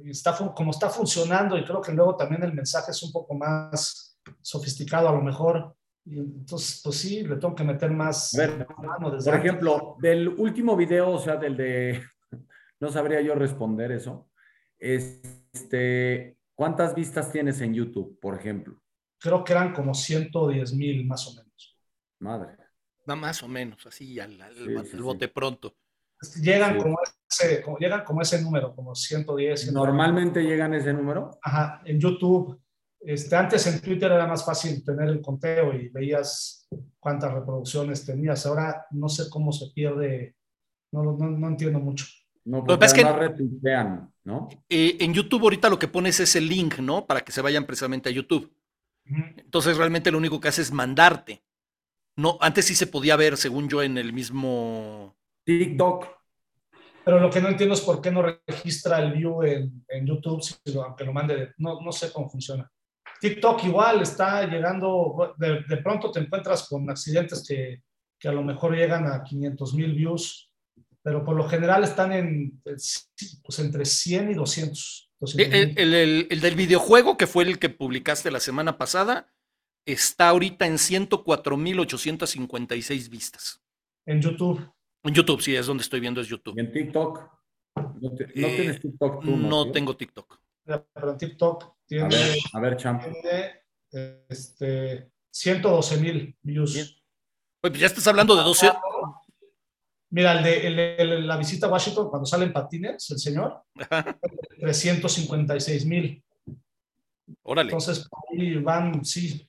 está, 0.05 0.33
como 0.55 0.71
está 0.71 0.89
funcionando 0.89 1.59
y 1.59 1.65
creo 1.65 1.81
que 1.81 1.91
luego 1.91 2.15
también 2.15 2.45
el 2.45 2.53
mensaje 2.55 2.93
es 2.93 3.03
un 3.03 3.11
poco 3.11 3.35
más 3.35 4.17
sofisticado 4.41 5.09
a 5.09 5.13
lo 5.13 5.21
mejor. 5.23 5.75
Y 6.05 6.21
entonces, 6.21 6.81
pues 6.85 6.99
sí, 6.99 7.23
le 7.23 7.35
tengo 7.35 7.53
que 7.57 7.65
meter 7.65 7.91
más 7.91 8.33
mano. 8.79 9.19
por 9.19 9.35
ejemplo, 9.35 9.97
del 9.99 10.29
último 10.29 10.77
video, 10.77 11.11
o 11.11 11.19
sea, 11.19 11.35
del 11.37 11.57
de, 11.57 12.01
no 12.81 12.93
sabría 12.93 13.21
yo 13.21 13.35
responder 13.35 13.91
eso. 13.91 14.31
Este, 14.79 16.39
¿Cuántas 16.55 16.95
vistas 16.95 17.33
tienes 17.33 17.61
en 17.61 17.75
YouTube, 17.75 18.21
por 18.21 18.37
ejemplo? 18.37 18.81
Creo 19.19 19.43
que 19.43 19.53
eran 19.53 19.75
como 19.75 19.95
110 19.95 20.75
mil 20.75 21.05
más 21.05 21.27
o 21.27 21.35
menos. 21.35 21.77
Madre. 22.21 22.57
Va 23.11 23.17
más 23.17 23.43
o 23.43 23.49
menos, 23.49 23.85
así 23.85 24.21
al, 24.21 24.41
al- 24.41 24.55
Sí, 24.55 24.77
al 24.77 24.87
sí, 24.87 24.97
bote 24.99 25.27
pronto. 25.27 25.75
Llegan, 26.41 26.75
Sí. 26.75 26.79
como 26.83 26.99
ese, 27.31 27.63
como, 27.63 27.79
llegan 27.79 28.05
como 28.05 28.23
ese 28.23 28.41
número, 28.43 28.75
como 28.75 28.95
110. 28.95 29.61
120. 29.61 29.73
¿Normalmente 29.73 30.43
llegan 30.43 30.73
a 30.73 30.79
ese 30.79 30.93
número? 30.93 31.39
Ajá, 31.43 31.83
en 31.85 32.01
YouTube. 32.01 32.61
Este, 33.01 33.37
antes 33.37 33.67
en 33.67 33.81
Twitter 33.81 34.11
era 34.11 34.27
más 34.27 34.45
fácil 34.45 34.83
tener 34.85 35.09
el 35.09 35.21
conteo 35.21 35.73
y 35.75 35.89
veías 35.91 36.67
cuántas 36.99 37.33
reproducciones 37.33 38.05
tenías. 38.05 38.45
Ahora 38.47 38.87
no 38.91 39.09
sé 39.09 39.25
cómo 39.31 39.53
se 39.53 39.67
pierde, 39.75 40.35
no, 40.93 41.03
no, 41.05 41.13
no 41.31 41.49
entiendo 41.49 41.79
mucho. 41.79 42.07
No, 42.45 42.63
que 42.63 42.67
porque 42.69 42.81
pasa 42.81 42.97
es 42.97 43.03
que- 43.05 43.13
retuitean, 43.13 44.13
¿no? 44.25 44.49
Eh, 44.69 44.97
en 45.01 45.13
YouTube 45.13 45.43
ahorita 45.43 45.69
lo 45.69 45.79
que 45.79 45.89
pones 45.89 46.19
es 46.21 46.35
el 46.37 46.49
link, 46.49 46.79
¿no? 46.79 47.07
Para 47.07 47.21
que 47.21 47.33
se 47.33 47.43
vayan 47.43 47.67
precisamente 47.67 48.09
a 48.09 48.13
YouTube. 48.13 48.53
Entonces 49.05 49.77
realmente 49.77 50.11
lo 50.11 50.19
único 50.19 50.41
que 50.41 50.49
hace 50.49 50.63
es 50.63 50.73
mandarte. 50.73 51.45
No, 52.17 52.39
antes 52.41 52.65
sí 52.65 52.75
se 52.75 52.87
podía 52.87 53.15
ver, 53.17 53.37
según 53.37 53.69
yo, 53.69 53.83
en 53.83 53.99
el 53.99 54.13
mismo. 54.13 55.16
TikTok. 55.47 56.07
Pero 57.05 57.21
lo 57.21 57.31
que 57.31 57.41
no 57.41 57.49
entiendo 57.49 57.75
es 57.75 57.81
por 57.83 58.01
qué 58.03 58.11
no 58.11 58.23
registra 58.47 58.99
el 58.99 59.13
view 59.13 59.43
en, 59.45 59.85
en 59.89 60.05
YouTube, 60.07 60.43
si 60.43 60.57
lo- 60.75 60.83
aunque 60.83 61.05
lo 61.05 61.13
mande, 61.13 61.37
de- 61.37 61.53
no, 61.59 61.81
no 61.81 61.93
sé 61.93 62.13
cómo 62.13 62.29
funciona. 62.29 62.69
TikTok 63.21 63.63
igual 63.65 64.03
está 64.03 64.45
llegando, 64.47 65.35
de, 65.39 65.63
de 65.69 65.77
pronto 65.79 66.11
te 66.11 66.19
encuentras 66.21 66.69
con 66.69 66.91
accidentes 66.91 67.45
que, 67.49 67.83
que 68.19 68.29
a 68.29 68.33
lo 68.33 68.43
mejor 68.43 68.75
llegan 68.77 69.07
a 69.07 69.23
500 69.23 69.75
mil 69.75 69.95
views, 69.95 70.51
pero 71.01 71.25
por 71.25 71.37
lo 71.37 71.49
general 71.49 71.85
están 71.85 72.13
en, 72.13 72.61
pues, 72.63 73.09
entre 73.61 73.85
100 73.85 74.33
y 74.33 74.35
200. 74.35 75.09
200 75.21 75.55
El, 75.55 75.69
mil. 75.69 75.79
el- 75.79 75.95
el- 75.95 76.27
el 76.29 76.41
del 76.41 76.57
videojuego, 76.57 77.17
que 77.17 77.29
fue 77.29 77.45
el 77.45 77.61
que 77.61 77.69
publicaste 77.71 78.33
la 78.33 78.41
semana 78.41 78.77
pasada, 78.79 79.33
está 79.87 80.29
ahorita 80.31 80.67
en 80.67 80.79
104.856 80.79 83.09
vistas. 83.09 83.63
En 84.07 84.21
YouTube. 84.21 84.61
En 85.07 85.15
YouTube, 85.15 85.41
sí, 85.41 85.55
es 85.55 85.67
donde 85.67 85.83
estoy 85.83 86.01
viendo, 86.01 86.21
es 86.21 86.29
YouTube. 86.29 86.55
Y 86.57 86.61
en 86.61 86.73
TikTok. 86.73 87.31
No, 88.01 88.13
te- 88.15 88.27
no 88.27 88.47
Eh, 88.49 88.57
tienes 88.57 88.81
TikTok 88.81 89.25
tú, 89.25 89.37
No 89.37 89.71
tengo 89.71 89.97
TikTok. 89.97 90.39
Pero 90.65 91.11
en 91.13 91.19
TikTok 91.19 91.63
A 91.63 91.75
tiene, 91.87 92.09
ver, 92.09 92.37
a 92.53 92.61
ver, 92.61 92.77
champ. 92.77 93.03
tiene, 93.03 93.61
este, 94.29 95.11
112 95.31 95.97
mil 95.99 96.37
views. 96.43 96.75
Bien. 96.75 96.87
Pues 97.61 97.79
ya 97.79 97.87
estás 97.87 98.07
hablando 98.07 98.35
de 98.37 98.43
12. 98.43 98.71
Mira, 100.11 100.33
el 100.39 100.45
de, 100.45 100.67
el 100.67 100.79
el 100.79 101.27
la 101.27 101.37
visita 101.37 101.67
a 101.67 101.71
Washington, 101.71 102.09
cuando 102.11 102.27
salen 102.27 102.53
patines, 102.53 103.11
el 103.11 103.19
señor, 103.19 103.63
356 104.61 105.85
mil. 105.87 106.23
Órale. 107.43 107.69
Entonces, 107.71 108.09
por 108.09 108.21
ahí 108.33 108.55
van, 108.57 109.05
sí, 109.05 109.46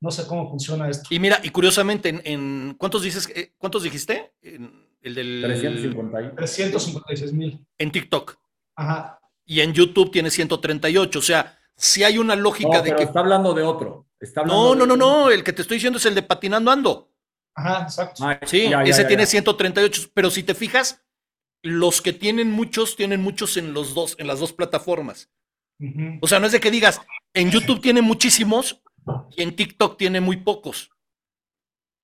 no 0.00 0.10
sé 0.10 0.26
cómo 0.26 0.48
funciona 0.48 0.88
esto. 0.88 1.08
Y 1.12 1.18
mira, 1.18 1.40
y 1.42 1.50
curiosamente, 1.50 2.08
en, 2.08 2.22
en- 2.24 2.74
¿cuántos 2.78 3.02
dices? 3.02 3.28
eh, 3.34 3.52
¿Cuántos 3.58 3.82
dijiste? 3.82 4.32
En, 4.42 4.88
el 5.02 5.14
del 5.14 5.42
350 5.44 6.22
y- 6.22 6.34
356 6.36 7.32
mil. 7.32 7.66
en 7.78 7.90
TikTok. 7.92 8.36
Ajá. 8.76 9.18
Y 9.46 9.60
en 9.60 9.72
YouTube 9.72 10.10
tiene 10.10 10.30
138. 10.30 11.18
O 11.18 11.22
sea, 11.22 11.58
si 11.76 12.04
hay 12.04 12.18
una 12.18 12.36
lógica 12.36 12.68
No, 12.68 12.76
de 12.76 12.82
pero 12.82 12.96
que. 12.98 13.02
está 13.04 13.20
hablando 13.20 13.52
de 13.54 13.62
otro. 13.62 14.06
Está 14.20 14.40
hablando 14.42 14.62
No, 14.62 14.70
de 14.72 14.76
no, 14.78 14.86
no, 14.86 14.96
no. 14.96 15.30
El 15.30 15.42
que 15.42 15.52
te 15.52 15.62
estoy 15.62 15.76
diciendo 15.76 15.98
es 15.98 16.06
el 16.06 16.14
de 16.14 16.22
Patinando 16.22 16.70
Ando. 16.70 17.10
Ajá, 17.54 17.82
exacto. 17.82 18.22
Ah, 18.24 18.38
Sí, 18.46 18.64
ya, 18.64 18.84
ya, 18.84 18.90
ese 18.90 19.02
ya, 19.02 19.08
tiene 19.08 19.22
ya. 19.24 19.26
138. 19.30 20.10
Pero 20.14 20.30
si 20.30 20.42
te 20.42 20.54
fijas, 20.54 21.02
los 21.62 22.00
que 22.02 22.12
tienen 22.12 22.50
muchos, 22.50 22.96
tienen 22.96 23.20
muchos 23.22 23.56
en 23.56 23.72
los 23.74 23.94
dos, 23.94 24.14
en 24.18 24.26
las 24.26 24.38
dos 24.40 24.52
plataformas. 24.52 25.30
O 26.20 26.28
sea, 26.28 26.38
no 26.40 26.46
es 26.46 26.52
de 26.52 26.60
que 26.60 26.70
digas, 26.70 27.00
en 27.32 27.50
YouTube 27.50 27.80
tiene 27.80 28.02
muchísimos 28.02 28.82
y 29.36 29.42
en 29.42 29.54
TikTok 29.56 29.96
tiene 29.96 30.20
muy 30.20 30.38
pocos. 30.38 30.90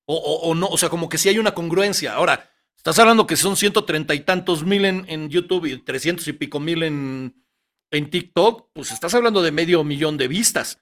O, 0.08 0.16
o- 0.16 0.54
no, 0.54 0.68
o 0.68 0.78
sea, 0.78 0.88
como 0.88 1.08
que 1.08 1.18
sí 1.18 1.28
hay 1.28 1.38
una 1.38 1.54
congruencia. 1.54 2.14
Ahora, 2.14 2.48
estás 2.76 2.98
hablando 2.98 3.26
que 3.26 3.36
son 3.36 3.56
130 3.56 4.14
y 4.14 4.20
tantos 4.20 4.64
mil 4.64 4.84
en, 4.84 5.04
en 5.08 5.28
YouTube 5.28 5.66
y 5.66 5.78
300 5.82 6.26
y 6.28 6.32
pico 6.32 6.60
mil 6.60 6.82
en, 6.82 7.44
en 7.90 8.10
TikTok, 8.10 8.70
pues 8.72 8.92
estás 8.92 9.14
hablando 9.14 9.42
de 9.42 9.50
medio 9.52 9.82
millón 9.84 10.16
de 10.16 10.28
vistas. 10.28 10.80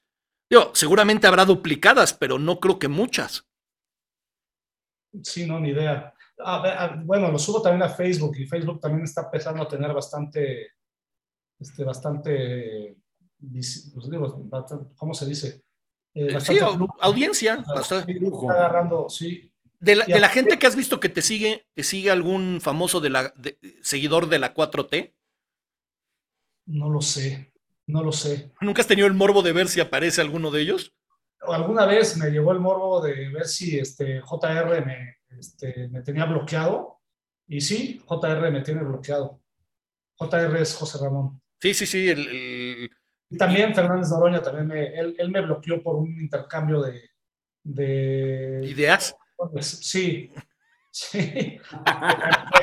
Digo, 0.50 0.70
seguramente 0.74 1.26
habrá 1.26 1.46
duplicadas, 1.46 2.12
pero 2.12 2.38
no 2.38 2.60
creo 2.60 2.78
que 2.78 2.88
muchas. 2.88 3.46
Sí, 5.22 5.46
no, 5.46 5.58
ni 5.60 5.70
idea. 5.70 6.12
Bueno, 7.04 7.30
lo 7.30 7.38
subo 7.38 7.62
también 7.62 7.82
a 7.82 7.88
Facebook 7.94 8.36
y 8.36 8.46
Facebook 8.46 8.80
también 8.80 9.04
está 9.04 9.22
empezando 9.22 9.62
a 9.62 9.68
tener 9.68 9.92
bastante, 9.94 10.72
este, 11.58 11.84
bastante, 11.84 12.96
pues 13.40 13.92
¿cómo 14.96 15.14
se 15.14 15.26
dice? 15.26 15.64
Eh, 16.14 16.26
Eh, 16.26 16.28
Sí, 16.28 16.34
bastante 16.34 16.64
audiencia. 17.00 17.56
bastante. 17.66 18.14
Lujo. 18.14 18.42
está 18.50 18.54
agarrando, 18.64 19.08
sí. 19.08 19.50
De 19.80 19.96
la, 19.96 20.04
de 20.06 20.28
gente 20.28 20.58
que 20.58 20.66
has 20.66 20.76
visto 20.76 20.98
que 21.00 21.08
te 21.10 21.20
sigue, 21.20 21.66
¿te 21.74 21.82
sigue 21.82 22.10
algún 22.10 22.60
famoso 22.62 23.00
de 23.00 23.10
la, 23.10 23.32
de- 23.36 23.58
seguidor 23.82 24.28
de 24.28 24.38
la 24.38 24.54
4T? 24.54 25.12
No 26.66 26.88
lo 26.88 27.02
sé, 27.02 27.52
no 27.86 28.02
lo 28.02 28.12
sé. 28.12 28.52
¿Nunca 28.60 28.80
has 28.80 28.88
tenido 28.88 29.06
el 29.06 29.12
morbo 29.14 29.42
de 29.42 29.52
ver 29.52 29.68
si 29.68 29.80
aparece 29.80 30.20
alguno 30.22 30.50
de 30.50 30.62
ellos? 30.62 30.94
Alguna 31.46 31.84
vez 31.84 32.16
me 32.16 32.30
llegó 32.30 32.52
el 32.52 32.60
morbo 32.60 33.02
de 33.02 33.28
ver 33.28 33.46
si 33.46 33.78
este 33.78 34.22
JR 34.22 34.80
me, 34.86 35.18
este, 35.38 35.88
me 35.88 36.00
tenía 36.00 36.24
bloqueado 36.24 37.00
y 37.46 37.60
sí, 37.60 38.00
JR 38.06 38.50
me 38.50 38.62
tiene 38.62 38.82
bloqueado. 38.82 39.42
JR 40.16 40.58
es 40.62 40.74
José 40.74 40.98
Ramón. 41.02 41.42
Sí, 41.60 41.74
sí, 41.74 41.84
sí. 41.84 42.08
el- 42.08 42.28
el- 42.28 42.90
Y 43.34 43.36
también 43.38 43.74
Fernández 43.74 44.08
Noroña, 44.10 44.40
también 44.42 44.66
me, 44.66 44.86
él, 44.98 45.14
él 45.18 45.30
me 45.30 45.40
bloqueó 45.40 45.82
por 45.82 45.96
un 45.96 46.08
intercambio 46.20 46.80
de... 46.82 47.10
de 47.62 48.60
ideas. 48.68 49.16
pues, 49.36 49.66
sí, 49.66 50.30
sí. 50.90 51.18
Le 51.20 51.60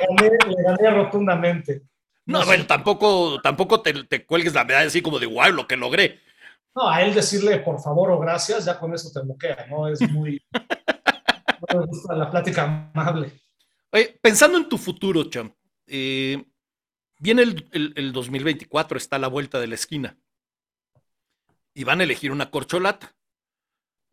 gané, 0.08 0.38
le 0.48 0.64
gané 0.64 0.90
rotundamente. 0.92 1.82
No, 2.26 2.46
bueno, 2.46 2.66
tampoco, 2.68 3.42
tampoco 3.42 3.82
te, 3.82 4.04
te 4.06 4.26
cuelgues 4.26 4.54
la 4.54 4.64
medalla 4.64 4.88
así 4.88 5.02
como 5.02 5.20
de 5.20 5.26
wow, 5.26 5.52
lo 5.52 5.68
que 5.68 5.76
logré. 5.76 6.20
No, 6.74 6.88
a 6.90 7.02
él 7.02 7.14
decirle 7.14 7.60
por 7.60 7.82
favor 7.82 8.12
o 8.12 8.20
gracias, 8.20 8.64
ya 8.66 8.80
con 8.80 8.94
eso 8.94 9.12
te 9.12 9.26
bloquea, 9.26 9.66
¿no? 9.70 9.88
Es 9.90 10.00
muy... 10.10 10.42
no 11.74 11.80
me 11.80 11.86
gusta 11.86 12.16
la 12.16 12.30
plática 12.32 12.90
amable. 12.94 13.34
Oye, 13.92 14.18
pensando 14.22 14.58
en 14.58 14.70
tu 14.70 14.78
futuro, 14.78 15.24
Champ, 15.30 15.54
eh, 15.88 16.42
viene 17.20 17.42
el, 17.42 17.68
el- 17.74 17.94
el 17.98 18.14
2024, 18.14 18.98
está 18.98 19.18
a 19.18 19.20
la 19.20 19.28
vuelta 19.28 19.60
de 19.60 19.68
la 19.68 19.76
esquina. 19.76 20.18
Y 21.74 21.84
van 21.84 22.02
a 22.02 22.04
elegir 22.04 22.32
una 22.32 22.52
corcholata. 22.52 23.16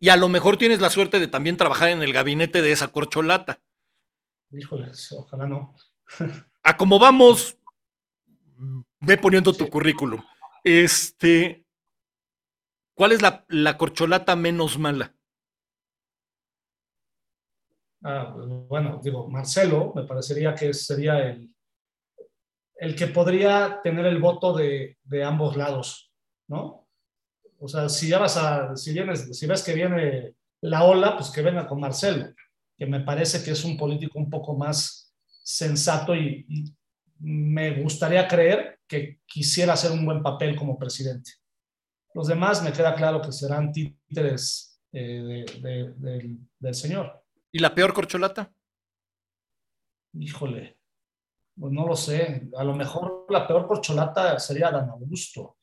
Y 0.00 0.10
a 0.10 0.16
lo 0.16 0.28
mejor 0.28 0.56
tienes 0.56 0.80
la 0.80 0.90
suerte 0.90 1.18
de 1.18 1.26
también 1.26 1.56
trabajar 1.56 1.88
en 1.88 2.02
el 2.02 2.12
gabinete 2.12 2.62
de 2.62 2.72
esa 2.72 2.88
corcholata. 2.88 3.60
Híjole, 4.50 4.90
ojalá 5.16 5.46
no. 5.46 5.74
A 6.62 6.76
como 6.76 6.98
vamos, 6.98 7.58
ve 9.00 9.16
poniendo 9.16 9.52
tu 9.52 9.68
currículum. 9.68 10.22
Este, 10.62 11.64
¿cuál 12.94 13.12
es 13.12 13.22
la, 13.22 13.44
la 13.48 13.76
corcholata 13.76 14.36
menos 14.36 14.78
mala? 14.78 15.14
Ah, 18.02 18.34
bueno, 18.36 19.00
digo, 19.02 19.28
Marcelo 19.28 19.92
me 19.94 20.04
parecería 20.04 20.54
que 20.54 20.72
sería 20.72 21.18
el, 21.18 21.52
el 22.76 22.94
que 22.94 23.08
podría 23.08 23.80
tener 23.82 24.06
el 24.06 24.20
voto 24.20 24.56
de, 24.56 24.98
de 25.02 25.24
ambos 25.24 25.56
lados, 25.56 26.12
¿no? 26.48 26.87
O 27.60 27.68
sea, 27.68 27.88
si 27.88 28.08
ya 28.08 28.18
vas 28.18 28.36
a, 28.36 28.76
si 28.76 28.92
vienes, 28.92 29.36
si 29.36 29.46
ves 29.46 29.62
que 29.62 29.74
viene 29.74 30.34
la 30.60 30.84
ola, 30.84 31.16
pues 31.16 31.30
que 31.30 31.42
venga 31.42 31.66
con 31.66 31.80
Marcelo, 31.80 32.32
que 32.76 32.86
me 32.86 33.00
parece 33.00 33.42
que 33.44 33.50
es 33.52 33.64
un 33.64 33.76
político 33.76 34.18
un 34.18 34.30
poco 34.30 34.54
más 34.56 35.12
sensato 35.42 36.14
y, 36.14 36.46
y 36.48 36.74
me 37.20 37.82
gustaría 37.82 38.26
creer 38.28 38.78
que 38.86 39.20
quisiera 39.26 39.72
hacer 39.72 39.90
un 39.90 40.04
buen 40.06 40.22
papel 40.22 40.54
como 40.56 40.78
presidente. 40.78 41.32
Los 42.14 42.28
demás 42.28 42.62
me 42.62 42.72
queda 42.72 42.94
claro 42.94 43.20
que 43.20 43.32
serán 43.32 43.72
títeres 43.72 44.80
eh, 44.92 45.44
de- 45.52 45.60
de- 45.60 45.94
del- 45.96 46.38
del 46.58 46.74
señor. 46.74 47.22
¿Y 47.52 47.58
la 47.58 47.74
peor 47.74 47.92
corcholata? 47.92 48.52
Híjole, 50.14 50.78
pues 51.58 51.72
no 51.72 51.86
lo 51.86 51.96
sé. 51.96 52.48
A 52.56 52.64
lo 52.64 52.74
mejor 52.74 53.26
la 53.28 53.46
peor 53.46 53.66
corcholata 53.66 54.38
sería 54.38 54.70
Dan 54.70 54.88
Augusto. 54.90 55.57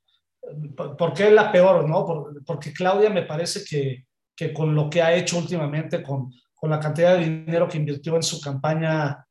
¿Por 0.98 1.14
qué 1.14 1.30
la 1.32 1.52
peor? 1.52 1.88
No? 1.88 2.06
Por- 2.06 2.44
porque 2.46 2.72
Claudia 2.74 3.10
me 3.10 3.24
parece 3.24 3.64
que, 3.64 4.06
que 4.36 4.54
con 4.54 4.76
lo 4.76 4.90
que 4.90 5.02
ha 5.02 5.14
hecho 5.14 5.38
últimamente, 5.38 6.04
con, 6.04 6.32
con 6.54 6.70
la 6.70 6.80
cantidad 6.80 7.18
de 7.18 7.24
dinero 7.26 7.68
que 7.68 7.78
invirtió 7.78 8.16
en 8.16 8.24
su 8.24 8.40
campaña 8.42 9.26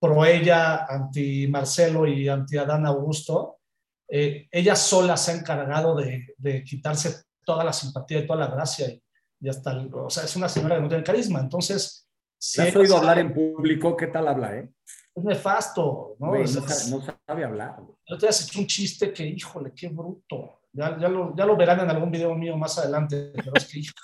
pro 0.00 0.24
ella, 0.24 0.84
anti 0.86 1.46
Marcelo 1.48 2.06
y 2.06 2.28
anti 2.28 2.56
Adán 2.58 2.86
Augusto, 2.86 3.58
eh, 4.08 4.48
ella 4.50 4.74
sola 4.76 5.16
se 5.16 5.30
ha 5.32 5.34
encargado 5.36 5.94
de, 5.94 6.34
de 6.36 6.64
quitarse 6.64 7.22
toda 7.44 7.64
la 7.64 7.72
simpatía 7.72 8.18
y 8.18 8.26
toda 8.26 8.40
la 8.40 8.54
gracia. 8.54 8.88
Y, 8.88 9.02
y 9.40 9.48
hasta, 9.48 9.72
el- 9.72 9.90
o 9.94 10.10
sea, 10.10 10.24
es 10.24 10.36
una 10.36 10.48
señora 10.48 10.76
que 10.76 10.82
no 10.82 10.88
tiene 10.88 11.04
carisma. 11.04 11.40
Entonces, 11.40 12.08
si 12.38 12.60
¿Le 12.60 12.68
has 12.68 12.76
oído 12.76 12.96
hablar 12.96 13.18
en 13.18 13.32
público? 13.32 13.96
¿Qué 13.96 14.08
tal 14.08 14.26
habla, 14.28 14.56
eh? 14.56 14.68
Es 15.14 15.24
nefasto, 15.24 16.16
¿no? 16.18 16.28
Güey, 16.28 16.42
no, 16.42 16.48
sabe, 16.48 16.90
no 16.90 17.02
sabe 17.26 17.44
hablar. 17.44 17.76
yo 18.06 18.18
te 18.18 18.28
has 18.28 18.46
hecho 18.46 18.60
un 18.60 18.66
chiste 18.66 19.12
que, 19.12 19.26
híjole, 19.26 19.72
qué 19.74 19.88
bruto. 19.88 20.60
Ya, 20.72 20.98
ya, 20.98 21.08
lo, 21.08 21.36
ya 21.36 21.44
lo 21.44 21.56
verán 21.56 21.80
en 21.80 21.90
algún 21.90 22.10
video 22.10 22.34
mío 22.34 22.56
más 22.56 22.78
adelante, 22.78 23.32
pero 23.34 23.52
es 23.54 23.66
que, 23.66 23.80
hijo, 23.80 23.94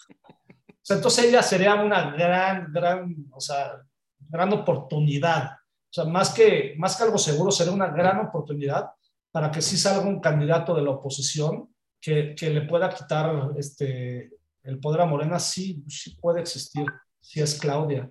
sea, 0.88 0.96
entonces 0.96 1.26
ella 1.26 1.42
sería 1.42 1.74
una 1.74 2.10
gran, 2.12 2.72
gran, 2.72 3.26
o 3.32 3.40
sea, 3.40 3.82
gran 4.18 4.52
oportunidad. 4.54 5.50
O 5.52 5.92
sea, 5.92 6.04
más 6.04 6.30
que, 6.30 6.74
más 6.78 6.96
que 6.96 7.04
algo 7.04 7.18
seguro, 7.18 7.50
sería 7.50 7.74
una 7.74 7.88
gran 7.88 8.18
oportunidad 8.26 8.90
para 9.30 9.50
que 9.50 9.60
sí 9.60 9.76
salga 9.76 10.08
un 10.08 10.20
candidato 10.20 10.74
de 10.74 10.82
la 10.82 10.92
oposición 10.92 11.74
que, 12.00 12.34
que 12.34 12.48
le 12.48 12.62
pueda 12.62 12.88
quitar 12.88 13.50
este, 13.58 14.30
el 14.62 14.80
poder 14.80 15.02
a 15.02 15.06
Morena, 15.06 15.38
sí, 15.38 15.84
sí 15.88 16.16
puede 16.20 16.40
existir, 16.40 16.86
si 17.28 17.42
es 17.42 17.60
Claudia. 17.60 18.10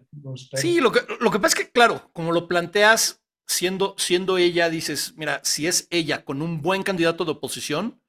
Sí, 0.54 0.80
lo 0.80 0.92
que, 0.92 1.00
lo 1.20 1.32
que 1.32 1.40
pasa 1.40 1.58
es 1.58 1.66
que, 1.66 1.72
claro, 1.72 2.08
como 2.14 2.32
lo 2.32 2.48
planteas, 2.48 3.20
siendo, 3.48 3.96
siendo 3.98 4.38
ella, 4.38 4.70
dices, 4.70 5.16
mira, 5.18 5.42
si 5.44 5.66
es 5.66 5.88
ella 5.90 6.24
con 6.24 6.44
un 6.44 6.62
buen 6.62 6.84
candidato 6.84 7.26
de 7.26 7.32
oposición, 7.32 8.00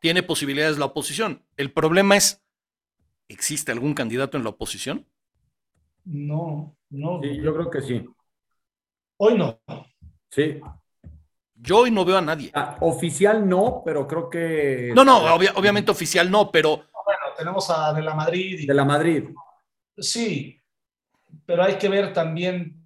tiene 0.00 0.22
posibilidades 0.22 0.78
la 0.78 0.84
oposición. 0.84 1.44
El 1.56 1.72
problema 1.72 2.16
es, 2.16 2.44
¿existe 3.26 3.72
algún 3.72 3.94
candidato 3.94 4.36
en 4.36 4.44
la 4.44 4.50
oposición? 4.50 5.08
No, 6.04 6.76
no. 6.90 7.20
Sí, 7.20 7.40
yo 7.42 7.54
creo 7.54 7.68
que 7.68 7.82
sí. 7.82 8.06
Hoy 9.16 9.36
no. 9.36 9.60
Sí. 10.30 10.60
Yo 11.56 11.78
hoy 11.78 11.90
no 11.90 12.04
veo 12.04 12.18
a 12.18 12.22
nadie. 12.22 12.52
Ah, 12.54 12.76
oficial 12.82 13.48
no, 13.48 13.82
pero 13.84 14.06
creo 14.06 14.30
que. 14.30 14.92
No, 14.94 15.04
no, 15.04 15.34
obviamente 15.34 15.90
oficial 15.90 16.30
no, 16.30 16.52
pero. 16.52 16.76
Bueno, 17.04 17.34
tenemos 17.36 17.68
a 17.68 17.92
De 17.92 18.02
la 18.02 18.14
Madrid. 18.14 18.60
Y... 18.60 18.66
De 18.66 18.74
la 18.74 18.84
Madrid. 18.84 19.24
Sí, 19.96 20.60
pero 21.46 21.62
hay 21.62 21.76
que 21.76 21.88
ver 21.88 22.12
también 22.12 22.82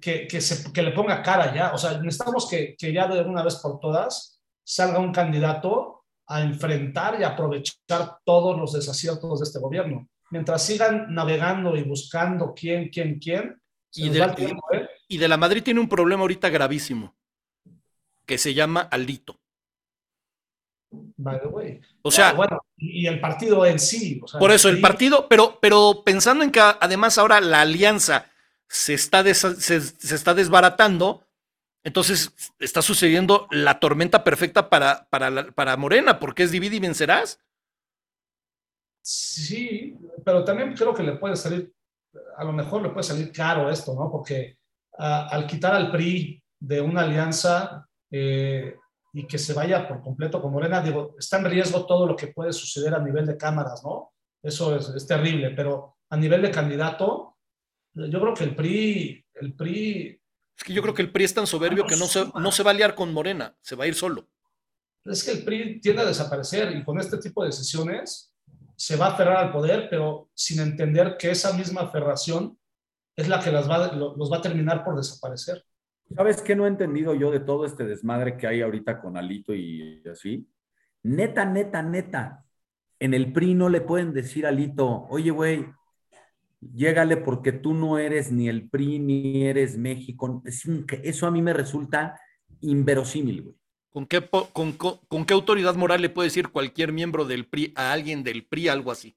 que, 0.00 0.26
que, 0.26 0.40
se, 0.40 0.72
que 0.72 0.82
le 0.82 0.92
ponga 0.92 1.22
cara 1.22 1.54
ya. 1.54 1.72
O 1.72 1.78
sea, 1.78 1.98
necesitamos 1.98 2.48
que, 2.48 2.76
que 2.76 2.92
ya 2.92 3.06
de 3.08 3.22
una 3.22 3.42
vez 3.42 3.56
por 3.56 3.78
todas 3.80 4.42
salga 4.64 4.98
un 4.98 5.12
candidato 5.12 6.04
a 6.26 6.42
enfrentar 6.42 7.20
y 7.20 7.24
aprovechar 7.24 8.18
todos 8.24 8.58
los 8.58 8.72
desaciertos 8.72 9.40
de 9.40 9.44
este 9.44 9.60
gobierno. 9.60 10.08
Mientras 10.30 10.64
sigan 10.64 11.14
navegando 11.14 11.76
y 11.76 11.84
buscando 11.84 12.52
quién, 12.54 12.88
quién, 12.88 13.18
quién. 13.20 13.60
Y 13.94 14.08
de, 14.08 14.18
¿eh? 14.20 14.88
y 15.08 15.18
de 15.18 15.28
la 15.28 15.36
Madrid 15.36 15.62
tiene 15.62 15.80
un 15.80 15.88
problema 15.88 16.22
ahorita 16.22 16.48
gravísimo 16.48 17.14
que 18.26 18.38
se 18.38 18.52
llama 18.52 18.80
Alito. 18.80 19.40
By 21.16 21.40
the 21.40 21.48
way. 21.48 21.80
O 22.02 22.10
sea, 22.10 22.32
bueno, 22.32 22.60
y 22.76 23.06
el 23.06 23.20
partido 23.20 23.64
en 23.64 23.78
sí. 23.78 24.20
O 24.22 24.28
sea, 24.28 24.38
por 24.38 24.50
eso, 24.50 24.68
el 24.68 24.80
partido, 24.80 25.28
pero, 25.28 25.58
pero 25.60 26.02
pensando 26.04 26.44
en 26.44 26.50
que 26.50 26.60
además 26.60 27.18
ahora 27.18 27.40
la 27.40 27.62
alianza 27.62 28.30
se 28.68 28.94
está, 28.94 29.22
se, 29.34 29.76
está 29.76 30.34
desbaratando, 30.34 31.24
entonces 31.84 32.32
está 32.58 32.82
sucediendo 32.82 33.46
la 33.50 33.78
tormenta 33.78 34.24
perfecta 34.24 34.68
para, 34.68 35.08
para, 35.08 35.50
para 35.52 35.76
Morena, 35.76 36.18
porque 36.18 36.42
es 36.42 36.50
divide 36.50 36.76
y 36.76 36.80
vencerás. 36.80 37.40
Sí, 39.02 39.96
pero 40.24 40.44
también 40.44 40.74
creo 40.74 40.92
que 40.92 41.04
le 41.04 41.12
puede 41.12 41.36
salir, 41.36 41.72
a 42.36 42.44
lo 42.44 42.52
mejor 42.52 42.82
le 42.82 42.90
puede 42.90 43.04
salir 43.04 43.30
caro 43.30 43.70
esto, 43.70 43.94
¿no? 43.94 44.10
Porque 44.10 44.58
uh, 44.98 45.30
al 45.30 45.46
quitar 45.46 45.74
al 45.74 45.92
PRI 45.92 46.42
de 46.58 46.80
una 46.80 47.02
alianza, 47.02 47.88
eh, 48.10 48.74
y 49.16 49.26
que 49.26 49.38
se 49.38 49.54
vaya 49.54 49.88
por 49.88 50.02
completo 50.02 50.42
con 50.42 50.52
Morena, 50.52 50.82
digo, 50.82 51.16
está 51.18 51.38
en 51.38 51.46
riesgo 51.46 51.86
todo 51.86 52.06
lo 52.06 52.14
que 52.14 52.26
puede 52.26 52.52
suceder 52.52 52.94
a 52.94 53.02
nivel 53.02 53.24
de 53.24 53.38
cámaras, 53.38 53.82
¿no? 53.82 54.12
Eso 54.42 54.76
es, 54.76 54.90
es 54.90 55.06
terrible, 55.06 55.52
pero 55.56 55.96
a 56.10 56.18
nivel 56.18 56.42
de 56.42 56.50
candidato, 56.50 57.38
yo 57.94 58.20
creo 58.20 58.34
que 58.34 58.44
el 58.44 58.54
PRI, 58.54 59.24
el 59.36 59.54
PRI... 59.54 60.20
Es 60.54 60.62
que 60.62 60.74
yo 60.74 60.82
creo 60.82 60.92
que 60.92 61.00
el 61.00 61.12
PRI 61.12 61.24
es 61.24 61.32
tan 61.32 61.46
soberbio 61.46 61.86
que 61.86 61.96
no 61.96 62.04
se, 62.04 62.26
no 62.26 62.52
se 62.52 62.62
va 62.62 62.72
a 62.72 62.74
liar 62.74 62.94
con 62.94 63.14
Morena, 63.14 63.56
se 63.62 63.74
va 63.74 63.84
a 63.84 63.86
ir 63.86 63.94
solo. 63.94 64.28
Es 65.06 65.24
que 65.24 65.30
el 65.30 65.44
PRI 65.44 65.80
tiende 65.80 66.02
a 66.02 66.06
desaparecer 66.06 66.76
y 66.76 66.84
con 66.84 67.00
este 67.00 67.16
tipo 67.16 67.42
de 67.42 67.48
decisiones 67.48 68.34
se 68.76 68.96
va 68.96 69.06
a 69.06 69.12
aferrar 69.12 69.38
al 69.38 69.50
poder, 69.50 69.88
pero 69.88 70.28
sin 70.34 70.60
entender 70.60 71.16
que 71.18 71.30
esa 71.30 71.54
misma 71.54 71.80
aferración 71.80 72.58
es 73.16 73.28
la 73.28 73.40
que 73.40 73.50
las 73.50 73.66
va, 73.66 73.92
los 73.92 74.30
va 74.30 74.36
a 74.36 74.42
terminar 74.42 74.84
por 74.84 74.94
desaparecer. 74.94 75.64
¿Sabes 76.14 76.40
qué 76.40 76.54
no 76.54 76.66
he 76.66 76.68
entendido 76.68 77.14
yo 77.14 77.30
de 77.30 77.40
todo 77.40 77.66
este 77.66 77.84
desmadre 77.84 78.36
que 78.36 78.46
hay 78.46 78.62
ahorita 78.62 79.00
con 79.00 79.16
Alito 79.16 79.54
y 79.54 80.02
así? 80.10 80.48
Neta, 81.02 81.44
neta, 81.44 81.82
neta. 81.82 82.44
En 82.98 83.12
el 83.12 83.32
PRI 83.32 83.54
no 83.54 83.68
le 83.68 83.80
pueden 83.80 84.12
decir 84.12 84.46
a 84.46 84.50
Alito, 84.50 85.06
oye, 85.10 85.30
güey, 85.30 85.66
llégale 86.60 87.16
porque 87.16 87.52
tú 87.52 87.74
no 87.74 87.98
eres 87.98 88.32
ni 88.32 88.48
el 88.48 88.68
PRI 88.68 88.98
ni 88.98 89.44
eres 89.44 89.76
México. 89.76 90.42
Eso 90.44 91.26
a 91.26 91.30
mí 91.30 91.42
me 91.42 91.52
resulta 91.52 92.18
inverosímil, 92.60 93.42
güey. 93.42 93.56
¿Con 93.90 94.04
qué, 94.04 94.28
con, 94.52 94.72
con, 94.72 95.24
qué 95.24 95.32
autoridad 95.32 95.74
moral 95.74 96.02
le 96.02 96.10
puede 96.10 96.26
decir 96.26 96.48
cualquier 96.48 96.92
miembro 96.92 97.24
del 97.24 97.46
PRI 97.46 97.72
a 97.76 97.92
alguien 97.92 98.22
del 98.22 98.46
PRI 98.46 98.68
algo 98.68 98.90
así? 98.90 99.16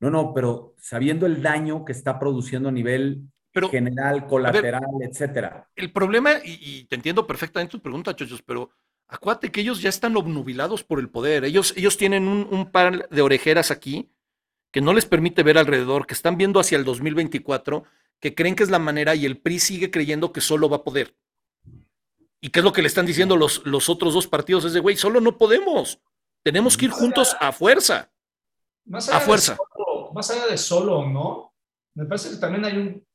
No, 0.00 0.10
no, 0.10 0.32
pero 0.32 0.74
sabiendo 0.78 1.26
el 1.26 1.42
daño 1.42 1.84
que 1.84 1.92
está 1.92 2.18
produciendo 2.18 2.70
a 2.70 2.72
nivel 2.72 3.28
general, 3.70 4.26
colateral, 4.26 4.82
etcétera. 5.00 5.68
El 5.74 5.92
problema, 5.92 6.32
y, 6.44 6.84
te 6.84 6.96
entiendo 6.96 7.26
perfectamente 7.26 7.72
tu 7.72 7.82
pregunta, 7.82 8.14
Chochos, 8.14 8.42
pero 8.42 8.70
acuérdate 9.08 9.52
que 9.52 9.60
ellos 9.60 9.80
ya 9.80 9.88
están 9.88 10.16
obnubilados 10.16 10.82
por 10.84 10.98
el 10.98 11.08
poder. 11.08 11.44
Ellos, 11.44 11.72
ellos 11.76 11.96
tienen 11.96 12.26
un, 12.26 12.48
un, 12.50 12.70
par 12.70 13.08
de 13.08 13.22
orejeras 13.22 13.70
aquí 13.70 14.10
que 14.70 14.80
no 14.80 14.92
les 14.92 15.06
permite 15.06 15.42
ver 15.42 15.56
alrededor, 15.56 16.06
que 16.06 16.14
están 16.14 16.36
viendo 16.36 16.58
hacia 16.58 16.76
el 16.76 16.84
2024, 16.84 17.84
que 18.20 18.34
creen 18.34 18.56
que 18.56 18.64
es 18.64 18.70
la 18.70 18.80
manera 18.80 19.14
y 19.14 19.24
el 19.24 19.38
PRI 19.38 19.60
sigue 19.60 19.90
creyendo 19.90 20.32
que 20.32 20.40
solo 20.40 20.68
va 20.68 20.78
a 20.78 20.84
poder. 20.84 21.14
¿Y 22.40 22.50
qué 22.50 22.58
es 22.58 22.64
lo 22.64 22.72
que 22.72 22.82
le 22.82 22.88
están 22.88 23.06
diciendo 23.06 23.36
los, 23.36 23.64
los 23.64 23.88
otros 23.88 24.12
dos 24.12 24.26
partidos? 24.26 24.64
Es 24.64 24.72
de, 24.72 24.80
güey, 24.80 24.96
solo 24.96 25.20
no 25.20 25.38
podemos. 25.38 26.00
Tenemos 26.42 26.76
que 26.76 26.86
ir 26.86 26.90
juntos 26.90 27.34
a 27.40 27.52
fuerza. 27.52 28.10
a 28.92 29.20
fuerza. 29.20 29.56
más 30.12 30.30
allá 30.30 30.48
de 30.48 30.58
solo, 30.58 31.08
¿no? 31.08 31.54
Me 31.94 32.04
parece 32.04 32.30
que 32.30 32.36
también 32.36 32.64
hay 32.64 32.76
un 32.76 33.06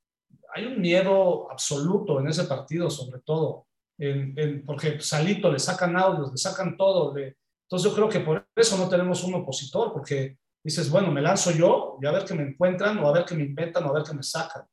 hay 0.54 0.66
un 0.66 0.82
miedo 0.82 1.50
absoluto 1.52 2.20
en 2.20 2.28
ese 2.28 2.46
partido, 2.46 2.90
sobre 2.90 3.22
todo, 3.22 3.68
en, 3.98 4.64
porque 4.66 5.00
Salito 5.00 5.52
le 5.52 5.60
sacan 5.60 5.98
audios, 5.98 6.32
le 6.32 6.38
sacan 6.38 6.78
todo. 6.78 7.16
entonces 7.18 7.90
yo 7.90 7.94
creo 7.96 8.10
que 8.10 8.22
por 8.22 8.48
eso 8.56 8.78
no 8.78 8.88
tenemos 8.90 9.24
un 9.24 9.36
opositor, 9.36 9.92
porque 9.92 10.38
dices, 10.64 10.90
bueno, 10.90 11.12
me 11.12 11.22
lanzo 11.22 11.52
yo 11.52 11.98
y 12.02 12.06
a 12.06 12.12
ver 12.12 12.26
qué 12.26 12.34
me 12.34 12.44
encuentran, 12.44 12.98
o 13.00 13.08
a 13.08 13.12
ver 13.12 13.26
qué 13.26 13.36
me 13.36 13.44
inventan, 13.44 13.84
o 13.86 13.90
a 13.90 13.94
ver 13.94 14.04
qué 14.04 14.14
me 14.14 14.24
sacan. 14.24 14.64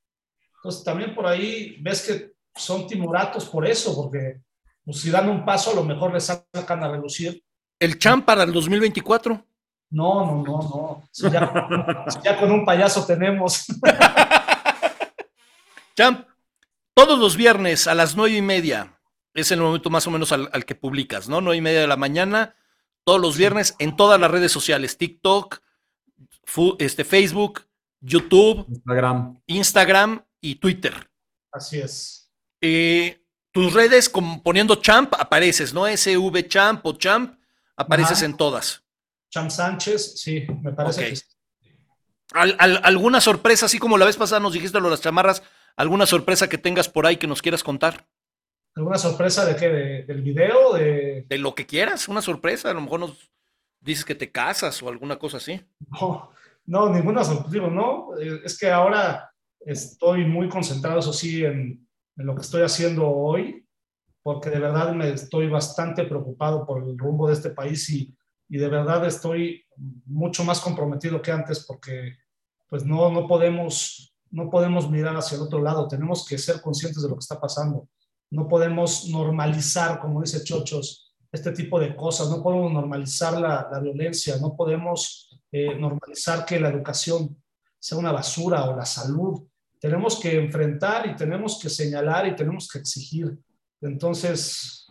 Entonces 0.56 0.84
también 0.84 1.14
por 1.14 1.26
ahí 1.26 1.76
ves 1.80 2.06
que 2.06 2.32
son 2.54 2.86
timoratos 2.86 3.46
por 3.46 3.66
eso, 3.66 3.94
porque 3.94 4.40
pues, 4.84 5.00
si 5.00 5.10
dan 5.10 5.28
un 5.28 5.44
paso, 5.44 5.72
a 5.72 5.74
lo 5.74 5.84
mejor 5.84 6.12
le 6.12 6.20
sacan 6.20 6.82
a 6.82 6.88
relucir. 6.88 7.42
¿El 7.78 7.98
champ 7.98 8.24
para 8.24 8.44
el 8.44 8.52
2024? 8.52 9.44
No, 9.90 10.26
no, 10.26 10.42
no, 10.42 11.02
no. 11.22 11.30
ya, 11.30 12.06
ya 12.24 12.40
con 12.40 12.50
un 12.50 12.64
payaso 12.64 13.04
tenemos. 13.04 13.66
Champ, 15.96 16.26
todos 16.94 17.18
los 17.18 17.36
viernes 17.36 17.86
a 17.86 17.94
las 17.94 18.16
nueve 18.16 18.36
y 18.36 18.42
media 18.42 19.00
es 19.34 19.50
el 19.50 19.60
momento 19.60 19.90
más 19.90 20.06
o 20.06 20.10
menos 20.10 20.32
al, 20.32 20.64
que 20.64 20.74
publicas, 20.74 21.28
¿no? 21.28 21.40
Nueve 21.40 21.56
y 21.56 21.60
media 21.60 21.80
de 21.80 21.86
la 21.86 21.96
mañana, 21.96 22.54
todos 23.04 23.20
los 23.20 23.36
viernes 23.36 23.74
en 23.78 23.96
todas 23.96 24.20
las 24.20 24.30
redes 24.30 24.52
sociales, 24.52 24.98
TikTok, 24.98 25.60
este, 26.78 27.04
Facebook, 27.04 27.66
YouTube, 28.00 28.66
Instagram. 28.68 29.40
Instagram 29.46 30.24
y 30.40 30.56
Twitter. 30.56 31.10
Así 31.52 31.78
es. 31.78 32.30
Eh, 32.60 33.22
tus 33.50 33.72
redes, 33.72 34.08
como 34.08 34.42
poniendo 34.42 34.76
Champ, 34.76 35.14
apareces, 35.18 35.72
¿no? 35.72 35.86
SV 35.86 36.46
Champ 36.48 36.84
o 36.84 36.92
Champ, 36.92 37.38
apareces 37.76 38.22
en 38.22 38.36
todas. 38.36 38.82
Champ 39.30 39.50
Sánchez, 39.50 40.20
sí, 40.20 40.46
me 40.62 40.72
parece 40.72 41.08
que 41.08 41.16
sí. 41.16 41.24
¿Alguna 42.32 43.20
sorpresa, 43.20 43.66
así 43.66 43.78
como 43.78 43.96
la 43.96 44.04
vez 44.04 44.16
pasada 44.16 44.40
nos 44.40 44.52
dijiste 44.52 44.78
lo 44.78 44.84
de 44.86 44.90
las 44.90 45.00
chamarras, 45.00 45.42
¿Alguna 45.76 46.06
sorpresa 46.06 46.48
que 46.48 46.58
tengas 46.58 46.88
por 46.88 47.06
ahí 47.06 47.18
que 47.18 47.26
nos 47.26 47.42
quieras 47.42 47.62
contar? 47.62 48.06
¿Alguna 48.74 48.98
sorpresa 48.98 49.44
de 49.44 49.56
qué? 49.56 49.68
¿Del 50.06 50.22
video? 50.22 50.72
De... 50.72 51.26
de 51.28 51.38
lo 51.38 51.54
que 51.54 51.66
quieras, 51.66 52.08
una 52.08 52.22
sorpresa. 52.22 52.70
A 52.70 52.74
lo 52.74 52.80
mejor 52.80 53.00
nos 53.00 53.30
dices 53.80 54.04
que 54.04 54.14
te 54.14 54.30
casas 54.30 54.82
o 54.82 54.88
alguna 54.88 55.18
cosa 55.18 55.36
así. 55.36 55.60
No, 56.00 56.30
no 56.64 56.88
ninguna 56.88 57.24
sorpresa. 57.24 57.68
No, 57.68 58.16
eh, 58.18 58.40
es 58.44 58.58
que 58.58 58.70
ahora 58.70 59.30
estoy 59.60 60.24
muy 60.24 60.48
concentrado, 60.48 61.00
eso 61.00 61.12
sí, 61.12 61.44
en, 61.44 61.86
en 62.16 62.26
lo 62.26 62.34
que 62.34 62.42
estoy 62.42 62.62
haciendo 62.62 63.08
hoy, 63.08 63.66
porque 64.22 64.48
de 64.50 64.60
verdad 64.60 64.94
me 64.94 65.10
estoy 65.10 65.48
bastante 65.48 66.04
preocupado 66.04 66.66
por 66.66 66.82
el 66.82 66.96
rumbo 66.96 67.28
de 67.28 67.34
este 67.34 67.50
país 67.50 67.88
y, 67.90 68.14
y 68.48 68.58
de 68.58 68.68
verdad 68.68 69.06
estoy 69.06 69.66
mucho 70.06 70.42
más 70.44 70.60
comprometido 70.60 71.20
que 71.20 71.32
antes 71.32 71.64
porque 71.66 72.16
pues 72.68 72.84
no, 72.84 73.10
no 73.10 73.26
podemos 73.26 74.15
no 74.30 74.50
podemos 74.50 74.90
mirar 74.90 75.16
hacia 75.16 75.36
el 75.36 75.42
otro 75.42 75.62
lado, 75.62 75.88
tenemos 75.88 76.26
que 76.26 76.38
ser 76.38 76.60
conscientes 76.60 77.02
de 77.02 77.08
lo 77.08 77.14
que 77.14 77.20
está 77.20 77.40
pasando. 77.40 77.88
No 78.30 78.48
podemos 78.48 79.08
normalizar, 79.08 80.00
como 80.00 80.20
dice 80.20 80.42
Chochos, 80.42 81.14
este 81.30 81.52
tipo 81.52 81.78
de 81.78 81.94
cosas, 81.94 82.28
no 82.30 82.42
podemos 82.42 82.72
normalizar 82.72 83.38
la, 83.40 83.80
violencia, 83.80 84.36
no 84.40 84.56
podemos 84.56 85.40
eh, 85.52 85.78
normalizar 85.78 86.44
que 86.44 86.58
la 86.58 86.70
educación 86.70 87.36
sea 87.78 87.98
una 87.98 88.12
basura 88.12 88.64
o 88.68 88.76
la 88.76 88.84
salud. 88.84 89.46
Tenemos 89.78 90.18
que 90.18 90.36
enfrentar 90.36 91.06
y 91.06 91.14
tenemos 91.14 91.58
que 91.60 91.68
señalar 91.68 92.26
y 92.26 92.34
tenemos 92.34 92.68
que 92.68 92.78
exigir. 92.78 93.38
Entonces, 93.80 94.86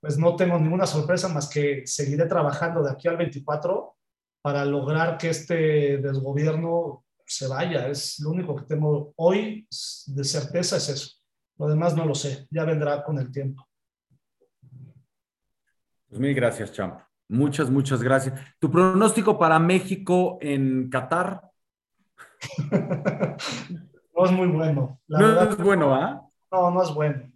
pues 0.00 0.18
no 0.18 0.34
tengo 0.34 0.58
ninguna 0.58 0.86
sorpresa 0.86 1.28
más 1.28 1.48
que 1.48 1.82
seguiré 1.86 2.26
trabajando 2.26 2.82
de 2.82 2.90
aquí 2.90 3.06
al 3.06 3.16
24 3.16 3.96
para 4.42 4.64
lograr 4.64 5.16
que 5.16 5.30
este 5.30 5.98
desgobierno 5.98 7.04
se 7.32 7.48
vaya. 7.48 7.88
Es 7.88 8.20
lo 8.20 8.30
único 8.30 8.54
que 8.56 8.64
tengo 8.64 9.12
hoy 9.16 9.66
de 10.06 10.24
certeza 10.24 10.76
es 10.76 10.88
eso. 10.88 11.10
Lo 11.58 11.68
demás 11.68 11.96
no 11.96 12.04
lo 12.04 12.14
sé, 12.14 12.46
ya 12.50 12.64
vendrá 12.64 13.02
con 13.04 13.18
el 13.18 13.30
tiempo. 13.30 13.66
Pues 16.08 16.20
mil 16.20 16.34
gracias, 16.34 16.72
Champ. 16.72 17.00
Muchas, 17.28 17.70
muchas 17.70 18.02
gracias. 18.02 18.38
¿Tu 18.58 18.70
pronóstico 18.70 19.38
para 19.38 19.58
México 19.58 20.38
en 20.40 20.90
Qatar? 20.90 21.50
no 24.16 24.24
es 24.24 24.32
muy 24.32 24.48
bueno. 24.48 25.00
no 25.08 25.42
es 25.42 25.56
bueno, 25.56 25.94
¿ah? 25.94 26.28
No, 26.50 26.70
no 26.70 26.82
es 26.82 26.92
bueno. 26.92 27.32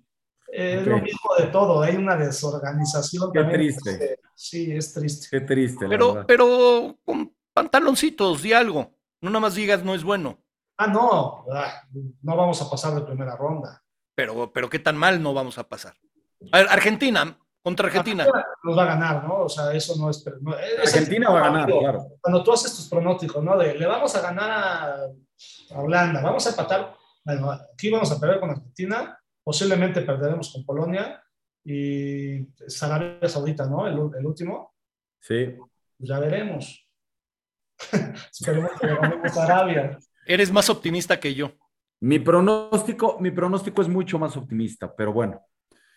Es 0.49 0.87
lo 0.87 1.01
mismo 1.01 1.31
de 1.39 1.47
todo, 1.47 1.83
hay 1.83 1.97
una 1.97 2.17
desorganización. 2.17 3.33
Qué 3.33 3.45
triste. 3.45 4.21
Sí, 4.35 4.73
es 4.73 4.93
triste. 4.93 5.29
Qué 5.31 5.41
triste. 5.41 5.87
Pero, 5.89 6.25
pero 6.27 6.99
con 7.05 7.33
pantaloncitos, 7.53 8.43
di 8.43 8.53
algo. 8.53 8.96
No 9.21 9.31
nada 9.31 9.41
más 9.41 9.55
digas 9.55 9.83
no 9.85 9.95
es 9.95 10.05
bueno. 10.05 10.39
Ah, 10.79 10.87
no, 10.87 11.47
ah, 11.53 11.83
no 12.23 12.37
vamos 12.37 12.61
a 12.61 12.69
pasar 12.69 12.95
de 12.95 13.01
primera 13.01 13.37
ronda. 13.37 13.83
Pero, 14.15 14.53
pero 14.53 14.69
qué 14.69 14.79
tan 14.79 14.97
mal 14.97 15.23
no 15.23 15.33
vamos 15.33 15.59
a 15.59 15.69
pasar. 15.69 15.95
A 16.53 16.59
ver, 16.59 16.69
Argentina, 16.69 17.39
contra 17.63 17.87
Argentina. 17.87 18.27
Nos 18.63 18.79
va 18.79 18.83
a 18.83 18.87
ganar, 18.87 19.25
¿no? 19.25 19.41
O 19.41 19.49
sea, 19.49 19.73
eso 19.73 19.95
no 19.99 20.11
es. 20.11 20.25
Argentina 20.81 21.31
va 21.31 21.41
a 21.41 21.51
ganar, 21.51 21.69
claro. 21.69 22.07
Cuando 22.21 22.43
tú 22.43 22.53
haces 22.53 22.75
tus 22.77 22.89
pronósticos, 22.89 23.43
¿no? 23.43 23.57
De 23.57 23.75
le 23.75 23.87
vamos 23.87 24.15
a 24.15 24.21
ganar 24.21 24.51
a, 24.51 25.81
Holanda, 25.81 26.21
vamos 26.21 26.47
a 26.47 26.51
empatar. 26.51 26.95
Bueno, 27.25 27.51
aquí 27.51 27.91
vamos 27.91 28.13
a 28.13 28.21
perder 28.21 28.39
con 28.39 28.51
Argentina, 28.51 29.19
posiblemente 29.43 30.03
perderemos 30.03 30.53
con 30.53 30.65
Polonia 30.65 31.23
y 31.65 32.47
Arabia 32.83 33.29
Saudita, 33.29 33.67
¿no? 33.67 33.87
El, 33.87 34.17
el 34.17 34.27
último. 34.27 34.75
Sí. 35.21 35.57
Pues 35.99 36.09
ya 36.09 36.19
veremos. 36.21 36.86
Esperemos 38.33 38.71
que 38.81 38.87
ganemos 38.87 39.37
Arabia. 39.37 39.99
Eres 40.27 40.53
más 40.53 40.69
optimista 40.71 41.19
que 41.21 41.35
yo. 41.35 41.53
Mi 42.01 42.19
pronóstico, 42.19 43.19
mi 43.21 43.31
pronóstico 43.31 43.83
es 43.83 43.89
mucho 43.89 44.19
más 44.19 44.37
optimista, 44.37 44.95
pero 44.95 45.13
bueno. 45.13 45.41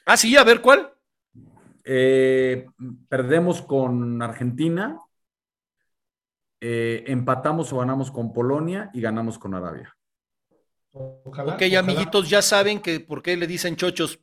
Ah, 0.06 0.18
sí, 0.18 0.36
a 0.38 0.44
ver 0.44 0.62
cuál. 0.62 0.94
Eh, 1.84 2.68
perdemos 3.08 3.62
con 3.62 4.22
Argentina, 4.22 4.98
eh, 6.62 7.04
empatamos 7.08 7.72
o 7.74 7.78
ganamos 7.78 8.12
con 8.12 8.32
Polonia 8.32 8.90
y 8.94 9.02
ganamos 9.02 9.40
con 9.40 9.56
Arabia. 9.56 9.96
ok, 10.92 11.62
amiguitos, 11.78 12.30
ya 12.30 12.42
saben 12.42 12.82
que 12.82 13.00
por 13.00 13.22
qué 13.22 13.36
le 13.36 13.48
dicen 13.48 13.76
chochos, 13.76 14.20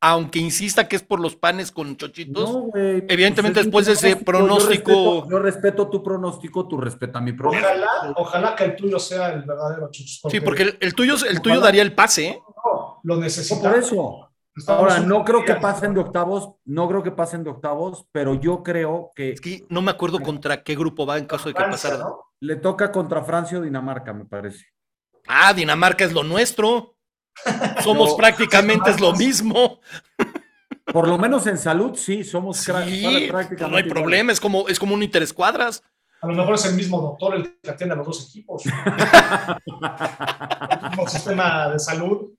aunque 0.00 0.38
insista 0.38 0.86
que 0.86 0.96
es 0.96 1.02
por 1.02 1.20
los 1.20 1.34
panes 1.34 1.72
con 1.72 1.96
chochitos, 1.96 2.68
pues 2.70 3.04
evidentemente 3.08 3.62
después 3.62 3.86
de 3.86 3.94
ese 3.94 4.16
pronóstico. 4.16 5.28
Yo 5.28 5.38
respeto, 5.38 5.88
tu 5.88 6.02
pronóstico, 6.02 6.68
tú 6.68 6.80
respetas 6.80 7.22
mi 7.22 7.32
pronóstico. 7.32 7.68
Ojalá, 7.68 8.14
ojalá 8.16 8.56
que 8.56 8.64
el 8.64 8.76
tuyo 8.76 8.98
sea 8.98 9.32
el 9.32 9.42
verdadero 9.42 9.90
chochos. 9.90 10.20
Sí, 10.30 10.40
porque 10.40 10.76
el, 10.80 10.94
tuyo, 10.94 11.16
el 11.28 11.40
tuyo 11.40 11.60
daría 11.60 11.82
el 11.82 11.94
pase. 11.94 12.28
¿eh? 12.28 12.42
No, 12.64 13.00
lo 13.02 13.16
necesitamos. 13.16 13.62
por 13.62 13.78
eso. 13.78 14.24
Ahora, 14.66 15.00
no 15.00 15.24
creo 15.24 15.44
que 15.44 15.54
pasen 15.54 15.94
de 15.94 16.00
octavos, 16.00 16.54
no 16.64 16.88
creo 16.88 17.02
que 17.02 17.12
pasen 17.12 17.44
de 17.44 17.50
octavos, 17.50 18.06
pero 18.10 18.34
yo 18.34 18.62
creo 18.62 19.12
que... 19.14 19.32
Es 19.32 19.40
que 19.40 19.64
no 19.68 19.82
me 19.82 19.92
acuerdo 19.92 20.18
contra 20.20 20.62
qué 20.64 20.74
grupo 20.74 21.06
va 21.06 21.18
en 21.18 21.26
caso 21.26 21.48
de 21.48 21.54
que 21.54 21.62
pasara. 21.62 22.06
Le 22.40 22.56
toca 22.56 22.90
contra 22.90 23.22
Francia 23.22 23.58
o 23.58 23.62
Dinamarca, 23.62 24.12
me 24.12 24.24
parece. 24.24 24.66
Ah, 25.28 25.52
Dinamarca 25.52 26.04
es 26.04 26.12
lo 26.12 26.24
nuestro. 26.24 26.96
Somos 27.82 28.14
prácticamente 28.14 28.90
es 28.90 29.00
lo 29.00 29.14
mismo. 29.14 29.80
Por 30.92 31.06
lo 31.06 31.18
menos 31.18 31.46
en 31.46 31.58
salud, 31.58 31.94
sí, 31.96 32.24
somos 32.24 32.56
sí, 32.56 32.72
prácticamente. 32.72 33.68
No 33.68 33.76
hay 33.76 33.84
problema, 33.84 34.32
es 34.32 34.40
como, 34.40 34.68
es 34.68 34.78
como 34.78 34.94
un 34.94 35.02
interescuadras. 35.02 35.82
A 36.20 36.26
lo 36.26 36.34
mejor 36.34 36.54
es 36.54 36.64
el 36.64 36.74
mismo 36.74 37.00
doctor 37.00 37.36
el 37.36 37.60
que 37.60 37.70
atiende 37.70 37.94
a 37.94 37.98
los 37.98 38.06
dos 38.06 38.28
equipos. 38.28 38.64
el 40.98 41.08
sistema 41.08 41.68
de 41.68 41.78
salud. 41.78 42.32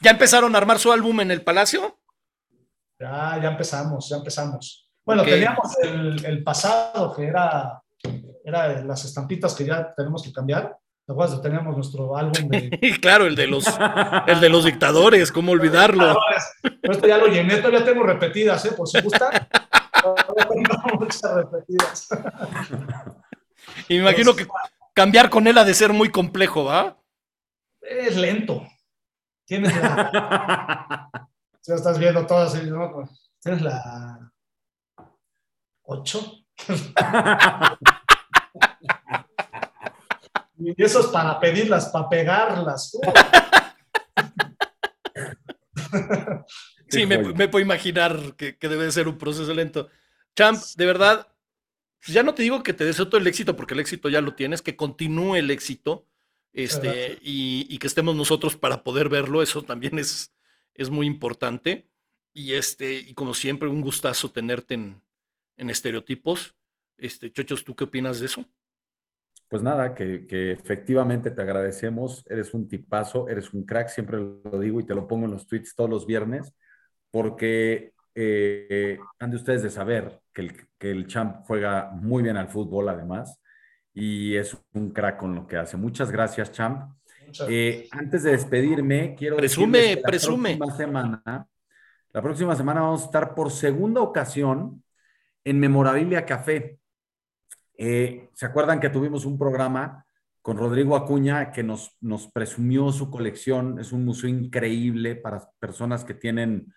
¿Ya 0.00 0.10
empezaron 0.10 0.54
a 0.54 0.58
armar 0.58 0.78
su 0.78 0.92
álbum 0.92 1.20
en 1.20 1.30
el 1.30 1.42
Palacio? 1.42 1.98
Ya, 3.00 3.40
ya 3.42 3.48
empezamos, 3.48 4.08
ya 4.08 4.16
empezamos. 4.16 4.90
Bueno, 5.04 5.24
teníamos 5.24 5.74
el, 5.82 6.44
pasado, 6.44 7.16
que 7.16 7.26
era, 7.26 7.82
era 8.44 8.82
las 8.82 9.04
estampitas 9.04 9.54
que 9.54 9.64
ya 9.64 9.94
tenemos 9.96 10.22
que 10.22 10.32
cambiar. 10.32 10.78
¿Te 11.08 11.12
acuerdas? 11.12 11.40
Teníamos 11.40 11.74
nuestro 11.74 12.14
álbum 12.18 12.50
de... 12.50 12.68
claro, 13.00 13.24
el 13.24 13.34
de 13.34 13.46
los, 13.46 13.64
el 14.26 14.40
de 14.42 14.48
los 14.50 14.66
dictadores, 14.66 15.32
¿cómo 15.32 15.52
olvidarlo? 15.52 16.18
esto 16.82 17.08
ya 17.08 17.16
lo 17.16 17.28
llené, 17.28 17.56
todavía 17.56 17.82
tengo 17.82 18.02
repetidas, 18.02 18.62
¿eh? 18.66 18.72
Por 18.72 18.86
si 18.86 19.00
gusta. 19.00 19.48
muchas 21.00 21.34
repetidas. 21.34 22.08
Me 23.88 23.96
imagino 23.96 24.36
que 24.36 24.46
cambiar 24.92 25.30
con 25.30 25.46
él 25.46 25.56
ha 25.56 25.64
de 25.64 25.72
ser 25.72 25.94
muy 25.94 26.10
complejo, 26.10 26.64
¿va? 26.64 26.98
Es 27.80 28.14
lento. 28.14 28.68
Tienes 29.46 29.74
la. 29.80 31.10
ya 31.66 31.74
estás 31.74 31.98
viendo 31.98 32.26
todas, 32.26 32.62
¿no? 32.64 32.92
Pues, 32.92 33.30
tienes 33.40 33.62
la. 33.62 34.30
8. 35.84 36.32
Y 40.58 40.82
eso 40.82 41.00
es 41.00 41.06
para 41.06 41.38
pedirlas, 41.38 41.88
para 41.88 42.08
pegarlas. 42.08 42.96
sí, 46.88 47.06
me, 47.06 47.48
puedo 47.48 47.60
imaginar 47.60 48.34
que, 48.36 48.56
que, 48.56 48.68
debe 48.68 48.90
ser 48.90 49.08
un 49.08 49.18
proceso 49.18 49.52
lento. 49.54 49.88
Champ, 50.34 50.58
de 50.76 50.86
verdad, 50.86 51.28
ya 52.06 52.22
no 52.22 52.34
te 52.34 52.42
digo 52.42 52.62
que 52.62 52.72
te 52.72 52.84
deseo 52.84 53.08
todo 53.08 53.20
el 53.20 53.26
éxito, 53.26 53.56
porque 53.56 53.74
el 53.74 53.80
éxito 53.80 54.08
ya 54.08 54.20
lo 54.20 54.34
tienes, 54.34 54.62
que 54.62 54.76
continúe 54.76 55.36
el 55.36 55.50
éxito 55.50 56.06
este, 56.52 57.18
y, 57.22 57.78
que 57.78 57.86
estemos 57.86 58.16
nosotros 58.16 58.56
para 58.56 58.82
poder 58.82 59.08
verlo, 59.08 59.42
eso 59.42 59.62
también 59.62 59.98
es, 59.98 60.34
es 60.74 60.90
muy 60.90 61.06
importante. 61.06 61.88
Y, 62.32 62.54
este, 62.54 62.94
y 62.94 63.14
como 63.14 63.34
siempre, 63.34 63.68
un 63.68 63.80
gustazo 63.80 64.30
tenerte 64.30 64.74
en, 64.74 65.02
en 65.56 65.70
estereotipos. 65.70 66.54
Este, 66.96 67.32
Chochos, 67.32 67.64
¿tú 67.64 67.74
qué 67.76 67.84
opinas 67.84 68.20
de 68.20 68.26
eso? 68.26 68.44
Pues 69.48 69.62
nada, 69.62 69.94
que, 69.94 70.26
que, 70.26 70.52
efectivamente 70.52 71.30
te 71.30 71.40
agradecemos, 71.40 72.24
eres 72.28 72.52
un 72.52 72.68
tipazo, 72.68 73.28
eres 73.28 73.54
un 73.54 73.64
crack, 73.64 73.88
siempre 73.88 74.18
lo 74.18 74.58
digo 74.58 74.80
y 74.80 74.84
te 74.84 74.94
lo 74.94 75.08
pongo 75.08 75.24
en 75.24 75.30
los 75.32 75.46
tweets 75.46 75.74
todos 75.74 75.88
los 75.88 76.06
viernes, 76.06 76.52
porque 77.10 77.94
eh, 78.14 78.98
han 79.18 79.30
de 79.30 79.36
ustedes 79.36 79.62
de 79.62 79.70
saber 79.70 80.20
que 80.34 80.42
el, 80.42 80.68
que 80.76 80.90
el 80.90 81.06
champ 81.06 81.46
juega 81.46 81.90
muy 81.92 82.22
bien 82.22 82.36
al 82.36 82.48
fútbol 82.48 82.88
además, 82.88 83.40
y 83.94 84.36
es 84.36 84.56
un 84.74 84.90
crack 84.90 85.18
con 85.18 85.34
lo 85.34 85.46
que 85.46 85.56
hace. 85.56 85.76
Muchas 85.76 86.10
gracias, 86.10 86.52
Champ. 86.52 86.92
Eh, 87.48 87.88
antes 87.90 88.22
de 88.22 88.32
despedirme, 88.32 89.14
quiero 89.16 89.36
presume, 89.36 89.96
la 89.96 90.02
presume. 90.02 90.56
Próxima 90.56 90.76
semana, 90.76 91.46
la 92.12 92.22
próxima 92.22 92.56
semana 92.56 92.80
vamos 92.80 93.02
a 93.02 93.04
estar 93.06 93.34
por 93.34 93.50
segunda 93.50 94.00
ocasión 94.00 94.82
en 95.44 95.58
Memorabilia 95.58 96.24
Café. 96.24 96.77
Eh, 97.78 98.28
¿Se 98.34 98.44
acuerdan 98.44 98.80
que 98.80 98.90
tuvimos 98.90 99.24
un 99.24 99.38
programa 99.38 100.04
con 100.42 100.58
Rodrigo 100.58 100.96
Acuña 100.96 101.52
que 101.52 101.62
nos, 101.62 101.96
nos 102.00 102.26
presumió 102.26 102.90
su 102.92 103.10
colección? 103.10 103.78
Es 103.78 103.92
un 103.92 104.04
museo 104.04 104.28
increíble 104.28 105.16
para 105.16 105.48
personas 105.60 106.04
que 106.04 106.14
tienen 106.14 106.74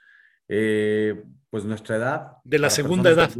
eh, 0.47 1.23
pues 1.49 1.65
nuestra 1.65 1.95
edad. 1.95 2.31
De 2.43 2.59
la 2.59 2.69
segunda 2.69 3.09
edad. 3.09 3.31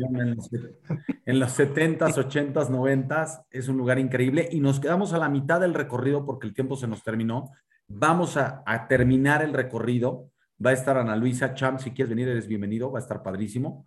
En 1.25 1.39
los, 1.39 1.59
70s, 1.59 2.15
80s, 2.15 2.69
90s, 2.69 3.45
es 3.51 3.67
un 3.67 3.77
lugar 3.77 3.99
increíble 3.99 4.47
y 4.51 4.59
nos 4.59 4.79
quedamos 4.79 5.13
a 5.13 5.17
la 5.17 5.29
mitad 5.29 5.59
del 5.59 5.73
recorrido 5.73 6.25
porque 6.25 6.47
el 6.47 6.53
tiempo 6.53 6.75
se 6.75 6.88
nos 6.88 7.03
terminó. 7.03 7.51
Vamos 7.88 8.38
a, 8.38 8.63
terminar 8.88 9.43
el 9.43 9.53
recorrido. 9.53 10.29
Va 10.65 10.71
a 10.71 10.73
estar 10.73 10.97
Ana 10.97 11.15
Luisa 11.15 11.53
Cham, 11.53 11.79
si 11.79 11.91
quieres 11.91 12.09
venir 12.09 12.29
eres 12.29 12.47
bienvenido, 12.47 12.91
va 12.91 12.99
a 12.99 13.01
estar 13.01 13.21
padrísimo. 13.21 13.85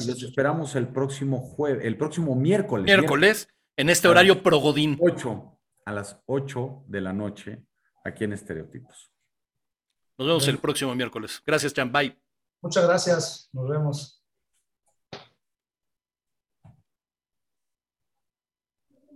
Y 0.00 0.06
los 0.06 0.22
esperamos 0.22 0.74
el 0.76 0.88
próximo 0.88 1.38
jueves, 1.38 1.84
el 1.84 1.96
próximo 1.96 2.34
miércoles. 2.34 2.84
Miércoles, 2.84 3.48
en 3.76 3.90
este 3.90 4.08
horario 4.08 4.42
progodín. 4.42 4.98
8, 5.00 5.58
a 5.86 5.92
las 5.92 6.20
8 6.26 6.84
de 6.86 7.00
la 7.00 7.12
noche, 7.12 7.64
aquí 8.04 8.24
en 8.24 8.32
Estereotipos. 8.32 9.10
Nos 10.18 10.28
vemos 10.28 10.48
el 10.48 10.58
próximo 10.58 10.94
miércoles. 10.94 11.42
Gracias, 11.46 11.72
Cham. 11.72 11.90
Bye. 11.90 12.16
Muchas 12.60 12.86
gracias. 12.86 13.48
Nos 13.52 13.68
vemos. 13.68 14.19